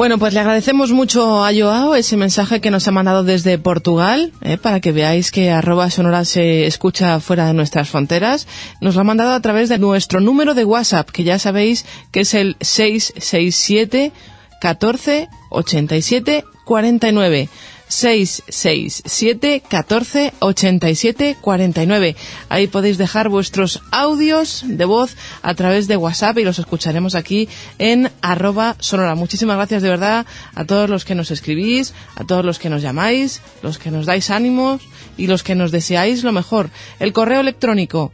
Bueno, 0.00 0.16
pues 0.16 0.32
le 0.32 0.40
agradecemos 0.40 0.92
mucho 0.92 1.44
a 1.44 1.52
Joao 1.52 1.94
ese 1.94 2.16
mensaje 2.16 2.62
que 2.62 2.70
nos 2.70 2.88
ha 2.88 2.90
mandado 2.90 3.22
desde 3.22 3.58
Portugal, 3.58 4.32
eh, 4.40 4.56
para 4.56 4.80
que 4.80 4.92
veáis 4.92 5.30
que 5.30 5.50
arroba 5.50 5.90
sonora 5.90 6.24
se 6.24 6.66
escucha 6.66 7.20
fuera 7.20 7.46
de 7.46 7.52
nuestras 7.52 7.90
fronteras. 7.90 8.46
Nos 8.80 8.94
lo 8.94 9.02
ha 9.02 9.04
mandado 9.04 9.32
a 9.32 9.40
través 9.42 9.68
de 9.68 9.76
nuestro 9.76 10.20
número 10.20 10.54
de 10.54 10.64
WhatsApp, 10.64 11.10
que 11.10 11.24
ya 11.24 11.38
sabéis 11.38 11.84
que 12.12 12.20
es 12.20 12.32
el 12.32 12.56
667 12.62 14.12
14 14.60 15.28
87 15.50 16.44
49. 16.64 17.48
667 17.90 19.62
14 19.68 20.32
87 20.38 21.36
49. 21.40 22.16
Ahí 22.48 22.68
podéis 22.68 22.98
dejar 22.98 23.28
vuestros 23.28 23.82
audios 23.90 24.62
de 24.64 24.84
voz 24.84 25.16
a 25.42 25.54
través 25.54 25.88
de 25.88 25.96
WhatsApp 25.96 26.38
y 26.38 26.44
los 26.44 26.60
escucharemos 26.60 27.16
aquí 27.16 27.48
en 27.78 28.12
arroba 28.22 28.76
sonora. 28.78 29.16
Muchísimas 29.16 29.56
gracias 29.56 29.82
de 29.82 29.88
verdad 29.88 30.24
a 30.54 30.64
todos 30.64 30.88
los 30.88 31.04
que 31.04 31.16
nos 31.16 31.32
escribís, 31.32 31.92
a 32.14 32.22
todos 32.22 32.44
los 32.44 32.60
que 32.60 32.70
nos 32.70 32.80
llamáis, 32.80 33.42
los 33.60 33.78
que 33.78 33.90
nos 33.90 34.06
dais 34.06 34.30
ánimos 34.30 34.82
y 35.16 35.26
los 35.26 35.42
que 35.42 35.56
nos 35.56 35.72
deseáis 35.72 36.22
lo 36.22 36.30
mejor. 36.30 36.70
El 37.00 37.12
correo 37.12 37.40
electrónico 37.40 38.12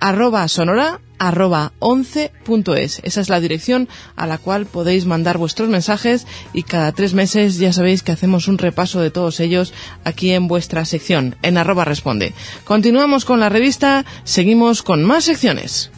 arroba 0.00 0.48
sonora 0.48 1.00
arroba 1.20 1.72
11.es. 1.80 3.00
Esa 3.04 3.20
es 3.20 3.28
la 3.28 3.40
dirección 3.40 3.88
a 4.16 4.26
la 4.26 4.38
cual 4.38 4.66
podéis 4.66 5.04
mandar 5.04 5.36
vuestros 5.36 5.68
mensajes 5.68 6.26
y 6.54 6.62
cada 6.62 6.92
tres 6.92 7.12
meses 7.12 7.58
ya 7.58 7.72
sabéis 7.72 8.02
que 8.02 8.12
hacemos 8.12 8.48
un 8.48 8.58
repaso 8.58 9.00
de 9.00 9.10
todos 9.10 9.38
ellos 9.38 9.72
aquí 10.02 10.32
en 10.32 10.48
vuestra 10.48 10.84
sección, 10.86 11.36
en 11.42 11.58
arroba 11.58 11.84
responde. 11.84 12.32
Continuamos 12.64 13.24
con 13.26 13.38
la 13.38 13.50
revista, 13.50 14.06
seguimos 14.24 14.82
con 14.82 15.04
más 15.04 15.24
secciones. 15.24 15.90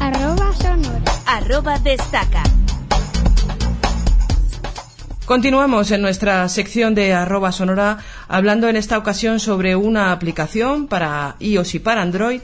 Arroba 0.00 0.52
sonora. 0.54 1.12
Arroba 1.26 1.78
destaca. 1.78 2.42
Continuamos 5.30 5.92
en 5.92 6.02
nuestra 6.02 6.48
sección 6.48 6.96
de 6.96 7.12
arroba 7.12 7.52
sonora 7.52 7.98
hablando 8.26 8.68
en 8.68 8.74
esta 8.74 8.98
ocasión 8.98 9.38
sobre 9.38 9.76
una 9.76 10.10
aplicación 10.10 10.88
para 10.88 11.36
iOS 11.38 11.76
y 11.76 11.78
para 11.78 12.02
Android 12.02 12.40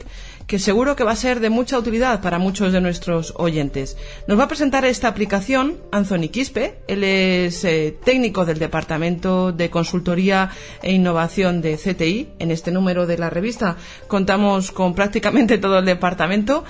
que 0.47 0.59
seguro 0.59 0.95
que 0.95 1.03
va 1.03 1.11
a 1.11 1.17
ser 1.17 1.41
de 1.41 1.49
mucha 1.49 1.77
utilidad 1.77 2.21
para 2.21 2.39
muchos 2.39 2.71
de 2.71 2.79
nuestros 2.79 3.33
oyentes. 3.35 3.97
Nos 4.27 4.39
va 4.39 4.45
a 4.45 4.47
presentar 4.47 4.85
esta 4.85 5.09
aplicación 5.09 5.77
Anthony 5.91 6.29
Quispe. 6.31 6.79
Él 6.87 7.03
es 7.03 7.65
eh, 7.65 7.97
técnico 8.05 8.45
del 8.45 8.57
Departamento 8.57 9.51
de 9.51 9.69
Consultoría 9.69 10.49
e 10.81 10.93
Innovación 10.93 11.61
de 11.61 11.75
CTI. 11.75 12.29
En 12.39 12.51
este 12.51 12.71
número 12.71 13.05
de 13.05 13.17
la 13.17 13.29
revista 13.29 13.75
contamos 14.07 14.71
con 14.71 14.95
prácticamente 14.95 15.57
todo 15.57 15.79
el 15.79 15.85
departamento 15.85 16.63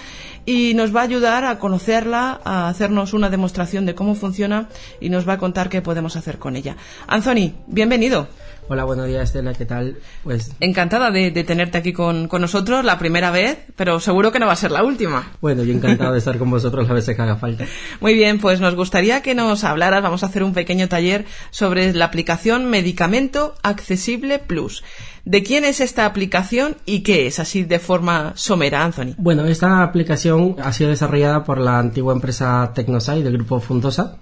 y 0.43 0.73
nos 0.73 0.95
va 0.95 1.01
a 1.01 1.03
ayudar 1.03 1.45
a 1.45 1.59
conocerla, 1.59 2.41
a 2.43 2.69
hacernos 2.69 3.13
una 3.13 3.29
demostración 3.29 3.85
de 3.85 3.93
cómo 3.93 4.15
funciona 4.15 4.69
y 4.99 5.09
nos 5.09 5.27
va 5.29 5.33
a 5.33 5.37
contar 5.37 5.69
qué 5.69 5.83
podemos 5.83 6.15
hacer 6.15 6.39
con 6.39 6.55
ella. 6.55 6.77
Anthony, 7.05 7.53
bienvenido. 7.67 8.27
Hola, 8.69 8.83
buenos 8.83 9.07
días, 9.07 9.23
Estela, 9.23 9.53
¿qué 9.53 9.65
tal? 9.65 9.95
Pues 10.25 10.51
encantada 10.59 11.09
de, 11.09 11.31
tenerte 11.45 11.77
aquí 11.77 11.93
con, 11.93 12.27
nosotros 12.27 12.83
la 12.83 12.99
primera 12.99 13.31
vez, 13.31 13.59
pero 13.77 14.01
seguro 14.01 14.33
que 14.33 14.39
no 14.39 14.45
va 14.45 14.51
a 14.51 14.57
ser 14.57 14.71
la 14.71 14.83
última. 14.83 15.31
Bueno, 15.39 15.63
yo 15.63 15.73
encantado 15.73 16.11
de 16.11 16.19
estar 16.19 16.37
con 16.37 16.51
vosotros 16.51 16.85
las 16.85 16.93
veces 16.93 17.15
que 17.15 17.21
haga 17.21 17.37
falta. 17.37 17.65
Muy 18.01 18.13
bien, 18.13 18.39
pues 18.39 18.59
nos 18.59 18.75
gustaría 18.75 19.21
que 19.21 19.35
nos 19.35 19.63
hablaras, 19.63 20.03
vamos 20.03 20.23
a 20.23 20.25
hacer 20.25 20.43
un 20.43 20.51
pequeño 20.51 20.89
taller 20.89 21.23
sobre 21.49 21.93
la 21.93 22.03
aplicación 22.03 22.69
Medicamento 22.69 23.55
Accesible 23.63 24.37
Plus. 24.37 24.83
¿De 25.23 25.43
quién 25.43 25.63
es 25.63 25.79
esta 25.79 26.05
aplicación 26.05 26.75
y 26.85 27.03
qué 27.03 27.25
es, 27.27 27.39
así 27.39 27.63
de 27.63 27.79
forma 27.79 28.33
somera, 28.35 28.83
Anthony? 28.83 29.13
Bueno, 29.17 29.45
esta 29.45 29.81
aplicación 29.81 30.57
ha 30.61 30.73
sido 30.73 30.89
desarrollada 30.89 31.45
por 31.45 31.59
la 31.59 31.79
antigua 31.79 32.13
empresa 32.13 32.69
Tecnosai 32.75 33.23
del 33.23 33.33
grupo 33.37 33.61
Fundosa, 33.61 34.17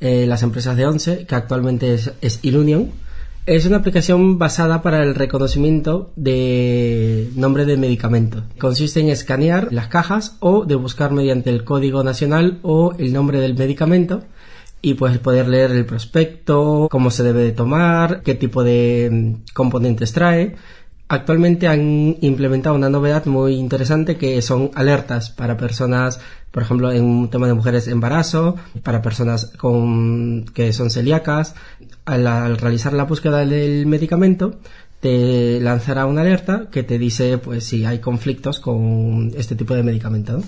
eh, 0.00 0.26
las 0.26 0.42
empresas 0.42 0.76
de 0.76 0.84
Once, 0.84 1.26
que 1.26 1.34
actualmente 1.36 1.94
es, 1.94 2.12
es 2.20 2.40
Ilunion 2.42 3.03
es 3.46 3.66
una 3.66 3.76
aplicación 3.78 4.38
basada 4.38 4.80
para 4.80 5.02
el 5.02 5.14
reconocimiento 5.14 6.12
de 6.16 7.30
nombre 7.36 7.66
de 7.66 7.76
medicamento. 7.76 8.44
Consiste 8.58 9.00
en 9.00 9.10
escanear 9.10 9.68
las 9.70 9.88
cajas 9.88 10.36
o 10.40 10.64
de 10.64 10.76
buscar 10.76 11.12
mediante 11.12 11.50
el 11.50 11.64
código 11.64 12.02
nacional 12.02 12.58
o 12.62 12.94
el 12.98 13.12
nombre 13.12 13.40
del 13.40 13.54
medicamento 13.54 14.22
y 14.80 14.94
pues 14.94 15.18
poder 15.18 15.48
leer 15.48 15.72
el 15.72 15.84
prospecto, 15.84 16.88
cómo 16.90 17.10
se 17.10 17.22
debe 17.22 17.42
de 17.42 17.52
tomar, 17.52 18.22
qué 18.22 18.34
tipo 18.34 18.64
de 18.64 19.08
mm, 19.10 19.52
componentes 19.52 20.12
trae. 20.12 20.56
Actualmente 21.08 21.68
han 21.68 22.16
implementado 22.20 22.74
una 22.74 22.88
novedad 22.88 23.26
muy 23.26 23.54
interesante 23.54 24.16
que 24.16 24.40
son 24.42 24.70
alertas 24.74 25.30
para 25.30 25.56
personas 25.56 26.20
por 26.54 26.62
ejemplo, 26.62 26.92
en 26.92 27.02
un 27.02 27.30
tema 27.30 27.48
de 27.48 27.54
mujeres 27.54 27.88
embarazo, 27.88 28.54
para 28.84 29.02
personas 29.02 29.46
con, 29.58 30.44
que 30.54 30.72
son 30.72 30.88
celíacas, 30.88 31.56
al, 32.04 32.56
realizar 32.58 32.92
la 32.92 33.02
búsqueda 33.02 33.44
del 33.44 33.86
medicamento, 33.86 34.60
te 35.04 35.60
lanzará 35.60 36.06
una 36.06 36.22
alerta 36.22 36.68
que 36.72 36.82
te 36.82 36.98
dice 36.98 37.36
pues 37.36 37.64
si 37.64 37.84
hay 37.84 37.98
conflictos 37.98 38.58
con 38.58 39.32
este 39.36 39.54
tipo 39.54 39.74
de 39.74 39.82
medicamento. 39.82 40.40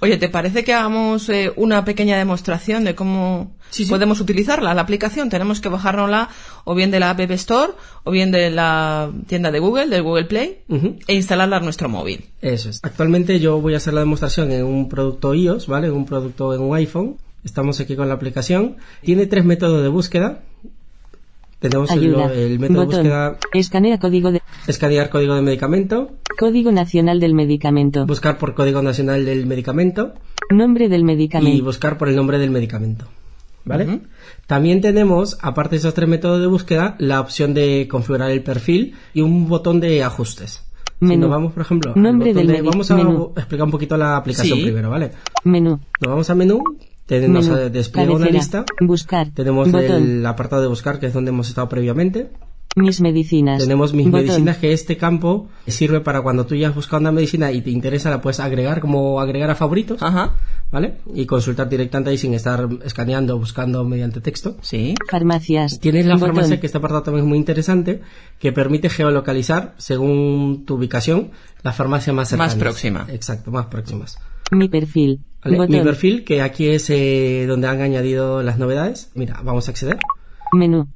Oye, 0.00 0.16
¿te 0.16 0.30
parece 0.30 0.64
que 0.64 0.72
hagamos 0.72 1.28
eh, 1.28 1.52
una 1.56 1.84
pequeña 1.84 2.16
demostración 2.16 2.84
de 2.84 2.94
cómo 2.94 3.52
podemos 3.90 4.18
utilizarla, 4.22 4.72
la 4.72 4.80
aplicación? 4.80 5.28
Tenemos 5.28 5.60
que 5.60 5.68
bajárnosla 5.68 6.30
o 6.64 6.74
bien 6.74 6.90
de 6.90 6.98
la 6.98 7.10
App 7.10 7.20
Store 7.32 7.74
o 8.04 8.10
bien 8.10 8.30
de 8.30 8.48
la 8.50 9.10
tienda 9.26 9.50
de 9.50 9.58
Google, 9.58 9.88
del 9.88 10.02
Google 10.02 10.24
Play, 10.24 10.62
e 11.06 11.14
instalarla 11.14 11.58
en 11.58 11.64
nuestro 11.64 11.90
móvil. 11.90 12.24
Eso 12.40 12.70
es. 12.70 12.80
Actualmente 12.82 13.38
yo 13.38 13.60
voy 13.60 13.74
a 13.74 13.76
hacer 13.76 13.92
la 13.92 14.00
demostración 14.00 14.50
en 14.50 14.64
un 14.64 14.88
producto 14.88 15.34
iOS, 15.34 15.66
¿vale? 15.66 15.88
En 15.88 15.92
un 15.92 16.06
producto 16.06 16.54
en 16.54 16.62
un 16.62 16.74
iPhone. 16.74 17.18
Estamos 17.44 17.80
aquí 17.80 17.96
con 17.96 18.08
la 18.08 18.14
aplicación. 18.14 18.78
Tiene 19.02 19.26
tres 19.26 19.44
métodos 19.44 19.82
de 19.82 19.88
búsqueda 19.88 20.40
tenemos 21.60 21.90
el, 21.92 22.58
método 22.58 22.80
de 22.80 22.86
búsqueda. 22.86 23.38
Escanea 23.52 23.98
código 23.98 24.32
de. 24.32 24.42
Escanear 24.66 25.08
código 25.10 25.34
de 25.34 25.42
medicamento. 25.42 26.10
Código 26.38 26.72
nacional 26.72 27.20
del 27.20 27.34
medicamento. 27.34 28.06
Buscar 28.06 28.38
por 28.38 28.54
código 28.54 28.82
nacional 28.82 29.24
del 29.24 29.46
medicamento. 29.46 30.14
Nombre 30.50 30.88
del 30.88 31.04
medicamento. 31.04 31.56
Y 31.56 31.60
buscar 31.60 31.96
por 31.98 32.08
el 32.08 32.16
nombre 32.16 32.38
del 32.38 32.50
medicamento. 32.50 33.06
¿vale? 33.64 34.00
También 34.46 34.80
tenemos, 34.80 35.38
aparte 35.42 35.72
de 35.76 35.76
esos 35.80 35.94
tres 35.94 36.08
métodos 36.08 36.40
de 36.40 36.46
búsqueda, 36.46 36.96
la 36.98 37.20
opción 37.20 37.52
de 37.54 37.86
configurar 37.90 38.30
el 38.30 38.42
perfil 38.42 38.94
y 39.14 39.20
un 39.20 39.48
botón 39.48 39.80
de 39.80 40.02
ajustes. 40.02 40.64
Si 40.98 41.06
Menú. 41.06 41.22
nos 41.22 41.30
vamos, 41.30 41.52
por 41.52 41.62
ejemplo, 41.62 41.92
al 41.94 42.02
Nombre 42.02 42.32
botón 42.32 42.46
del 42.46 42.56
de- 42.56 42.62
vamos 42.62 42.90
a 42.90 42.96
menú. 42.96 43.32
explicar 43.36 43.64
un 43.66 43.70
poquito 43.70 43.96
la 43.96 44.16
aplicación 44.16 44.58
Sí. 44.58 44.64
primero, 44.64 44.90
¿vale? 44.90 45.12
Menú. 45.44 45.78
Nos 46.00 46.10
vamos 46.10 46.28
a 46.30 46.34
menú, 46.34 46.62
tenemos 47.18 47.48
Menú. 47.48 47.58
eh, 47.60 47.70
despliega 47.70 48.12
una 48.14 48.26
lista, 48.26 48.64
Buscar. 48.80 49.28
tenemos 49.34 49.70
Botón. 49.70 49.84
el 50.20 50.26
apartado 50.26 50.62
de 50.62 50.68
buscar, 50.68 50.98
que 51.00 51.06
es 51.06 51.12
donde 51.12 51.30
hemos 51.30 51.48
estado 51.48 51.68
previamente, 51.68 52.30
Mis 52.76 53.00
medicinas. 53.00 53.60
tenemos 53.60 53.92
mis 53.92 54.06
Botón. 54.06 54.20
medicinas, 54.26 54.56
que 54.58 54.72
este 54.72 54.96
campo 54.96 55.48
sirve 55.66 56.00
para 56.00 56.22
cuando 56.22 56.46
tú 56.46 56.54
ya 56.54 56.68
has 56.68 56.74
buscado 56.74 57.00
una 57.00 57.10
medicina 57.12 57.50
y 57.50 57.62
te 57.62 57.70
interesa, 57.70 58.10
la 58.10 58.20
puedes 58.20 58.38
agregar 58.38 58.80
como 58.80 59.20
agregar 59.20 59.50
a 59.50 59.56
favoritos, 59.56 60.00
Ajá. 60.00 60.34
¿vale? 60.70 60.98
Y 61.12 61.26
consultar 61.26 61.68
directamente 61.68 62.10
ahí 62.10 62.18
sin 62.18 62.32
estar 62.32 62.68
escaneando 62.84 63.34
o 63.34 63.38
buscando 63.40 63.82
mediante 63.84 64.20
texto. 64.20 64.56
Sí. 64.62 64.94
Farmacias. 65.10 65.80
Tienes 65.80 66.06
la 66.06 66.14
Botón. 66.14 66.28
farmacia, 66.28 66.60
que 66.60 66.66
este 66.66 66.78
apartado 66.78 67.02
también 67.02 67.24
es 67.24 67.28
muy 67.28 67.38
interesante, 67.38 68.02
que 68.38 68.52
permite 68.52 68.88
geolocalizar, 68.88 69.74
según 69.78 70.64
tu 70.64 70.74
ubicación, 70.76 71.32
la 71.64 71.72
farmacia 71.72 72.12
más 72.12 72.28
cercana. 72.28 72.46
Más 72.46 72.54
próxima. 72.54 73.06
Exacto, 73.10 73.50
más 73.50 73.66
próximas. 73.66 74.16
Mi 74.50 74.68
perfil. 74.68 75.20
¿Vale? 75.44 75.68
Mi 75.68 75.80
perfil, 75.80 76.24
que 76.24 76.42
aquí 76.42 76.68
es 76.68 76.90
eh, 76.90 77.46
donde 77.48 77.68
han 77.68 77.80
añadido 77.80 78.42
las 78.42 78.58
novedades. 78.58 79.10
Mira, 79.14 79.40
vamos 79.42 79.68
a 79.68 79.70
acceder. 79.70 79.98
Menú. 80.52 80.88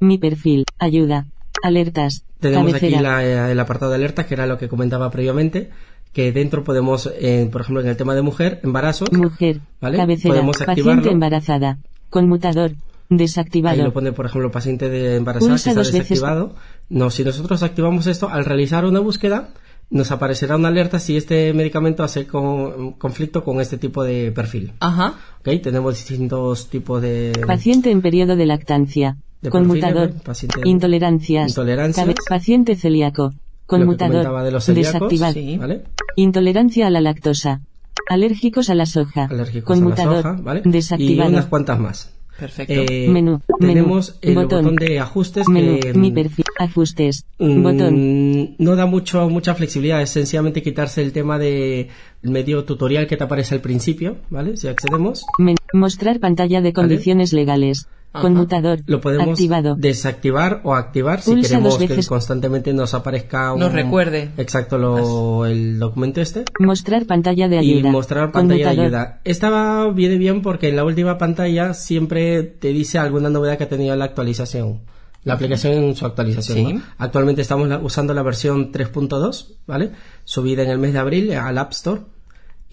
Mi 0.00 0.18
perfil. 0.18 0.64
Ayuda. 0.78 1.26
Alertas. 1.62 2.24
Tenemos 2.40 2.72
Cabecera. 2.72 2.96
aquí 2.96 3.02
la, 3.02 3.24
eh, 3.48 3.52
el 3.52 3.60
apartado 3.60 3.90
de 3.90 3.96
alertas, 3.96 4.26
que 4.26 4.34
era 4.34 4.46
lo 4.46 4.58
que 4.58 4.68
comentaba 4.68 5.10
previamente, 5.10 5.70
que 6.12 6.32
dentro 6.32 6.64
podemos, 6.64 7.10
eh, 7.18 7.48
por 7.52 7.60
ejemplo, 7.60 7.80
en 7.82 7.88
el 7.88 7.96
tema 7.96 8.14
de 8.14 8.22
mujer, 8.22 8.60
embarazos, 8.64 9.12
Mujer. 9.12 9.60
¿vale? 9.80 9.96
Cabecera. 9.98 10.34
Podemos 10.34 10.56
Paciente 10.56 10.72
activarlo. 10.80 11.10
embarazada. 11.10 11.78
Conmutador. 12.10 12.72
Desactivado. 13.10 13.76
Ahí 13.78 13.84
lo 13.84 13.92
pone, 13.92 14.12
por 14.12 14.24
ejemplo, 14.26 14.50
paciente 14.50 14.88
de 14.88 15.16
embarazada 15.16 15.50
Pulsa 15.52 15.64
que 15.64 15.70
está 15.70 15.80
dos 15.80 15.92
veces. 15.92 16.08
desactivado. 16.08 16.54
No, 16.88 17.10
si 17.10 17.24
nosotros 17.24 17.62
activamos 17.62 18.06
esto, 18.06 18.28
al 18.30 18.44
realizar 18.46 18.84
una 18.86 19.00
búsqueda, 19.00 19.50
nos 19.90 20.10
aparecerá 20.10 20.56
una 20.56 20.68
alerta 20.68 20.98
si 20.98 21.16
este 21.16 21.52
medicamento 21.52 22.02
hace 22.02 22.26
con- 22.26 22.92
conflicto 22.94 23.44
con 23.44 23.60
este 23.60 23.76
tipo 23.78 24.02
de 24.04 24.32
perfil. 24.32 24.72
Ajá. 24.80 25.14
¿Ok? 25.40 25.60
Tenemos 25.62 25.94
distintos 25.94 26.68
tipos 26.68 27.02
de... 27.02 27.32
Paciente 27.46 27.90
en 27.90 28.00
periodo 28.00 28.34
de 28.36 28.46
lactancia. 28.46 29.16
De 29.42 29.50
Conmutador. 29.50 30.08
perfiles, 30.08 30.16
¿no? 30.16 30.22
Paciente- 30.24 30.60
Intolerancias. 30.64 31.48
Intolerancias. 31.50 32.06
Cabe- 32.06 32.14
paciente 32.28 32.76
celíaco. 32.76 33.32
Conmutador. 33.66 34.44
de 34.44 34.50
los 34.52 34.64
celíacos, 34.64 35.10
Desactivar. 35.10 35.32
sí. 35.34 35.56
¿vale? 35.58 35.82
Intolerancia 36.16 36.86
a 36.86 36.90
la 36.90 37.00
lactosa. 37.00 37.60
Alérgicos 38.08 38.70
a 38.70 38.74
la 38.74 38.86
soja. 38.86 39.24
Alérgicos 39.26 39.64
Conmutador. 39.76 40.12
a 40.12 40.16
la 40.16 40.22
soja, 40.22 40.42
¿vale? 40.42 40.62
Desactivado. 40.64 41.30
Y 41.30 41.32
unas 41.34 41.46
cuantas 41.46 41.78
más. 41.78 42.11
Perfecto. 42.38 42.72
Eh, 42.74 43.08
Menú. 43.08 43.40
Tenemos 43.60 44.18
menú, 44.22 44.40
el 44.40 44.46
botón. 44.46 44.76
de 44.76 44.98
ajustes 45.00 45.48
Menú. 45.48 45.78
que... 45.80 45.92
Mi 45.94 46.10
perfil. 46.10 46.44
Ajustes. 46.58 47.24
mm, 47.38 47.62
Botón. 47.62 48.54
No 48.58 48.74
da 48.76 48.86
mucho, 48.86 49.28
mucha 49.28 49.54
flexibilidad, 49.54 50.02
es 50.02 50.10
sencillamente 50.10 50.62
quitarse 50.62 51.02
el 51.02 51.12
tema 51.12 51.38
de 51.38 51.88
medio 52.22 52.64
tutorial 52.64 53.06
que 53.06 53.16
te 53.16 53.24
aparece 53.24 53.54
al 53.54 53.60
principio, 53.60 54.16
¿vale? 54.30 54.56
Si 54.56 54.66
accedemos, 54.68 55.24
Men- 55.38 55.56
mostrar 55.72 56.20
pantalla 56.20 56.60
de 56.60 56.72
condiciones 56.72 57.32
legales. 57.32 57.86
Ajá. 58.12 58.22
Conmutador. 58.22 58.80
lo 58.86 59.00
podemos 59.00 59.30
Activado. 59.30 59.74
desactivar 59.76 60.60
o 60.64 60.74
activar 60.74 61.22
si 61.22 61.30
Pulsa 61.30 61.48
queremos 61.48 61.78
que 61.78 62.04
constantemente 62.06 62.72
nos 62.74 62.92
aparezca 62.94 63.52
un, 63.54 63.60
Nos 63.60 63.72
recuerde. 63.72 64.30
exacto 64.36 64.76
lo, 64.76 65.46
el 65.46 65.78
documento 65.78 66.20
este 66.20 66.44
Mostrar 66.58 67.06
pantalla 67.06 67.48
de 67.48 67.58
ayuda. 67.58 67.88
y 67.88 67.90
mostrar 67.90 68.30
pantalla 68.32 68.72
de 68.72 68.80
ayuda. 68.82 69.20
Esta 69.24 69.88
viene 69.88 70.16
bien 70.18 70.42
porque 70.42 70.68
en 70.68 70.76
la 70.76 70.84
última 70.84 71.16
pantalla 71.16 71.72
siempre 71.74 72.42
te 72.42 72.68
dice 72.68 72.98
alguna 72.98 73.30
novedad 73.30 73.56
que 73.56 73.64
ha 73.64 73.68
tenido 73.68 73.96
la 73.96 74.04
actualización. 74.04 74.80
La 75.24 75.34
aplicación 75.34 75.72
en 75.74 75.94
su 75.94 76.04
actualización. 76.04 76.56
Sí. 76.58 76.72
¿no? 76.74 76.82
Actualmente 76.98 77.42
estamos 77.42 77.68
usando 77.82 78.12
la 78.12 78.22
versión 78.24 78.72
3.2, 78.72 79.54
¿vale? 79.68 79.92
Subida 80.24 80.64
en 80.64 80.70
el 80.70 80.78
mes 80.78 80.92
de 80.92 80.98
abril 80.98 81.32
al 81.32 81.58
App 81.58 81.70
Store. 81.72 82.00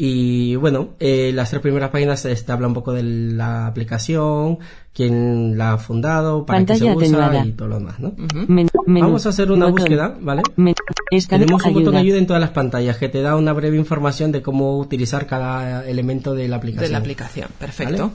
Y 0.02 0.56
bueno, 0.56 0.92
eh, 1.02 1.32
las 1.36 1.50
tres 1.50 1.62
primeras 1.62 1.90
páginas 1.90 2.24
te 2.24 2.52
habla 2.54 2.68
un 2.68 2.74
poco 2.74 2.94
de 2.94 3.04
la 3.04 3.68
aplicación, 3.68 4.58
quién 4.94 5.58
la 5.58 5.74
ha 5.74 5.78
fundado, 5.78 6.46
para 6.46 6.64
qué 6.66 6.78
se 6.78 6.86
usa 6.86 6.94
atenuada. 6.94 7.46
y 7.46 7.52
todo 7.52 7.68
lo 7.68 7.80
demás, 7.80 8.00
¿no? 8.00 8.14
Men- 8.48 8.70
menú. 8.88 9.08
Vamos 9.08 9.26
a 9.26 9.30
hacer 9.30 9.52
una 9.52 9.66
Botón. 9.66 9.80
búsqueda, 9.82 10.18
¿vale? 10.22 10.42
Men- 10.56 10.74
Tenemos 11.28 11.66
un 11.66 11.74
botón 11.74 11.88
ayuda. 11.96 12.00
ayuda 12.00 12.18
en 12.18 12.28
todas 12.28 12.40
las 12.40 12.52
pantallas 12.52 12.96
que 12.96 13.10
te 13.10 13.22
da 13.22 13.36
una 13.36 13.52
breve 13.52 13.76
información 13.76 14.32
de 14.32 14.42
cómo 14.42 14.80
utilizar 14.80 15.28
cada 15.28 15.86
elemento 15.86 16.34
de 16.34 16.48
la 16.48 16.56
aplicación. 16.56 16.88
De 16.88 16.94
la 16.94 17.00
aplicación. 17.00 17.50
Perfecto. 17.60 18.04
¿Vale? 18.04 18.14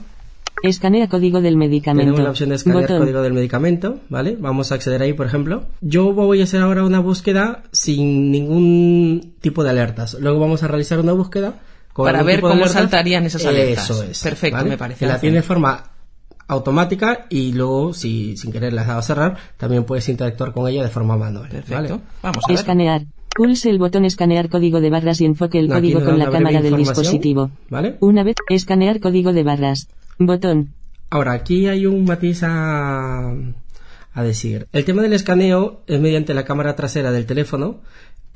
Escanea 0.63 1.07
código 1.07 1.39
del 1.41 1.55
medicamento. 1.55 2.05
Tenemos 2.13 2.23
la 2.23 2.31
opción 2.31 2.49
de 2.49 2.55
escanear 2.55 2.81
Botón. 2.81 2.99
código 3.01 3.21
del 3.21 3.33
medicamento, 3.33 3.99
¿vale? 4.09 4.35
Vamos 4.39 4.71
a 4.71 4.75
acceder 4.75 5.03
ahí, 5.03 5.13
por 5.13 5.27
ejemplo. 5.27 5.65
Yo 5.81 6.13
voy 6.13 6.41
a 6.41 6.45
hacer 6.45 6.61
ahora 6.63 6.83
una 6.83 6.99
búsqueda 6.99 7.61
sin 7.71 8.31
ningún 8.31 9.35
tipo 9.39 9.63
de 9.63 9.69
alertas. 9.69 10.17
Luego 10.19 10.39
vamos 10.39 10.63
a 10.63 10.67
realizar 10.67 10.99
una 10.99 11.11
búsqueda 11.11 11.59
con 11.95 12.05
Para 12.07 12.23
ver 12.23 12.41
cómo 12.41 12.55
alertas. 12.55 12.73
saltarían 12.73 13.25
esas 13.25 13.45
alertas. 13.45 13.89
Eso 13.89 14.03
es. 14.03 14.21
Perfecto, 14.21 14.57
¿vale? 14.57 14.69
me 14.71 14.77
parece 14.77 14.99
Que 14.99 15.05
la 15.07 15.17
tiene 15.17 15.37
de 15.37 15.43
forma 15.43 15.91
automática 16.49 17.25
y 17.29 17.53
luego, 17.53 17.93
si 17.93 18.35
sin 18.35 18.51
querer 18.51 18.73
la 18.73 18.81
has 18.81 18.87
dado 18.87 18.99
a 18.99 19.03
cerrar, 19.03 19.37
también 19.55 19.85
puedes 19.85 20.09
interactuar 20.09 20.51
con 20.51 20.67
ella 20.67 20.83
de 20.83 20.89
forma 20.89 21.15
manual. 21.15 21.47
Perfecto. 21.47 21.73
¿vale? 21.73 22.01
Vamos 22.21 22.43
a 22.43 22.47
ver. 22.49 22.57
Escanear. 22.57 23.01
Pulse 23.33 23.69
el 23.69 23.79
botón 23.79 24.03
escanear 24.03 24.49
código 24.49 24.81
de 24.81 24.89
barras 24.89 25.21
y 25.21 25.25
enfoque 25.25 25.57
el 25.59 25.69
No, 25.69 25.75
código 25.75 26.03
con 26.03 26.19
la 26.19 26.29
cámara 26.29 26.61
del 26.61 26.75
dispositivo. 26.75 27.49
¿Vale? 27.69 27.95
Una 28.01 28.23
vez 28.23 28.35
escanear 28.49 28.99
código 28.99 29.31
de 29.31 29.43
barras. 29.43 29.87
Botón. 30.19 30.73
Ahora, 31.09 31.31
aquí 31.31 31.67
hay 31.67 31.85
un 31.85 32.03
matiz 32.03 32.43
a, 32.43 33.31
a 34.13 34.23
decir. 34.23 34.67
El 34.73 34.83
tema 34.85 35.01
del 35.01 35.13
escaneo 35.13 35.81
es 35.87 35.99
mediante 36.01 36.33
la 36.33 36.43
cámara 36.43 36.75
trasera 36.75 37.11
del 37.11 37.25
teléfono. 37.25 37.79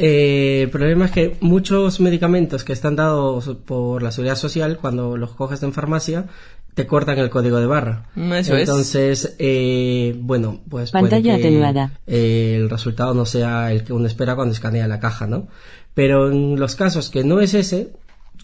Eh, 0.02 0.62
el 0.64 0.70
problema 0.70 1.06
es 1.06 1.12
que 1.12 1.36
muchos 1.42 2.00
medicamentos 2.00 2.64
que 2.64 2.74
están 2.74 2.96
dados 2.96 3.56
por 3.66 4.02
la 4.02 4.12
seguridad 4.12 4.36
social, 4.38 4.78
cuando 4.80 5.18
los 5.18 5.32
coges 5.32 5.62
en 5.62 5.74
farmacia, 5.74 6.26
te 6.74 6.88
cortan 6.88 7.18
el 7.20 7.30
código 7.30 7.60
de 7.60 7.66
barra. 7.66 8.06
Eso 8.16 8.56
es. 8.56 8.62
Entonces, 8.62 9.36
eh, 9.40 10.16
bueno, 10.22 10.62
pues 10.70 10.92
puede 10.92 11.02
Pantalla 11.04 11.36
que, 11.36 11.42
atenuada. 11.42 11.92
eh, 12.08 12.56
el 12.58 12.70
resultado 12.70 13.14
no 13.14 13.26
sea 13.26 13.72
el 13.74 13.84
que 13.84 13.92
uno 13.92 14.08
espera 14.08 14.36
cuando 14.36 14.54
escanea 14.54 14.88
la 14.88 15.00
caja, 15.02 15.28
¿no? 15.28 15.48
Pero 15.94 16.32
en 16.32 16.58
los 16.58 16.76
casos 16.76 17.10
que 17.10 17.26
no 17.26 17.42
es 17.42 17.54
ese, 17.54 17.92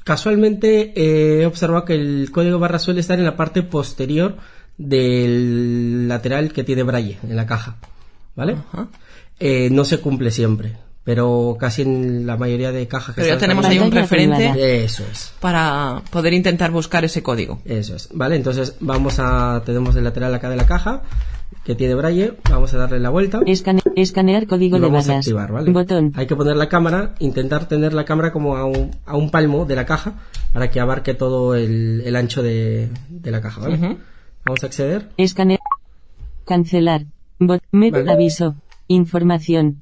casualmente 0.03 0.91
eh, 0.95 1.43
he 1.43 1.45
observado 1.45 1.85
que 1.85 1.95
el 1.95 2.29
código 2.31 2.59
barra 2.59 2.79
suele 2.79 2.99
estar 2.99 3.17
en 3.17 3.23
la 3.25 3.37
parte 3.37 3.63
posterior 3.63 4.35
del 4.77 6.07
lateral 6.09 6.51
que 6.51 6.65
tiene 6.65 6.83
braille 6.83 7.17
en 7.23 7.35
la 7.37 7.45
caja, 7.45 7.77
¿vale? 8.35 8.57
Eh, 9.39 9.69
no 9.71 9.85
se 9.85 9.99
cumple 9.99 10.31
siempre, 10.31 10.73
pero 11.05 11.55
casi 11.57 11.83
en 11.83 12.27
la 12.27 12.35
mayoría 12.35 12.71
de 12.73 12.85
cajas 12.87 13.15
que 13.15 13.21
Pero 13.21 13.35
ya 13.35 13.39
tenemos 13.39 13.65
ahí 13.65 13.79
un 13.79 13.91
referente 13.91 14.47
atenuada. 14.47 14.59
Eso 14.67 15.03
es. 15.09 15.31
para 15.39 16.01
poder 16.09 16.33
intentar 16.33 16.71
buscar 16.71 17.05
ese 17.05 17.23
código. 17.23 17.61
Eso 17.63 17.95
es, 17.95 18.09
¿vale? 18.11 18.35
Entonces 18.35 18.75
vamos 18.81 19.19
a, 19.19 19.61
tenemos 19.65 19.95
el 19.95 20.03
lateral 20.03 20.33
acá 20.33 20.49
de 20.49 20.57
la 20.57 20.65
caja 20.65 21.03
que 21.63 21.73
tiene 21.75 21.95
braille, 21.95 22.33
vamos 22.49 22.73
a 22.73 22.77
darle 22.77 22.99
la 22.99 23.09
vuelta 23.09 23.39
Escane- 23.45 23.81
escanear 23.95 24.45
código 24.45 24.77
y 24.77 24.81
de 24.81 24.85
vamos 24.87 25.05
a 25.05 25.07
barras. 25.13 25.25
activar, 25.25 25.51
¿vale? 25.51 25.71
Botón. 25.71 26.11
Hay 26.15 26.27
que 26.27 26.35
poner 26.35 26.55
la 26.57 26.69
cámara, 26.69 27.15
intentar 27.19 27.67
tener 27.67 27.93
la 27.93 28.03
cámara 28.05 28.31
como 28.31 28.55
a 28.57 28.65
un, 28.65 28.91
a 29.05 29.15
un 29.15 29.31
palmo 29.31 29.65
de 29.65 29.75
la 29.75 29.85
caja 29.85 30.13
para 30.53 30.69
que 30.69 30.79
abarque 30.79 31.13
todo 31.15 31.55
el, 31.55 32.01
el 32.05 32.15
ancho 32.15 32.43
de, 32.43 32.89
de 33.09 33.31
la 33.31 33.41
caja, 33.41 33.61
¿vale? 33.61 33.97
Vamos 34.43 34.63
a 34.63 34.65
acceder. 34.67 35.09
Escanear. 35.17 35.59
Cancelar. 36.45 37.05
Bot. 37.39 37.61
Vale. 37.71 38.11
aviso. 38.11 38.55
Información. 38.87 39.81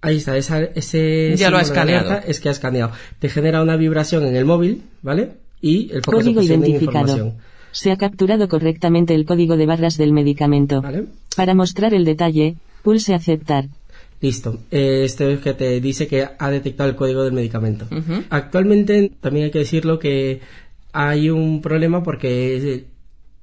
Ahí 0.00 0.16
está, 0.18 0.36
esa, 0.36 0.62
ese 0.62 1.34
Ya 1.36 1.50
lo 1.50 1.56
ha 1.58 1.62
escaneado. 1.62 2.08
alerta 2.10 2.28
es 2.28 2.38
que 2.40 2.48
ha 2.48 2.52
escaneado. 2.52 2.92
Te 3.18 3.28
genera 3.28 3.62
una 3.62 3.76
vibración 3.76 4.24
en 4.26 4.36
el 4.36 4.44
móvil, 4.44 4.82
¿vale? 5.02 5.30
Y 5.60 5.90
el 5.92 6.02
foco 6.02 6.18
se 6.18 6.24
Código 6.34 6.40
en 6.40 6.46
identificado. 6.46 7.00
información. 7.00 7.34
Se 7.72 7.90
ha 7.90 7.96
capturado 7.96 8.48
correctamente 8.48 9.14
el 9.14 9.24
código 9.26 9.56
de 9.56 9.66
barras 9.66 9.96
del 9.96 10.12
medicamento. 10.12 10.82
¿Vale? 10.82 11.04
Para 11.36 11.54
mostrar 11.54 11.94
el 11.94 12.04
detalle, 12.04 12.56
pulse 12.82 13.12
aceptar. 13.14 13.66
Listo. 14.20 14.58
Eh, 14.70 15.02
Este 15.04 15.32
es 15.34 15.40
que 15.40 15.54
te 15.54 15.80
dice 15.80 16.06
que 16.06 16.26
ha 16.38 16.50
detectado 16.50 16.88
el 16.88 16.96
código 16.96 17.22
del 17.24 17.32
medicamento. 17.32 17.86
Actualmente 18.30 19.12
también 19.20 19.46
hay 19.46 19.50
que 19.50 19.60
decirlo 19.60 19.98
que 19.98 20.40
hay 20.92 21.30
un 21.30 21.60
problema 21.60 22.02
porque 22.02 22.84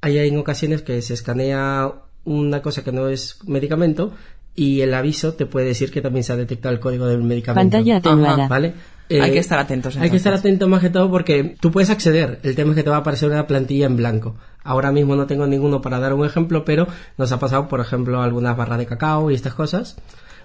hay 0.01 0.17
en 0.17 0.37
ocasiones 0.37 0.81
que 0.81 1.01
se 1.01 1.13
escanea 1.13 1.91
una 2.25 2.61
cosa 2.61 2.83
que 2.83 2.91
no 2.91 3.07
es 3.09 3.37
medicamento 3.45 4.13
y 4.55 4.81
el 4.81 4.93
aviso 4.93 5.33
te 5.33 5.45
puede 5.45 5.67
decir 5.67 5.91
que 5.91 6.01
también 6.01 6.23
se 6.23 6.33
ha 6.33 6.35
detectado 6.35 6.73
el 6.73 6.79
código 6.79 7.05
del 7.07 7.21
medicamento. 7.23 7.75
Pantalla 7.75 7.97
atenuada. 7.97 8.47
¿Vale? 8.47 8.73
Hay 9.09 9.31
que 9.31 9.39
estar 9.39 9.59
atentos, 9.59 9.97
Hay 9.97 10.09
que 10.09 10.17
estar 10.17 10.33
entonces. 10.33 10.51
atento 10.51 10.67
más 10.67 10.81
que 10.81 10.89
todo 10.89 11.11
porque 11.11 11.55
tú 11.59 11.71
puedes 11.71 11.91
acceder. 11.91 12.39
El 12.41 12.55
tema 12.55 12.71
es 12.71 12.75
que 12.77 12.83
te 12.83 12.89
va 12.89 12.95
a 12.95 12.99
aparecer 12.99 13.29
una 13.29 13.45
plantilla 13.45 13.85
en 13.85 13.97
blanco. 13.97 14.35
Ahora 14.63 14.91
mismo 14.91 15.15
no 15.15 15.27
tengo 15.27 15.45
ninguno 15.45 15.81
para 15.81 15.99
dar 15.99 16.13
un 16.13 16.25
ejemplo, 16.25 16.65
pero 16.65 16.87
nos 17.17 17.31
ha 17.31 17.37
pasado, 17.37 17.67
por 17.67 17.81
ejemplo, 17.81 18.21
algunas 18.21 18.57
barras 18.57 18.79
de 18.79 18.87
cacao 18.87 19.29
y 19.29 19.35
estas 19.35 19.53
cosas. 19.53 19.97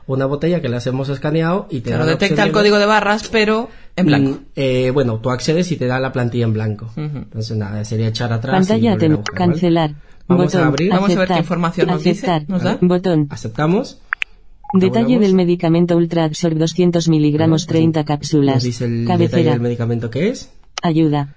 Una 0.07 0.27
botella 0.27 0.61
que 0.61 0.69
las 0.69 0.87
hemos 0.87 1.09
escaneado 1.09 1.67
y 1.71 1.81
te 1.81 1.91
Claro, 1.91 2.05
da 2.07 2.13
detecta 2.13 2.43
el 2.45 2.53
código 2.53 2.79
de 2.79 2.87
barras, 2.87 3.29
pero 3.29 3.69
en 3.97 4.07
blanco. 4.07 4.31
Mm, 4.31 4.45
eh, 4.57 4.91
bueno, 4.93 5.19
tú 5.19 5.31
accedes 5.31 5.71
y 5.73 5.77
te 5.77 5.87
da 5.87 6.01
la 6.01 6.13
plantilla 6.13 6.45
en 6.45 6.53
blanco. 6.53 6.87
Ujú. 6.97 7.19
Entonces 7.19 7.57
nada, 7.57 7.85
sería 7.85 8.09
echar 8.09 8.33
atrás. 8.33 8.57
Pantalla 8.67 8.91
y 8.91 8.93
volver 8.93 9.11
a 9.11 9.15
tem- 9.15 9.17
buscar, 9.19 9.39
¿vale? 9.39 9.53
cancelar. 9.53 9.95
Vamos 10.27 10.45
botón. 10.47 10.63
a 10.63 10.67
abrir. 10.67 10.91
Vamos 10.91 11.05
a 11.05 11.09
ver 11.09 11.17
qué 11.17 11.23
aceptar, 11.23 11.39
información 11.39 11.87
nos 11.89 12.03
dice. 12.05 12.27
aceptar, 12.27 12.49
¿Nos 12.49 12.63
da? 12.63 12.79
Botón. 12.81 13.27
Aceptamos. 13.31 13.99
Detalle 14.73 15.19
del 15.19 15.35
medicamento 15.35 15.97
Ultra 15.97 16.25
Absorb 16.25 16.57
200 16.57 17.09
miligramos 17.09 17.67
30 17.67 18.01
Nos 18.01 18.07
cápsulas. 18.07 18.63
dice 18.63 18.85
el 18.85 19.01
detalle 19.05 19.29
Cabecera. 19.29 19.51
del 19.53 19.61
medicamento 19.61 20.11
que 20.11 20.29
es. 20.29 20.51
Ayuda. 20.83 21.35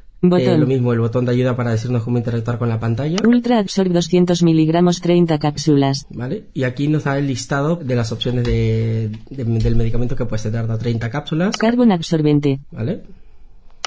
Eh, 0.54 0.58
lo 0.58 0.66
mismo, 0.68 0.94
el 0.94 1.00
botón 1.00 1.26
de 1.26 1.32
ayuda 1.34 1.56
para 1.56 1.72
decirnos 1.72 2.04
cómo 2.04 2.18
interactuar 2.18 2.58
con 2.58 2.70
la 2.70 2.80
pantalla. 2.80 3.18
Ultra 3.28 3.60
Absorb 3.60 3.92
200 3.92 4.42
miligramos 4.44 5.02
30 5.02 5.38
cápsulas. 5.38 6.06
¿Vale? 6.12 6.46
Y 6.54 6.64
aquí 6.64 6.88
nos 6.88 7.04
da 7.04 7.18
el 7.18 7.28
listado 7.28 7.76
de 7.76 7.96
las 7.96 8.12
opciones 8.12 8.46
de, 8.46 9.12
de- 9.30 9.44
del 9.44 9.76
medicamento 9.76 10.16
que 10.16 10.26
puede 10.26 10.50
dar 10.50 10.78
30 10.78 11.10
cápsulas. 11.10 11.58
Carbon 11.58 11.92
absorbente. 11.92 12.60
¿Vale? 12.72 13.02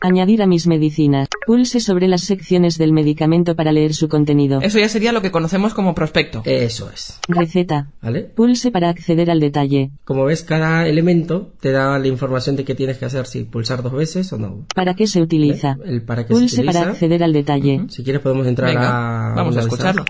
Añadir 0.02 0.43
a 0.43 0.47
mis 0.47 0.66
medicinas. 0.66 1.28
Pulse 1.47 1.81
sobre 1.81 2.06
las 2.06 2.23
secciones 2.23 2.77
del 2.77 2.93
medicamento 2.93 3.56
para 3.56 3.73
leer 3.73 3.94
su 3.94 4.09
contenido. 4.09 4.60
Eso 4.60 4.78
ya 4.78 4.89
sería 4.89 5.10
lo 5.12 5.23
que 5.23 5.31
conocemos 5.31 5.74
como 5.74 5.94
prospecto. 5.94 6.43
Eso 6.44 6.90
es. 6.93 7.18
Receta. 7.28 7.90
¿Vale? 8.02 8.23
Pulse 8.23 8.70
para 8.70 8.89
acceder 8.90 9.31
al 9.31 9.40
detalle. 9.40 9.90
Como 10.05 10.24
ves, 10.24 10.43
cada 10.43 10.86
elemento 10.86 11.52
te 11.60 11.73
da 11.73 11.98
la 11.98 12.09
información 12.09 12.56
de 12.56 12.64
qué 12.64 12.74
tienes 12.74 12.98
que 12.98 13.06
hacer, 13.06 13.27
si 13.27 13.44
pulsar 13.44 13.82
dos 13.82 13.93
veces 13.93 14.32
o 14.32 14.39
no. 14.39 14.66
¿Para 14.74 14.94
qué 14.94 15.06
se 15.06 15.23
utiliza? 15.23 15.78
El 15.85 16.02
para 16.02 16.27
qué 16.27 16.35
Pulse 16.35 16.56
se 16.56 16.60
utiliza. 16.60 16.81
para 16.81 16.93
acceder 16.93 17.23
al 17.24 17.32
detalle. 17.32 17.86
Si 17.89 18.05
quieres 18.05 18.20
podemos 18.23 18.47
entrar 18.47 18.68
Venga, 18.68 19.32
a... 19.32 19.35
vamos 19.35 19.56
a 19.56 19.60
escucharlo. 19.60 20.05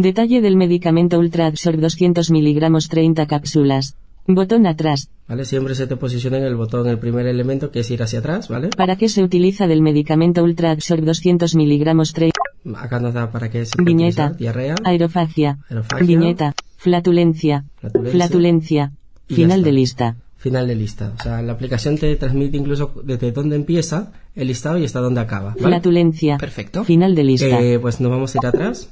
Detalle 0.00 0.40
del 0.40 0.56
medicamento 0.56 1.18
Ultra 1.18 1.46
Absorb 1.46 1.78
200 1.80 2.30
miligramos 2.30 2.88
30 2.88 3.26
cápsulas. 3.26 3.96
Botón 4.26 4.66
atrás. 4.66 5.08
¿Vale? 5.28 5.44
Siempre 5.44 5.74
se 5.74 5.86
te 5.86 5.96
posiciona 5.96 6.38
en 6.38 6.44
el 6.44 6.56
botón 6.56 6.86
el 6.88 6.98
primer 6.98 7.26
elemento 7.26 7.70
que 7.70 7.80
es 7.80 7.90
ir 7.90 8.02
hacia 8.02 8.18
atrás, 8.18 8.48
¿vale? 8.48 8.68
¿Para 8.68 8.96
qué 8.96 9.08
se 9.08 9.22
utiliza 9.22 9.66
del 9.66 9.82
medicamento 9.82 10.42
Ultra 10.42 10.70
Absorb 10.70 11.04
200 11.04 11.54
miligramos 11.54 12.12
30? 12.12 12.38
Acá 12.76 13.00
nos 13.00 13.14
da 13.14 13.30
para 13.30 13.50
qué 13.50 13.64
se 13.64 13.82
Viñeta. 13.82 14.26
utilizar, 14.26 14.36
diarrea. 14.36 14.74
Aerofagia. 14.84 15.58
Aerofagia. 15.68 16.06
Viñeta. 16.06 16.54
Flatulencia. 16.76 17.64
Flatulencia. 17.76 18.12
Flatulencia. 18.12 18.92
Final 19.28 19.62
de 19.64 19.72
lista. 19.72 20.16
Final 20.36 20.66
de 20.66 20.74
lista. 20.74 21.12
O 21.18 21.22
sea, 21.22 21.40
la 21.40 21.52
aplicación 21.52 21.96
te 21.96 22.14
transmite 22.16 22.56
incluso 22.56 22.92
desde 23.04 23.32
dónde 23.32 23.56
empieza 23.56 24.12
el 24.34 24.48
listado 24.48 24.78
y 24.78 24.84
hasta 24.84 25.00
dónde 25.00 25.20
acaba. 25.20 25.50
¿vale? 25.50 25.62
Flatulencia. 25.62 26.36
Perfecto. 26.36 26.84
Final 26.84 27.14
de 27.14 27.24
lista. 27.24 27.60
Eh, 27.60 27.78
pues 27.78 28.00
nos 28.00 28.10
vamos 28.10 28.34
a 28.34 28.38
ir 28.38 28.46
atrás. 28.46 28.90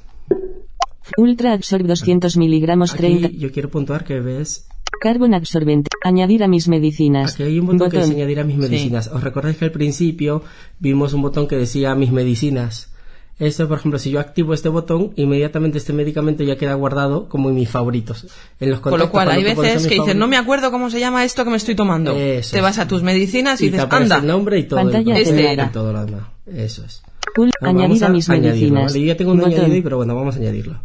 Ultra 1.17 1.53
Absorb 1.53 1.85
200 1.85 2.37
miligramos 2.37 2.93
30. 2.95 3.27
Aquí 3.27 3.37
yo 3.37 3.51
quiero 3.51 3.69
puntuar 3.69 4.05
que 4.05 4.19
ves 4.21 4.67
Carbon 5.01 5.33
absorbente. 5.33 5.89
Añadir 6.03 6.43
a 6.43 6.47
mis 6.47 6.67
medicinas. 6.67 7.33
Aquí 7.33 7.41
hay 7.41 7.59
un 7.59 7.65
botón, 7.65 7.89
que 7.89 7.97
dice 7.97 8.11
añadir 8.11 8.39
a 8.39 8.43
mis 8.43 8.57
medicinas. 8.57 9.07
¿Os 9.07 9.23
recordáis 9.23 9.57
que 9.57 9.65
al 9.65 9.71
principio 9.71 10.43
vimos 10.77 11.13
un 11.13 11.23
botón 11.23 11.47
que 11.47 11.55
decía 11.55 11.95
mis 11.95 12.11
medicinas? 12.11 12.91
Esto, 13.39 13.67
por 13.67 13.79
ejemplo, 13.79 13.97
si 13.97 14.11
yo 14.11 14.19
activo 14.19 14.53
este 14.53 14.69
botón, 14.69 15.13
inmediatamente 15.15 15.79
este 15.79 15.91
medicamento 15.91 16.43
ya 16.43 16.55
queda 16.55 16.75
guardado 16.75 17.27
como 17.29 17.49
en 17.49 17.55
mis 17.55 17.67
favoritos. 17.67 18.27
En 18.59 18.69
los 18.69 18.79
Con 18.79 18.99
lo 18.99 19.09
cual, 19.09 19.31
hay 19.31 19.43
veces 19.43 19.87
que 19.87 19.95
mis 19.95 20.01
dices, 20.01 20.15
no 20.15 20.27
me 20.27 20.37
acuerdo 20.37 20.69
cómo 20.69 20.91
se 20.91 20.99
llama 20.99 21.25
esto 21.25 21.43
que 21.43 21.49
me 21.49 21.57
estoy 21.57 21.73
tomando. 21.73 22.11
Eso 22.11 22.51
te 22.51 22.57
es. 22.57 22.63
vas 22.63 22.77
a 22.77 22.87
tus 22.87 23.01
medicinas 23.01 23.59
y, 23.61 23.71
dices, 23.71 23.87
anda. 23.89 24.17
el 24.17 24.27
nombre 24.27 24.59
y 24.59 24.65
todo. 24.65 24.81
el 24.81 24.85
Pantalla 24.85 25.15
papel 25.15 25.39
Este 25.39 25.63
y 25.63 25.73
todo 25.73 25.93
lo 25.93 26.05
demás. 26.05 26.21
Eso 26.45 26.85
es. 26.85 27.01
Vamos 27.35 27.55
añadir 27.59 28.05
a 28.05 28.09
mis 28.09 28.29
añadirlo, 28.29 28.51
medicinas. 28.51 28.83
¿vale? 28.83 28.99
Yo 28.99 29.07
ya 29.07 29.17
tengo 29.17 29.31
un 29.31 29.43
añadido, 29.43 29.83
pero 29.83 29.97
bueno, 29.97 30.13
vamos 30.13 30.35
a 30.35 30.37
añadirlo. 30.37 30.79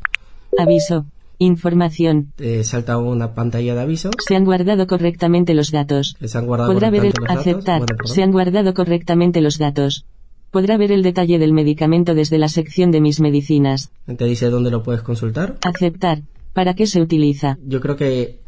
Aviso. 0.58 1.04
Información. 1.38 2.32
Te 2.36 2.64
salta 2.64 2.96
una 2.98 3.34
pantalla 3.34 3.74
de 3.74 3.80
aviso. 3.82 4.10
Se 4.26 4.36
han 4.36 4.44
guardado 4.44 4.86
correctamente 4.86 5.54
los 5.54 5.70
datos. 5.70 6.16
se 6.24 6.38
han 6.38 6.46
guardado 6.46 6.72
Podrá 6.72 6.90
ver 6.90 7.04
el 7.06 7.12
correctamente 7.12 7.36
los 7.36 7.44
datos. 7.44 7.56
aceptar. 7.56 7.78
Bueno, 7.80 7.96
perdón. 7.96 8.14
Se 8.14 8.22
han 8.22 8.32
guardado 8.32 8.74
correctamente 8.74 9.40
los 9.40 9.58
datos. 9.58 10.06
Podrá 10.50 10.76
ver 10.78 10.92
el 10.92 11.02
detalle 11.02 11.38
del 11.38 11.52
medicamento 11.52 12.14
desde 12.14 12.38
la 12.38 12.48
sección 12.48 12.90
de 12.90 13.00
mis 13.00 13.20
medicinas. 13.20 13.90
Te 14.16 14.24
dice 14.24 14.48
dónde 14.48 14.70
lo 14.70 14.82
puedes 14.82 15.02
consultar. 15.02 15.56
Aceptar. 15.62 16.22
¿Para 16.54 16.74
qué 16.74 16.86
se 16.86 17.02
utiliza? 17.02 17.58
Yo 17.66 17.80
creo 17.80 17.96
que 17.96 18.38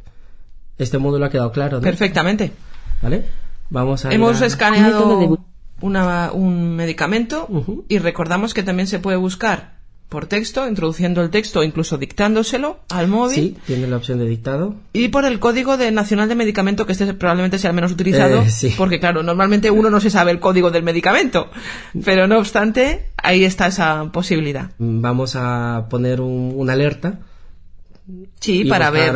este 0.78 0.96
módulo 0.96 1.26
ha 1.26 1.30
quedado 1.30 1.52
claro, 1.52 1.78
¿no? 1.78 1.82
Perfectamente. 1.82 2.52
¿Vale? 3.02 3.24
Vamos 3.68 4.04
a 4.06 4.12
Hemos 4.14 4.40
a- 4.40 4.46
escaneado 4.46 5.36
una- 5.82 6.32
un 6.32 6.74
medicamento 6.76 7.48
y 7.88 7.98
recordamos 7.98 8.54
que 8.54 8.62
también 8.62 8.86
se 8.86 8.98
puede 8.98 9.18
buscar 9.18 9.77
por 10.08 10.26
texto, 10.26 10.66
introduciendo 10.66 11.20
el 11.20 11.28
texto 11.28 11.60
o 11.60 11.62
incluso 11.62 11.98
dictándoselo 11.98 12.78
al 12.88 13.08
móvil. 13.08 13.34
Sí, 13.34 13.56
tiene 13.66 13.86
la 13.86 13.96
opción 13.98 14.18
de 14.18 14.24
dictado. 14.26 14.74
Y 14.94 15.08
por 15.08 15.24
el 15.26 15.38
código 15.38 15.76
de 15.76 15.90
nacional 15.90 16.28
de 16.30 16.34
medicamento, 16.34 16.86
que 16.86 16.92
este 16.92 17.12
probablemente 17.12 17.58
sea 17.58 17.70
el 17.70 17.74
menos 17.76 17.92
utilizado, 17.92 18.40
Eh, 18.42 18.48
sí. 18.50 18.74
porque 18.78 19.00
claro, 19.00 19.22
normalmente 19.22 19.70
uno 19.70 19.90
no 19.90 20.00
se 20.00 20.08
sabe 20.08 20.30
el 20.30 20.40
código 20.40 20.70
del 20.70 20.82
medicamento, 20.82 21.50
pero 22.04 22.26
no 22.26 22.38
obstante, 22.38 23.10
ahí 23.18 23.44
está 23.44 23.66
esa 23.66 24.10
posibilidad. 24.10 24.70
Vamos 24.78 25.36
a 25.36 25.86
poner 25.90 26.22
un- 26.22 26.54
una 26.56 26.72
alerta. 26.72 27.18
Sí, 28.40 28.64
para 28.64 28.90
ver 28.90 29.14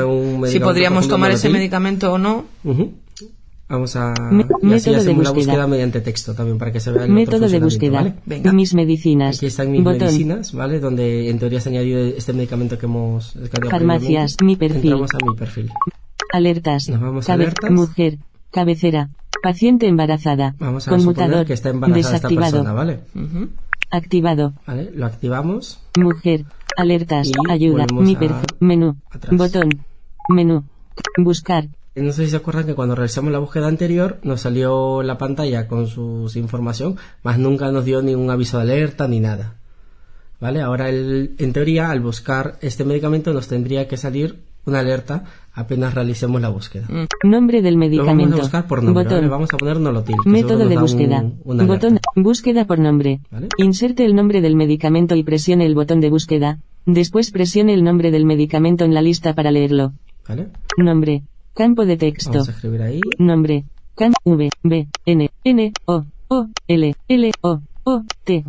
si 0.48 0.60
podríamos 0.60 1.08
tomar 1.08 1.30
ese 1.30 1.48
medicamento 1.48 2.12
o 2.12 2.18
no. 2.18 2.44
Ujú. 2.64 2.92
Vamos 3.68 3.96
a... 3.96 4.12
Y 4.62 4.72
así 4.74 4.94
hacemos 4.94 5.24
la 5.24 5.30
búsqueda. 5.30 5.66
mediante 5.66 6.00
texto 6.02 6.34
también 6.34 6.58
para 6.58 6.72
que 6.72 6.80
se 6.80 6.92
vea 6.92 7.04
el 7.04 7.10
Método 7.10 7.48
de 7.48 7.58
búsqueda. 7.58 7.98
¿vale? 8.02 8.14
Venga. 8.26 8.52
Mis 8.52 8.74
medicinas. 8.74 9.38
Aquí 9.38 9.46
están 9.46 9.70
mis 9.72 9.82
Botón. 9.82 10.00
medicinas, 10.00 10.52
¿vale? 10.52 10.78
Donde 10.78 11.30
en 11.30 11.38
teoría 11.38 11.60
se 11.60 11.70
ha 11.70 11.72
añadido 11.72 12.00
este 12.00 12.32
medicamento 12.34 12.78
que 12.78 12.86
hemos 12.86 13.34
Farmacias, 13.70 14.36
mi 14.42 14.56
perfil. 14.56 14.82
Entramos 14.92 15.10
a 15.14 15.26
mi 15.26 15.36
perfil. 15.36 15.70
Alertas. 16.32 16.88
Nos 16.90 17.00
vamos 17.00 17.28
a 17.30 17.32
alertas. 17.32 17.70
Mujer. 17.70 18.18
Cabecera. 18.50 19.08
Paciente 19.42 19.86
embarazada. 19.88 20.54
Vamos 20.58 20.86
a 20.86 20.90
Conmutador. 20.90 21.46
que 21.46 21.54
está 21.54 21.70
embarazada 21.70 22.00
esta 22.00 22.28
Desactivado. 22.28 22.52
persona, 22.52 22.72
¿vale? 22.74 23.00
Ujú. 23.14 23.48
Activado. 23.90 24.52
¿Vale? 24.66 24.90
Lo 24.94 25.06
activamos. 25.06 25.80
Mujer. 25.98 26.44
Alertas. 26.76 27.28
Y 27.28 27.50
Ayuda. 27.50 27.86
Mi 27.92 28.16
perfil. 28.16 28.46
Menú. 28.60 28.96
atrás. 29.10 29.36
Botón. 29.36 29.70
Menú. 30.28 30.64
Buscar. 31.18 31.68
No 31.94 32.12
sé 32.12 32.24
si 32.24 32.30
se 32.30 32.36
acuerdan 32.36 32.64
que 32.66 32.74
cuando 32.74 32.94
realizamos 32.94 33.32
la 33.32 33.38
búsqueda 33.38 33.68
anterior 33.68 34.18
nos 34.22 34.40
salió 34.40 35.02
la 35.02 35.18
pantalla 35.18 35.68
con 35.68 35.86
su 35.88 36.30
información, 36.36 36.96
más 37.22 37.38
nunca 37.38 37.70
nos 37.70 37.84
dio 37.84 38.00
ningún 38.00 38.30
aviso 38.30 38.56
de 38.58 38.62
alerta 38.62 39.06
ni 39.08 39.20
nada. 39.20 39.54
¿Vale? 40.40 40.60
Ahora, 40.62 40.88
el- 40.88 41.34
en 41.38 41.52
teoría, 41.52 41.90
al 41.90 42.00
buscar 42.00 42.56
este 42.62 42.84
medicamento 42.84 43.32
nos 43.32 43.46
tendría 43.46 43.86
que 43.88 43.96
salir 43.96 44.40
una 44.64 44.78
alerta 44.80 45.24
apenas 45.52 45.92
realicemos 45.94 46.40
la 46.40 46.48
búsqueda. 46.48 46.86
Nombre 47.24 47.62
del 47.62 47.74
Lo 47.74 47.80
vamos 47.80 47.90
medicamento. 47.90 48.36
a 48.36 48.40
buscar 48.40 48.66
por 48.66 48.82
nombre, 48.82 49.04
Botón. 49.04 49.18
¿vale? 49.18 49.28
Vamos 49.28 49.50
a 49.52 49.56
poner 49.58 49.78
Nolotil. 49.80 50.16
Método 50.24 50.66
de 50.68 50.78
búsqueda. 50.78 51.20
un- 51.44 51.66
botón. 51.66 51.98
Búsqueda 52.16 52.64
por 52.64 52.78
nombre. 52.78 53.20
¿Vale? 53.30 53.48
Inserte 53.58 54.04
el 54.04 54.14
nombre 54.14 54.40
del 54.40 54.56
medicamento 54.56 55.14
y 55.14 55.22
presione 55.24 55.66
el 55.66 55.74
botón 55.74 56.00
de 56.00 56.10
búsqueda. 56.10 56.58
Después 56.86 57.30
presione 57.32 57.74
el 57.74 57.84
nombre 57.84 58.10
del 58.10 58.24
medicamento 58.24 58.84
en 58.84 58.94
la 58.94 59.02
lista 59.02 59.34
para 59.34 59.50
leerlo. 59.50 59.92
¿Vale? 60.28 60.48
Nombre. 60.76 61.22
Campo 61.54 61.84
de 61.84 61.96
texto. 61.96 62.30
Vamos 62.32 62.48
a 62.48 62.52
escribir 62.52 62.82
ahí. 62.82 63.00
Nombre. 63.18 63.64
Can 63.94 64.12
V 64.24 64.48
B 64.62 64.88
N 65.04 65.30
N 65.44 65.72
O 65.84 66.04
O 66.28 66.46
L 66.66 66.94
L 67.08 67.32
O 67.42 67.60
O 67.84 68.02
T 68.24 68.44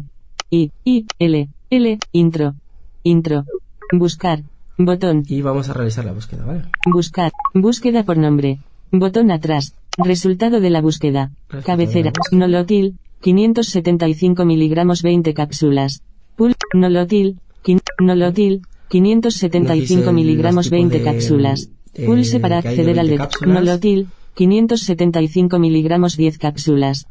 I 0.51 0.71
I 0.85 1.05
L 1.19 1.49
L 1.69 1.99
intro 2.13 2.55
intro 3.03 3.43
buscar 3.91 4.43
botón 4.77 5.23
Y 5.27 5.41
vamos 5.41 5.67
a 5.69 5.73
realizar 5.73 6.05
la 6.05 6.13
búsqueda, 6.13 6.45
¿vale? 6.45 6.63
buscar 6.85 7.31
búsqueda 7.53 8.03
por 8.03 8.17
nombre 8.17 8.59
botón 8.91 9.31
atrás 9.31 9.75
resultado 9.97 10.61
de 10.61 10.69
la 10.69 10.79
búsqueda 10.81 11.31
Resultado 11.49 11.63
cabecera 11.65 12.11
la 12.11 12.19
búsqueda. 12.19 12.39
nolotil 12.39 12.97
575 13.21 14.45
miligramos 14.45 15.01
20 15.03 15.33
cápsulas 15.33 16.01
pul 16.37 16.55
nolotil 16.73 17.37
quin- 17.65 17.81
nolotil 17.99 18.61
575 18.87 19.73
Nos 19.73 19.89
dice 19.89 20.11
miligramos 20.13 20.55
los 20.55 20.71
tipos 20.71 20.71
20 20.79 20.97
de, 20.99 21.03
cápsulas 21.03 21.69
pulse 22.05 22.39
para 22.39 22.57
acceder 22.59 22.99
al 22.99 23.07
20 23.09 23.27
de 23.41 23.47
nolotil 23.47 24.07
575 24.35 25.59
miligramos 25.59 26.17
10 26.17 26.37
cápsulas 26.39 27.05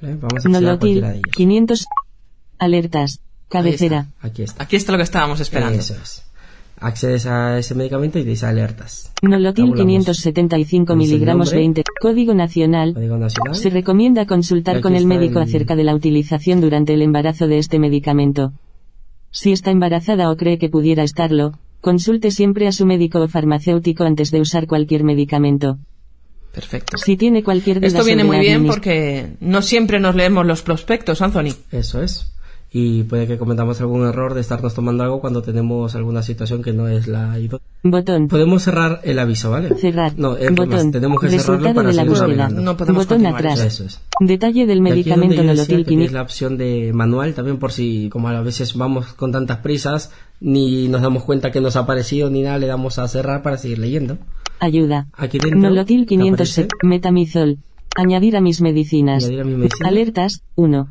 ¿Vale? 0.00 0.16
Vamos 0.16 0.44
a 0.44 0.48
a 0.48 0.50
Nolotil, 0.52 0.98
ellos. 1.04 1.22
500. 1.36 1.86
Alertas. 2.58 3.20
Cabecera. 3.48 4.06
Aquí 4.20 4.42
está. 4.42 4.62
Aquí 4.62 4.76
está 4.76 4.92
lo 4.92 4.98
que 4.98 5.04
estábamos 5.04 5.40
esperando. 5.40 5.78
Eso 5.78 5.94
es. 6.02 6.22
Accedes 6.78 7.26
a 7.26 7.58
ese 7.58 7.74
medicamento 7.74 8.18
y 8.18 8.24
dice 8.24 8.46
alertas. 8.46 9.12
Nolotil 9.20 9.66
Tabulamos. 9.66 9.86
575 10.16 10.94
Dice 10.94 11.04
el 11.04 11.10
miligramos 11.12 11.48
nombre. 11.48 11.58
20. 11.58 11.84
Código 12.00 12.32
nacional. 12.34 12.94
Código 12.94 13.18
nacional. 13.18 13.54
Se 13.56 13.68
recomienda 13.68 14.24
consultar 14.26 14.80
con 14.80 14.94
el 14.94 15.04
médico 15.06 15.40
el- 15.40 15.44
acerca 15.48 15.76
de 15.76 15.84
la 15.84 15.94
utilización 15.94 16.60
durante 16.62 16.94
el 16.94 17.02
embarazo 17.02 17.46
de 17.48 17.58
este 17.58 17.78
medicamento. 17.78 18.52
Si 19.30 19.52
está 19.52 19.70
embarazada 19.70 20.30
o 20.30 20.36
cree 20.38 20.56
que 20.58 20.70
pudiera 20.70 21.02
estarlo, 21.02 21.58
consulte 21.80 22.30
siempre 22.30 22.66
a 22.66 22.72
su 22.72 22.86
médico 22.86 23.20
o 23.20 23.28
farmacéutico 23.28 24.04
antes 24.04 24.30
de 24.30 24.40
usar 24.40 24.66
cualquier 24.66 25.04
medicamento. 25.04 25.78
Perfecto. 26.52 26.98
Si 26.98 27.16
tiene 27.16 27.42
cualquier 27.42 27.78
duda 27.78 27.86
Esto 27.86 28.04
viene 28.04 28.22
sobre 28.22 28.38
muy 28.38 28.46
bien 28.46 28.66
porque 28.66 29.34
no 29.40 29.62
siempre 29.62 30.00
nos 30.00 30.14
leemos 30.14 30.44
los 30.46 30.62
prospectos, 30.62 31.22
Anthony. 31.22 31.54
Eso 31.70 32.02
es. 32.02 32.32
Y 32.72 33.02
puede 33.02 33.26
que 33.26 33.36
cometamos 33.38 33.80
algún 33.80 34.06
error 34.06 34.34
de 34.34 34.40
estarnos 34.40 34.74
tomando 34.74 35.02
algo 35.02 35.20
cuando 35.20 35.42
tenemos 35.42 35.94
alguna 35.96 36.22
situación 36.22 36.62
que 36.62 36.72
no 36.72 36.86
es 36.88 37.08
la 37.08 37.38
idónea. 37.38 37.64
Botón. 37.82 38.28
Podemos 38.28 38.62
cerrar 38.62 39.00
el 39.04 39.18
aviso, 39.18 39.50
¿vale? 39.50 39.74
Cerrar. 39.76 40.12
No, 40.16 40.36
es 40.36 40.50
Botón. 40.50 40.68
más, 40.68 40.90
tenemos 40.92 41.20
que 41.20 41.30
cerrarlo 41.30 41.54
Resultado 41.54 41.74
para 41.74 41.88
de 41.88 41.94
la 41.94 42.02
seguir 42.02 42.18
búsqueda. 42.18 42.48
No 42.50 42.76
podemos 42.76 43.04
Botón 43.06 43.22
continuar. 43.24 43.46
atrás. 43.46 43.60
Eso 43.66 43.84
es. 43.84 44.00
Detalle 44.20 44.66
del 44.66 44.78
Y 44.78 44.90
aquí 44.90 45.00
es 45.00 45.06
donde 45.06 45.26
medicamento 45.26 45.34
yo 45.34 45.40
decía 45.42 45.54
Nolotil 45.54 45.76
que 45.78 45.84
tienes 45.88 46.08
500. 46.08 46.12
la 46.14 46.22
opción 46.22 46.58
de 46.58 46.92
manual 46.94 47.34
también 47.34 47.58
por 47.58 47.72
si, 47.72 48.08
como 48.10 48.28
a 48.28 48.40
veces 48.42 48.74
vamos 48.76 49.06
con 49.14 49.32
tantas 49.32 49.58
prisas, 49.58 50.12
ni 50.40 50.86
nos 50.88 51.02
damos 51.02 51.24
cuenta 51.24 51.50
que 51.50 51.60
nos 51.60 51.74
ha 51.76 51.80
aparecido 51.80 52.30
ni 52.30 52.42
nada, 52.42 52.58
le 52.58 52.66
damos 52.68 52.98
a 52.98 53.08
cerrar 53.08 53.42
para 53.42 53.56
seguir 53.58 53.78
leyendo. 53.78 54.18
Ayuda. 54.60 55.08
Aquí 55.14 55.38
dentro 55.38 55.58
Nolotil 55.58 56.06
500 56.06 56.58
aparece- 56.58 56.68
metamizol. 56.82 57.58
Añadir 57.96 58.36
a 58.36 58.40
mis 58.40 58.60
medicinas. 58.60 59.24
Añadir 59.24 59.40
a 59.40 59.44
mis 59.44 59.56
medicinas. 59.56 59.88
Alertas 59.88 60.42
1. 60.54 60.88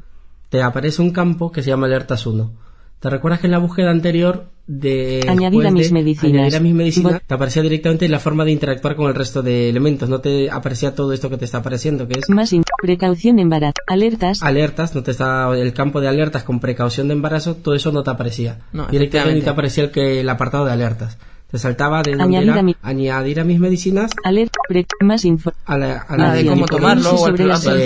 Te 0.49 0.61
aparece 0.61 1.01
un 1.01 1.11
campo 1.11 1.51
que 1.51 1.61
se 1.63 1.69
llama 1.69 1.85
alertas 1.87 2.25
1. 2.25 2.51
¿Te 2.99 3.09
recuerdas 3.09 3.39
que 3.39 3.47
en 3.47 3.51
la 3.51 3.59
búsqueda 3.59 3.91
anterior 3.91 4.47
de 4.67 5.25
Añadir 5.27 5.61
a 5.61 5.71
después 5.71 5.73
mis 5.73 5.87
de 5.87 5.93
medicinas. 5.93 6.33
añadir 6.35 6.55
a 6.55 6.59
mis 6.59 6.73
medicinas, 6.73 7.21
te 7.25 7.33
aparecía 7.33 7.61
directamente 7.63 8.07
la 8.09 8.19
forma 8.19 8.43
de 8.45 8.51
interactuar 8.51 8.95
con 8.95 9.07
el 9.07 9.15
resto 9.15 9.41
de 9.41 9.69
elementos, 9.69 10.09
no 10.09 10.19
te 10.19 10.51
aparecía 10.51 10.93
todo 10.93 11.13
esto 11.13 11.29
que 11.29 11.37
te 11.37 11.45
está 11.45 11.59
apareciendo, 11.59 12.07
que 12.07 12.19
es 12.19 12.29
Más 12.29 12.53
precaución 12.81 13.39
embarazo. 13.39 13.73
Alertas. 13.87 14.43
alertas, 14.43 14.93
no 14.95 15.01
te 15.01 15.11
está 15.11 15.49
el 15.55 15.73
campo 15.73 16.01
de 16.01 16.07
alertas 16.09 16.43
con 16.43 16.59
precaución 16.59 17.07
de 17.07 17.13
embarazo, 17.13 17.55
todo 17.55 17.73
eso 17.73 17.91
no 17.91 18.03
te 18.03 18.09
aparecía. 18.11 18.59
No, 18.73 18.85
directamente 18.87 19.41
te 19.41 19.49
aparecía 19.49 19.85
el 19.85 19.91
que 19.91 20.19
el 20.19 20.29
apartado 20.29 20.65
de 20.65 20.73
alertas. 20.73 21.17
Te 21.49 21.57
saltaba 21.57 22.03
de 22.03 22.11
donde 22.11 22.25
Añadir 22.37 22.49
era 22.51 22.59
a 22.59 22.63
mi- 22.63 22.75
añadir 22.83 23.39
a 23.39 23.43
mis 23.43 23.59
medicinas 23.59 24.11
Alerta. 24.23 24.59
pre- 24.67 24.85
más 25.01 25.25
info. 25.25 25.51
a 25.65 25.77
la, 25.79 25.97
a 25.97 26.15
La 26.17 26.33
de 26.35 26.43
la- 26.43 26.51
cómo 26.51 26.65
tomarlo 26.67 27.11
o 27.11 27.27
el, 27.27 27.33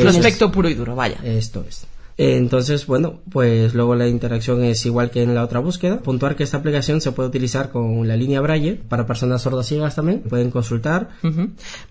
prospecto 0.02 0.52
puro 0.52 0.68
y 0.68 0.73
duro, 0.73 0.95
vaya. 0.95 1.15
Esto 1.23 1.64
es. 1.65 1.88
Eh, 2.18 2.38
Entonces, 2.38 2.85
bueno, 2.85 3.22
pues 3.31 3.73
luego 3.73 3.95
la 3.95 4.07
interacción 4.07 4.64
es 4.64 4.85
igual 4.85 5.10
que 5.10 5.23
en 5.23 5.34
la 5.34 5.44
otra 5.44 5.60
búsqueda. 5.60 5.99
Puntuar 5.99 6.35
que 6.35 6.44
esta 6.44 6.57
aplicación 6.57 7.02
se 7.02 7.11
puede 7.11 7.30
utilizar 7.30 7.72
con 7.72 8.07
la 8.07 8.15
línea 8.15 8.40
Braille 8.41 8.76
para 8.76 9.06
personas 9.06 9.41
sordas 9.41 9.65
ciegas 9.68 9.95
también. 9.95 10.22
Pueden 10.22 10.52
consultar. 10.52 11.10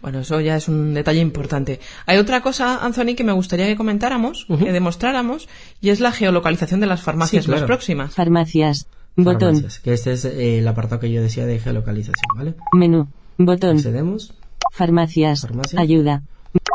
Bueno, 0.00 0.20
eso 0.20 0.40
ya 0.40 0.56
es 0.56 0.68
un 0.68 0.94
detalle 0.94 1.20
importante. 1.20 1.80
Hay 2.06 2.18
otra 2.18 2.40
cosa, 2.40 2.84
Anthony, 2.84 3.14
que 3.16 3.24
me 3.24 3.32
gustaría 3.32 3.66
que 3.66 3.76
comentáramos, 3.76 4.46
que 4.58 4.72
demostráramos, 4.72 5.48
y 5.80 5.90
es 5.90 6.00
la 6.00 6.12
geolocalización 6.12 6.80
de 6.80 6.86
las 6.86 7.02
farmacias 7.02 7.44
Sí, 7.44 7.48
claro. 7.48 7.62
más 7.62 7.66
próximas. 7.66 8.14
Farmacias. 8.14 8.86
Botón. 9.16 9.56
farmacias, 9.56 9.80
que 9.80 9.92
este 9.92 10.12
es 10.12 10.24
eh, 10.24 10.58
el 10.60 10.68
apartado 10.68 11.00
que 11.00 11.10
yo 11.12 11.20
decía 11.20 11.44
de 11.46 11.58
geolocalización, 11.58 12.14
¿vale? 12.36 12.54
Menú. 12.72 13.08
Botón. 13.38 13.76
Accedemos. 13.76 14.32
Farmacias. 14.72 15.42
Farmacia. 15.42 15.80
Ayuda. 15.80 16.22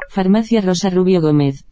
Farmacia 0.10 0.61
Rosa 0.61 0.90
Rubio 0.90 1.22
Gómez. 1.22 1.64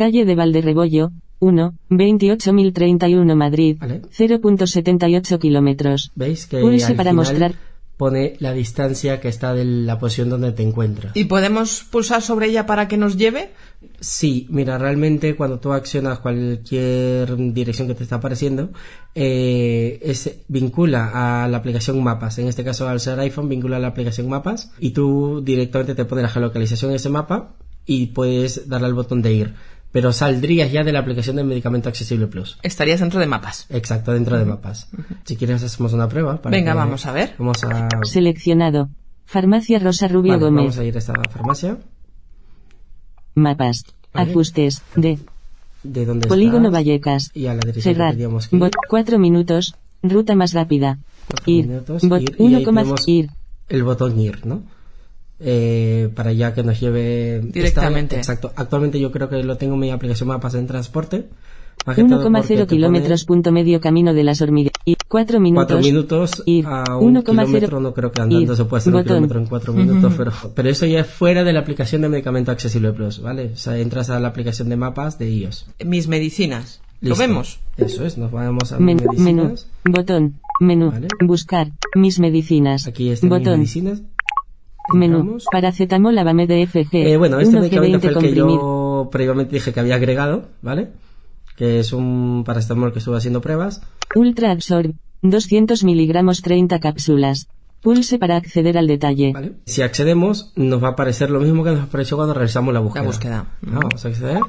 Calle 0.00 0.24
de 0.24 0.34
Valderrebollo. 0.34 1.12
1, 1.40 1.74
28031 1.90 3.36
Madrid. 3.36 3.76
Vale. 3.78 4.00
0.78 4.00 5.38
kilómetros. 5.38 6.10
¿Veis 6.14 6.46
que 6.46 6.58
Pulse 6.58 6.86
al 6.86 6.96
para 6.96 7.10
final 7.10 7.16
mostrar. 7.16 7.54
pone 7.98 8.34
la 8.38 8.54
distancia 8.54 9.20
que 9.20 9.28
está 9.28 9.52
de 9.52 9.66
la 9.66 9.98
posición 9.98 10.30
donde 10.30 10.52
te 10.52 10.62
encuentras? 10.62 11.14
¿Y 11.14 11.24
podemos 11.24 11.84
pulsar 11.84 12.22
sobre 12.22 12.46
ella 12.46 12.64
para 12.64 12.88
que 12.88 12.96
nos 12.96 13.18
lleve? 13.18 13.50
Sí, 14.00 14.46
mira, 14.48 14.78
realmente 14.78 15.36
cuando 15.36 15.60
tú 15.60 15.74
accionas 15.74 16.20
cualquier 16.20 17.36
dirección 17.52 17.86
que 17.86 17.94
te 17.94 18.04
está 18.04 18.16
apareciendo, 18.16 18.70
eh, 19.14 19.98
es, 20.00 20.34
vincula 20.48 21.10
a 21.12 21.46
la 21.46 21.58
aplicación 21.58 22.02
Mapas. 22.02 22.38
En 22.38 22.48
este 22.48 22.64
caso, 22.64 22.88
al 22.88 23.00
ser 23.00 23.20
iPhone, 23.20 23.50
vincula 23.50 23.76
a 23.76 23.80
la 23.80 23.88
aplicación 23.88 24.30
Mapas 24.30 24.72
y 24.78 24.92
tú 24.92 25.42
directamente 25.44 25.94
te 25.94 26.06
pone 26.06 26.22
la 26.22 26.30
geolocalización 26.30 26.90
de 26.90 26.96
ese 26.96 27.10
mapa 27.10 27.54
y 27.86 28.06
puedes 28.06 28.68
darle 28.68 28.86
al 28.86 28.94
botón 28.94 29.20
de 29.20 29.32
ir. 29.32 29.54
Pero 29.92 30.12
saldrías 30.12 30.70
ya 30.70 30.84
de 30.84 30.92
la 30.92 31.00
aplicación 31.00 31.34
de 31.36 31.42
Medicamento 31.44 31.88
Accesible 31.88 32.28
Plus. 32.28 32.58
Estarías 32.62 33.00
dentro 33.00 33.18
de 33.18 33.26
mapas. 33.26 33.66
Exacto, 33.70 34.12
dentro 34.12 34.38
de 34.38 34.44
mapas. 34.44 34.88
Si 35.24 35.36
quieres, 35.36 35.62
hacemos 35.64 35.92
una 35.92 36.08
prueba. 36.08 36.40
para 36.40 36.56
Venga, 36.56 36.72
que- 36.72 36.78
vamos 36.78 37.06
a 37.06 37.12
ver. 37.12 37.34
Vamos 37.38 37.64
a, 37.64 37.88
Seleccionado. 38.04 38.88
Farmacia 39.24 39.78
Rosa 39.80 40.06
Rubio 40.08 40.32
vale, 40.34 40.44
Gómez. 40.44 40.62
vamos 40.64 40.78
a 40.78 40.84
ir 40.84 40.94
a 40.94 40.98
esta 40.98 41.14
farmacia. 41.30 41.78
Mapas. 43.34 43.84
Vale. 44.12 44.30
Ajustes. 44.30 44.82
De. 44.96 45.18
De 45.82 46.04
donde 46.04 46.28
Polígono 46.28 46.68
estás 46.68 46.72
Vallecas. 46.72 47.30
Y 47.34 47.46
a 47.46 47.54
la 47.54 47.62
Cerrar. 47.72 48.16
que 48.16 48.22
ir. 48.22 48.28
Bot. 48.52 48.72
4 48.88 49.18
minutos. 49.18 49.74
Ruta 50.02 50.34
más 50.34 50.52
rápida. 50.52 50.98
Ir. 51.46 51.66
minutos, 51.68 52.02
Bot. 52.08 52.22
ir, 52.22 52.36
y 52.38 52.42
ahí 52.54 52.54
1, 52.56 52.58
tenemos 52.64 53.08
ir. 53.08 53.30
el 53.68 53.82
botón 53.84 54.18
ir, 54.18 54.44
¿no? 54.46 54.62
Eh, 55.42 56.10
para 56.14 56.32
ya 56.32 56.52
que 56.54 56.62
nos 56.62 56.78
lleve 56.80 57.40
Directamente. 57.42 58.20
esta- 58.20 58.32
exacto. 58.34 58.52
Actualmente 58.56 59.00
yo 59.00 59.10
creo 59.10 59.28
que 59.28 59.42
lo 59.42 59.56
tengo 59.56 59.74
en 59.74 59.80
mi 59.80 59.90
aplicación 59.90 60.28
mapas 60.28 60.54
en 60.54 60.66
transporte. 60.66 61.28
Más 61.86 61.96
que 61.96 62.02
todo 62.04 62.10
porque 62.10 62.28
1,0 62.28 62.58
te 62.58 62.66
kilómetros 62.66 63.24
punto 63.24 63.52
medio 63.52 63.80
camino 63.80 64.12
de 64.12 64.22
las 64.22 64.42
hormigas. 64.42 64.72
Ir. 64.84 64.98
4 65.08 65.38
pone 65.38 65.42
minutos. 65.42 65.64
Cuatro 65.66 65.80
minutos 65.80 66.42
Ir. 66.44 66.66
a 66.66 66.84
un 66.98 67.14
1,0 67.16 67.24
kilómetro, 67.24 67.80
no 67.80 67.94
creo 67.94 68.12
que 68.12 68.20
andando 68.20 68.54
se 68.54 68.64
puede 68.66 68.80
hacer 68.80 68.92
un 68.92 68.98
Botón. 69.00 69.08
kilómetro 69.08 69.40
en 69.40 69.46
cuatro 69.46 69.72
minutos, 69.72 70.12
pero, 70.14 70.32
pero 70.54 70.68
eso 70.68 70.84
ya 70.84 71.00
es 71.00 71.06
fuera 71.06 71.42
de 71.42 71.54
la 71.54 71.60
aplicación 71.60 72.02
de 72.02 72.10
Medicamento 72.10 72.50
Accesible 72.50 72.92
Plus, 72.92 73.22
¿vale? 73.22 73.52
O 73.54 73.56
sea, 73.56 73.78
entras 73.78 74.10
a 74.10 74.20
la 74.20 74.28
aplicación 74.28 74.68
de 74.68 74.76
mapas 74.76 75.18
de 75.18 75.30
iOS. 75.30 75.68
Mis 75.82 76.06
medicinas. 76.06 76.82
¿Lo 77.00 77.10
Listo. 77.10 77.22
vemos? 77.26 77.60
Eso 77.78 78.04
es, 78.04 78.18
nos 78.18 78.30
vamos 78.30 78.72
a 78.72 78.78
Menú. 78.78 79.00
medicinas. 79.06 79.24
Menú. 79.24 79.54
Botón. 79.96 80.34
Menú. 80.60 80.90
Vale. 80.90 81.08
Buscar. 81.24 81.70
Mis 81.94 82.18
medicinas. 82.18 82.86
Aquí 82.86 83.08
están 83.08 83.30
mis 83.30 83.38
Botón. 83.38 83.58
medicinas. 83.60 84.02
Menú. 84.94 85.38
Paracetamol 85.50 86.18
Avame 86.18 86.46
de 86.46 86.66
FG. 86.66 86.94
Eh, 86.94 87.16
bueno, 87.16 87.40
este 87.40 87.56
1 87.56 87.60
medicamento 87.60 87.98
G20 87.98 88.12
fue 88.12 88.22
el 88.22 88.28
que 88.28 88.34
yo 88.34 89.08
previamente 89.10 89.54
dije 89.54 89.72
que 89.72 89.80
había 89.80 89.96
agregado, 89.96 90.48
¿vale? 90.62 90.90
Que 91.56 91.80
es 91.80 91.92
un 91.92 92.42
paracetamol 92.44 92.92
que 92.92 92.98
estuve 92.98 93.16
haciendo 93.16 93.40
pruebas. 93.40 93.82
Ultra 94.14 94.50
Absorb. 94.50 94.94
200 95.22 95.84
miligramos 95.84 96.40
30 96.42 96.80
cápsulas. 96.80 97.48
Pulse 97.82 98.18
para 98.18 98.36
acceder 98.36 98.76
al 98.76 98.86
detalle. 98.86 99.32
¿vale? 99.32 99.52
Si 99.66 99.82
accedemos, 99.82 100.52
nos 100.56 100.82
va 100.82 100.88
a 100.88 100.92
aparecer 100.92 101.30
lo 101.30 101.40
mismo 101.40 101.64
que 101.64 101.70
nos 101.70 101.80
apareció 101.80 102.16
cuando 102.16 102.34
realizamos 102.34 102.74
la 102.74 102.80
búsqueda. 102.80 103.02
La 103.02 103.08
búsqueda. 103.08 103.46
Vamos 103.62 104.04
a 104.04 104.08
acceder 104.08 104.40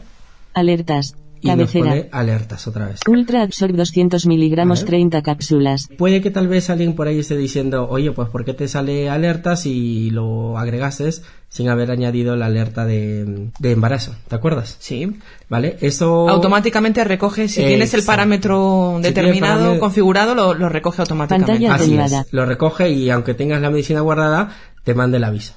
Alertas. 0.53 1.15
Y 1.41 1.55
nos 1.55 1.71
pone 1.71 2.09
alertas 2.11 2.67
otra 2.67 2.87
vez. 2.87 2.99
Ultra 3.07 3.41
Absorb 3.41 3.75
200 3.75 4.25
miligramos 4.25 4.79
A 4.79 4.81
ver. 4.83 4.87
30 4.89 5.21
cápsulas. 5.21 5.89
Puede 5.97 6.21
que 6.21 6.31
tal 6.31 6.47
vez 6.47 6.69
alguien 6.69 6.93
por 6.95 7.07
ahí 7.07 7.19
esté 7.19 7.35
diciendo, 7.37 7.87
oye, 7.89 8.11
pues 8.11 8.29
¿por 8.29 8.45
qué 8.45 8.53
te 8.53 8.67
sale 8.67 9.09
alerta 9.09 9.55
si 9.55 10.09
lo 10.11 10.57
agregases 10.57 11.23
sin 11.49 11.67
haber 11.69 11.91
añadido 11.91 12.35
la 12.35 12.45
alerta 12.45 12.85
de, 12.85 13.49
de 13.59 13.71
embarazo? 13.71 14.15
¿Te 14.27 14.35
acuerdas? 14.35 14.77
Sí. 14.79 15.17
¿Vale? 15.49 15.77
Eso... 15.81 16.29
Automáticamente 16.29 17.03
recoge, 17.03 17.47
si 17.47 17.61
tienes 17.63 17.93
el 17.93 18.03
parámetro 18.03 18.95
Si 18.97 19.03
determinado, 19.03 19.59
parámetro- 19.63 19.79
configurado, 19.79 20.35
lo, 20.35 20.53
lo 20.53 20.69
recoge 20.69 21.01
automáticamente. 21.01 21.51
Pantalla 21.67 21.75
Así 21.75 22.15
es. 22.25 22.33
Lo 22.33 22.45
recoge 22.45 22.89
y 22.89 23.09
aunque 23.09 23.33
tengas 23.33 23.61
la 23.61 23.69
medicina 23.69 24.01
guardada, 24.01 24.49
te 24.83 24.93
manda 24.93 25.17
el 25.17 25.23
aviso. 25.23 25.53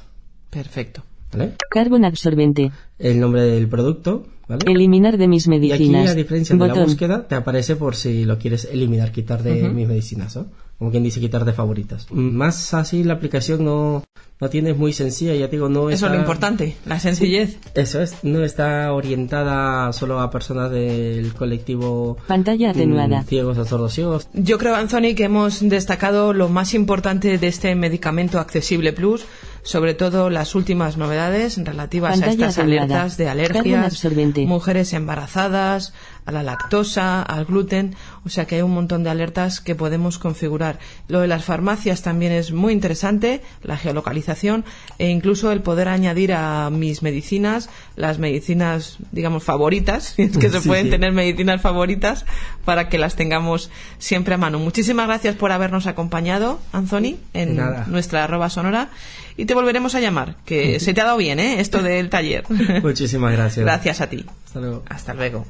Perfecto. 0.51 1.03
¿Vale? 1.35 1.55
Carbon 1.71 2.05
absorbente. 2.05 2.71
El 2.99 3.21
nombre 3.21 3.43
del 3.43 3.69
producto, 3.69 4.27
¿vale? 4.49 4.65
Eliminar 4.71 5.19
de 5.19 5.29
mis 5.29 5.47
y 5.47 5.51
aquí, 5.51 5.61
medicinas. 5.69 6.11
a 6.11 6.15
diferencia 6.15 6.57
de 6.57 6.67
la 6.69 6.75
búsqueda, 6.75 7.27
te 7.27 7.35
aparece 7.35 7.77
por 7.77 7.97
si 7.97 8.25
lo 8.25 8.39
quieres 8.39 8.69
eliminar, 8.71 9.13
quitar 9.13 9.43
de 9.43 9.69
mis 9.69 9.89
medicinas, 9.89 10.37
¿no? 10.37 10.47
Como 10.79 10.91
quien 10.91 11.03
dice, 11.05 11.21
quitar 11.21 11.45
de 11.45 11.53
favoritas. 11.53 12.07
Más 12.11 12.75
así, 12.75 13.05
la 13.05 13.15
aplicación 13.15 13.65
no, 13.65 14.03
no 14.41 14.51
tiene, 14.51 14.71
es 14.71 14.77
muy 14.77 14.93
sencilla, 14.93 15.33
ya 15.35 15.47
te 15.47 15.53
digo, 15.57 15.69
no 15.69 15.89
Eso 15.89 15.95
está... 15.95 16.07
es 16.09 16.13
lo 16.15 16.19
importante, 16.19 16.77
la 16.85 16.99
sencillez. 16.99 17.59
Eso 17.75 18.01
es, 18.03 18.17
no 18.25 18.43
está 18.45 18.93
orientada 18.93 19.93
solo 19.93 20.21
a 20.21 20.31
personas 20.31 20.73
del 20.73 21.33
colectivo 21.35 22.17
Pantalla 22.27 22.71
atenuada. 22.71 23.21
mm, 23.23 23.25
ciegos 23.27 23.57
o 23.59 23.65
sordos 23.65 23.95
ciegos. 23.95 24.29
Yo 24.35 24.59
creo, 24.59 24.75
Anthony, 24.75 25.15
que 25.17 25.25
hemos 25.25 25.61
destacado 25.69 26.33
lo 26.33 26.49
más 26.49 26.75
importante 26.75 27.39
de 27.39 27.47
este 27.47 27.75
medicamento 27.77 28.41
accesible 28.41 28.93
plus, 28.93 29.25
sobre 29.65 29.95
todo 29.95 30.31
las 30.31 30.55
últimas 30.55 30.97
novedades 30.97 31.59
relativas 31.65 32.13
Pantalla 32.21 32.47
a 32.47 32.49
estas 32.51 32.59
alertas 32.65 33.17
de 33.17 33.29
alergias, 33.29 34.05
mujeres 34.47 34.93
embarazadas, 34.93 35.95
a 36.27 36.33
la 36.33 36.43
lactosa, 36.43 37.23
al 37.23 37.45
gluten, 37.45 37.95
o 38.25 38.29
sea 38.29 38.47
que 38.47 38.57
hay 38.57 38.63
un 38.63 38.73
montón 38.73 39.05
de 39.05 39.11
alertas 39.11 39.61
que 39.61 39.75
podemos 39.75 40.19
configurar. 40.19 40.79
Lo 41.09 41.21
de 41.21 41.29
las 41.29 41.45
farmacias 41.45 42.03
también 42.03 42.33
es 42.33 42.53
muy 42.53 42.73
interesante, 42.73 43.43
la 43.63 43.77
geolocalización 43.77 44.65
e 44.99 45.09
incluso 45.09 45.51
el 45.53 45.61
poder 45.61 45.89
añadir 45.89 46.33
a 46.33 46.71
mis 46.71 47.03
medicinas 47.03 47.69
las 47.97 48.19
medicinas, 48.19 48.99
digamos, 49.13 49.45
favoritas, 49.45 50.15
es 50.19 50.37
que 50.39 50.51
se 50.51 50.61
Sí, 50.61 50.69
pueden 50.69 50.87
sí. 50.87 50.91
tener 50.93 51.13
medicinas 51.13 51.61
favoritas 51.61 52.25
para 52.65 52.89
que 52.89 52.99
las 52.99 53.17
tengamos 53.17 53.71
siempre 53.99 54.35
a 54.35 54.39
mano. 54.39 54.59
Muchísimas 54.59 55.07
gracias 55.07 55.37
por 55.37 55.53
habernos 55.53 55.87
acompañado, 55.87 56.61
Anthony, 56.73 57.17
en 57.35 57.57
nada. 57.57 57.87
nuestra 57.89 58.25
arroba 58.25 58.49
sonora 58.51 58.89
y 59.37 59.47
te 59.47 59.55
volveremos 59.55 59.95
a 59.95 60.01
llamar, 60.01 60.37
que 60.45 60.81
se 60.81 60.95
te 60.95 61.01
ha 61.01 61.05
dado 61.05 61.17
bien, 61.17 61.41
¿eh? 61.41 61.61
Esto 61.61 61.83
del 61.83 62.11
taller. 62.11 62.45
Muchísimas 62.83 63.33
gracias. 63.33 63.65
Gracias 63.65 64.01
a 64.01 64.09
ti. 64.09 64.25
Hasta 64.47 64.61
luego. 64.61 64.83
Hasta 64.89 65.15
luego. 65.15 65.47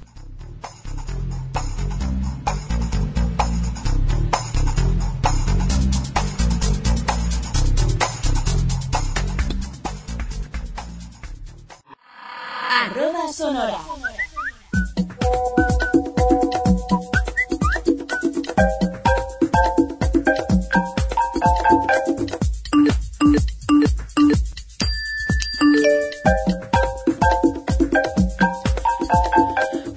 Arroba 12.70 13.32
sonora. 13.32 13.78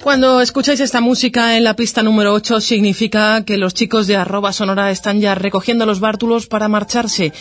Cuando 0.08 0.40
escucháis 0.40 0.80
esta 0.80 1.02
música 1.02 1.58
en 1.58 1.64
la 1.64 1.76
pista 1.76 2.02
número 2.02 2.32
8 2.32 2.62
significa 2.62 3.44
que 3.44 3.58
los 3.58 3.74
chicos 3.74 4.06
de 4.06 4.16
arroba 4.16 4.54
sonora 4.54 4.90
están 4.90 5.20
ya 5.20 5.34
recogiendo 5.34 5.84
los 5.84 6.00
bártulos 6.00 6.46
para 6.46 6.66
marcharse. 6.66 7.34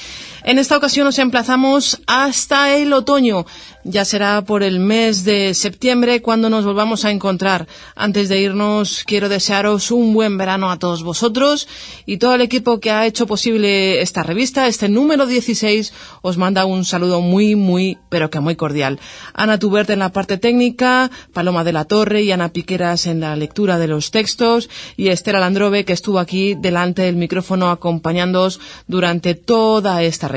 En 0.48 0.60
esta 0.60 0.78
ocasión 0.78 1.04
nos 1.04 1.20
emplazamos 1.20 2.00
hasta 2.08 2.74
el 2.74 2.94
otoño. 2.94 3.46
Ya 3.84 4.06
será 4.06 4.42
por 4.44 4.64
el 4.64 4.80
mes 4.80 5.26
de 5.26 5.54
septiembre 5.54 6.22
cuando 6.22 6.50
nos 6.50 6.64
volvamos 6.64 7.04
a 7.04 7.12
encontrar. 7.12 7.68
Antes 7.98 8.30
de 8.30 8.40
irnos, 8.40 9.04
quiero 9.06 9.28
desearos 9.28 9.92
un 9.92 10.14
buen 10.14 10.38
verano 10.38 10.72
a 10.72 10.80
todos 10.80 11.04
vosotros 11.04 11.68
y 12.06 12.16
todo 12.16 12.36
el 12.36 12.42
equipo 12.42 12.80
que 12.80 12.92
ha 12.92 13.06
hecho 13.06 13.28
posible 13.28 14.02
esta 14.02 14.24
revista, 14.24 14.68
este 14.68 14.88
número 14.88 15.26
16, 15.26 15.94
os 16.22 16.38
manda 16.38 16.66
un 16.66 16.86
saludo 16.86 17.20
muy, 17.20 17.56
muy, 17.56 17.98
pero 18.08 18.30
que 18.30 18.40
muy 18.40 18.56
cordial. 18.56 19.02
Ana 19.34 19.60
Tubert 19.60 19.90
en 19.90 20.00
la 20.00 20.14
parte 20.14 20.38
técnica, 20.38 21.12
Paloma 21.34 21.66
de 21.66 21.74
la 21.74 21.84
Torre 21.84 22.22
y 22.22 22.32
Ana 22.32 22.54
Piqueras 22.54 23.06
en 23.06 23.20
la 23.20 23.36
lectura 23.36 23.80
de 23.80 23.88
los 23.88 24.12
textos 24.12 24.70
y 24.96 25.10
Esther 25.10 25.36
Alandrove 25.36 25.84
que 25.84 25.94
estuvo 25.94 26.20
aquí 26.20 26.56
delante 26.56 27.02
del 27.02 27.18
micrófono 27.18 27.70
acompañándoos 27.70 28.62
durante 28.88 29.36
toda 29.36 30.04
esta 30.04 30.30
revista. 30.30 30.37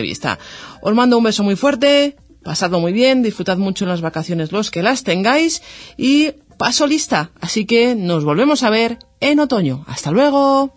Os 0.83 0.95
mando 0.95 1.19
un 1.19 1.25
beso 1.25 1.43
muy 1.43 1.57
fuerte, 1.57 2.17
pasadlo 2.43 2.81
muy 2.81 2.93
bien, 2.93 3.23
disfrutad 3.23 3.59
mucho 3.59 3.85
en 3.85 3.91
las 3.91 4.01
vacaciones 4.01 4.53
los 4.53 4.71
que 4.71 4.83
las 4.83 5.05
tengáis 5.05 5.63
y 5.97 6.33
paso 6.59 6.87
lista. 6.87 7.31
Así 7.41 7.67
que 7.67 7.95
nos 7.95 8.25
volvemos 8.25 8.63
a 8.63 8.71
ver 8.71 8.99
en 9.21 9.41
otoño. 9.41 9.85
Hasta 9.87 10.11
luego. 10.11 10.75